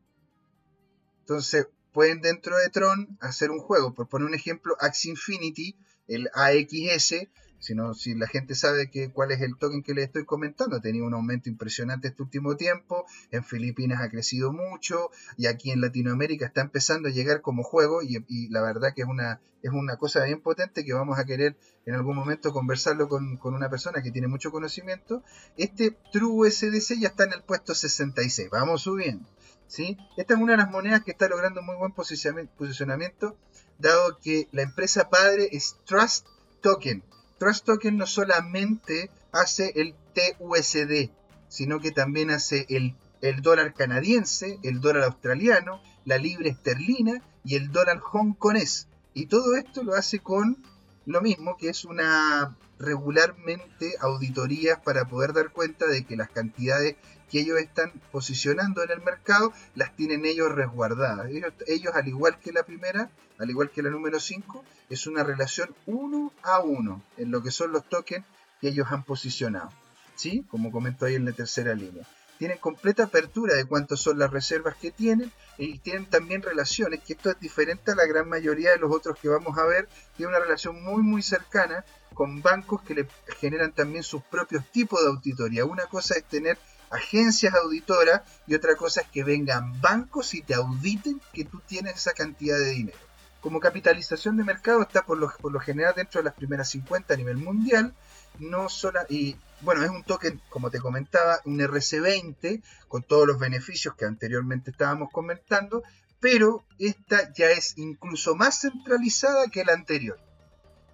Entonces, 1.21 1.69
pueden 1.93 2.21
dentro 2.21 2.57
de 2.59 2.69
Tron 2.69 3.19
hacer 3.21 3.51
un 3.51 3.61
juego. 3.61 3.95
Por 3.95 4.09
poner 4.09 4.29
un 4.29 4.35
ejemplo, 4.35 4.77
Axie 4.79 5.11
Infinity, 5.11 5.77
el 6.09 6.29
AXS, 6.35 7.27
sino 7.61 7.95
si 7.95 8.15
la 8.15 8.27
gente 8.27 8.55
sabe 8.55 8.91
que, 8.91 9.13
cuál 9.13 9.31
es 9.31 9.41
el 9.43 9.57
token 9.57 9.83
que 9.83 9.95
les 9.95 10.07
estoy 10.07 10.25
comentando. 10.25 10.77
Ha 10.77 10.81
tenido 10.81 11.07
un 11.07 11.15
aumento 11.15 11.49
impresionante 11.49 12.09
este 12.09 12.23
último 12.23 12.57
tiempo, 12.57 13.05
en 13.31 13.45
Filipinas 13.45 14.01
ha 14.03 14.11
crecido 14.11 14.53
mucho 14.53 15.11
y 15.37 15.47
aquí 15.47 15.71
en 15.71 15.81
Latinoamérica 15.81 16.47
está 16.47 16.63
empezando 16.63 17.09
a 17.09 17.13
llegar 17.13 17.43
como 17.43 17.63
juego 17.63 18.01
y, 18.03 18.49
la 18.49 18.63
verdad 18.63 18.95
que 18.95 19.03
es 19.03 19.09
una, 19.09 19.41
es 19.63 19.71
una 19.71 19.97
cosa 19.97 20.25
bien 20.25 20.41
potente 20.41 20.85
que 20.85 20.95
vamos 20.95 21.19
a 21.19 21.25
querer 21.25 21.57
en 21.85 21.95
algún 21.95 22.17
momento 22.17 22.53
conversarlo 22.53 23.09
con, 23.09 23.39
una 23.43 23.69
persona 23.69 24.03
que 24.03 24.11
tiene 24.11 24.27
mucho 24.27 24.51
conocimiento. 24.51 25.23
Este 25.57 25.97
True 26.13 26.51
SDC 26.51 26.99
ya 26.99 27.09
está 27.09 27.25
en 27.25 27.35
el 27.35 27.43
puesto 27.43 27.75
66, 27.75 28.49
vamos 28.51 28.83
subiendo. 28.83 29.29
¿sí? 29.67 29.99
Esta 30.17 30.35
es 30.35 30.41
una 30.41 30.53
de 30.53 30.59
las 30.59 30.71
monedas 30.71 31.05
que 31.05 31.11
está 31.11 31.29
logrando 31.29 31.63
muy 31.63 31.77
buen 31.77 31.93
posicionamiento, 31.93 33.37
dado 33.79 34.19
que 34.19 34.49
la 34.53 34.63
empresa 34.63 35.11
padre 35.11 35.49
es 35.53 35.77
Trust 35.85 36.27
Token 36.63 37.05
Trust 37.41 37.65
Token 37.65 37.97
no 37.97 38.07
solamente 38.07 39.11
hace 39.33 39.73
el 39.77 39.95
TUSD, 40.15 41.09
sino 41.49 41.81
que 41.81 41.91
también 41.91 42.31
hace 42.31 42.67
el, 42.69 42.95
dólar 43.41 43.73
canadiense, 43.73 44.59
el 44.63 44.83
dólar 44.83 45.05
australiano, 45.05 45.81
la 46.05 46.19
libra 46.19 46.51
esterlina 46.51 47.23
y 47.43 47.57
el 47.57 47.73
dólar 47.73 48.03
hongkonés. 48.13 48.89
Y 49.15 49.25
todo 49.25 49.57
esto 49.57 49.83
lo 49.83 49.95
hace 49.95 50.19
con 50.19 50.59
lo 51.07 51.23
mismo 51.23 51.57
que 51.57 51.71
es 51.71 51.87
una 51.87 52.59
regularmente 52.79 53.95
auditorías 54.01 54.79
para 54.79 55.07
poder 55.07 55.33
dar 55.33 55.49
cuenta 55.49 55.87
de 55.87 56.05
que 56.05 56.17
las 56.17 56.29
cantidades 56.29 56.97
que 57.31 57.41
ellos 57.41 57.59
están 57.59 57.91
posicionando 58.13 58.83
en 58.83 58.91
el 58.91 59.01
mercado 59.01 59.55
las 59.75 59.97
tienen 59.97 60.27
ellos 60.27 60.53
resguardadas. 60.53 61.31
Ellos, 61.67 61.95
al 61.95 62.07
igual 62.07 62.39
que 62.39 62.53
la 62.53 62.65
primera, 62.65 63.11
al 63.41 63.49
igual 63.49 63.71
que 63.71 63.83
la 63.83 63.89
número 63.89 64.21
5, 64.21 64.65
es 64.91 65.07
una 65.07 65.25
relación 65.25 65.75
uno 65.87 66.31
a 66.43 66.61
uno 66.61 67.03
en 67.17 67.31
lo 67.31 67.43
que 67.43 67.51
son 67.51 67.73
los 67.73 67.89
tokens 67.89 68.27
que 68.61 68.69
ellos 68.69 68.89
han 68.91 69.03
posicionado. 69.03 69.71
¿Sí? 70.15 70.45
Como 70.51 70.71
comentó 70.71 71.07
ahí 71.07 71.15
en 71.15 71.25
la 71.25 71.33
tercera 71.33 71.75
línea. 71.75 72.07
Tienen 72.39 72.59
completa 72.59 73.05
apertura 73.05 73.55
de 73.55 73.65
cuántas 73.65 74.01
son 74.01 74.19
las 74.19 74.31
reservas 74.31 74.77
que 74.77 74.91
tienen 74.91 75.33
y 75.57 75.79
tienen 75.79 76.05
también 76.05 76.43
relaciones, 76.43 77.01
que 77.03 77.15
esto 77.15 77.31
es 77.31 77.41
diferente 77.41 77.93
a 77.93 77.95
la 77.95 78.07
gran 78.07 78.29
mayoría 78.29 78.73
de 78.73 78.79
los 78.79 78.95
otros 78.95 79.19
que 79.19 79.29
vamos 79.29 79.57
a 79.57 79.65
ver, 79.65 79.89
tiene 80.17 80.31
una 80.31 80.41
relación 80.41 80.83
muy 80.83 81.03
muy 81.03 81.23
cercana 81.23 81.85
con 82.13 82.43
bancos 82.43 82.83
que 82.83 82.95
le 82.95 83.09
generan 83.39 83.73
también 83.73 84.03
sus 84.03 84.23
propios 84.23 84.67
tipos 84.71 85.01
de 85.01 85.09
auditoría. 85.09 85.65
Una 85.65 85.87
cosa 85.87 86.15
es 86.15 86.25
tener 86.25 86.59
agencias 86.91 87.55
auditoras 87.55 88.23
y 88.47 88.55
otra 88.55 88.75
cosa 88.77 89.01
es 89.01 89.09
que 89.09 89.25
vengan 89.25 89.81
bancos 89.81 90.35
y 90.35 90.43
te 90.43 90.55
auditen 90.55 91.21
que 91.33 91.45
tú 91.45 91.63
tienes 91.67 91.97
esa 91.97 92.13
cantidad 92.13 92.59
de 92.59 92.71
dinero. 92.71 93.10
Como 93.41 93.61
capitalización 93.61 94.37
de 94.37 94.45
mercado 94.45 94.83
está 94.83 95.03
por 95.03 95.19
lo, 95.19 95.61
general 95.61 95.95
dentro 95.97 96.21
de 96.21 96.25
las 96.25 96.35
primeras 96.35 96.69
50 96.71 97.15
a 97.15 97.17
nivel 97.17 97.39
mundial, 97.39 97.95
no 98.39 98.69
solo, 98.69 99.01
y 99.09 99.37
bueno, 99.63 99.83
es 99.83 99.91
un 99.91 100.03
token, 100.03 100.41
como 100.51 100.71
te 100.71 100.79
comentaba, 100.79 101.41
un 101.45 101.59
RC20 101.59 102.63
con 102.89 103.03
todos 103.03 103.27
los 103.27 103.39
beneficios 103.39 103.95
que 103.95 104.05
anteriormente 104.05 104.71
estábamos 104.71 105.11
comentando, 105.11 105.83
pero 106.21 106.65
esta 106.79 107.33
ya 107.33 107.51
es 107.51 107.79
incluso 107.79 108.35
más 108.35 108.61
centralizada 108.61 109.49
que 109.49 109.65
la 109.65 109.73
anterior. 109.73 110.19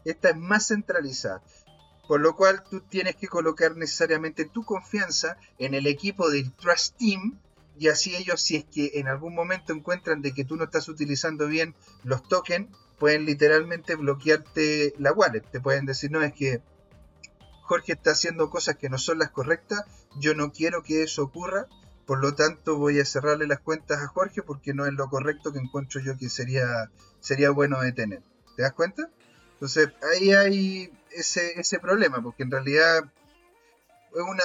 Esta 0.05 0.31
es 0.31 0.37
más 0.37 0.69
centralizada. 0.69 1.43
Por 2.07 2.21
lo 2.21 2.37
cual 2.37 2.63
tú 2.71 2.81
tienes 2.81 3.17
que 3.17 3.27
colocar 3.27 3.77
necesariamente 3.77 4.45
tu 4.45 4.65
confianza 4.65 5.37
en 5.59 5.75
el 5.75 5.89
equipo 5.89 6.31
del 6.31 6.53
Trust 6.53 6.97
Team 6.97 7.41
y 7.79 7.89
así 7.89 8.15
ellos 8.17 8.41
si 8.41 8.57
es 8.57 8.65
que 8.65 8.93
en 8.95 9.09
algún 9.09 9.35
momento 9.35 9.73
encuentran 9.73 10.23
de 10.23 10.33
que 10.33 10.45
tú 10.45 10.57
no 10.57 10.65
estás 10.65 10.89
utilizando 10.89 11.47
bien 11.47 11.75
los 12.05 12.27
tokens, 12.27 12.69
pueden 12.99 13.27
literalmente 13.27 13.95
bloquearte 13.95 14.95
la 14.99 15.13
wallet. 15.13 15.43
Te 15.43 15.61
pueden 15.61 15.87
decir, 15.87 16.11
no, 16.11 16.23
es 16.23 16.33
que 16.33 16.63
Jorge 17.63 17.93
está 17.93 18.13
haciendo 18.13 18.49
cosas 18.51 18.77
que 18.77 18.89
no 18.89 18.99
son 18.99 19.19
las 19.19 19.31
correctas, 19.31 19.83
yo 20.19 20.35
no 20.35 20.53
quiero 20.53 20.83
que 20.83 21.03
eso 21.03 21.25
ocurra, 21.25 21.67
por 22.07 22.21
lo 22.21 22.35
tanto 22.35 22.79
voy 22.79 23.01
a 23.01 23.05
cerrarle 23.05 23.47
las 23.47 23.61
cuentas 23.61 24.01
a 24.01 24.09
Jorge 24.09 24.43
porque 24.43 24.73
no 24.73 24.87
es 24.87 24.93
lo 24.93 25.09
correcto 25.09 25.53
que 25.53 25.59
encuentro 25.59 26.01
yo 26.01 26.17
que 26.17 26.29
sería, 26.29 26.91
sería 27.21 27.51
bueno 27.51 27.81
de 27.81 27.93
tener. 27.93 28.23
¿Te 28.57 28.63
das 28.63 28.73
cuenta? 28.73 29.11
Entonces 29.55 29.91
ahí 30.13 30.33
hay 30.33 30.93
ese, 31.11 31.59
ese 31.59 31.79
problema, 31.81 32.23
porque 32.23 32.45
en 32.45 32.51
realidad 32.51 33.11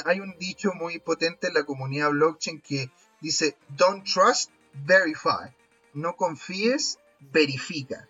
hay 0.05 0.19
un 0.19 0.35
dicho 0.37 0.73
muy 0.73 0.99
potente 0.99 1.47
en 1.47 1.53
la 1.53 1.63
comunidad 1.63 2.09
blockchain 2.09 2.61
que 2.61 2.91
dice, 3.21 3.55
don't 3.69 4.03
trust, 4.03 4.51
verify. 4.73 5.55
No 5.93 6.15
confíes, 6.15 6.99
verifica. 7.19 8.07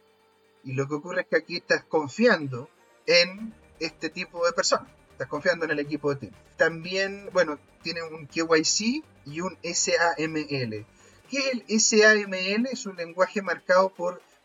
Y 0.63 0.73
lo 0.73 0.87
que 0.87 0.95
ocurre 0.95 1.21
es 1.21 1.27
que 1.27 1.37
aquí 1.37 1.57
estás 1.57 1.83
confiando 1.83 2.69
en 3.05 3.53
este 3.79 4.09
tipo 4.09 4.45
de 4.45 4.53
personas. 4.53 4.89
Estás 5.11 5.27
confiando 5.27 5.65
en 5.65 5.71
el 5.71 5.79
equipo 5.79 6.13
de 6.13 6.27
team. 6.27 6.33
También, 6.57 7.29
bueno, 7.33 7.59
tiene 7.81 8.03
un 8.03 8.27
KYC 8.27 9.03
y 9.25 9.41
un 9.41 9.57
SAML. 9.63 10.85
¿Qué 11.29 11.37
es 11.37 11.53
el 11.53 11.79
SAML? 11.79 12.67
Es 12.71 12.85
un 12.85 12.95
lenguaje 12.95 13.41
marcado 13.41 13.93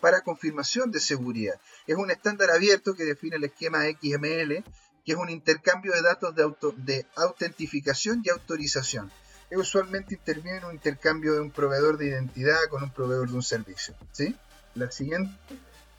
para 0.01 0.23
confirmación 0.23 0.91
de 0.91 1.01
seguridad. 1.01 1.61
Es 1.87 1.97
un 1.97 2.11
estándar 2.11 2.51
abierto 2.51 2.95
que 2.95 3.05
define 3.05 3.37
el 3.37 3.45
esquema 3.45 3.85
XML, 3.85 4.65
que 5.05 5.13
es 5.13 5.17
un 5.17 5.31
intercambio 5.31 5.93
de 5.93 6.03
datos 6.03 6.35
de 6.35 7.07
autentificación 7.17 8.23
y 8.25 8.31
autorización. 8.31 9.11
Usualmente 9.53 10.15
interviene 10.15 10.59
en 10.59 10.65
un 10.65 10.73
intercambio 10.73 11.35
de 11.35 11.41
un 11.41 11.51
proveedor 11.51 11.99
de 11.99 12.09
identidad 12.09 12.59
con 12.71 12.83
un 12.83 12.91
proveedor 12.91 13.29
de 13.29 13.37
un 13.37 13.43
servicio. 13.43 13.95
¿sí? 14.13 14.35
La 14.75 14.91
siguiente, 14.91 15.33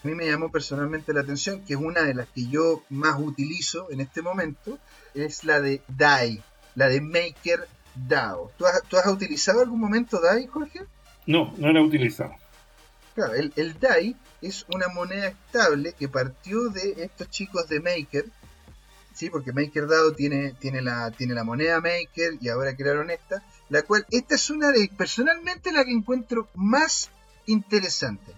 a 0.04 0.08
mí 0.08 0.14
me 0.14 0.28
llamó 0.28 0.52
personalmente 0.52 1.14
la 1.14 1.22
atención, 1.22 1.64
que 1.66 1.74
es 1.74 1.80
una 1.80 2.04
de 2.04 2.14
las 2.14 2.28
que 2.28 2.48
yo 2.48 2.84
más 2.90 3.20
utilizo 3.20 3.90
en 3.90 4.02
este 4.02 4.22
momento, 4.22 4.78
es 5.14 5.44
la 5.44 5.62
de 5.62 5.82
DAI, 5.88 6.44
la 6.76 6.88
de 6.90 7.02
MakerDAO. 7.02 8.52
¿Tú 8.58 8.66
has, 8.66 8.84
¿Tú 8.84 8.98
has 8.98 9.08
utilizado 9.08 9.62
algún 9.62 9.80
momento 9.80 10.20
DAI, 10.20 10.48
Jorge? 10.48 10.86
No, 11.26 11.54
no 11.58 11.72
la 11.72 11.80
he 11.80 11.84
utilizado. 11.84 12.34
Claro, 13.16 13.34
el, 13.34 13.80
DAI 13.80 14.16
es 14.44 14.66
una 14.72 14.90
moneda 14.90 15.30
estable 15.30 15.94
que 15.94 16.08
partió 16.08 16.70
de 16.70 17.04
estos 17.04 17.28
chicos 17.32 17.68
de 17.68 17.80
Maker, 17.80 18.26
¿sí? 19.18 19.30
porque 19.32 19.52
MakerDAO 19.52 20.14
tiene, 20.14 20.54
tiene, 20.54 20.82
la, 20.82 21.10
tiene 21.12 21.34
la 21.34 21.44
moneda 21.44 21.82
Maker 21.82 22.38
y 22.40 22.50
ahora 22.50 22.76
crearon 22.76 23.10
esta, 23.10 23.44
la 23.70 23.82
cual, 23.82 24.06
esta 24.12 24.36
es 24.36 24.50
una 24.52 24.72
de, 24.72 24.90
personalmente 24.96 25.72
la 25.72 25.84
que 25.84 25.92
encuentro 25.92 26.48
más 26.54 27.10
interesante. 27.48 28.34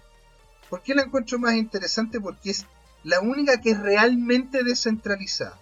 ¿Por 0.70 0.82
qué 0.82 0.94
la 0.94 1.02
encuentro 1.02 1.38
más 1.38 1.54
interesante? 1.54 2.20
Porque 2.20 2.50
es 2.50 2.66
la 3.04 3.20
única 3.20 3.60
que 3.60 3.72
es 3.72 3.80
realmente 3.80 4.64
descentralizada. 4.64 5.58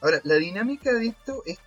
Ahora, 0.00 0.20
la 0.24 0.34
dinámica 0.34 0.92
de 0.92 1.06
esto 1.06 1.42
es, 1.46 1.58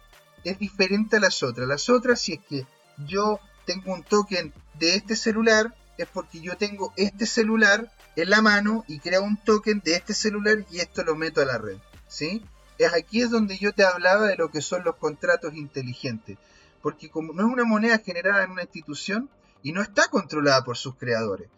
es 0.44 0.60
diferente 0.60 1.18
a 1.18 1.20
las 1.22 1.44
otras. 1.44 1.68
Las 1.68 1.90
otras, 1.90 2.20
si 2.20 2.34
es 2.34 2.40
que 2.40 2.66
yo 3.06 3.40
tengo 3.66 3.94
un 3.94 4.04
token 4.04 4.54
de 4.80 4.96
este 4.96 5.16
celular, 5.16 5.74
es 5.98 6.08
porque 6.08 6.42
yo 6.42 6.58
tengo 6.58 6.92
este 6.98 7.26
celular 7.26 7.92
en 8.16 8.30
la 8.30 8.42
mano 8.42 8.84
y 8.88 9.00
creo 9.00 9.24
un 9.24 9.38
token 9.38 9.82
de 9.86 9.96
este 9.96 10.14
celular 10.14 10.66
y 10.72 10.80
esto 10.80 11.04
lo 11.04 11.16
meto 11.16 11.42
a 11.42 11.46
la 11.46 11.58
red. 11.58 11.78
¿Sí? 12.14 12.46
Es 12.78 12.94
aquí 12.94 13.22
es 13.22 13.32
donde 13.32 13.58
yo 13.58 13.74
te 13.74 13.84
hablaba 13.84 14.28
de 14.28 14.36
lo 14.36 14.52
que 14.52 14.62
son 14.62 14.84
los 14.84 14.96
contratos 14.98 15.56
inteligentes. 15.56 16.38
Porque 16.82 17.10
como 17.10 17.34
no 17.34 17.48
es 17.48 17.54
una 17.54 17.66
moneda 17.66 17.98
generada 17.98 18.44
en 18.44 18.52
una 18.52 18.64
institución 18.64 19.30
y 19.64 19.72
no 19.72 19.82
está 19.82 20.08
controlada 20.10 20.64
por 20.64 20.78
sus 20.78 20.96
creadores, 20.96 21.50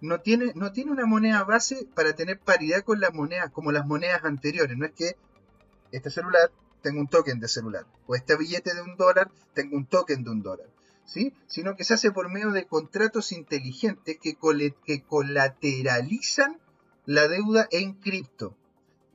no 0.00 0.20
tiene, 0.20 0.52
no 0.54 0.72
tiene 0.72 0.92
una 0.92 1.06
moneda 1.06 1.42
base 1.42 1.88
para 1.94 2.14
tener 2.14 2.38
paridad 2.38 2.84
con 2.84 3.00
las 3.00 3.14
monedas, 3.14 3.50
como 3.50 3.72
las 3.72 3.86
monedas 3.86 4.24
anteriores. 4.24 4.76
No 4.76 4.86
es 4.86 4.92
que 4.92 5.16
este 5.90 6.10
celular 6.10 6.50
tengo 6.82 7.00
un 7.00 7.08
token 7.08 7.40
de 7.40 7.48
celular. 7.48 7.86
O 8.06 8.14
este 8.14 8.36
billete 8.36 8.74
de 8.74 8.82
un 8.82 8.96
dólar, 8.96 9.30
tengo 9.54 9.76
un 9.76 9.86
token 9.86 10.22
de 10.22 10.30
un 10.30 10.42
dólar. 10.42 10.68
¿Sí? 11.04 11.32
Sino 11.46 11.76
que 11.76 11.84
se 11.84 11.94
hace 11.94 12.12
por 12.12 12.28
medio 12.30 12.50
de 12.50 12.66
contratos 12.66 13.32
inteligentes 13.32 14.18
que, 14.20 14.36
que 14.84 15.02
colateralizan 15.02 16.58
la 17.06 17.28
deuda 17.28 17.66
en 17.70 17.94
cripto. 17.94 18.54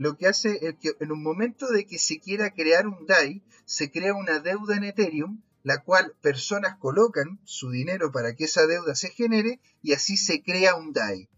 Lo 0.01 0.17
que 0.17 0.25
hace 0.25 0.67
es 0.67 0.77
que 0.79 0.95
en 0.99 1.11
un 1.11 1.21
momento 1.21 1.67
de 1.67 1.85
que 1.85 1.99
se 1.99 2.19
quiera 2.19 2.55
crear 2.55 2.87
un 2.87 3.05
DAI, 3.05 3.43
se 3.65 3.91
crea 3.91 4.15
una 4.15 4.39
deuda 4.39 4.75
en 4.75 4.83
Ethereum, 4.83 5.43
la 5.61 5.83
cual 5.83 6.15
personas 6.23 6.75
colocan 6.79 7.39
su 7.43 7.69
dinero 7.69 8.11
para 8.11 8.35
que 8.35 8.45
esa 8.45 8.65
deuda 8.65 8.95
se 8.95 9.09
genere 9.09 9.59
y 9.83 9.93
así 9.93 10.17
se 10.17 10.41
crea 10.41 10.73
un 10.73 10.91
DAI. 10.91 11.29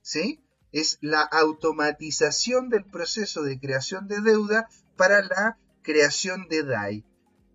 ¿Sí? 0.00 0.42
Es 0.72 0.96
la 1.02 1.20
automatización 1.20 2.70
del 2.70 2.86
proceso 2.86 3.42
de 3.42 3.60
creación 3.60 4.08
de 4.08 4.22
deuda 4.22 4.66
para 4.96 5.20
la 5.20 5.58
creación 5.82 6.48
de 6.48 6.62
DAI. 6.62 7.04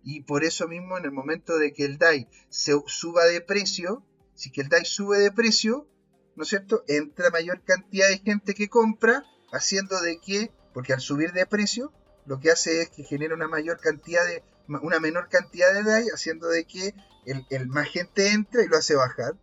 Y 0.04 0.20
por 0.20 0.44
eso 0.44 0.68
mismo 0.68 0.96
en 0.96 1.06
el 1.06 1.10
momento 1.10 1.58
de 1.58 1.72
que 1.72 1.84
el 1.84 1.98
DAI 1.98 2.28
se 2.48 2.80
suba 2.86 3.24
de 3.24 3.40
precio, 3.40 4.06
si 4.34 4.52
que 4.52 4.60
el 4.60 4.68
DAI 4.68 4.84
sube 4.84 5.18
de 5.18 5.32
precio, 5.32 5.88
¿no 6.36 6.44
es 6.44 6.50
cierto? 6.50 6.84
Entra 6.86 7.30
mayor 7.30 7.64
cantidad 7.64 8.08
de 8.08 8.18
gente 8.18 8.54
que 8.54 8.68
compra, 8.68 9.24
haciendo 9.52 10.00
de 10.00 10.18
que, 10.18 10.50
porque 10.72 10.92
al 10.92 11.00
subir 11.00 11.32
de 11.32 11.46
precio, 11.46 11.92
lo 12.26 12.40
que 12.40 12.50
hace 12.50 12.82
es 12.82 12.90
que 12.90 13.04
genera 13.04 13.34
una 13.34 13.48
mayor 13.48 13.80
cantidad 13.80 14.24
de, 14.26 14.42
una 14.68 15.00
menor 15.00 15.28
cantidad 15.28 15.72
de 15.72 15.82
DAI, 15.82 16.06
haciendo 16.14 16.48
de 16.48 16.64
que 16.64 16.94
el, 17.26 17.46
el 17.50 17.66
más 17.66 17.88
gente 17.88 18.30
entre 18.30 18.64
y 18.64 18.68
lo 18.68 18.76
hace 18.76 18.94
bajar. 18.94 19.34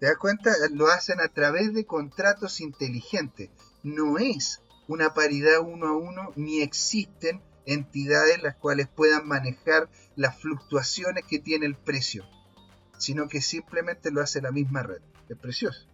¿Te 0.00 0.06
das 0.06 0.16
cuenta? 0.16 0.52
Lo 0.72 0.88
hacen 0.88 1.20
a 1.20 1.28
través 1.28 1.74
de 1.74 1.84
contratos 1.84 2.60
inteligentes. 2.60 3.50
No 3.82 4.18
es 4.18 4.60
una 4.86 5.14
paridad 5.14 5.60
uno 5.60 5.88
a 5.88 5.96
uno, 5.96 6.32
ni 6.36 6.62
existen 6.62 7.42
entidades 7.66 8.42
las 8.42 8.56
cuales 8.56 8.88
puedan 8.88 9.28
manejar 9.28 9.88
las 10.16 10.40
fluctuaciones 10.40 11.24
que 11.28 11.38
tiene 11.38 11.66
el 11.66 11.76
precio, 11.76 12.24
sino 12.96 13.28
que 13.28 13.42
simplemente 13.42 14.10
lo 14.10 14.22
hace 14.22 14.40
la 14.40 14.50
misma 14.50 14.82
red. 14.82 15.02
Es 15.28 15.36
precioso. 15.36 15.87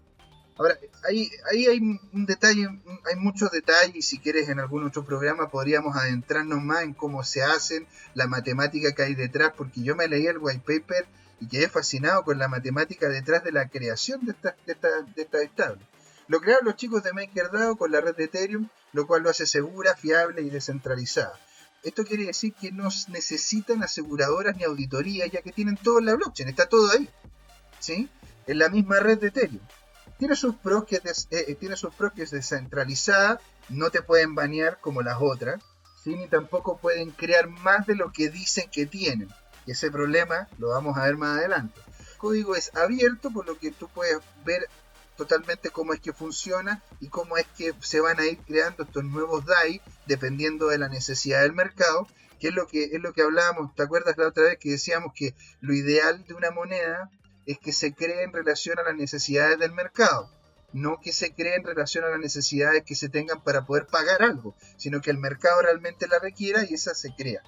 Ahora, 0.57 0.79
ahí, 1.09 1.31
ahí 1.51 1.67
hay 1.67 1.81
un 1.81 2.27
detalle, 2.27 2.69
hay 3.11 3.17
muchos 3.17 3.51
detalles 3.51 3.97
y 3.97 4.03
si 4.03 4.19
quieres 4.19 4.49
en 4.49 4.61
algún 4.61 4.85
otro 4.85 5.05
programa 5.05 5.51
podríamos 5.51 5.97
adentrarnos 5.97 6.63
más 6.63 6.83
en 6.83 6.95
cómo 6.95 7.25
se 7.25 7.43
hacen, 7.43 7.89
la 8.15 8.29
matemática 8.29 8.93
que 8.93 9.03
hay 9.03 9.15
detrás, 9.15 9.53
porque 9.57 9.83
yo 9.83 9.97
me 9.97 10.07
leí 10.07 10.27
el 10.27 10.39
white 10.39 10.61
paper 10.61 11.07
y 11.41 11.49
quedé 11.49 11.69
fascinado 11.69 12.23
con 12.23 12.39
la 12.39 12.47
matemática 12.47 13.09
detrás 13.09 13.43
de 13.43 13.51
la 13.51 13.69
creación 13.69 14.25
de 14.25 14.33
estas 14.33 14.55
de 14.65 14.73
esta, 14.73 14.89
de 15.03 15.23
esta 15.23 15.43
estables. 15.43 15.85
Lo 16.29 16.41
crearon 16.41 16.65
los 16.65 16.77
chicos 16.77 17.03
de 17.03 17.13
MakerDAO 17.13 17.77
con 17.77 17.91
la 17.91 18.01
red 18.01 18.15
de 18.15 18.25
Ethereum, 18.25 18.69
lo 18.93 19.07
cual 19.07 19.23
lo 19.23 19.31
hace 19.31 19.47
segura, 19.47 19.97
fiable 19.97 20.43
y 20.43 20.51
descentralizada. 20.51 21.39
Esto 21.83 22.05
quiere 22.05 22.27
decir 22.27 22.55
que 22.55 22.73
no 22.73 22.89
necesitan 23.09 23.83
aseguradoras 23.83 24.57
ni 24.57 24.65
auditorías, 24.65 25.31
ya 25.31 25.43
que 25.43 25.53
tienen 25.53 25.77
todo 25.77 25.99
en 25.99 26.07
la 26.07 26.15
blockchain, 26.15 26.49
está 26.49 26.67
todo 26.67 26.91
ahí. 26.93 27.11
¿Sí? 27.79 28.09
En 28.47 28.59
la 28.59 28.71
misma 28.71 29.01
red 29.01 29.19
de 29.19 29.27
Ethereum. 29.27 29.61
Tiene 30.19 30.37
sus 30.37 30.55
pros 30.57 30.85
que 30.85 30.97
eh, 30.97 31.03
eh, 31.31 31.55
tiene 31.55 31.77
sus 31.77 31.95
pros 31.95 32.13
que 32.13 32.23
es 32.23 32.31
descentralizada, 32.31 33.41
no 33.69 33.91
te 33.91 34.03
pueden 34.03 34.35
banear 34.35 34.79
como 34.81 35.03
las 35.03 35.19
otras, 35.21 35.63
ni 36.05 36.27
tampoco 36.29 36.79
pueden 36.79 37.11
crear 37.11 37.49
más 37.49 37.87
de 37.87 37.97
lo 37.97 38.13
que 38.13 38.29
dicen 38.29 38.69
que 38.71 38.87
tienen. 38.87 39.29
Y 39.67 39.73
ese 39.73 39.91
problema 39.91 40.49
lo 40.59 40.69
vamos 40.69 40.97
a 40.99 41.05
ver 41.05 41.17
más 41.17 41.39
adelante. 41.39 41.81
El 41.99 42.19
código 42.19 42.55
es 42.55 42.75
abierto, 42.75 43.31
por 43.31 43.47
lo 43.47 43.59
que 43.59 43.71
tú 43.71 43.89
puedes 43.89 44.19
ver 44.45 44.69
totalmente 45.17 45.71
cómo 45.71 45.93
es 45.95 46.01
que 46.01 46.13
funciona 46.13 46.83
y 47.01 47.09
cómo 47.09 47.37
es 47.37 47.47
que 47.57 47.73
se 47.81 48.01
van 48.01 48.19
a 48.19 48.27
ir 48.27 48.39
creando 48.39 48.83
estos 48.83 49.05
nuevos 49.05 49.45
DAI 49.47 49.81
dependiendo 50.07 50.69
de 50.69 50.79
la 50.79 50.89
necesidad 50.89 51.43
del 51.43 51.53
mercado, 51.53 52.07
que 52.41 52.49
es 52.49 52.55
lo 52.55 52.67
que 52.67 52.85
es 52.85 53.01
lo 53.01 53.13
que 53.13 53.23
hablábamos, 53.23 53.75
¿te 53.75 53.85
acuerdas 53.85 54.17
la 54.19 54.29
otra 54.29 54.45
vez 54.45 54.59
que 54.59 54.71
decíamos 54.71 55.13
que 55.15 55.35
lo 55.61 55.73
ideal 55.73 56.25
de 56.27 56.35
una 56.35 56.51
moneda 56.51 57.11
es 57.47 57.59
que 57.59 57.73
se 57.73 57.95
cree 57.95 58.23
en 58.23 58.33
relación 58.33 58.79
a 58.79 58.83
las 58.83 58.97
necesidades 58.97 59.59
del 59.59 59.73
mercado, 59.73 60.31
no 60.73 61.01
que 61.01 61.13
se 61.13 61.35
cree 61.35 61.55
en 61.57 61.65
relación 61.65 62.05
a 62.05 62.09
las 62.09 62.19
necesidades 62.19 62.83
que 62.85 62.95
se 62.95 63.09
tengan 63.09 63.43
para 63.43 63.65
poder 63.65 63.87
pagar 63.87 64.23
algo, 64.23 64.57
sino 64.77 65.01
que 65.01 65.11
el 65.11 65.19
mercado 65.19 65.63
realmente 65.63 66.09
la 66.09 66.19
requiera 66.19 66.65
y 66.69 66.75
esa 66.75 66.95
se 66.95 67.15
crea. 67.15 67.43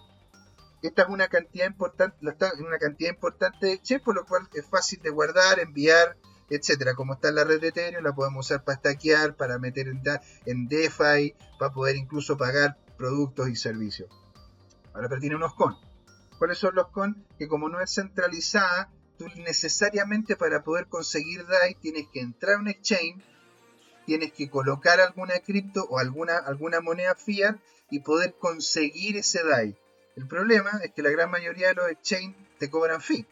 Esta 0.82 1.02
es 1.02 1.08
una 1.08 1.28
cantidad 1.28 1.66
importante, 1.66 2.16
una 2.20 2.78
cantidad 2.78 3.10
importante 3.10 3.66
de 3.66 3.82
cheques, 3.82 4.04
por 4.04 4.14
lo 4.14 4.26
cual 4.26 4.48
es 4.54 4.64
fácil 4.66 5.00
de 5.02 5.10
guardar, 5.10 5.58
enviar, 5.58 6.16
etcétera. 6.50 6.94
Como 6.94 7.14
está 7.14 7.28
en 7.28 7.36
la 7.36 7.44
red 7.44 7.60
de 7.60 7.68
Ethereum, 7.68 8.04
la 8.04 8.14
podemos 8.14 8.46
usar 8.46 8.62
para 8.62 8.78
stackear, 8.78 9.34
para 9.34 9.58
meter 9.58 9.88
en, 9.88 10.02
en 10.44 10.68
DeFi, 10.68 11.34
para 11.58 11.72
poder 11.72 11.96
incluso 11.96 12.36
pagar 12.36 12.78
productos 12.96 13.48
y 13.48 13.56
servicios. 13.56 14.08
Ahora, 14.94 15.08
pero 15.08 15.20
tiene 15.20 15.36
unos 15.36 15.54
con. 15.54 15.76
¿Cuáles 16.38 16.58
son 16.58 16.74
los 16.74 16.88
con? 16.88 17.24
Que 17.38 17.48
como 17.48 17.68
no 17.68 17.80
es 17.80 17.92
centralizada, 17.92 18.90
tú 19.16 19.26
necesariamente 19.36 20.36
para 20.36 20.62
poder 20.62 20.86
conseguir 20.86 21.46
DAI 21.46 21.74
tienes 21.74 22.06
que 22.12 22.20
entrar 22.20 22.56
a 22.56 22.58
un 22.58 22.68
exchange, 22.68 23.22
tienes 24.04 24.32
que 24.32 24.48
colocar 24.48 25.00
alguna 25.00 25.38
cripto 25.40 25.84
o 25.84 25.98
alguna, 25.98 26.38
alguna 26.38 26.80
moneda 26.80 27.14
fiat 27.14 27.56
y 27.90 28.00
poder 28.00 28.34
conseguir 28.38 29.16
ese 29.16 29.42
DAI. 29.42 29.76
El 30.16 30.26
problema 30.26 30.70
es 30.82 30.92
que 30.92 31.02
la 31.02 31.10
gran 31.10 31.30
mayoría 31.30 31.68
de 31.68 31.74
los 31.74 31.90
exchanges 31.90 32.36
te 32.58 32.70
cobran 32.70 33.00
fee. 33.00 33.26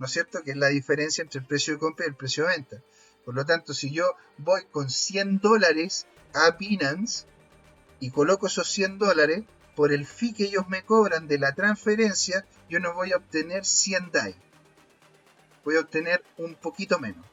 ¿no 0.00 0.06
es 0.06 0.12
cierto? 0.12 0.42
Que 0.42 0.52
es 0.52 0.56
la 0.56 0.68
diferencia 0.68 1.22
entre 1.22 1.40
el 1.40 1.46
precio 1.46 1.74
de 1.74 1.78
compra 1.78 2.06
y 2.06 2.08
el 2.08 2.16
precio 2.16 2.44
de 2.46 2.56
venta. 2.56 2.82
Por 3.24 3.34
lo 3.34 3.44
tanto, 3.44 3.74
si 3.74 3.92
yo 3.92 4.16
voy 4.38 4.62
con 4.72 4.88
100 4.88 5.40
dólares 5.40 6.06
a 6.32 6.52
Binance 6.52 7.26
y 8.00 8.10
coloco 8.10 8.46
esos 8.46 8.66
100 8.70 8.98
dólares, 8.98 9.44
por 9.76 9.92
el 9.92 10.06
fee 10.06 10.32
que 10.32 10.44
ellos 10.44 10.68
me 10.68 10.84
cobran 10.84 11.28
de 11.28 11.38
la 11.38 11.54
transferencia, 11.54 12.46
yo 12.70 12.80
no 12.80 12.94
voy 12.94 13.12
a 13.12 13.18
obtener 13.18 13.66
100 13.66 14.10
DAI. 14.10 14.34
Voy 15.64 15.76
a 15.76 15.80
obtener 15.80 16.22
un 16.38 16.54
poquito 16.54 16.98
menos. 16.98 17.24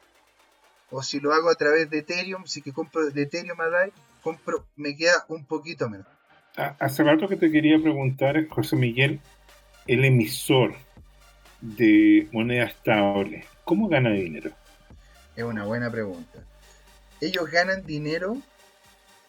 O 0.89 1.03
si 1.03 1.19
lo 1.19 1.33
hago 1.33 1.49
a 1.49 1.55
través 1.55 1.89
de 1.89 1.99
Ethereum, 1.99 2.45
si 2.45 2.61
que 2.61 2.71
compro 2.71 3.09
de 3.09 3.21
Ethereum 3.21 3.59
a 3.59 3.69
DAI, 3.69 3.91
compro, 4.21 4.65
me 4.75 4.95
queda 4.95 5.25
un 5.27 5.45
poquito 5.45 5.89
menos. 5.89 6.07
Hace 6.79 7.03
rato 7.03 7.27
que 7.27 7.35
te 7.35 7.51
quería 7.51 7.79
preguntar, 7.79 8.47
José 8.47 8.75
Miguel, 8.75 9.19
el 9.85 10.05
emisor, 10.05 10.75
de 11.61 12.27
moneda 12.31 12.65
estable, 12.65 13.45
¿cómo 13.63 13.87
gana 13.87 14.11
dinero? 14.11 14.51
Es 15.35 15.43
una 15.43 15.65
buena 15.65 15.91
pregunta. 15.91 16.43
Ellos 17.21 17.49
ganan 17.49 17.85
dinero 17.85 18.37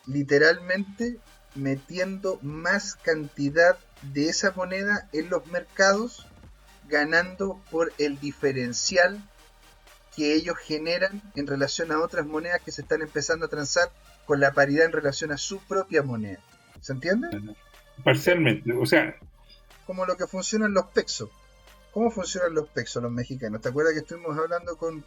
literalmente 0.07 1.19
metiendo 1.55 2.39
más 2.43 2.95
cantidad 2.97 3.79
de 4.03 4.29
esa 4.29 4.53
moneda 4.53 5.09
en 5.13 5.31
los 5.31 5.47
mercados, 5.47 6.28
ganando 6.89 7.61
por 7.71 7.93
el 7.99 8.19
diferencial 8.19 9.23
que 10.17 10.35
ellos 10.35 10.57
generan 10.59 11.23
en 11.37 11.47
relación 11.47 11.93
a 11.93 12.01
otras 12.01 12.27
monedas 12.27 12.61
que 12.65 12.73
se 12.73 12.83
están 12.83 13.03
empezando 13.03 13.47
a 13.47 13.49
transar 13.49 13.91
con 14.27 14.41
la 14.41 14.53
paridad 14.53 14.87
en 14.87 14.93
relación 14.93 15.31
a 15.31 15.39
su 15.39 15.61
propia 15.61 16.03
moneda. 16.03 16.41
¿Se 16.81 16.93
entiende? 16.93 17.29
Parcialmente, 18.05 18.73
o 18.73 18.85
sea... 18.85 19.15
Como 19.87 20.05
lo 20.05 20.17
que 20.17 20.27
funciona 20.27 20.67
en 20.67 20.75
los 20.75 20.87
pesos. 20.87 21.31
¿Cómo 21.93 22.11
funcionan 22.11 22.55
los 22.55 22.69
pesos 22.69 23.03
los 23.03 23.11
mexicanos? 23.11 23.61
¿Te 23.61 23.71
acuerdas 23.71 23.95
que 23.95 24.01
estuvimos 24.01 24.37
hablando 24.37 24.77
con, 24.77 25.03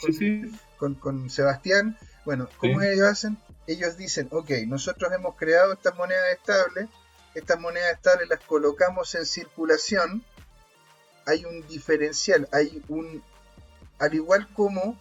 con, 0.99 1.30
Sebastián? 1.30 1.98
Bueno, 2.26 2.49
¿cómo 2.58 2.82
ellos 2.82 3.08
hacen? 3.08 3.38
Ellos 3.68 3.98
dicen, 3.98 4.28
ok, 4.32 4.49
nosotros 4.68 5.12
hemos 5.14 5.36
creado 5.36 5.74
estas 5.74 5.95
monedas 5.95 6.26
estables, 6.34 6.90
estas 7.36 7.60
monedas 7.60 7.94
estables 7.94 8.28
las 8.28 8.40
colocamos 8.41 9.14
en 9.16 9.26
circulación, 9.26 10.26
hay 11.26 11.45
un 11.45 11.65
diferencial, 11.68 12.48
hay 12.52 12.81
un, 12.88 13.23
al 13.99 14.14
igual 14.14 14.48
como 14.53 14.99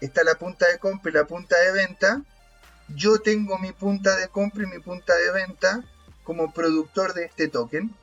está 0.00 0.24
la 0.24 0.34
punta 0.34 0.68
de 0.68 0.78
compra 0.78 1.10
y 1.10 1.14
la 1.14 1.24
punta 1.26 1.58
de 1.58 1.72
venta, 1.72 2.22
yo 2.88 3.18
tengo 3.20 3.58
mi 3.58 3.72
punta 3.72 4.16
de 4.16 4.28
compra 4.28 4.64
y 4.64 4.66
mi 4.66 4.78
punta 4.78 5.14
de 5.14 5.30
venta 5.32 5.84
como 6.24 6.52
productor 6.52 7.14
de 7.14 7.24
este 7.26 7.48
token 7.48 7.94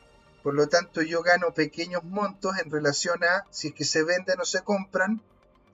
por 0.48 0.56
lo 0.56 0.70
tanto, 0.70 1.02
yo 1.02 1.24
gano 1.24 1.54
pequeños 1.54 2.06
montos 2.06 2.58
en 2.64 2.72
relación 2.72 3.22
a 3.22 3.44
si 3.50 3.68
es 3.68 3.74
que 3.74 3.84
se 3.84 4.06
venden 4.06 4.40
o 4.40 4.46
se 4.46 4.62
compran, 4.62 5.20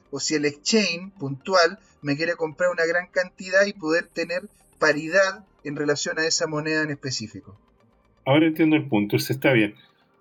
o 0.09 0.19
si 0.19 0.33
el 0.33 0.45
exchange 0.45 1.13
puntual 1.19 1.77
me 2.01 2.17
quiere 2.17 2.35
comprar 2.35 2.71
una 2.71 2.83
gran 2.85 3.05
cantidad 3.05 3.67
y 3.67 3.73
poder 3.73 4.07
tener 4.07 4.49
paridad 4.79 5.45
en 5.63 5.75
relación 5.75 6.17
a 6.17 6.25
esa 6.25 6.47
moneda 6.47 6.81
en 6.81 6.89
específico. 6.89 7.55
Ahora 8.25 8.47
entiendo 8.47 8.75
el 8.75 8.87
punto, 8.87 9.15
eso 9.15 9.31
está 9.31 9.51
bien. 9.53 9.75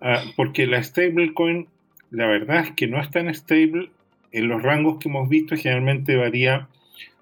Ah, 0.05 0.21
porque 0.35 0.67
la 0.67 0.83
stablecoin, 0.83 1.67
la 2.11 2.27
verdad 2.27 2.59
es 2.59 2.71
que 2.71 2.87
no 2.87 2.99
es 2.99 3.09
tan 3.09 3.33
stable. 3.33 3.89
En 4.33 4.49
los 4.49 4.61
rangos 4.61 4.97
que 4.99 5.07
hemos 5.07 5.29
visto, 5.29 5.55
generalmente 5.55 6.17
varía 6.17 6.67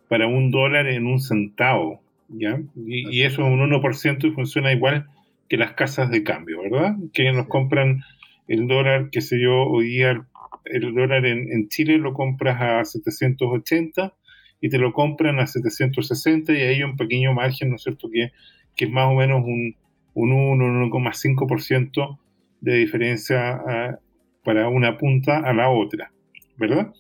para 0.08 0.26
un 0.26 0.50
dólar 0.50 0.88
en 0.88 1.06
un 1.06 1.20
centavo. 1.20 2.02
¿ya? 2.28 2.60
Y, 2.76 3.16
y 3.16 3.22
eso 3.22 3.46
es 3.46 3.54
un 3.54 3.60
1% 3.60 4.28
y 4.28 4.32
funciona 4.32 4.74
igual 4.74 5.06
que 5.48 5.58
las 5.58 5.74
casas 5.74 6.10
de 6.10 6.24
cambio, 6.24 6.62
¿verdad? 6.64 6.96
Que 7.14 7.32
nos 7.32 7.48
compran 7.48 8.02
el 8.48 8.68
dólar, 8.68 9.10
qué 9.12 9.22
sé 9.22 9.40
yo, 9.40 9.64
hoy 9.64 9.90
día 9.90 10.26
el 10.66 10.96
dólar 10.96 11.26
en, 11.26 11.68
Chile 11.68 11.98
lo 11.98 12.14
compras 12.14 12.62
a 12.62 12.84
780 12.84 14.14
y 14.60 14.70
te 14.70 14.78
lo 14.78 14.94
compran 14.94 15.40
a 15.40 15.48
760 15.48 16.54
y 16.54 16.62
hay 16.62 16.84
un 16.84 16.98
pequeño 16.98 17.34
margen, 17.34 17.70
¿no 17.70 17.76
es 17.76 17.84
cierto?, 17.84 18.10
que, 18.10 18.32
que 18.76 18.86
es 18.86 18.92
más 18.92 19.08
o 19.08 19.16
menos 19.16 19.44
un, 19.44 19.76
un 20.14 20.32
1, 20.32 20.90
1,5% 20.90 22.18
de 22.62 22.76
diferencia 22.76 23.62
ah, 23.68 24.00
para 24.44 24.70
una 24.70 24.98
punta 24.98 25.40
a 25.40 25.54
la 25.54 25.70
otra, 25.70 26.12
¿verdad? 26.58 26.94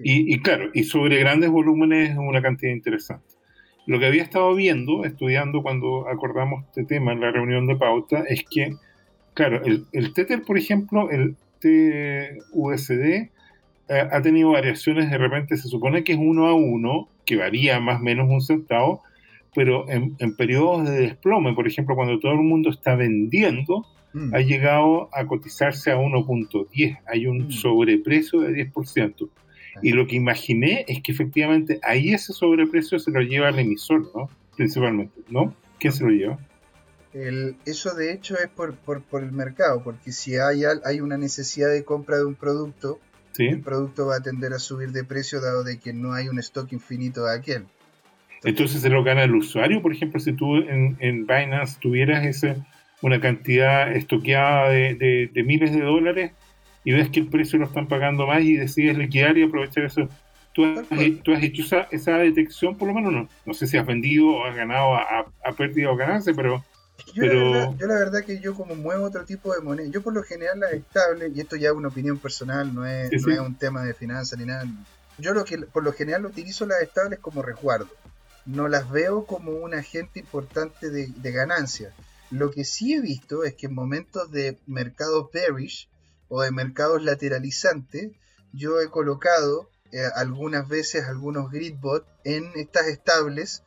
Y, 0.00 0.34
y, 0.34 0.40
claro, 0.40 0.70
y 0.74 0.84
sobre 0.84 1.18
grandes 1.18 1.50
volúmenes 1.50 2.16
una 2.18 2.42
cantidad 2.42 2.72
interesante. 2.72 3.26
Lo 3.86 3.98
que 3.98 4.06
había 4.06 4.22
estado 4.22 4.54
viendo, 4.54 5.04
estudiando 5.04 5.62
cuando 5.62 6.08
acordamos 6.08 6.64
este 6.64 6.84
tema 6.84 7.12
en 7.12 7.20
la 7.20 7.30
reunión 7.30 7.66
de 7.66 7.76
pauta, 7.76 8.24
es 8.28 8.44
que, 8.44 8.74
claro, 9.34 9.64
el, 9.64 9.86
el 9.92 10.12
Tether, 10.12 10.42
por 10.42 10.58
ejemplo, 10.58 11.10
el 11.10 11.36
TUSD, 11.60 13.30
eh, 13.88 14.06
ha 14.10 14.20
tenido 14.20 14.50
variaciones, 14.50 15.10
de 15.10 15.16
repente 15.16 15.56
se 15.56 15.68
supone 15.68 16.04
que 16.04 16.12
es 16.12 16.18
uno 16.20 16.46
a 16.46 16.54
uno, 16.54 17.08
que 17.24 17.36
varía 17.36 17.80
más 17.80 18.00
o 18.00 18.04
menos 18.04 18.28
un 18.28 18.42
centavo, 18.42 19.02
pero 19.54 19.88
en, 19.88 20.14
periodos 20.36 20.88
de 20.88 21.00
desplome, 21.00 21.54
por 21.54 21.66
ejemplo, 21.66 21.96
cuando 21.96 22.20
todo 22.20 22.32
el 22.32 22.42
mundo 22.42 22.68
está 22.70 22.94
vendiendo, 22.94 23.86
mm. 24.12 24.34
ha 24.34 24.40
llegado 24.40 25.08
a 25.12 25.26
cotizarse 25.26 25.90
a 25.90 25.96
1.10, 25.96 26.98
hay 27.06 27.26
un 27.26 27.48
mm. 27.48 27.50
sobreprecio 27.50 28.40
de 28.40 28.70
10%. 28.72 29.28
Y 29.82 29.92
lo 29.92 30.06
que 30.06 30.16
imaginé 30.16 30.84
es 30.88 31.02
que 31.02 31.12
efectivamente 31.12 31.78
ahí 31.82 32.12
ese 32.12 32.32
sobreprecio 32.32 32.98
se 32.98 33.10
lo 33.10 33.20
lleva 33.20 33.48
el 33.48 33.58
emisor, 33.60 34.10
¿no? 34.14 34.28
Principalmente, 34.56 35.20
¿no? 35.28 35.54
¿Quién 35.78 35.92
se 35.92 36.04
lo 36.04 36.10
lleva? 36.10 36.38
El, 37.12 37.56
eso 37.64 37.94
de 37.94 38.12
hecho 38.12 38.36
es 38.38 38.48
por, 38.48 38.74
por, 38.74 39.02
por, 39.02 39.22
el 39.22 39.32
mercado, 39.32 39.82
porque 39.82 40.12
si 40.12 40.36
hay, 40.36 40.62
hay 40.84 41.00
una 41.00 41.16
necesidad 41.16 41.70
de 41.70 41.84
compra 41.84 42.16
de 42.18 42.24
un 42.24 42.34
producto, 42.34 42.98
el 43.38 43.60
producto 43.60 44.06
va 44.06 44.16
a 44.16 44.20
tender 44.20 44.52
a 44.52 44.58
subir 44.58 44.90
de 44.90 45.04
precio 45.04 45.40
dado 45.40 45.62
de 45.62 45.78
que 45.78 45.92
no 45.92 46.12
hay 46.12 46.28
un 46.28 46.40
stock 46.40 46.72
infinito 46.72 47.24
de 47.24 47.36
aquel. 47.36 47.66
Entonces, 48.42 48.82
se 48.82 48.88
lo 48.88 49.02
gana 49.04 49.24
el 49.24 49.34
usuario, 49.34 49.80
por 49.80 49.92
ejemplo, 49.92 50.20
si 50.20 50.32
tú 50.32 50.56
en, 50.56 50.96
en 51.00 51.26
Binance 51.26 51.78
tuvieras 51.80 52.24
ese, 52.26 52.56
una 53.02 53.20
cantidad 53.20 53.92
estoqueada 53.92 54.70
de, 54.70 55.30
de, 55.32 55.42
miles 55.42 55.72
de 55.72 55.82
dólares 55.82 56.32
y 56.84 56.92
ves 56.92 57.10
que 57.10 57.20
el 57.20 57.28
precio 57.28 57.58
lo 57.58 57.66
están 57.66 57.88
pagando 57.88 58.26
más 58.26 58.42
y 58.42 58.56
decides 58.56 58.98
liquidar 58.98 59.36
y 59.38 59.44
aprovechar 59.44 59.84
eso. 59.84 60.08
¿Tú 60.52 60.64
has, 60.64 60.86
tú 61.22 61.32
has 61.32 61.42
hecho 61.42 61.62
esa, 61.62 61.88
esa, 61.92 62.18
detección, 62.18 62.76
por 62.76 62.88
lo 62.88 62.94
menos? 62.94 63.12
No, 63.12 63.28
no 63.46 63.54
sé 63.54 63.66
si 63.66 63.76
has 63.76 63.86
vendido 63.86 64.26
o 64.28 64.44
has 64.44 64.56
ganado 64.56 64.94
a, 64.94 65.30
a 65.44 65.52
pérdida 65.52 65.90
o 65.90 65.96
ganancia, 65.96 66.32
pero 66.34 66.64
yo, 67.14 67.24
la 67.24 67.94
verdad, 67.94 68.24
que 68.24 68.40
yo 68.40 68.54
como 68.54 68.74
muevo 68.74 69.06
otro 69.06 69.24
tipo 69.24 69.54
de 69.54 69.60
moneda, 69.60 69.88
yo 69.88 70.02
por 70.02 70.12
lo 70.12 70.22
general 70.22 70.60
las 70.60 70.72
estables, 70.72 71.32
y 71.34 71.40
esto 71.40 71.56
ya 71.56 71.68
es 71.68 71.74
una 71.74 71.88
opinión 71.88 72.18
personal, 72.18 72.74
no 72.74 72.86
es, 72.86 73.10
no 73.24 73.32
es 73.32 73.38
un 73.38 73.54
tema 73.56 73.84
de 73.84 73.94
finanzas 73.94 74.38
ni 74.38 74.46
nada, 74.46 74.64
yo 75.18 75.32
lo 75.32 75.44
que 75.44 75.58
por 75.58 75.84
lo 75.84 75.92
general 75.92 76.26
utilizo 76.26 76.66
las 76.66 76.82
estables 76.82 77.18
como 77.20 77.42
resguardo, 77.42 77.88
no 78.46 78.68
las 78.68 78.90
veo 78.90 79.24
como 79.24 79.52
un 79.52 79.74
agente 79.74 80.20
importante 80.20 80.90
de, 80.90 81.08
de 81.08 81.32
ganancia. 81.32 81.92
Lo 82.30 82.50
que 82.50 82.64
sí 82.64 82.94
he 82.94 83.00
visto 83.00 83.44
es 83.44 83.54
que 83.54 83.66
en 83.66 83.74
momentos 83.74 84.30
de 84.30 84.58
mercados 84.66 85.30
bearish 85.32 85.88
o 86.28 86.42
de 86.42 86.50
mercados 86.50 87.02
lateralizantes, 87.02 88.12
yo 88.52 88.80
he 88.80 88.90
colocado 88.90 89.70
eh, 89.92 90.02
algunas 90.14 90.68
veces 90.68 91.04
algunos 91.06 91.50
gridbot 91.50 92.06
en 92.24 92.50
estas 92.56 92.86
estables 92.88 93.62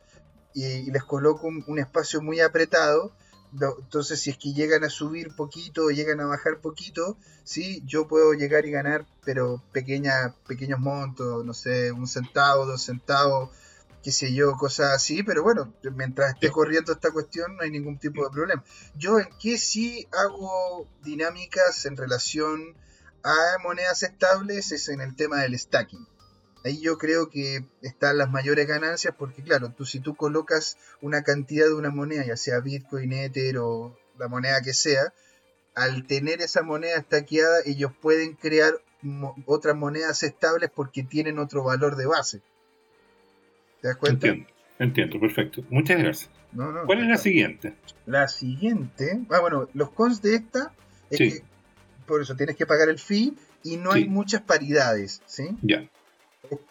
y, 0.54 0.90
les 0.90 1.02
coloco 1.02 1.48
un, 1.48 1.78
espacio 1.78 2.20
muy 2.20 2.40
apretado. 2.40 3.12
Entonces, 3.52 4.20
si 4.20 4.30
es 4.30 4.38
que 4.38 4.52
llegan 4.52 4.84
a 4.84 4.90
subir 4.90 5.34
poquito 5.36 5.86
o 5.86 5.90
llegan 5.90 6.20
a 6.20 6.26
bajar 6.26 6.60
poquito, 6.60 7.18
sí, 7.44 7.82
yo 7.84 8.08
puedo 8.08 8.32
llegar 8.32 8.64
y 8.64 8.70
ganar, 8.70 9.06
pero 9.24 9.62
pequeña, 9.72 10.34
pequeños 10.46 10.78
montos, 10.78 11.44
no 11.44 11.52
sé, 11.52 11.92
un 11.92 12.06
centavo, 12.06 12.64
dos 12.64 12.82
centavos, 12.82 13.50
qué 14.02 14.12
sé 14.12 14.34
yo, 14.34 14.52
cosas 14.56 14.92
así, 14.92 15.22
pero 15.22 15.42
bueno, 15.42 15.74
mientras 15.94 16.34
esté 16.34 16.50
corriendo 16.50 16.92
esta 16.92 17.10
cuestión 17.10 17.56
no 17.56 17.62
hay 17.62 17.70
ningún 17.70 17.98
tipo 17.98 18.24
de 18.24 18.30
problema. 18.30 18.64
Yo 18.96 19.18
en 19.18 19.28
qué 19.40 19.58
sí 19.58 20.08
hago 20.12 20.88
dinámicas 21.02 21.86
en 21.86 21.96
relación 21.96 22.76
a 23.22 23.58
monedas 23.62 24.02
estables 24.02 24.72
es 24.72 24.88
en 24.88 25.00
el 25.00 25.14
tema 25.14 25.42
del 25.42 25.58
stacking 25.58 26.06
ahí 26.64 26.80
yo 26.80 26.98
creo 26.98 27.28
que 27.28 27.64
están 27.82 28.18
las 28.18 28.30
mayores 28.30 28.66
ganancias 28.66 29.14
porque 29.16 29.42
claro, 29.42 29.72
tú 29.76 29.84
si 29.84 30.00
tú 30.00 30.14
colocas 30.14 30.76
una 31.00 31.22
cantidad 31.22 31.66
de 31.66 31.74
una 31.74 31.90
moneda, 31.90 32.24
ya 32.24 32.36
sea 32.36 32.60
Bitcoin, 32.60 33.12
Ether 33.12 33.58
o 33.58 33.96
la 34.18 34.28
moneda 34.28 34.60
que 34.62 34.74
sea, 34.74 35.12
al 35.74 36.06
tener 36.06 36.42
esa 36.42 36.62
moneda 36.62 36.96
estaqueada, 36.96 37.60
ellos 37.64 37.92
pueden 38.00 38.34
crear 38.34 38.74
otras 39.46 39.74
monedas 39.76 40.22
estables 40.22 40.70
porque 40.74 41.02
tienen 41.02 41.38
otro 41.38 41.64
valor 41.64 41.96
de 41.96 42.06
base. 42.06 42.42
¿Te 43.82 43.88
das 43.88 43.96
cuenta? 43.96 44.28
Entiendo, 44.28 44.50
entiendo, 44.78 45.20
perfecto. 45.20 45.62
Muchas 45.68 45.98
gracias. 45.98 46.30
¿Cuál 46.86 47.00
es 47.00 47.08
la 47.08 47.16
siguiente? 47.16 47.74
La 48.06 48.28
siguiente, 48.28 49.20
ah, 49.30 49.40
bueno, 49.40 49.68
los 49.74 49.90
cons 49.90 50.22
de 50.22 50.36
esta 50.36 50.72
es 51.10 51.18
que 51.18 51.42
por 52.06 52.22
eso 52.22 52.36
tienes 52.36 52.54
que 52.56 52.64
pagar 52.64 52.88
el 52.88 53.00
fee 53.00 53.34
y 53.64 53.76
no 53.76 53.92
hay 53.92 54.08
muchas 54.08 54.40
paridades, 54.42 55.20
¿sí? 55.26 55.56
Ya. 55.62 55.88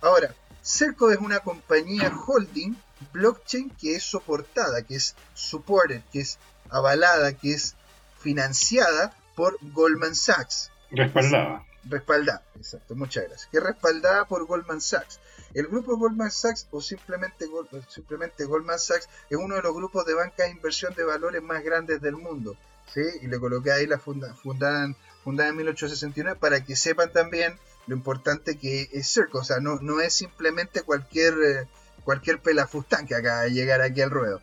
Ahora, 0.00 0.34
Circle 0.62 1.12
es 1.12 1.20
una 1.20 1.40
compañía 1.40 2.10
holding 2.26 2.74
blockchain 3.12 3.70
que 3.70 3.96
es 3.96 4.04
soportada, 4.04 4.82
que 4.82 4.94
es 4.94 5.14
supported, 5.34 6.00
que 6.12 6.20
es 6.20 6.38
avalada, 6.70 7.34
que 7.34 7.52
es 7.52 7.74
financiada 8.18 9.14
por 9.34 9.58
Goldman 9.60 10.14
Sachs. 10.14 10.70
Respaldada. 10.90 11.66
Respaldada, 11.84 12.42
exacto, 12.56 12.94
muchas 12.94 13.24
gracias. 13.24 13.48
Que 13.50 13.58
es 13.58 13.64
respaldada 13.64 14.24
por 14.26 14.46
Goldman 14.46 14.80
Sachs. 14.80 15.18
El 15.54 15.66
grupo 15.66 15.96
Goldman 15.96 16.30
Sachs 16.30 16.68
o 16.70 16.80
simplemente, 16.80 17.46
simplemente 17.88 18.44
Goldman 18.44 18.78
Sachs 18.78 19.08
es 19.28 19.36
uno 19.36 19.56
de 19.56 19.62
los 19.62 19.74
grupos 19.74 20.06
de 20.06 20.14
banca 20.14 20.44
de 20.44 20.50
inversión 20.50 20.94
de 20.94 21.04
valores 21.04 21.42
más 21.42 21.62
grandes 21.62 22.00
del 22.00 22.16
mundo. 22.16 22.56
¿sí? 22.92 23.02
Y 23.20 23.26
le 23.26 23.38
coloqué 23.38 23.72
ahí 23.72 23.86
la 23.86 23.98
funda, 23.98 24.34
fundada, 24.34 24.94
fundada 25.24 25.50
en 25.50 25.56
1869 25.56 26.38
para 26.40 26.64
que 26.64 26.76
sepan 26.76 27.12
también 27.12 27.58
lo 27.86 27.94
importante 27.96 28.58
que 28.58 28.88
es 28.92 29.08
Circle. 29.08 29.40
O 29.40 29.44
sea, 29.44 29.60
no, 29.60 29.76
no 29.80 30.00
es 30.00 30.14
simplemente 30.14 30.82
cualquier... 30.82 31.34
Eh, 31.34 31.68
cualquier 32.04 32.40
pelafustán 32.40 33.06
que 33.06 33.14
acaba 33.14 33.42
de 33.42 33.52
llegar 33.52 33.80
aquí 33.80 34.00
al 34.00 34.10
ruedo. 34.10 34.40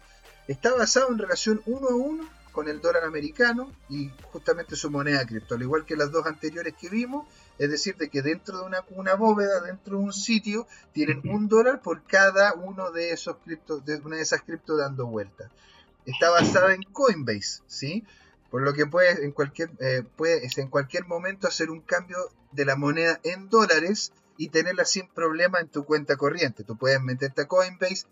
Está 0.47 0.73
basado 0.73 1.11
en 1.11 1.19
relación 1.19 1.61
uno 1.65 1.89
a 1.89 1.95
uno 1.95 2.29
con 2.51 2.67
el 2.67 2.81
dólar 2.81 3.03
americano 3.03 3.71
y 3.89 4.11
justamente 4.31 4.75
su 4.75 4.89
moneda 4.89 5.25
cripto, 5.25 5.55
al 5.55 5.61
igual 5.61 5.85
que 5.85 5.95
las 5.95 6.11
dos 6.11 6.25
anteriores 6.25 6.73
que 6.79 6.89
vimos, 6.89 7.27
es 7.59 7.69
decir, 7.69 7.97
de 7.97 8.09
que 8.09 8.21
dentro 8.21 8.57
de 8.57 8.63
una, 8.63 8.85
una 8.91 9.15
bóveda, 9.15 9.59
dentro 9.59 9.97
de 9.97 10.03
un 10.05 10.13
sitio, 10.13 10.65
tienen 10.93 11.21
un 11.29 11.49
dólar 11.49 11.81
por 11.81 12.03
cada 12.05 12.53
uno 12.53 12.89
de 12.91 13.11
esos 13.11 13.35
criptos, 13.43 13.85
de 13.85 13.97
una 13.97 14.15
de 14.15 14.21
esas 14.21 14.41
cripto 14.43 14.77
dando 14.77 15.05
vuelta. 15.05 15.51
Está 16.05 16.29
basada 16.29 16.73
en 16.73 16.83
Coinbase, 16.83 17.61
¿sí? 17.67 18.05
Por 18.49 18.61
lo 18.61 18.73
que 18.73 18.87
puedes 18.87 19.19
en 19.19 19.33
cualquier, 19.33 19.69
eh, 19.79 20.03
puedes 20.15 20.57
en 20.57 20.69
cualquier 20.69 21.05
momento 21.05 21.49
hacer 21.49 21.69
un 21.69 21.81
cambio 21.81 22.17
de 22.53 22.63
la 22.63 22.77
moneda 22.77 23.19
en 23.23 23.49
dólares 23.49 24.13
y 24.37 24.47
tenerla 24.47 24.85
sin 24.85 25.09
problema 25.09 25.59
en 25.59 25.67
tu 25.67 25.83
cuenta 25.83 26.15
corriente. 26.15 26.63
Tú 26.63 26.77
puedes 26.77 27.01
meterte 27.01 27.41
a 27.41 27.47
Coinbase, 27.47 28.05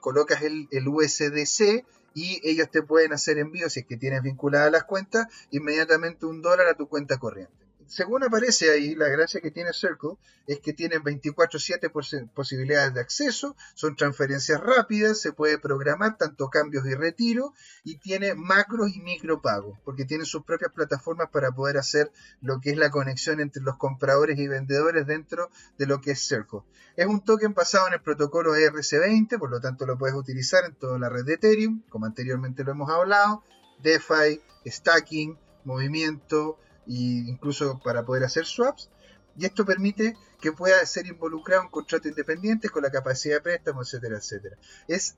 colocas 0.00 0.40
el, 0.40 0.68
el, 0.70 0.88
USDC 0.88 1.84
y 2.14 2.40
ellos 2.42 2.70
te 2.70 2.82
pueden 2.82 3.12
hacer 3.12 3.38
envíos 3.38 3.74
si 3.74 3.80
es 3.80 3.86
que 3.86 3.98
tienes 3.98 4.22
vinculadas 4.22 4.72
las 4.72 4.84
cuentas, 4.84 5.26
inmediatamente 5.50 6.24
un 6.24 6.40
dólar 6.40 6.66
a 6.66 6.74
tu 6.74 6.88
cuenta 6.88 7.18
corriente 7.18 7.59
según 7.90 8.22
aparece 8.22 8.70
ahí, 8.70 8.94
la 8.94 9.08
gracia 9.08 9.40
que 9.40 9.50
tiene 9.50 9.72
Circle 9.72 10.12
es 10.46 10.60
que 10.60 10.72
tiene 10.72 11.00
24-7 11.00 12.30
posibilidades 12.32 12.94
de 12.94 13.00
acceso, 13.00 13.56
son 13.74 13.96
transferencias 13.96 14.60
rápidas, 14.60 15.20
se 15.20 15.32
puede 15.32 15.58
programar 15.58 16.16
tanto 16.16 16.50
cambios 16.50 16.86
y 16.86 16.94
retiro, 16.94 17.52
y 17.82 17.98
tiene 17.98 18.36
macros 18.36 18.94
y 18.94 19.00
micropagos, 19.00 19.76
porque 19.84 20.04
tiene 20.04 20.24
sus 20.24 20.44
propias 20.44 20.70
plataformas 20.72 21.30
para 21.30 21.50
poder 21.50 21.78
hacer 21.78 22.12
lo 22.40 22.60
que 22.60 22.70
es 22.70 22.76
la 22.76 22.90
conexión 22.90 23.40
entre 23.40 23.60
los 23.64 23.76
compradores 23.76 24.38
y 24.38 24.46
vendedores 24.46 25.08
dentro 25.08 25.50
de 25.76 25.86
lo 25.86 26.00
que 26.00 26.12
es 26.12 26.20
Circle. 26.20 26.60
Es 26.94 27.06
un 27.06 27.24
token 27.24 27.54
basado 27.54 27.88
en 27.88 27.94
el 27.94 28.02
protocolo 28.02 28.54
ERC20, 28.54 29.36
por 29.36 29.50
lo 29.50 29.60
tanto 29.60 29.84
lo 29.84 29.98
puedes 29.98 30.14
utilizar 30.14 30.64
en 30.64 30.76
toda 30.76 30.96
la 30.96 31.08
red 31.08 31.24
de 31.24 31.34
Ethereum, 31.34 31.82
como 31.88 32.06
anteriormente 32.06 32.62
lo 32.62 32.70
hemos 32.70 32.88
hablado, 32.88 33.42
DeFi, 33.82 34.40
stacking, 34.64 35.36
movimiento, 35.64 36.56
incluso 36.96 37.80
para 37.80 38.04
poder 38.04 38.24
hacer 38.24 38.46
swaps. 38.46 38.90
Y 39.36 39.46
esto 39.46 39.64
permite 39.64 40.16
que 40.40 40.52
pueda 40.52 40.84
ser 40.86 41.06
involucrado 41.06 41.62
en 41.62 41.68
contratos 41.68 42.08
independientes 42.08 42.70
con 42.70 42.82
la 42.82 42.90
capacidad 42.90 43.36
de 43.36 43.40
préstamo, 43.40 43.82
etcétera, 43.82 44.18
etcétera. 44.18 44.56
Es, 44.88 45.16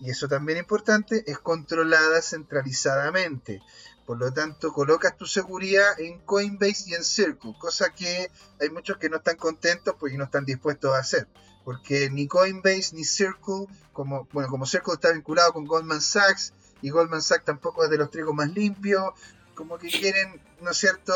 y 0.00 0.10
eso 0.10 0.28
también 0.28 0.58
es 0.58 0.64
importante, 0.64 1.24
es 1.30 1.38
controlada 1.38 2.20
centralizadamente. 2.20 3.62
Por 4.06 4.18
lo 4.18 4.32
tanto, 4.32 4.72
colocas 4.72 5.16
tu 5.16 5.24
seguridad 5.24 5.98
en 5.98 6.18
Coinbase 6.20 6.90
y 6.90 6.94
en 6.94 7.04
Circle, 7.04 7.54
cosa 7.58 7.90
que 7.90 8.30
hay 8.60 8.68
muchos 8.70 8.98
que 8.98 9.08
no 9.08 9.16
están 9.16 9.36
contentos 9.36 9.94
y 10.10 10.16
no 10.16 10.24
están 10.24 10.44
dispuestos 10.44 10.92
a 10.94 10.98
hacer. 10.98 11.26
Porque 11.64 12.10
ni 12.10 12.26
Coinbase 12.26 12.94
ni 12.94 13.04
Circle, 13.04 13.66
como, 13.92 14.28
bueno, 14.32 14.50
como 14.50 14.66
Circle 14.66 14.94
está 14.94 15.12
vinculado 15.12 15.54
con 15.54 15.64
Goldman 15.64 16.02
Sachs, 16.02 16.52
y 16.82 16.90
Goldman 16.90 17.22
Sachs 17.22 17.46
tampoco 17.46 17.84
es 17.84 17.90
de 17.90 17.96
los 17.96 18.10
trigos 18.10 18.34
más 18.34 18.50
limpios, 18.50 19.14
como 19.54 19.78
que 19.78 19.88
quieren, 19.88 20.38
¿no 20.64 20.70
es 20.70 20.78
cierto? 20.78 21.12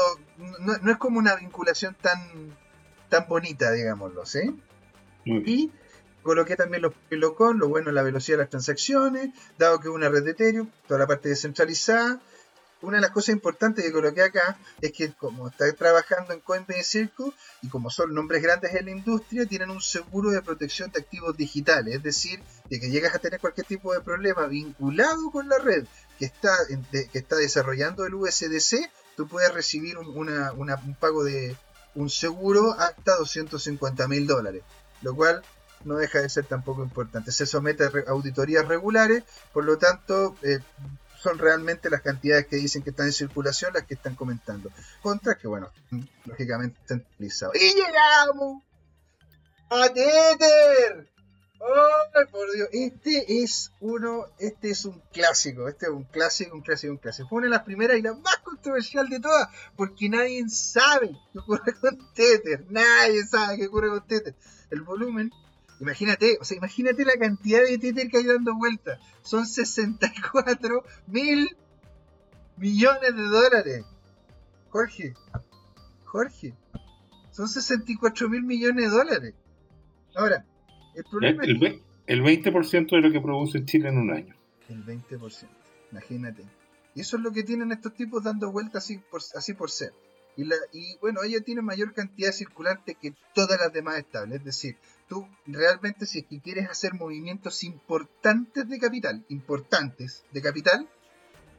No, 0.60 0.90
es 0.90 0.98
como 0.98 1.18
una 1.18 1.34
vinculación 1.34 1.96
tan, 2.00 2.56
tan 3.08 3.26
bonita, 3.26 3.72
digámoslo, 3.72 4.24
¿sí? 4.26 4.62
Y 5.24 5.72
coloqué 6.22 6.56
también 6.56 6.82
los 6.82 6.92
con 7.36 7.58
lo 7.58 7.68
bueno 7.68 7.88
es 7.88 7.94
la 7.94 8.02
velocidad 8.02 8.38
de 8.38 8.44
las 8.44 8.50
transacciones, 8.50 9.30
dado 9.58 9.80
que 9.80 9.88
es 9.88 9.94
una 9.94 10.08
red 10.08 10.22
de 10.22 10.30
Ethereum, 10.32 10.70
toda 10.86 11.00
la 11.00 11.06
parte 11.06 11.28
descentralizada. 11.30 12.20
Una 12.80 12.98
de 12.98 13.00
las 13.00 13.10
cosas 13.10 13.30
importantes 13.30 13.84
que 13.84 13.90
coloqué 13.90 14.22
acá 14.22 14.56
es 14.80 14.92
que 14.92 15.12
como 15.12 15.48
está 15.48 15.70
trabajando 15.72 16.32
en 16.32 16.38
Coinbase 16.40 16.84
Circle 16.84 17.32
y 17.62 17.68
como 17.68 17.90
son 17.90 18.14
nombres 18.14 18.40
grandes 18.40 18.72
en 18.72 18.84
la 18.84 18.92
industria, 18.92 19.46
tienen 19.46 19.70
un 19.70 19.80
seguro 19.80 20.30
de 20.30 20.42
protección 20.42 20.92
de 20.92 21.00
activos 21.00 21.36
digitales, 21.36 21.96
es 21.96 22.02
decir, 22.04 22.40
de 22.70 22.78
que 22.78 22.88
llegas 22.88 23.16
a 23.16 23.18
tener 23.18 23.40
cualquier 23.40 23.66
tipo 23.66 23.92
de 23.92 24.00
problema 24.00 24.46
vinculado 24.46 25.30
con 25.32 25.48
la 25.48 25.58
red 25.58 25.86
que 26.20 26.26
está, 26.26 26.54
que 26.92 27.18
está 27.18 27.34
desarrollando 27.36 28.06
el 28.06 28.14
USDC, 28.14 28.88
tú 29.18 29.26
puedes 29.26 29.52
recibir 29.52 29.98
un, 29.98 30.96
pago 31.00 31.24
de 31.24 31.56
un 31.96 32.08
seguro 32.08 32.76
hasta 32.78 33.16
250 33.16 34.06
mil 34.06 34.28
dólares, 34.28 34.62
lo 35.02 35.16
cual 35.16 35.42
no 35.84 35.96
deja 35.96 36.20
de 36.20 36.28
ser 36.28 36.46
tampoco 36.46 36.84
importante. 36.84 37.32
Se 37.32 37.44
somete 37.44 37.82
a 37.82 37.90
auditorías 38.10 38.68
regulares, 38.68 39.24
por 39.52 39.64
lo 39.64 39.76
tanto, 39.76 40.36
eh, 40.42 40.60
son 41.20 41.36
realmente 41.38 41.90
las 41.90 42.02
cantidades 42.02 42.46
que 42.46 42.58
dicen 42.58 42.84
que 42.84 42.90
están 42.90 43.06
en 43.06 43.12
circulación 43.12 43.72
las 43.74 43.86
que 43.86 43.94
están 43.94 44.14
comentando. 44.14 44.70
Contra 45.02 45.34
que, 45.34 45.48
bueno, 45.48 45.68
lógicamente 46.24 46.78
están 46.80 47.04
utilizados. 47.14 47.56
¡Y 47.56 47.74
llegamos! 47.74 48.62
¡A 49.68 49.92
Tether! 49.92 51.08
¡Oh, 51.60 52.30
por 52.30 52.52
Dios! 52.52 52.68
Este 52.72 53.42
es 53.42 53.72
uno, 53.80 54.26
este 54.38 54.70
es 54.70 54.84
un 54.84 55.02
clásico, 55.12 55.68
este 55.68 55.86
es 55.86 55.92
un 55.92 56.04
clásico, 56.04 56.54
un 56.54 56.62
clásico, 56.62 56.92
un 56.92 56.98
clásico. 56.98 57.28
Fue 57.28 57.38
una 57.38 57.46
de 57.46 57.50
las 57.50 57.64
primeras 57.64 57.98
y 57.98 58.02
la 58.02 58.14
más 58.14 58.38
controversial 58.38 59.08
de 59.08 59.20
todas, 59.20 59.48
porque 59.76 60.08
nadie 60.08 60.48
sabe 60.48 61.18
qué 61.32 61.38
ocurre 61.38 61.74
con 61.80 62.12
Tether. 62.14 62.64
Nadie 62.70 63.24
sabe 63.24 63.58
qué 63.58 63.66
ocurre 63.66 63.88
con 63.88 64.06
Tether. 64.06 64.34
El 64.70 64.82
volumen 64.82 65.32
Imagínate, 65.80 66.38
o 66.40 66.44
sea, 66.44 66.56
imagínate 66.56 67.04
la 67.04 67.16
cantidad 67.16 67.60
de 67.62 67.78
Tether 67.78 68.08
que 68.08 68.18
hay 68.18 68.24
dando 68.24 68.54
vuelta. 68.56 68.98
Son 69.22 69.46
64 69.46 70.84
mil 71.06 71.56
millones 72.56 73.14
de 73.14 73.22
dólares. 73.22 73.84
Jorge, 74.70 75.14
Jorge, 76.04 76.54
son 77.30 77.48
64 77.48 78.28
mil 78.28 78.42
millones 78.42 78.90
de 78.90 78.96
dólares. 78.96 79.34
Ahora, 80.16 80.44
el 80.98 81.04
problema 81.04 81.44
el, 81.44 81.62
es 81.62 81.80
el 82.06 82.22
20% 82.22 82.90
de 82.90 83.00
lo 83.00 83.12
que 83.12 83.20
produce 83.20 83.64
Chile 83.64 83.88
en 83.88 83.98
un 83.98 84.10
año. 84.10 84.34
El 84.68 84.84
20%, 84.84 85.46
imagínate. 85.92 86.42
Y 86.94 87.00
eso 87.02 87.16
es 87.16 87.22
lo 87.22 87.30
que 87.32 87.44
tienen 87.44 87.70
estos 87.70 87.94
tipos 87.94 88.24
dando 88.24 88.50
vueltas 88.50 88.84
así 88.84 88.98
por, 88.98 89.20
así 89.36 89.54
por 89.54 89.70
ser. 89.70 89.92
Y, 90.36 90.44
la, 90.44 90.56
y 90.72 90.96
bueno, 90.98 91.22
ella 91.22 91.40
tiene 91.40 91.62
mayor 91.62 91.92
cantidad 91.94 92.32
circulante 92.32 92.96
que 92.96 93.14
todas 93.34 93.60
las 93.60 93.72
demás 93.72 93.98
estables. 93.98 94.38
Es 94.38 94.44
decir, 94.44 94.76
tú 95.08 95.28
realmente 95.46 96.06
si 96.06 96.20
es 96.20 96.26
que 96.26 96.40
quieres 96.40 96.68
hacer 96.68 96.94
movimientos 96.94 97.62
importantes 97.62 98.68
de 98.68 98.78
capital, 98.78 99.24
importantes 99.28 100.24
de 100.32 100.42
capital, 100.42 100.88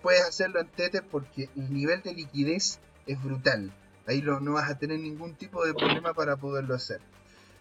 puedes 0.02 0.24
hacerlo 0.24 0.60
en 0.60 0.68
Tether 0.68 1.04
porque 1.10 1.50
el 1.56 1.74
nivel 1.74 2.02
de 2.02 2.14
liquidez 2.14 2.80
es 3.08 3.24
brutal. 3.24 3.74
Ahí 4.08 4.22
no 4.22 4.54
vas 4.54 4.70
a 4.70 4.78
tener 4.78 5.00
ningún 5.00 5.36
tipo 5.36 5.66
de 5.66 5.74
problema 5.74 6.14
para 6.14 6.36
poderlo 6.36 6.76
hacer. 6.76 7.00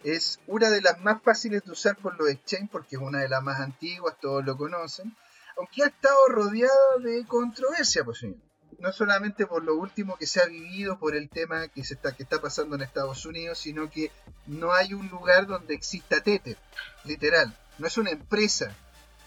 Es 0.04 0.40
una 0.46 0.70
de 0.70 0.80
las 0.80 1.00
más 1.00 1.22
fáciles 1.22 1.64
de 1.64 1.72
usar 1.72 1.96
por 1.96 2.18
los 2.18 2.28
exchange 2.28 2.70
porque 2.70 2.96
es 2.96 3.02
una 3.02 3.20
de 3.20 3.28
las 3.28 3.42
más 3.42 3.60
antiguas, 3.60 4.16
todos 4.20 4.44
lo 4.44 4.56
conocen. 4.56 5.16
Aunque 5.56 5.82
ha 5.82 5.86
estado 5.86 6.28
rodeada 6.28 6.98
de 7.00 7.26
controversia, 7.26 8.04
pues 8.04 8.18
señor 8.18 8.48
no 8.78 8.92
solamente 8.92 9.46
por 9.46 9.64
lo 9.64 9.74
último 9.74 10.16
que 10.16 10.26
se 10.26 10.40
ha 10.40 10.46
vivido, 10.46 10.98
por 10.98 11.16
el 11.16 11.28
tema 11.28 11.68
que, 11.68 11.84
se 11.84 11.94
está, 11.94 12.14
que 12.14 12.22
está 12.22 12.40
pasando 12.40 12.76
en 12.76 12.82
Estados 12.82 13.26
Unidos, 13.26 13.58
sino 13.58 13.90
que 13.90 14.10
no 14.46 14.72
hay 14.72 14.94
un 14.94 15.08
lugar 15.08 15.46
donde 15.46 15.74
exista 15.74 16.20
Tether, 16.20 16.56
literal. 17.04 17.56
No 17.78 17.86
es 17.86 17.98
una 17.98 18.10
empresa, 18.10 18.74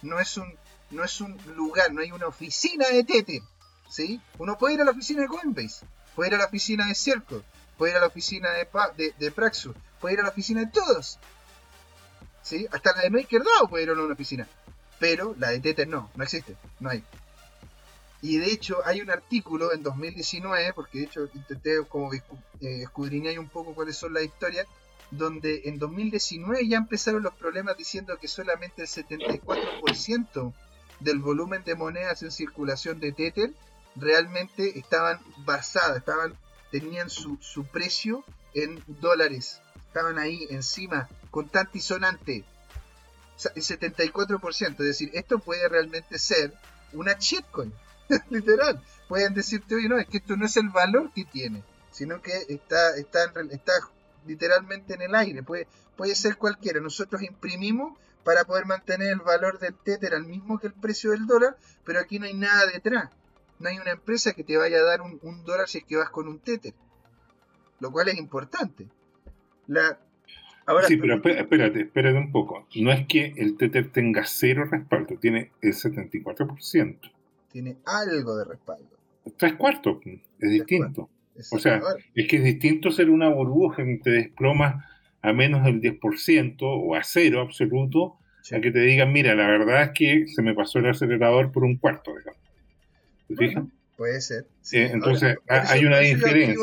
no 0.01 0.19
es 0.19 0.37
un, 0.37 0.57
no 0.89 1.03
es 1.03 1.19
un 1.19 1.37
lugar, 1.55 1.91
no 1.93 2.01
hay 2.01 2.11
una 2.11 2.27
oficina 2.27 2.87
de 2.87 3.03
Tether. 3.03 3.41
¿sí? 3.89 4.21
Uno 4.37 4.57
puede 4.57 4.75
ir 4.75 4.81
a 4.81 4.85
la 4.85 4.91
oficina 4.91 5.23
de 5.23 5.27
Coinbase, 5.27 5.85
puede 6.15 6.29
ir 6.29 6.35
a 6.35 6.39
la 6.39 6.45
oficina 6.45 6.87
de 6.87 6.95
Circle, 6.95 7.41
puede 7.77 7.91
ir 7.91 7.97
a 7.97 8.01
la 8.01 8.07
oficina 8.07 8.51
de, 8.51 8.67
de, 8.95 9.13
de 9.17 9.31
Praxus, 9.31 9.75
puede 10.01 10.15
ir 10.15 10.19
a 10.19 10.23
la 10.23 10.29
oficina 10.29 10.61
de 10.61 10.71
todos. 10.71 11.19
¿sí? 12.41 12.67
Hasta 12.71 12.95
la 12.95 13.03
de 13.03 13.11
MakerDAO 13.11 13.69
puede 13.69 13.83
ir 13.83 13.89
a 13.91 13.93
una 13.93 14.13
oficina. 14.13 14.47
Pero 14.99 15.35
la 15.39 15.49
de 15.49 15.59
Tether 15.59 15.87
no, 15.87 16.11
no 16.15 16.23
existe, 16.23 16.57
no 16.79 16.89
hay. 16.89 17.03
Y 18.21 18.37
de 18.37 18.51
hecho 18.51 18.85
hay 18.85 19.01
un 19.01 19.09
artículo 19.09 19.73
en 19.73 19.81
2019, 19.81 20.73
porque 20.73 20.99
de 20.99 21.03
hecho 21.05 21.29
intenté 21.33 21.83
como 21.87 22.13
eh, 22.13 22.19
escudriñar 22.59 23.39
un 23.39 23.49
poco 23.49 23.73
cuáles 23.73 23.97
son 23.97 24.13
las 24.13 24.23
historias, 24.23 24.67
donde 25.09 25.63
en 25.65 25.79
2019 25.79 26.67
ya 26.67 26.77
empezaron 26.77 27.23
los 27.23 27.33
problemas 27.33 27.77
diciendo 27.77 28.17
que 28.19 28.27
solamente 28.27 28.83
el 28.83 28.87
74% 28.87 30.53
del 30.99 31.19
volumen 31.19 31.63
de 31.63 31.75
monedas 31.75 32.21
en 32.21 32.31
circulación 32.31 32.99
de 32.99 33.11
Tether 33.11 33.53
realmente 33.95 34.77
estaban 34.77 35.19
basadas, 35.39 35.97
estaban, 35.97 36.35
tenían 36.71 37.09
su, 37.09 37.37
su 37.41 37.65
precio 37.65 38.23
en 38.53 38.83
dólares, 38.87 39.61
estaban 39.91 40.17
ahí 40.17 40.47
encima, 40.49 41.09
contante 41.31 41.79
y 41.79 41.81
sonante. 41.81 42.45
el 43.55 43.61
74%, 43.61 44.71
es 44.71 44.77
decir, 44.77 45.11
esto 45.13 45.39
puede 45.39 45.67
realmente 45.67 46.17
ser 46.17 46.53
una 46.93 47.17
shitcoin. 47.19 47.73
Literal. 48.29 48.81
Pueden 49.09 49.33
decirte, 49.33 49.75
oye, 49.75 49.89
no, 49.89 49.97
es 49.97 50.07
que 50.07 50.17
esto 50.19 50.37
no 50.37 50.45
es 50.45 50.55
el 50.55 50.69
valor 50.69 51.11
que 51.13 51.25
tiene, 51.25 51.61
sino 51.91 52.21
que 52.21 52.31
está, 52.47 52.95
está, 52.95 53.33
está 53.49 53.73
literalmente 54.25 54.93
en 54.93 55.01
el 55.01 55.13
aire. 55.13 55.43
Puede, 55.43 55.67
puede 55.97 56.15
ser 56.15 56.37
cualquiera. 56.37 56.79
Nosotros 56.79 57.21
imprimimos 57.21 57.97
para 58.23 58.45
poder 58.45 58.65
mantener 58.65 59.09
el 59.09 59.19
valor 59.19 59.59
del 59.59 59.75
Tether 59.75 60.15
al 60.15 60.25
mismo 60.25 60.57
que 60.57 60.67
el 60.67 60.73
precio 60.73 61.11
del 61.11 61.27
dólar, 61.27 61.57
pero 61.83 61.99
aquí 61.99 62.17
no 62.17 62.27
hay 62.27 62.33
nada 62.33 62.65
detrás. 62.67 63.09
No 63.59 63.67
hay 63.67 63.77
una 63.77 63.91
empresa 63.91 64.31
que 64.31 64.45
te 64.45 64.55
vaya 64.55 64.77
a 64.77 64.83
dar 64.83 65.01
un, 65.01 65.43
dólar 65.43 65.67
si 65.67 65.79
es 65.79 65.83
que 65.83 65.97
vas 65.97 66.09
con 66.11 66.29
un 66.29 66.39
Tether. 66.39 66.73
Lo 67.81 67.91
cual 67.91 68.07
es 68.07 68.17
importante. 68.17 68.87
La, 69.67 69.99
Ahora, 70.65 70.87
sí, 70.87 70.97
pero 70.97 71.15
espérate, 71.15 71.81
espérate 71.81 72.17
un 72.17 72.31
poco. 72.31 72.67
No 72.75 72.91
es 72.91 73.07
que 73.07 73.33
el 73.37 73.57
Tether 73.57 73.91
tenga 73.91 74.23
cero 74.25 74.65
respaldo, 74.65 75.17
tiene 75.17 75.51
el 75.61 75.73
74% 75.73 77.11
tiene 77.51 77.77
algo 77.85 78.37
de 78.37 78.45
respaldo. 78.45 78.97
Tres 79.37 79.53
cuartos, 79.53 79.97
es 80.05 80.49
distinto. 80.49 81.09
O 81.51 81.59
sea, 81.59 81.81
es 82.15 82.27
que 82.27 82.37
es 82.37 82.43
distinto 82.43 82.91
ser 82.91 83.09
una 83.09 83.29
burbuja 83.29 83.83
que 83.83 83.99
te 84.03 84.09
desploma 84.11 84.85
a 85.21 85.33
menos 85.33 85.63
del 85.63 85.81
10% 85.81 86.57
o 86.61 86.95
a 86.95 87.03
cero 87.03 87.41
absoluto, 87.41 88.17
a 88.51 88.59
que 88.59 88.71
te 88.71 88.79
digan, 88.79 89.11
mira, 89.13 89.35
la 89.35 89.47
verdad 89.47 89.83
es 89.83 89.91
que 89.93 90.27
se 90.27 90.41
me 90.41 90.53
pasó 90.53 90.79
el 90.79 90.89
acelerador 90.89 91.51
por 91.51 91.63
un 91.63 91.77
cuarto, 91.77 92.11
digamos. 92.17 92.41
¿Te 93.27 93.35
fijas? 93.35 93.65
Puede 94.01 94.19
ser. 94.19 94.47
Eh, 94.73 94.89
entonces, 94.91 95.37
hay 95.47 95.85
una 95.85 95.99
diferencia. 95.99 96.55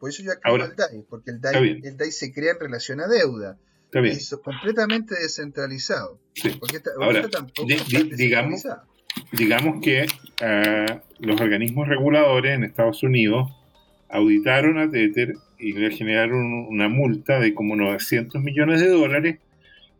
por 0.00 0.10
eso 0.10 0.24
yo 0.24 0.32
activo 0.32 0.56
el 0.56 0.74
DAI, 0.74 1.04
porque 1.08 1.30
el 1.30 1.40
DAI, 1.40 1.80
el 1.84 1.96
DAI 1.96 2.10
se 2.10 2.32
crea 2.32 2.50
en 2.50 2.58
relación 2.58 3.00
a 3.00 3.06
deuda. 3.06 3.56
Está 3.84 4.00
bien. 4.00 4.16
Es 4.16 4.36
completamente 4.42 5.14
descentralizado. 5.14 6.18
Sí. 6.34 6.48
Porque 6.58 6.80
Ahora, 7.00 7.28
digamos, 8.16 8.64
digamos 9.30 9.80
que 9.84 10.06
eh, 10.40 11.00
los 11.20 11.40
organismos 11.40 11.86
reguladores 11.86 12.56
en 12.56 12.64
Estados 12.64 13.04
Unidos 13.04 13.52
auditaron 14.08 14.76
a 14.78 14.90
Tether 14.90 15.34
y 15.60 15.74
le 15.74 15.92
generaron 15.92 16.66
una 16.68 16.88
multa 16.88 17.38
de 17.38 17.54
como 17.54 17.76
900 17.76 18.42
millones 18.42 18.80
de 18.80 18.88
dólares. 18.88 19.38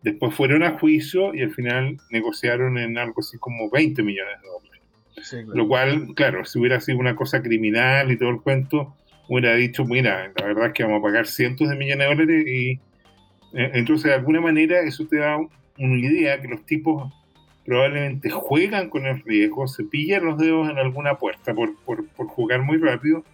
Después 0.03 0.35
fueron 0.35 0.65
a 0.65 0.77
juicio 0.77 1.37
y 1.37 1.43
al 1.43 1.55
final 1.55 1.99
negociaron 2.11 2.79
en 2.79 2.99
algo 2.99 3.21
así 3.21 3.39
como 3.39 3.71
20 3.71 4.03
millones 4.03 4.43
de 4.43 4.49
dólares. 4.49 4.74
Lo 5.55 5.69
cual, 5.69 6.15
claro, 6.15 6.45
si 6.45 6.59
hubiera 6.59 6.81
sido 6.81 6.99
una 6.99 7.17
cosa 7.17 7.43
criminal 7.43 8.11
y 8.11 8.19
todo 8.19 8.31
el 8.31 8.41
cuento, 8.41 8.95
hubiera 9.29 9.55
dicho, 9.55 9.85
mira, 9.85 10.33
la 10.39 10.47
verdad 10.47 10.67
es 10.67 10.73
que 10.73 10.85
vamos 10.85 11.01
a 11.01 11.03
pagar 11.03 11.27
cientos 11.27 11.69
de 11.69 11.77
millones 11.77 12.09
de 12.09 12.15
dólares 12.15 12.47
y 12.47 12.71
eh, 13.55 13.71
entonces 13.75 14.11
de 14.11 14.15
alguna 14.15 14.41
manera 14.41 14.81
eso 14.81 15.07
te 15.07 15.19
da 15.19 15.39
una 15.79 15.99
idea 15.99 16.41
que 16.41 16.49
los 16.49 16.65
tipos 16.67 17.13
probablemente 17.65 18.31
juegan 18.31 18.91
con 18.91 19.07
el 19.07 19.23
riesgo, 19.23 19.67
se 19.67 19.85
pillan 19.85 20.25
los 20.25 20.39
dedos 20.39 20.69
en 20.69 20.79
alguna 20.79 21.17
puerta 21.17 21.55
por, 21.55 21.75
por, 21.85 22.07
por 22.09 22.27
jugar 22.27 22.63
muy 22.63 22.77
rápido, 22.79 23.25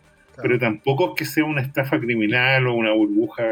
pero 0.41 0.59
tampoco 0.59 1.11
es 1.11 1.15
que 1.17 1.25
sea 1.25 1.45
una 1.45 1.63
estafa 1.63 1.99
criminal 1.99 2.67
o 2.67 2.75
una 2.75 2.93
burbuja 2.93 3.45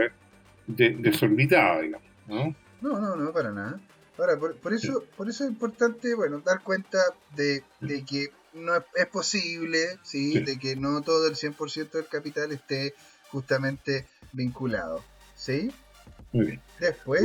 de, 0.67 0.91
desorbitada, 0.91 1.81
digamos. 1.81 2.07
¿no? 2.29 2.55
no, 2.81 3.01
no, 3.01 3.17
no, 3.17 3.33
para 3.33 3.51
nada. 3.51 3.81
Ahora, 4.19 4.37
por, 4.37 4.57
por 4.57 4.75
eso, 4.75 5.05
por 5.17 5.29
eso 5.29 5.45
es 5.45 5.51
importante, 5.51 6.15
bueno, 6.15 6.41
dar 6.45 6.63
cuenta 6.63 6.99
de, 7.37 7.63
de, 7.81 8.05
que 8.05 8.33
no 8.53 8.75
es, 8.77 9.07
posible, 9.07 9.99
¿sí? 10.03 10.41
De 10.41 10.59
que 10.59 10.75
no 10.75 11.03
todo 11.03 11.29
el 11.29 11.37
100% 11.37 11.91
del 11.93 12.09
capital 12.09 12.51
esté 12.51 12.95
justamente 13.31 14.07
vinculado, 14.33 15.05
¿sí? 15.37 15.71
Muy 16.33 16.47
bien. 16.47 16.63
Después, 16.81 17.23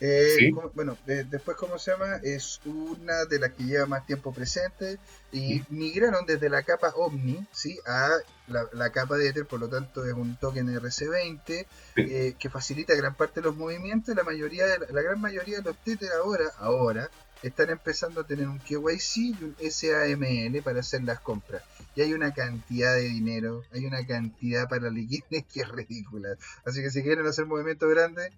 eh, 0.00 0.52
bueno, 0.74 0.96
después, 1.04 1.56
¿cómo 1.56 1.78
se 1.78 1.90
llama? 1.90 2.20
Es 2.22 2.60
una 2.64 3.24
de 3.24 3.38
las 3.38 3.52
que 3.52 3.64
lleva 3.64 3.86
más 3.86 4.06
tiempo 4.06 4.32
presente 4.32 4.98
y 5.32 5.62
migraron 5.70 6.24
desde 6.26 6.48
la 6.48 6.62
capa 6.62 6.92
Omni 6.96 7.46
¿sí? 7.52 7.78
a 7.86 8.16
la, 8.46 8.90
capa 8.90 9.16
de 9.16 9.28
Ether, 9.28 9.46
por 9.46 9.60
lo 9.60 9.68
tanto 9.68 10.04
es 10.04 10.12
un 10.12 10.36
token 10.36 10.68
RC20 10.68 11.66
eh, 11.96 12.34
que 12.38 12.48
facilita 12.48 12.94
gran 12.94 13.14
parte 13.14 13.40
de 13.40 13.46
los 13.46 13.56
movimientos. 13.56 14.14
La 14.14 14.22
mayoría, 14.22 14.66
la 14.90 15.02
gran 15.02 15.20
mayoría 15.20 15.58
de 15.58 15.64
los 15.64 15.76
Tether 15.84 16.10
ahora, 16.12 16.44
ahora 16.58 17.10
están 17.42 17.70
empezando 17.70 18.20
a 18.20 18.26
tener 18.26 18.48
un 18.48 18.58
KYC 18.58 19.16
y 19.16 19.44
un 19.44 19.56
SAML 19.58 20.62
para 20.62 20.80
hacer 20.80 21.02
las 21.02 21.20
compras. 21.20 21.62
Y 21.94 22.02
hay 22.02 22.12
una 22.12 22.32
cantidad 22.32 22.94
de 22.94 23.02
dinero, 23.02 23.64
hay 23.72 23.86
una 23.86 24.06
cantidad 24.06 24.68
para 24.68 24.90
liquidez 24.90 25.44
que 25.52 25.60
es 25.60 25.68
ridícula. 25.68 26.36
Así 26.64 26.82
que 26.82 26.90
si 26.90 27.02
quieren 27.02 27.26
hacer 27.26 27.46
movimientos 27.46 27.88
grandes, 27.90 28.30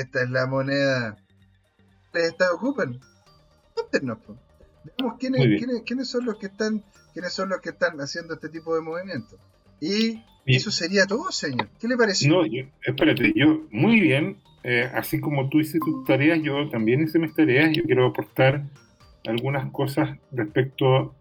esta 0.00 0.22
es 0.22 0.30
la 0.30 0.46
moneda. 0.46 1.16
Les 2.14 2.34
ocupan. 2.54 2.98
Cuéntenos, 3.74 4.18
Veamos 4.84 5.16
quiénes, 5.18 5.62
quiénes, 5.84 6.08
son 6.08 6.24
los 6.24 6.38
que 6.38 6.46
están, 6.46 6.82
quiénes 7.12 7.32
son 7.32 7.48
los 7.48 7.60
que 7.60 7.70
están 7.70 7.98
haciendo 7.98 8.34
este 8.34 8.48
tipo 8.48 8.74
de 8.74 8.82
movimientos. 8.82 9.38
Y 9.80 10.22
eso 10.46 10.70
sería 10.70 11.06
todo, 11.06 11.30
señor. 11.30 11.68
¿Qué 11.80 11.88
le 11.88 11.96
parece? 11.96 12.28
No, 12.28 12.42
espérate, 12.84 13.32
yo, 13.34 13.62
muy 13.70 14.00
bien. 14.00 14.38
Eh, 14.64 14.88
así 14.94 15.20
como 15.20 15.48
tú 15.48 15.60
hiciste 15.60 15.80
tus 15.80 16.04
tareas, 16.04 16.40
yo 16.42 16.68
también 16.70 17.02
hice 17.02 17.18
mis 17.18 17.34
tareas. 17.34 17.70
Yo 17.72 17.84
quiero 17.84 18.06
aportar 18.06 18.64
algunas 19.26 19.70
cosas 19.70 20.16
respecto 20.32 21.14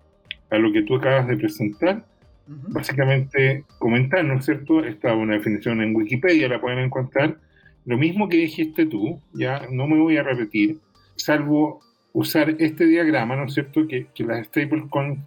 a 0.49 0.57
lo 0.57 0.72
que 0.72 0.84
tú 0.84 0.95
acabas 0.95 1.27
de 1.27 1.38
presentar. 1.38 2.06
Básicamente, 2.48 3.64
comentar, 3.77 4.26
¿no 4.26 4.39
es 4.39 4.45
cierto? 4.45 4.84
Está 4.84 5.14
una 5.14 5.35
definición 5.35 5.81
en 5.81 5.95
Wikipedia, 5.95 6.49
la 6.49 6.60
pueden 6.60 6.80
encontrar 6.80 7.38
lo 7.86 7.98
mismo 7.98 8.30
que 8.30 8.38
dijiste 8.38 8.86
tú, 8.86 9.20
ya 9.34 9.68
no 9.70 9.88
me 9.88 9.99
voy 9.99 10.18
a 10.18 10.24
repetir, 10.24 10.80
salvo 11.16 11.82
usar 12.14 12.56
este 12.60 12.86
diagrama, 12.86 13.36
¿no 13.36 13.45
es 13.45 13.53
cierto? 13.53 13.88
Que, 13.88 14.08
que 14.14 14.24
las 14.24 14.48
stablecoins 14.48 15.20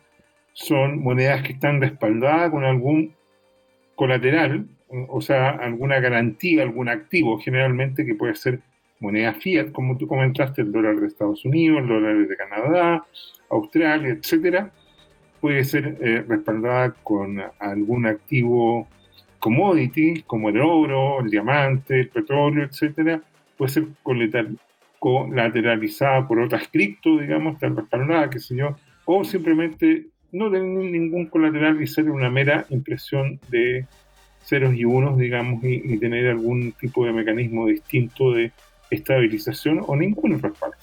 son 0.53 1.03
monedas 1.03 1.43
que 1.43 1.53
están 1.53 1.81
respaldadas 1.81 2.51
con 2.51 2.65
algún 2.65 3.15
colateral, 3.95 4.67
o 5.09 5.21
sea, 5.21 5.51
alguna 5.51 5.99
garantía, 5.99 6.63
algún 6.63 6.89
activo, 6.89 7.39
generalmente 7.39 8.07
que 8.07 8.15
puede 8.15 8.35
ser 8.35 8.61
moneda 9.01 9.35
fiat, 9.35 9.73
como 9.73 9.97
tú 9.97 10.07
comentaste, 10.07 10.63
el 10.63 10.73
dólar 10.73 10.97
de 10.97 11.09
Estados 11.09 11.45
Unidos, 11.45 11.81
el 11.81 11.89
dólar 11.89 12.17
de 12.27 12.37
Canadá, 12.37 13.05
Australia, 13.51 14.11
etcétera, 14.11 14.71
puede 15.41 15.65
ser 15.65 15.99
eh, 16.01 16.25
respaldada 16.27 16.95
con 17.03 17.43
algún 17.59 18.07
activo 18.07 18.89
commodity, 19.45 20.23
como 20.27 20.49
el 20.49 20.59
oro, 20.59 21.21
el 21.21 21.29
diamante, 21.29 22.01
el 22.01 22.09
petróleo, 22.09 22.65
etcétera, 22.65 23.21
puede 23.59 23.73
ser 23.73 23.85
colateralizada 24.99 26.27
por 26.27 26.41
otras 26.41 26.67
cripto, 26.69 27.19
digamos, 27.19 27.59
tal 27.59 27.77
respaldada, 27.77 28.31
qué 28.31 28.39
sé 28.39 28.57
yo, 28.57 28.75
o 29.05 29.23
simplemente 29.23 30.07
no 30.33 30.51
tener 30.51 30.91
ningún 30.91 31.27
colateral 31.27 31.79
y 31.83 31.87
ser 31.87 32.11
una 32.11 32.31
mera 32.31 32.65
impresión 32.71 33.39
de 33.51 33.85
ceros 34.43 34.75
y 34.75 34.87
unos, 34.87 35.19
digamos, 35.19 35.63
y, 35.63 35.99
tener 35.99 36.27
algún 36.29 36.73
tipo 36.73 37.05
de 37.05 37.13
mecanismo 37.13 37.67
distinto 37.67 38.33
de 38.33 38.51
estabilización 38.89 39.83
o 39.87 39.95
ningún 39.95 40.41
respaldo. 40.41 40.79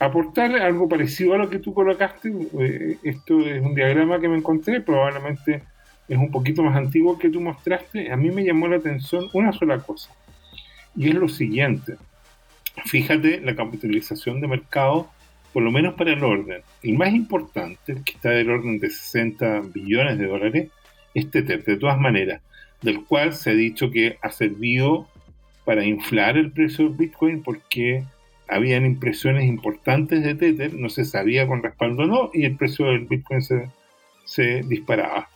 Aportar 0.00 0.56
algo 0.56 0.88
parecido 0.88 1.34
a 1.34 1.38
lo 1.38 1.48
que 1.48 1.60
tú 1.60 1.72
colocaste, 1.72 2.32
eh, 2.58 2.96
esto 3.04 3.38
es 3.38 3.62
un 3.62 3.76
diagrama 3.76 4.18
que 4.18 4.28
me 4.28 4.38
encontré, 4.38 4.80
probablemente 4.80 5.62
es 6.10 6.18
un 6.18 6.30
poquito 6.32 6.64
más 6.64 6.76
antiguo 6.76 7.18
que 7.18 7.30
tú 7.30 7.40
mostraste, 7.40 8.10
a 8.10 8.16
mí 8.16 8.32
me 8.32 8.44
llamó 8.44 8.66
la 8.66 8.76
atención 8.76 9.28
una 9.32 9.52
sola 9.52 9.78
cosa. 9.78 10.10
Y 10.96 11.08
es 11.08 11.14
lo 11.14 11.28
siguiente. 11.28 11.94
Fíjate 12.84 13.40
la 13.40 13.54
capitalización 13.54 14.40
de 14.40 14.48
mercado, 14.48 15.08
por 15.52 15.62
lo 15.62 15.70
menos 15.70 15.94
para 15.94 16.12
el 16.12 16.24
orden. 16.24 16.62
El 16.82 16.98
más 16.98 17.14
importante, 17.14 18.02
que 18.04 18.12
está 18.12 18.30
del 18.30 18.50
orden 18.50 18.80
de 18.80 18.90
60 18.90 19.60
billones 19.72 20.18
de 20.18 20.26
dólares, 20.26 20.68
es 21.14 21.30
Tether, 21.30 21.64
de 21.64 21.76
todas 21.76 22.00
maneras, 22.00 22.42
del 22.82 23.04
cual 23.04 23.32
se 23.32 23.50
ha 23.50 23.54
dicho 23.54 23.92
que 23.92 24.18
ha 24.20 24.32
servido 24.32 25.06
para 25.64 25.84
inflar 25.84 26.36
el 26.36 26.50
precio 26.50 26.86
del 26.86 26.96
Bitcoin 26.96 27.44
porque 27.44 28.02
habían 28.48 28.84
impresiones 28.84 29.44
importantes 29.44 30.24
de 30.24 30.34
Tether, 30.34 30.74
no 30.74 30.88
se 30.88 31.04
sabía 31.04 31.46
con 31.46 31.62
respaldo 31.62 32.02
o 32.02 32.06
no, 32.06 32.30
y 32.34 32.46
el 32.46 32.56
precio 32.56 32.86
del 32.86 33.06
Bitcoin 33.06 33.42
se, 33.42 33.68
se 34.24 34.62
disparaba 34.62 35.28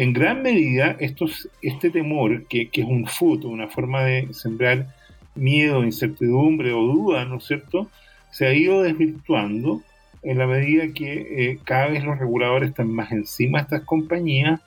en 0.00 0.14
gran 0.14 0.40
medida 0.40 0.96
este 0.98 1.90
temor, 1.90 2.46
que, 2.46 2.70
es 2.72 2.86
un 2.86 3.04
fruto, 3.06 3.48
una 3.48 3.68
forma 3.68 4.02
de 4.02 4.32
sembrar 4.32 4.86
miedo, 5.34 5.84
incertidumbre 5.84 6.72
o 6.72 6.80
duda, 6.80 7.26
¿no 7.26 7.36
es 7.36 7.44
cierto?, 7.44 7.90
se 8.30 8.46
ha 8.46 8.54
ido 8.54 8.80
desvirtuando 8.80 9.82
en 10.22 10.38
la 10.38 10.46
medida 10.46 10.94
que 10.94 11.50
eh, 11.50 11.58
cada 11.64 11.88
vez 11.88 12.02
los 12.02 12.18
reguladores 12.18 12.70
están 12.70 12.90
más 12.90 13.12
encima 13.12 13.58
de 13.58 13.64
estas 13.64 13.82
compañías 13.82 14.62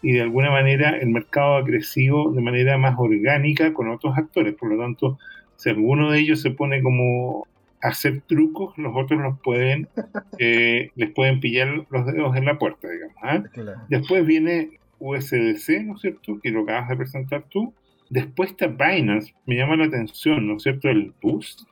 y 0.00 0.12
de 0.12 0.22
alguna 0.22 0.50
manera 0.50 0.96
el 0.96 1.10
mercado 1.10 1.56
ha 1.56 1.64
crecido 1.64 2.32
de 2.32 2.40
manera 2.40 2.78
más 2.78 2.94
orgánica 2.96 3.74
con 3.74 3.90
otros 3.90 4.16
actores. 4.16 4.54
Por 4.54 4.70
lo 4.72 4.82
tanto, 4.82 5.18
si 5.56 5.68
alguno 5.68 6.12
de 6.12 6.20
ellos 6.20 6.40
se 6.40 6.50
pone 6.50 6.80
como 6.80 7.46
hacer 7.80 8.22
trucos, 8.22 8.76
los 8.76 8.92
otros 8.96 9.20
los 9.20 9.38
pueden, 9.40 9.88
eh, 10.38 10.90
les 10.94 11.10
pueden 11.10 11.40
pillar 11.40 11.86
los 11.90 12.06
dedos 12.06 12.36
en 12.36 12.44
la 12.44 12.58
puerta, 12.58 12.88
digamos. 12.88 13.16
¿ah? 13.22 13.42
Después 13.88 14.26
viene 14.26 14.78
USDC, 14.98 15.84
¿no 15.84 15.94
es 15.94 16.00
cierto? 16.00 16.40
Que 16.40 16.50
lo 16.50 16.62
acabas 16.62 16.88
de 16.88 16.96
presentar 16.96 17.44
tú. 17.48 17.72
Después 18.10 18.50
está 18.50 18.66
Binance, 18.68 19.34
me 19.46 19.56
llama 19.56 19.76
la 19.76 19.84
atención, 19.84 20.46
¿no 20.46 20.56
es 20.56 20.62
cierto? 20.62 20.88
El 20.88 21.12
Boost. 21.20 21.62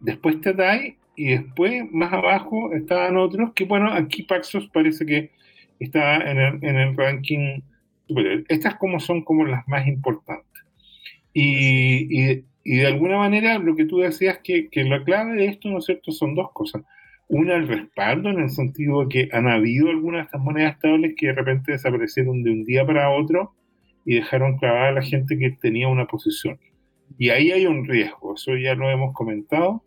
Después 0.00 0.36
está 0.36 0.52
DAI 0.52 0.96
y 1.16 1.28
después 1.28 1.90
más 1.90 2.12
abajo 2.12 2.72
estaban 2.74 3.16
otros 3.16 3.52
que, 3.54 3.64
bueno, 3.64 3.92
aquí 3.92 4.22
Paxos 4.22 4.68
parece 4.68 5.06
que 5.06 5.30
está 5.80 6.16
en 6.16 6.62
el, 6.62 6.96
ranking 6.96 7.60
superior. 8.06 8.44
Estas 8.48 8.76
como 8.76 9.00
son 9.00 9.24
como 9.24 9.44
las 9.46 9.66
más 9.66 9.86
importantes. 9.86 10.62
Y, 11.32 12.44
de 12.74 12.86
alguna 12.86 13.18
manera 13.18 13.58
lo 13.58 13.76
que 13.76 13.84
tú 13.84 13.98
decías 13.98 14.40
que, 14.42 14.68
que 14.68 14.84
la 14.84 15.04
clave 15.04 15.34
de 15.34 15.46
esto, 15.46 15.68
¿no 15.68 15.78
es 15.78 15.84
cierto?, 15.84 16.10
son 16.12 16.34
dos 16.34 16.50
cosas. 16.52 16.82
Una, 17.28 17.54
el 17.54 17.68
respaldo, 17.68 18.30
en 18.30 18.40
el 18.40 18.50
sentido 18.50 19.02
de 19.02 19.08
que 19.08 19.28
han 19.32 19.48
habido 19.48 19.88
algunas 19.88 20.20
de 20.20 20.24
estas 20.26 20.40
monedas 20.40 20.74
estables 20.74 21.14
que 21.16 21.26
de 21.26 21.32
repente 21.32 21.72
desaparecieron 21.72 22.42
de 22.42 22.50
un 22.50 22.64
día 22.64 22.86
para 22.86 23.10
otro 23.10 23.54
y 24.04 24.16
dejaron 24.16 24.58
clavada 24.58 24.88
a 24.88 24.92
la 24.92 25.02
gente 25.02 25.36
que 25.36 25.50
tenía 25.50 25.88
una 25.88 26.06
posición. 26.06 26.58
Y 27.18 27.30
ahí 27.30 27.50
hay 27.50 27.66
un 27.66 27.86
riesgo, 27.86 28.34
eso 28.34 28.56
ya 28.56 28.74
lo 28.74 28.90
hemos 28.90 29.12
comentado. 29.14 29.82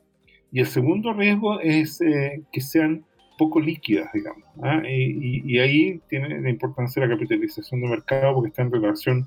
Y 0.52 0.60
el 0.62 0.68
segundo 0.68 1.14
riesgo 1.14 1.60
es 1.60 2.02
eh, 2.02 2.42
que 2.52 2.62
sean 2.62 3.06
poco 3.38 3.60
líquidas, 3.60 4.12
digamos. 4.14 4.44
¿ah? 4.62 4.82
Y, 4.88 5.42
y, 5.46 5.60
ahí 5.60 6.02
tiene 6.10 6.42
la 6.42 6.50
importancia 6.50 7.02
la 7.02 7.10
capitalización 7.10 7.82
de 7.82 7.88
mercado 7.88 8.36
porque 8.36 8.50
está 8.50 8.64
en 8.64 8.72
relación 8.72 9.26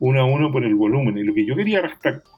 uno 0.00 0.20
a 0.20 0.24
uno 0.24 0.50
por 0.50 0.64
el 0.64 0.74
volumen. 0.74 1.16
Y 1.16 1.22
lo 1.22 1.32
que 1.32 1.46
yo 1.46 1.54
quería 1.54 1.82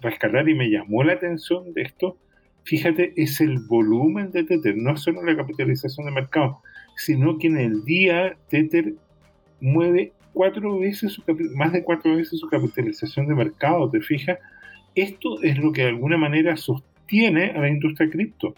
rescatar 0.02 0.48
y 0.48 0.54
me 0.54 0.68
llamó 0.68 1.02
la 1.02 1.14
atención 1.14 1.72
de 1.72 1.82
esto 1.82 2.18
fíjate, 2.64 3.12
es 3.16 3.40
el 3.40 3.58
volumen 3.60 4.30
de 4.30 4.44
Tether, 4.44 4.76
no 4.76 4.96
solo 4.96 5.22
la 5.22 5.36
capitalización 5.36 6.06
de 6.06 6.12
mercado, 6.12 6.60
sino 6.96 7.38
que 7.38 7.48
en 7.48 7.58
el 7.58 7.84
día 7.84 8.36
Tether 8.48 8.94
mueve 9.60 10.12
cuatro 10.32 10.78
veces 10.78 11.12
su 11.12 11.22
más 11.54 11.72
de 11.72 11.84
cuatro 11.84 12.16
veces 12.16 12.38
su 12.38 12.48
capitalización 12.48 13.26
de 13.26 13.34
mercado, 13.34 13.90
¿te 13.90 14.00
fijas? 14.00 14.38
Esto 14.94 15.42
es 15.42 15.58
lo 15.58 15.72
que 15.72 15.82
de 15.82 15.88
alguna 15.88 16.16
manera 16.16 16.56
sostiene 16.56 17.50
a 17.52 17.60
la 17.60 17.68
industria 17.68 18.10
cripto. 18.10 18.54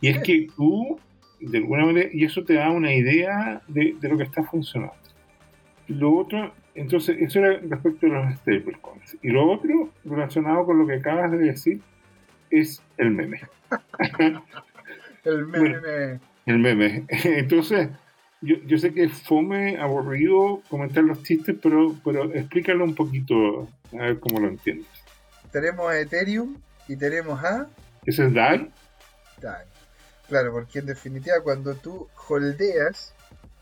Y 0.00 0.08
es 0.08 0.18
que 0.20 0.48
tú, 0.56 0.98
de 1.40 1.58
alguna 1.58 1.86
manera, 1.86 2.08
y 2.12 2.24
eso 2.24 2.44
te 2.44 2.54
da 2.54 2.70
una 2.70 2.92
idea 2.92 3.62
de, 3.68 3.94
de 4.00 4.08
lo 4.08 4.16
que 4.16 4.24
está 4.24 4.42
funcionando. 4.44 4.94
Lo 5.88 6.16
otro, 6.16 6.52
entonces, 6.74 7.16
eso 7.20 7.38
era 7.38 7.58
respecto 7.60 8.06
a 8.06 8.10
los 8.10 8.34
stablecoins. 8.36 9.16
Y 9.22 9.28
lo 9.28 9.50
otro, 9.50 9.90
relacionado 10.04 10.66
con 10.66 10.78
lo 10.78 10.86
que 10.86 10.94
acabas 10.94 11.30
de 11.30 11.38
decir, 11.38 11.80
es 12.50 12.82
el 12.98 13.10
meme. 13.10 13.40
el 15.24 15.46
meme. 15.46 16.20
el 16.44 16.58
meme. 16.58 17.04
Entonces, 17.24 17.88
yo, 18.42 18.56
yo, 18.66 18.78
sé 18.78 18.92
que 18.92 19.04
es 19.04 19.12
fome, 19.12 19.78
aburrido 19.78 20.62
comentar 20.68 21.02
los 21.02 21.22
chistes, 21.22 21.56
pero, 21.62 21.96
pero 22.04 22.32
explícalo 22.34 22.84
un 22.84 22.94
poquito, 22.94 23.68
a 23.92 23.96
ver 23.96 24.20
cómo 24.20 24.40
lo 24.40 24.48
entiendes. 24.48 24.86
Tenemos 25.50 25.90
a 25.90 25.98
Ethereum 25.98 26.56
y 26.88 26.96
tenemos 26.96 27.42
a... 27.42 27.68
¿Ese 28.04 28.26
es 28.26 28.34
DAI? 28.34 28.70
DAI. 29.40 29.64
Claro, 30.28 30.52
porque 30.52 30.80
en 30.80 30.86
definitiva 30.86 31.36
cuando 31.42 31.74
tú 31.74 32.08
holdeas, 32.28 33.14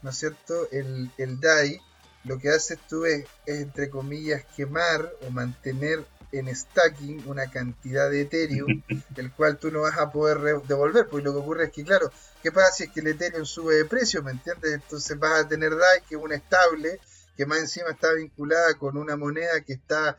¿no 0.02 0.10
es 0.10 0.16
cierto? 0.16 0.68
El, 0.72 1.10
el 1.18 1.38
DAI, 1.38 1.78
lo 2.24 2.38
que 2.38 2.50
haces 2.50 2.78
tú 2.88 3.04
es, 3.04 3.26
entre 3.46 3.90
comillas, 3.90 4.44
quemar 4.56 5.12
o 5.26 5.30
mantener 5.30 6.04
en 6.32 6.54
stacking 6.54 7.28
una 7.28 7.50
cantidad 7.50 8.10
de 8.10 8.22
Ethereum, 8.22 8.82
el 9.16 9.32
cual 9.32 9.58
tú 9.58 9.70
no 9.70 9.82
vas 9.82 9.98
a 9.98 10.10
poder 10.10 10.62
devolver. 10.66 11.06
Pues 11.08 11.22
lo 11.22 11.32
que 11.32 11.38
ocurre 11.38 11.64
es 11.64 11.70
que, 11.70 11.84
claro, 11.84 12.10
¿qué 12.42 12.50
pasa 12.50 12.72
si 12.72 12.84
es 12.84 12.90
que 12.90 13.00
el 13.00 13.08
Ethereum 13.08 13.44
sube 13.44 13.76
de 13.76 13.84
precio? 13.84 14.22
¿Me 14.22 14.32
entiendes? 14.32 14.72
Entonces 14.72 15.18
vas 15.18 15.44
a 15.44 15.48
tener 15.48 15.70
DAI, 15.70 16.00
que 16.08 16.16
es 16.16 16.20
una 16.20 16.34
estable, 16.34 16.98
que 17.36 17.46
más 17.46 17.58
encima 17.58 17.90
está 17.90 18.12
vinculada 18.12 18.74
con 18.74 18.96
una 18.96 19.16
moneda 19.16 19.60
que 19.60 19.74
está 19.74 20.16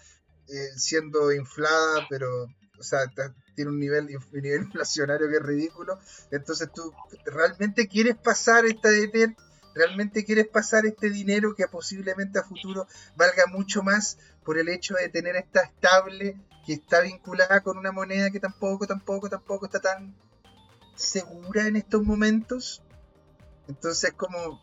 eh, 0.48 0.69
siendo 0.77 1.32
inflada, 1.34 2.06
pero, 2.10 2.44
o 2.44 2.84
sea, 2.84 2.99
tiene 3.56 3.72
un 3.72 3.80
nivel, 3.80 4.15
un 4.15 4.41
nivel 4.41 4.61
inflacionario 4.65 5.27
que 5.27 5.38
es 5.38 5.44
ridículo. 5.44 5.99
Entonces 6.32 6.69
tú 6.73 6.94
realmente 7.26 7.88
quieres 7.88 8.15
pasar 8.15 8.65
esta 8.65 8.90
¿Realmente 9.76 10.23
quieres 10.23 10.47
pasar 10.47 10.85
este 10.85 11.10
dinero 11.10 11.53
que 11.53 11.68
posiblemente 11.68 12.39
a 12.39 12.43
futuro 12.43 12.88
valga 13.15 13.45
mucho 13.52 13.84
más 13.84 14.18
por 14.43 14.57
el 14.57 14.69
hecho 14.69 14.95
de 14.95 15.10
tener 15.10 15.35
esta 15.35 15.64
estable 15.64 16.38
que 16.65 16.73
está 16.73 17.02
vinculada 17.02 17.61
con 17.61 17.77
una 17.77 17.91
moneda 17.91 18.31
que 18.31 18.39
tampoco, 18.39 18.88
tampoco, 18.88 19.30
tampoco 19.30 19.65
está 19.65 19.80
tan 19.80 20.15
segura 20.95 21.68
en 21.68 21.76
estos 21.76 22.03
momentos? 22.03 22.81
Entonces, 23.68 24.14
como 24.14 24.61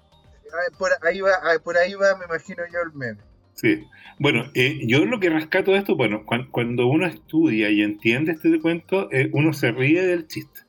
por 0.79 0.91
ahí 1.03 1.21
va, 1.21 1.33
por 1.63 1.77
ahí 1.77 1.95
va, 1.95 2.17
me 2.17 2.25
imagino 2.25 2.63
yo 2.73 2.81
el 2.81 2.93
meme. 2.93 3.21
Sí, 3.55 3.87
bueno, 4.19 4.51
eh, 4.55 4.81
yo 4.87 5.05
lo 5.05 5.21
que 5.21 5.29
rescato 5.29 5.73
de 5.73 5.79
esto, 5.79 5.95
bueno, 5.95 6.25
cuando, 6.25 6.87
uno 6.87 7.07
estudia 7.07 7.71
y 7.71 7.83
entiende 7.83 8.33
este 8.33 8.61
cuento, 8.61 9.13
eh, 9.13 9.31
uno 9.33 9.53
se 9.53 9.73
ríe 9.73 10.03
del 10.03 10.27
chiste. 10.27 10.63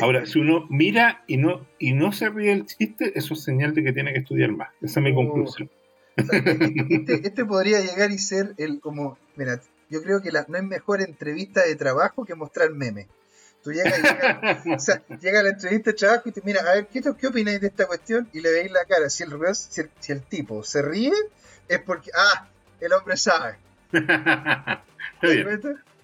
Ahora, 0.00 0.26
si 0.26 0.38
uno 0.38 0.66
mira 0.70 1.24
y 1.26 1.36
no, 1.36 1.66
y 1.78 1.92
no 1.92 2.12
se 2.12 2.28
ríe 2.28 2.52
el 2.52 2.66
chiste, 2.66 3.12
eso 3.14 3.34
es 3.34 3.42
señal 3.42 3.74
de 3.74 3.84
que 3.84 3.92
tiene 3.92 4.12
que 4.12 4.20
estudiar 4.20 4.52
más. 4.52 4.68
Esa 4.80 5.00
es 5.00 5.04
mi 5.04 5.12
oh. 5.12 5.16
conclusión. 5.16 5.70
Este, 6.16 7.26
este, 7.26 7.44
podría 7.44 7.80
llegar 7.80 8.10
y 8.10 8.18
ser 8.18 8.54
el 8.56 8.80
como, 8.80 9.18
mira, 9.36 9.60
yo 9.90 10.02
creo 10.02 10.22
que 10.22 10.32
la, 10.32 10.46
no 10.48 10.56
es 10.56 10.64
mejor 10.64 11.02
entrevista 11.02 11.62
de 11.62 11.76
trabajo 11.76 12.24
que 12.24 12.34
mostrar 12.34 12.70
memes. 12.70 13.06
Tú 13.62 13.72
llegas 13.72 13.98
y 13.98 14.02
llega, 14.02 14.62
o 14.76 14.78
sea, 14.78 15.02
llega 15.20 15.40
a 15.40 15.42
la 15.42 15.50
entrevista 15.50 15.90
de 15.90 15.96
trabajo 15.96 16.28
y 16.28 16.32
te 16.32 16.40
mira, 16.42 16.62
a 16.62 16.74
ver, 16.74 16.86
¿qué, 16.86 17.02
qué 17.18 17.26
opináis 17.26 17.60
de 17.60 17.66
esta 17.66 17.86
cuestión? 17.86 18.28
Y 18.32 18.40
le 18.40 18.50
veis 18.50 18.70
la 18.70 18.84
cara. 18.84 19.10
Si 19.10 19.24
el, 19.24 19.30
si 19.54 19.80
el, 19.82 19.90
si 19.98 20.12
el 20.12 20.22
tipo 20.22 20.62
se 20.62 20.82
ríe, 20.82 21.12
es 21.68 21.80
porque, 21.80 22.10
ah, 22.16 22.48
el 22.80 22.92
hombre 22.92 23.16
sabe. 23.16 23.56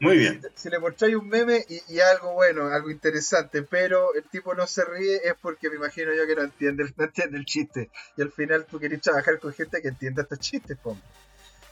Muy 0.03 0.19
bien. 0.19 0.41
Si 0.57 0.69
le 0.69 0.81
mostráis 0.81 1.15
un 1.15 1.29
meme 1.29 1.65
y, 1.69 2.01
algo 2.01 2.33
bueno, 2.33 2.67
algo 2.67 2.91
interesante, 2.91 3.63
pero 3.63 4.13
el 4.17 4.25
tipo 4.25 4.53
no 4.53 4.67
se 4.67 4.85
ríe 4.85 5.21
es 5.23 5.35
porque 5.41 5.71
me 5.71 5.77
imagino 5.77 6.13
yo 6.13 6.27
que 6.27 6.35
no 6.35 6.43
entiende, 6.43 6.85
no 6.97 7.05
entiende 7.05 7.39
el 7.39 7.45
chiste. 7.45 7.89
Y 8.17 8.23
al 8.23 8.33
final 8.33 8.67
tú 8.69 8.81
querés 8.81 9.01
trabajar 9.01 9.39
con 9.39 9.53
gente 9.53 9.81
que 9.81 9.87
entienda 9.87 10.23
estos 10.23 10.41
chistes, 10.41 10.77
pombo. 10.77 11.01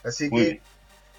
Así 0.05 0.31
que 0.31 0.61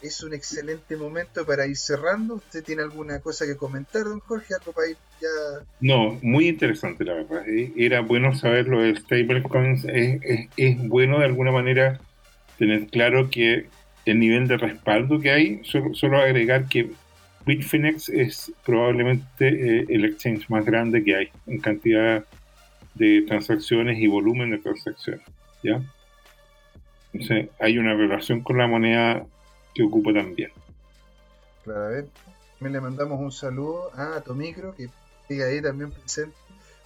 es 0.02 0.24
un 0.24 0.34
excelente 0.34 0.96
momento 0.96 1.46
para 1.46 1.68
ir 1.68 1.76
cerrando. 1.76 2.36
¿Usted 2.36 2.64
tiene 2.64 2.82
alguna 2.82 3.20
cosa 3.20 3.46
que 3.46 3.58
comentar, 3.58 4.06
don 4.06 4.22
Jorge? 4.22 4.54
¿Algo 4.58 4.72
para 4.72 4.88
ir 4.88 4.98
ya? 5.20 5.66
No, 5.82 6.18
muy 6.22 6.48
interesante 6.48 7.04
la 7.04 7.16
verdad. 7.16 7.44
Eh, 7.46 7.74
era 7.76 8.00
bueno 8.00 8.34
saber 8.38 8.70
lo 8.70 8.82
de 8.82 8.96
stablecoins. 8.96 9.84
Es, 9.84 10.22
es, 10.24 10.50
es 10.56 10.88
bueno 10.88 11.20
de 11.20 11.26
alguna 11.26 11.52
manera 11.52 12.00
tener 12.58 12.88
claro 12.88 13.30
que 13.30 13.68
el 14.06 14.20
nivel 14.20 14.48
de 14.48 14.58
respaldo 14.58 15.20
que 15.20 15.32
hay, 15.32 15.62
solo, 15.64 16.18
agregar 16.18 16.68
que 16.68 16.92
Bitfinex 17.46 18.10
es 18.10 18.52
probablemente 18.66 19.48
eh, 19.48 19.86
el 19.90 20.06
exchange 20.06 20.50
más 20.50 20.66
grande 20.66 21.04
que 21.04 21.16
hay 21.16 21.30
en 21.48 21.60
cantidad 21.60 22.24
de 22.96 23.24
transacciones 23.28 24.00
y 24.00 24.08
volumen 24.08 24.52
de 24.52 24.60
transacciones. 24.60 25.26
¿ya? 25.64 25.82
Entonces 27.14 27.50
hay 27.60 27.78
una 27.78 27.94
relación 27.94 28.42
con 28.42 28.58
la 28.58 28.68
moneda 28.68 29.26
que 29.74 29.84
ocupa 29.84 30.14
también. 30.14 30.52
Claro, 31.64 31.86
a 31.86 31.90
ver, 31.90 32.08
le 32.60 32.82
mandamos 32.82 33.20
un 33.20 33.32
saludo 33.32 33.92
a 33.96 34.22
Tomicro, 34.22 34.76
que 34.76 34.90
sigue 35.28 35.44
ahí 35.44 35.62
también 35.62 35.92
presente. 35.92 36.36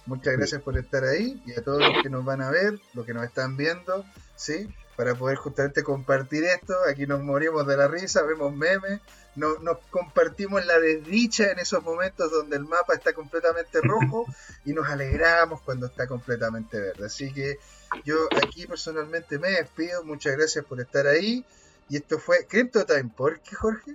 Muchas 0.06 0.36
gracias 0.36 0.62
por 0.62 0.78
estar 0.78 1.04
ahí 1.04 1.42
y 1.46 1.52
a 1.52 1.64
todos 1.64 1.80
los 1.80 2.02
que 2.02 2.08
nos 2.08 2.24
van 2.24 2.40
a 2.40 2.50
ver, 2.50 2.78
los 2.94 3.04
que 3.04 3.12
nos 3.12 3.24
están 3.24 3.56
viendo, 3.56 4.04
¿sí? 4.36 4.68
Para 4.96 5.14
poder 5.14 5.36
justamente 5.36 5.82
compartir 5.82 6.44
esto. 6.44 6.74
Aquí 6.90 7.06
nos 7.06 7.22
morimos 7.22 7.66
de 7.66 7.76
la 7.76 7.88
risa, 7.88 8.22
vemos 8.22 8.54
memes, 8.54 9.00
no, 9.36 9.58
nos 9.58 9.78
compartimos 9.90 10.64
la 10.64 10.78
desdicha 10.78 11.50
en 11.50 11.58
esos 11.58 11.82
momentos 11.82 12.30
donde 12.30 12.56
el 12.56 12.64
mapa 12.64 12.94
está 12.94 13.12
completamente 13.12 13.80
rojo 13.82 14.26
y 14.64 14.72
nos 14.72 14.88
alegramos 14.88 15.60
cuando 15.60 15.86
está 15.86 16.06
completamente 16.06 16.80
verde. 16.80 17.06
Así 17.06 17.32
que 17.32 17.58
yo 18.04 18.16
aquí 18.42 18.66
personalmente 18.66 19.38
me 19.38 19.50
despido, 19.50 20.04
muchas 20.04 20.36
gracias 20.36 20.64
por 20.64 20.80
estar 20.80 21.06
ahí. 21.06 21.44
Y 21.88 21.96
esto 21.96 22.18
fue 22.18 22.46
Crypto 22.48 22.84
Time. 22.84 23.10
¿Por 23.16 23.40
qué, 23.40 23.54
Jorge? 23.54 23.94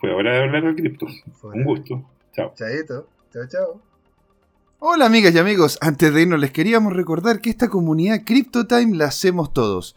Fue 0.00 0.14
hora 0.14 0.32
de 0.32 0.44
hablar 0.44 0.62
de 0.64 0.74
cripto. 0.76 1.06
Un 1.42 1.64
gusto. 1.64 2.02
Chao. 2.32 2.54
Chaito. 2.56 3.06
Chao, 3.32 3.46
chao. 3.48 3.82
Hola 4.80 5.06
amigas 5.06 5.34
y 5.34 5.38
amigos, 5.38 5.76
antes 5.80 6.14
de 6.14 6.22
irnos 6.22 6.38
les 6.38 6.52
queríamos 6.52 6.92
recordar 6.92 7.40
que 7.40 7.50
esta 7.50 7.68
comunidad 7.68 8.22
CryptoTime 8.24 8.96
la 8.96 9.06
hacemos 9.06 9.52
todos. 9.52 9.96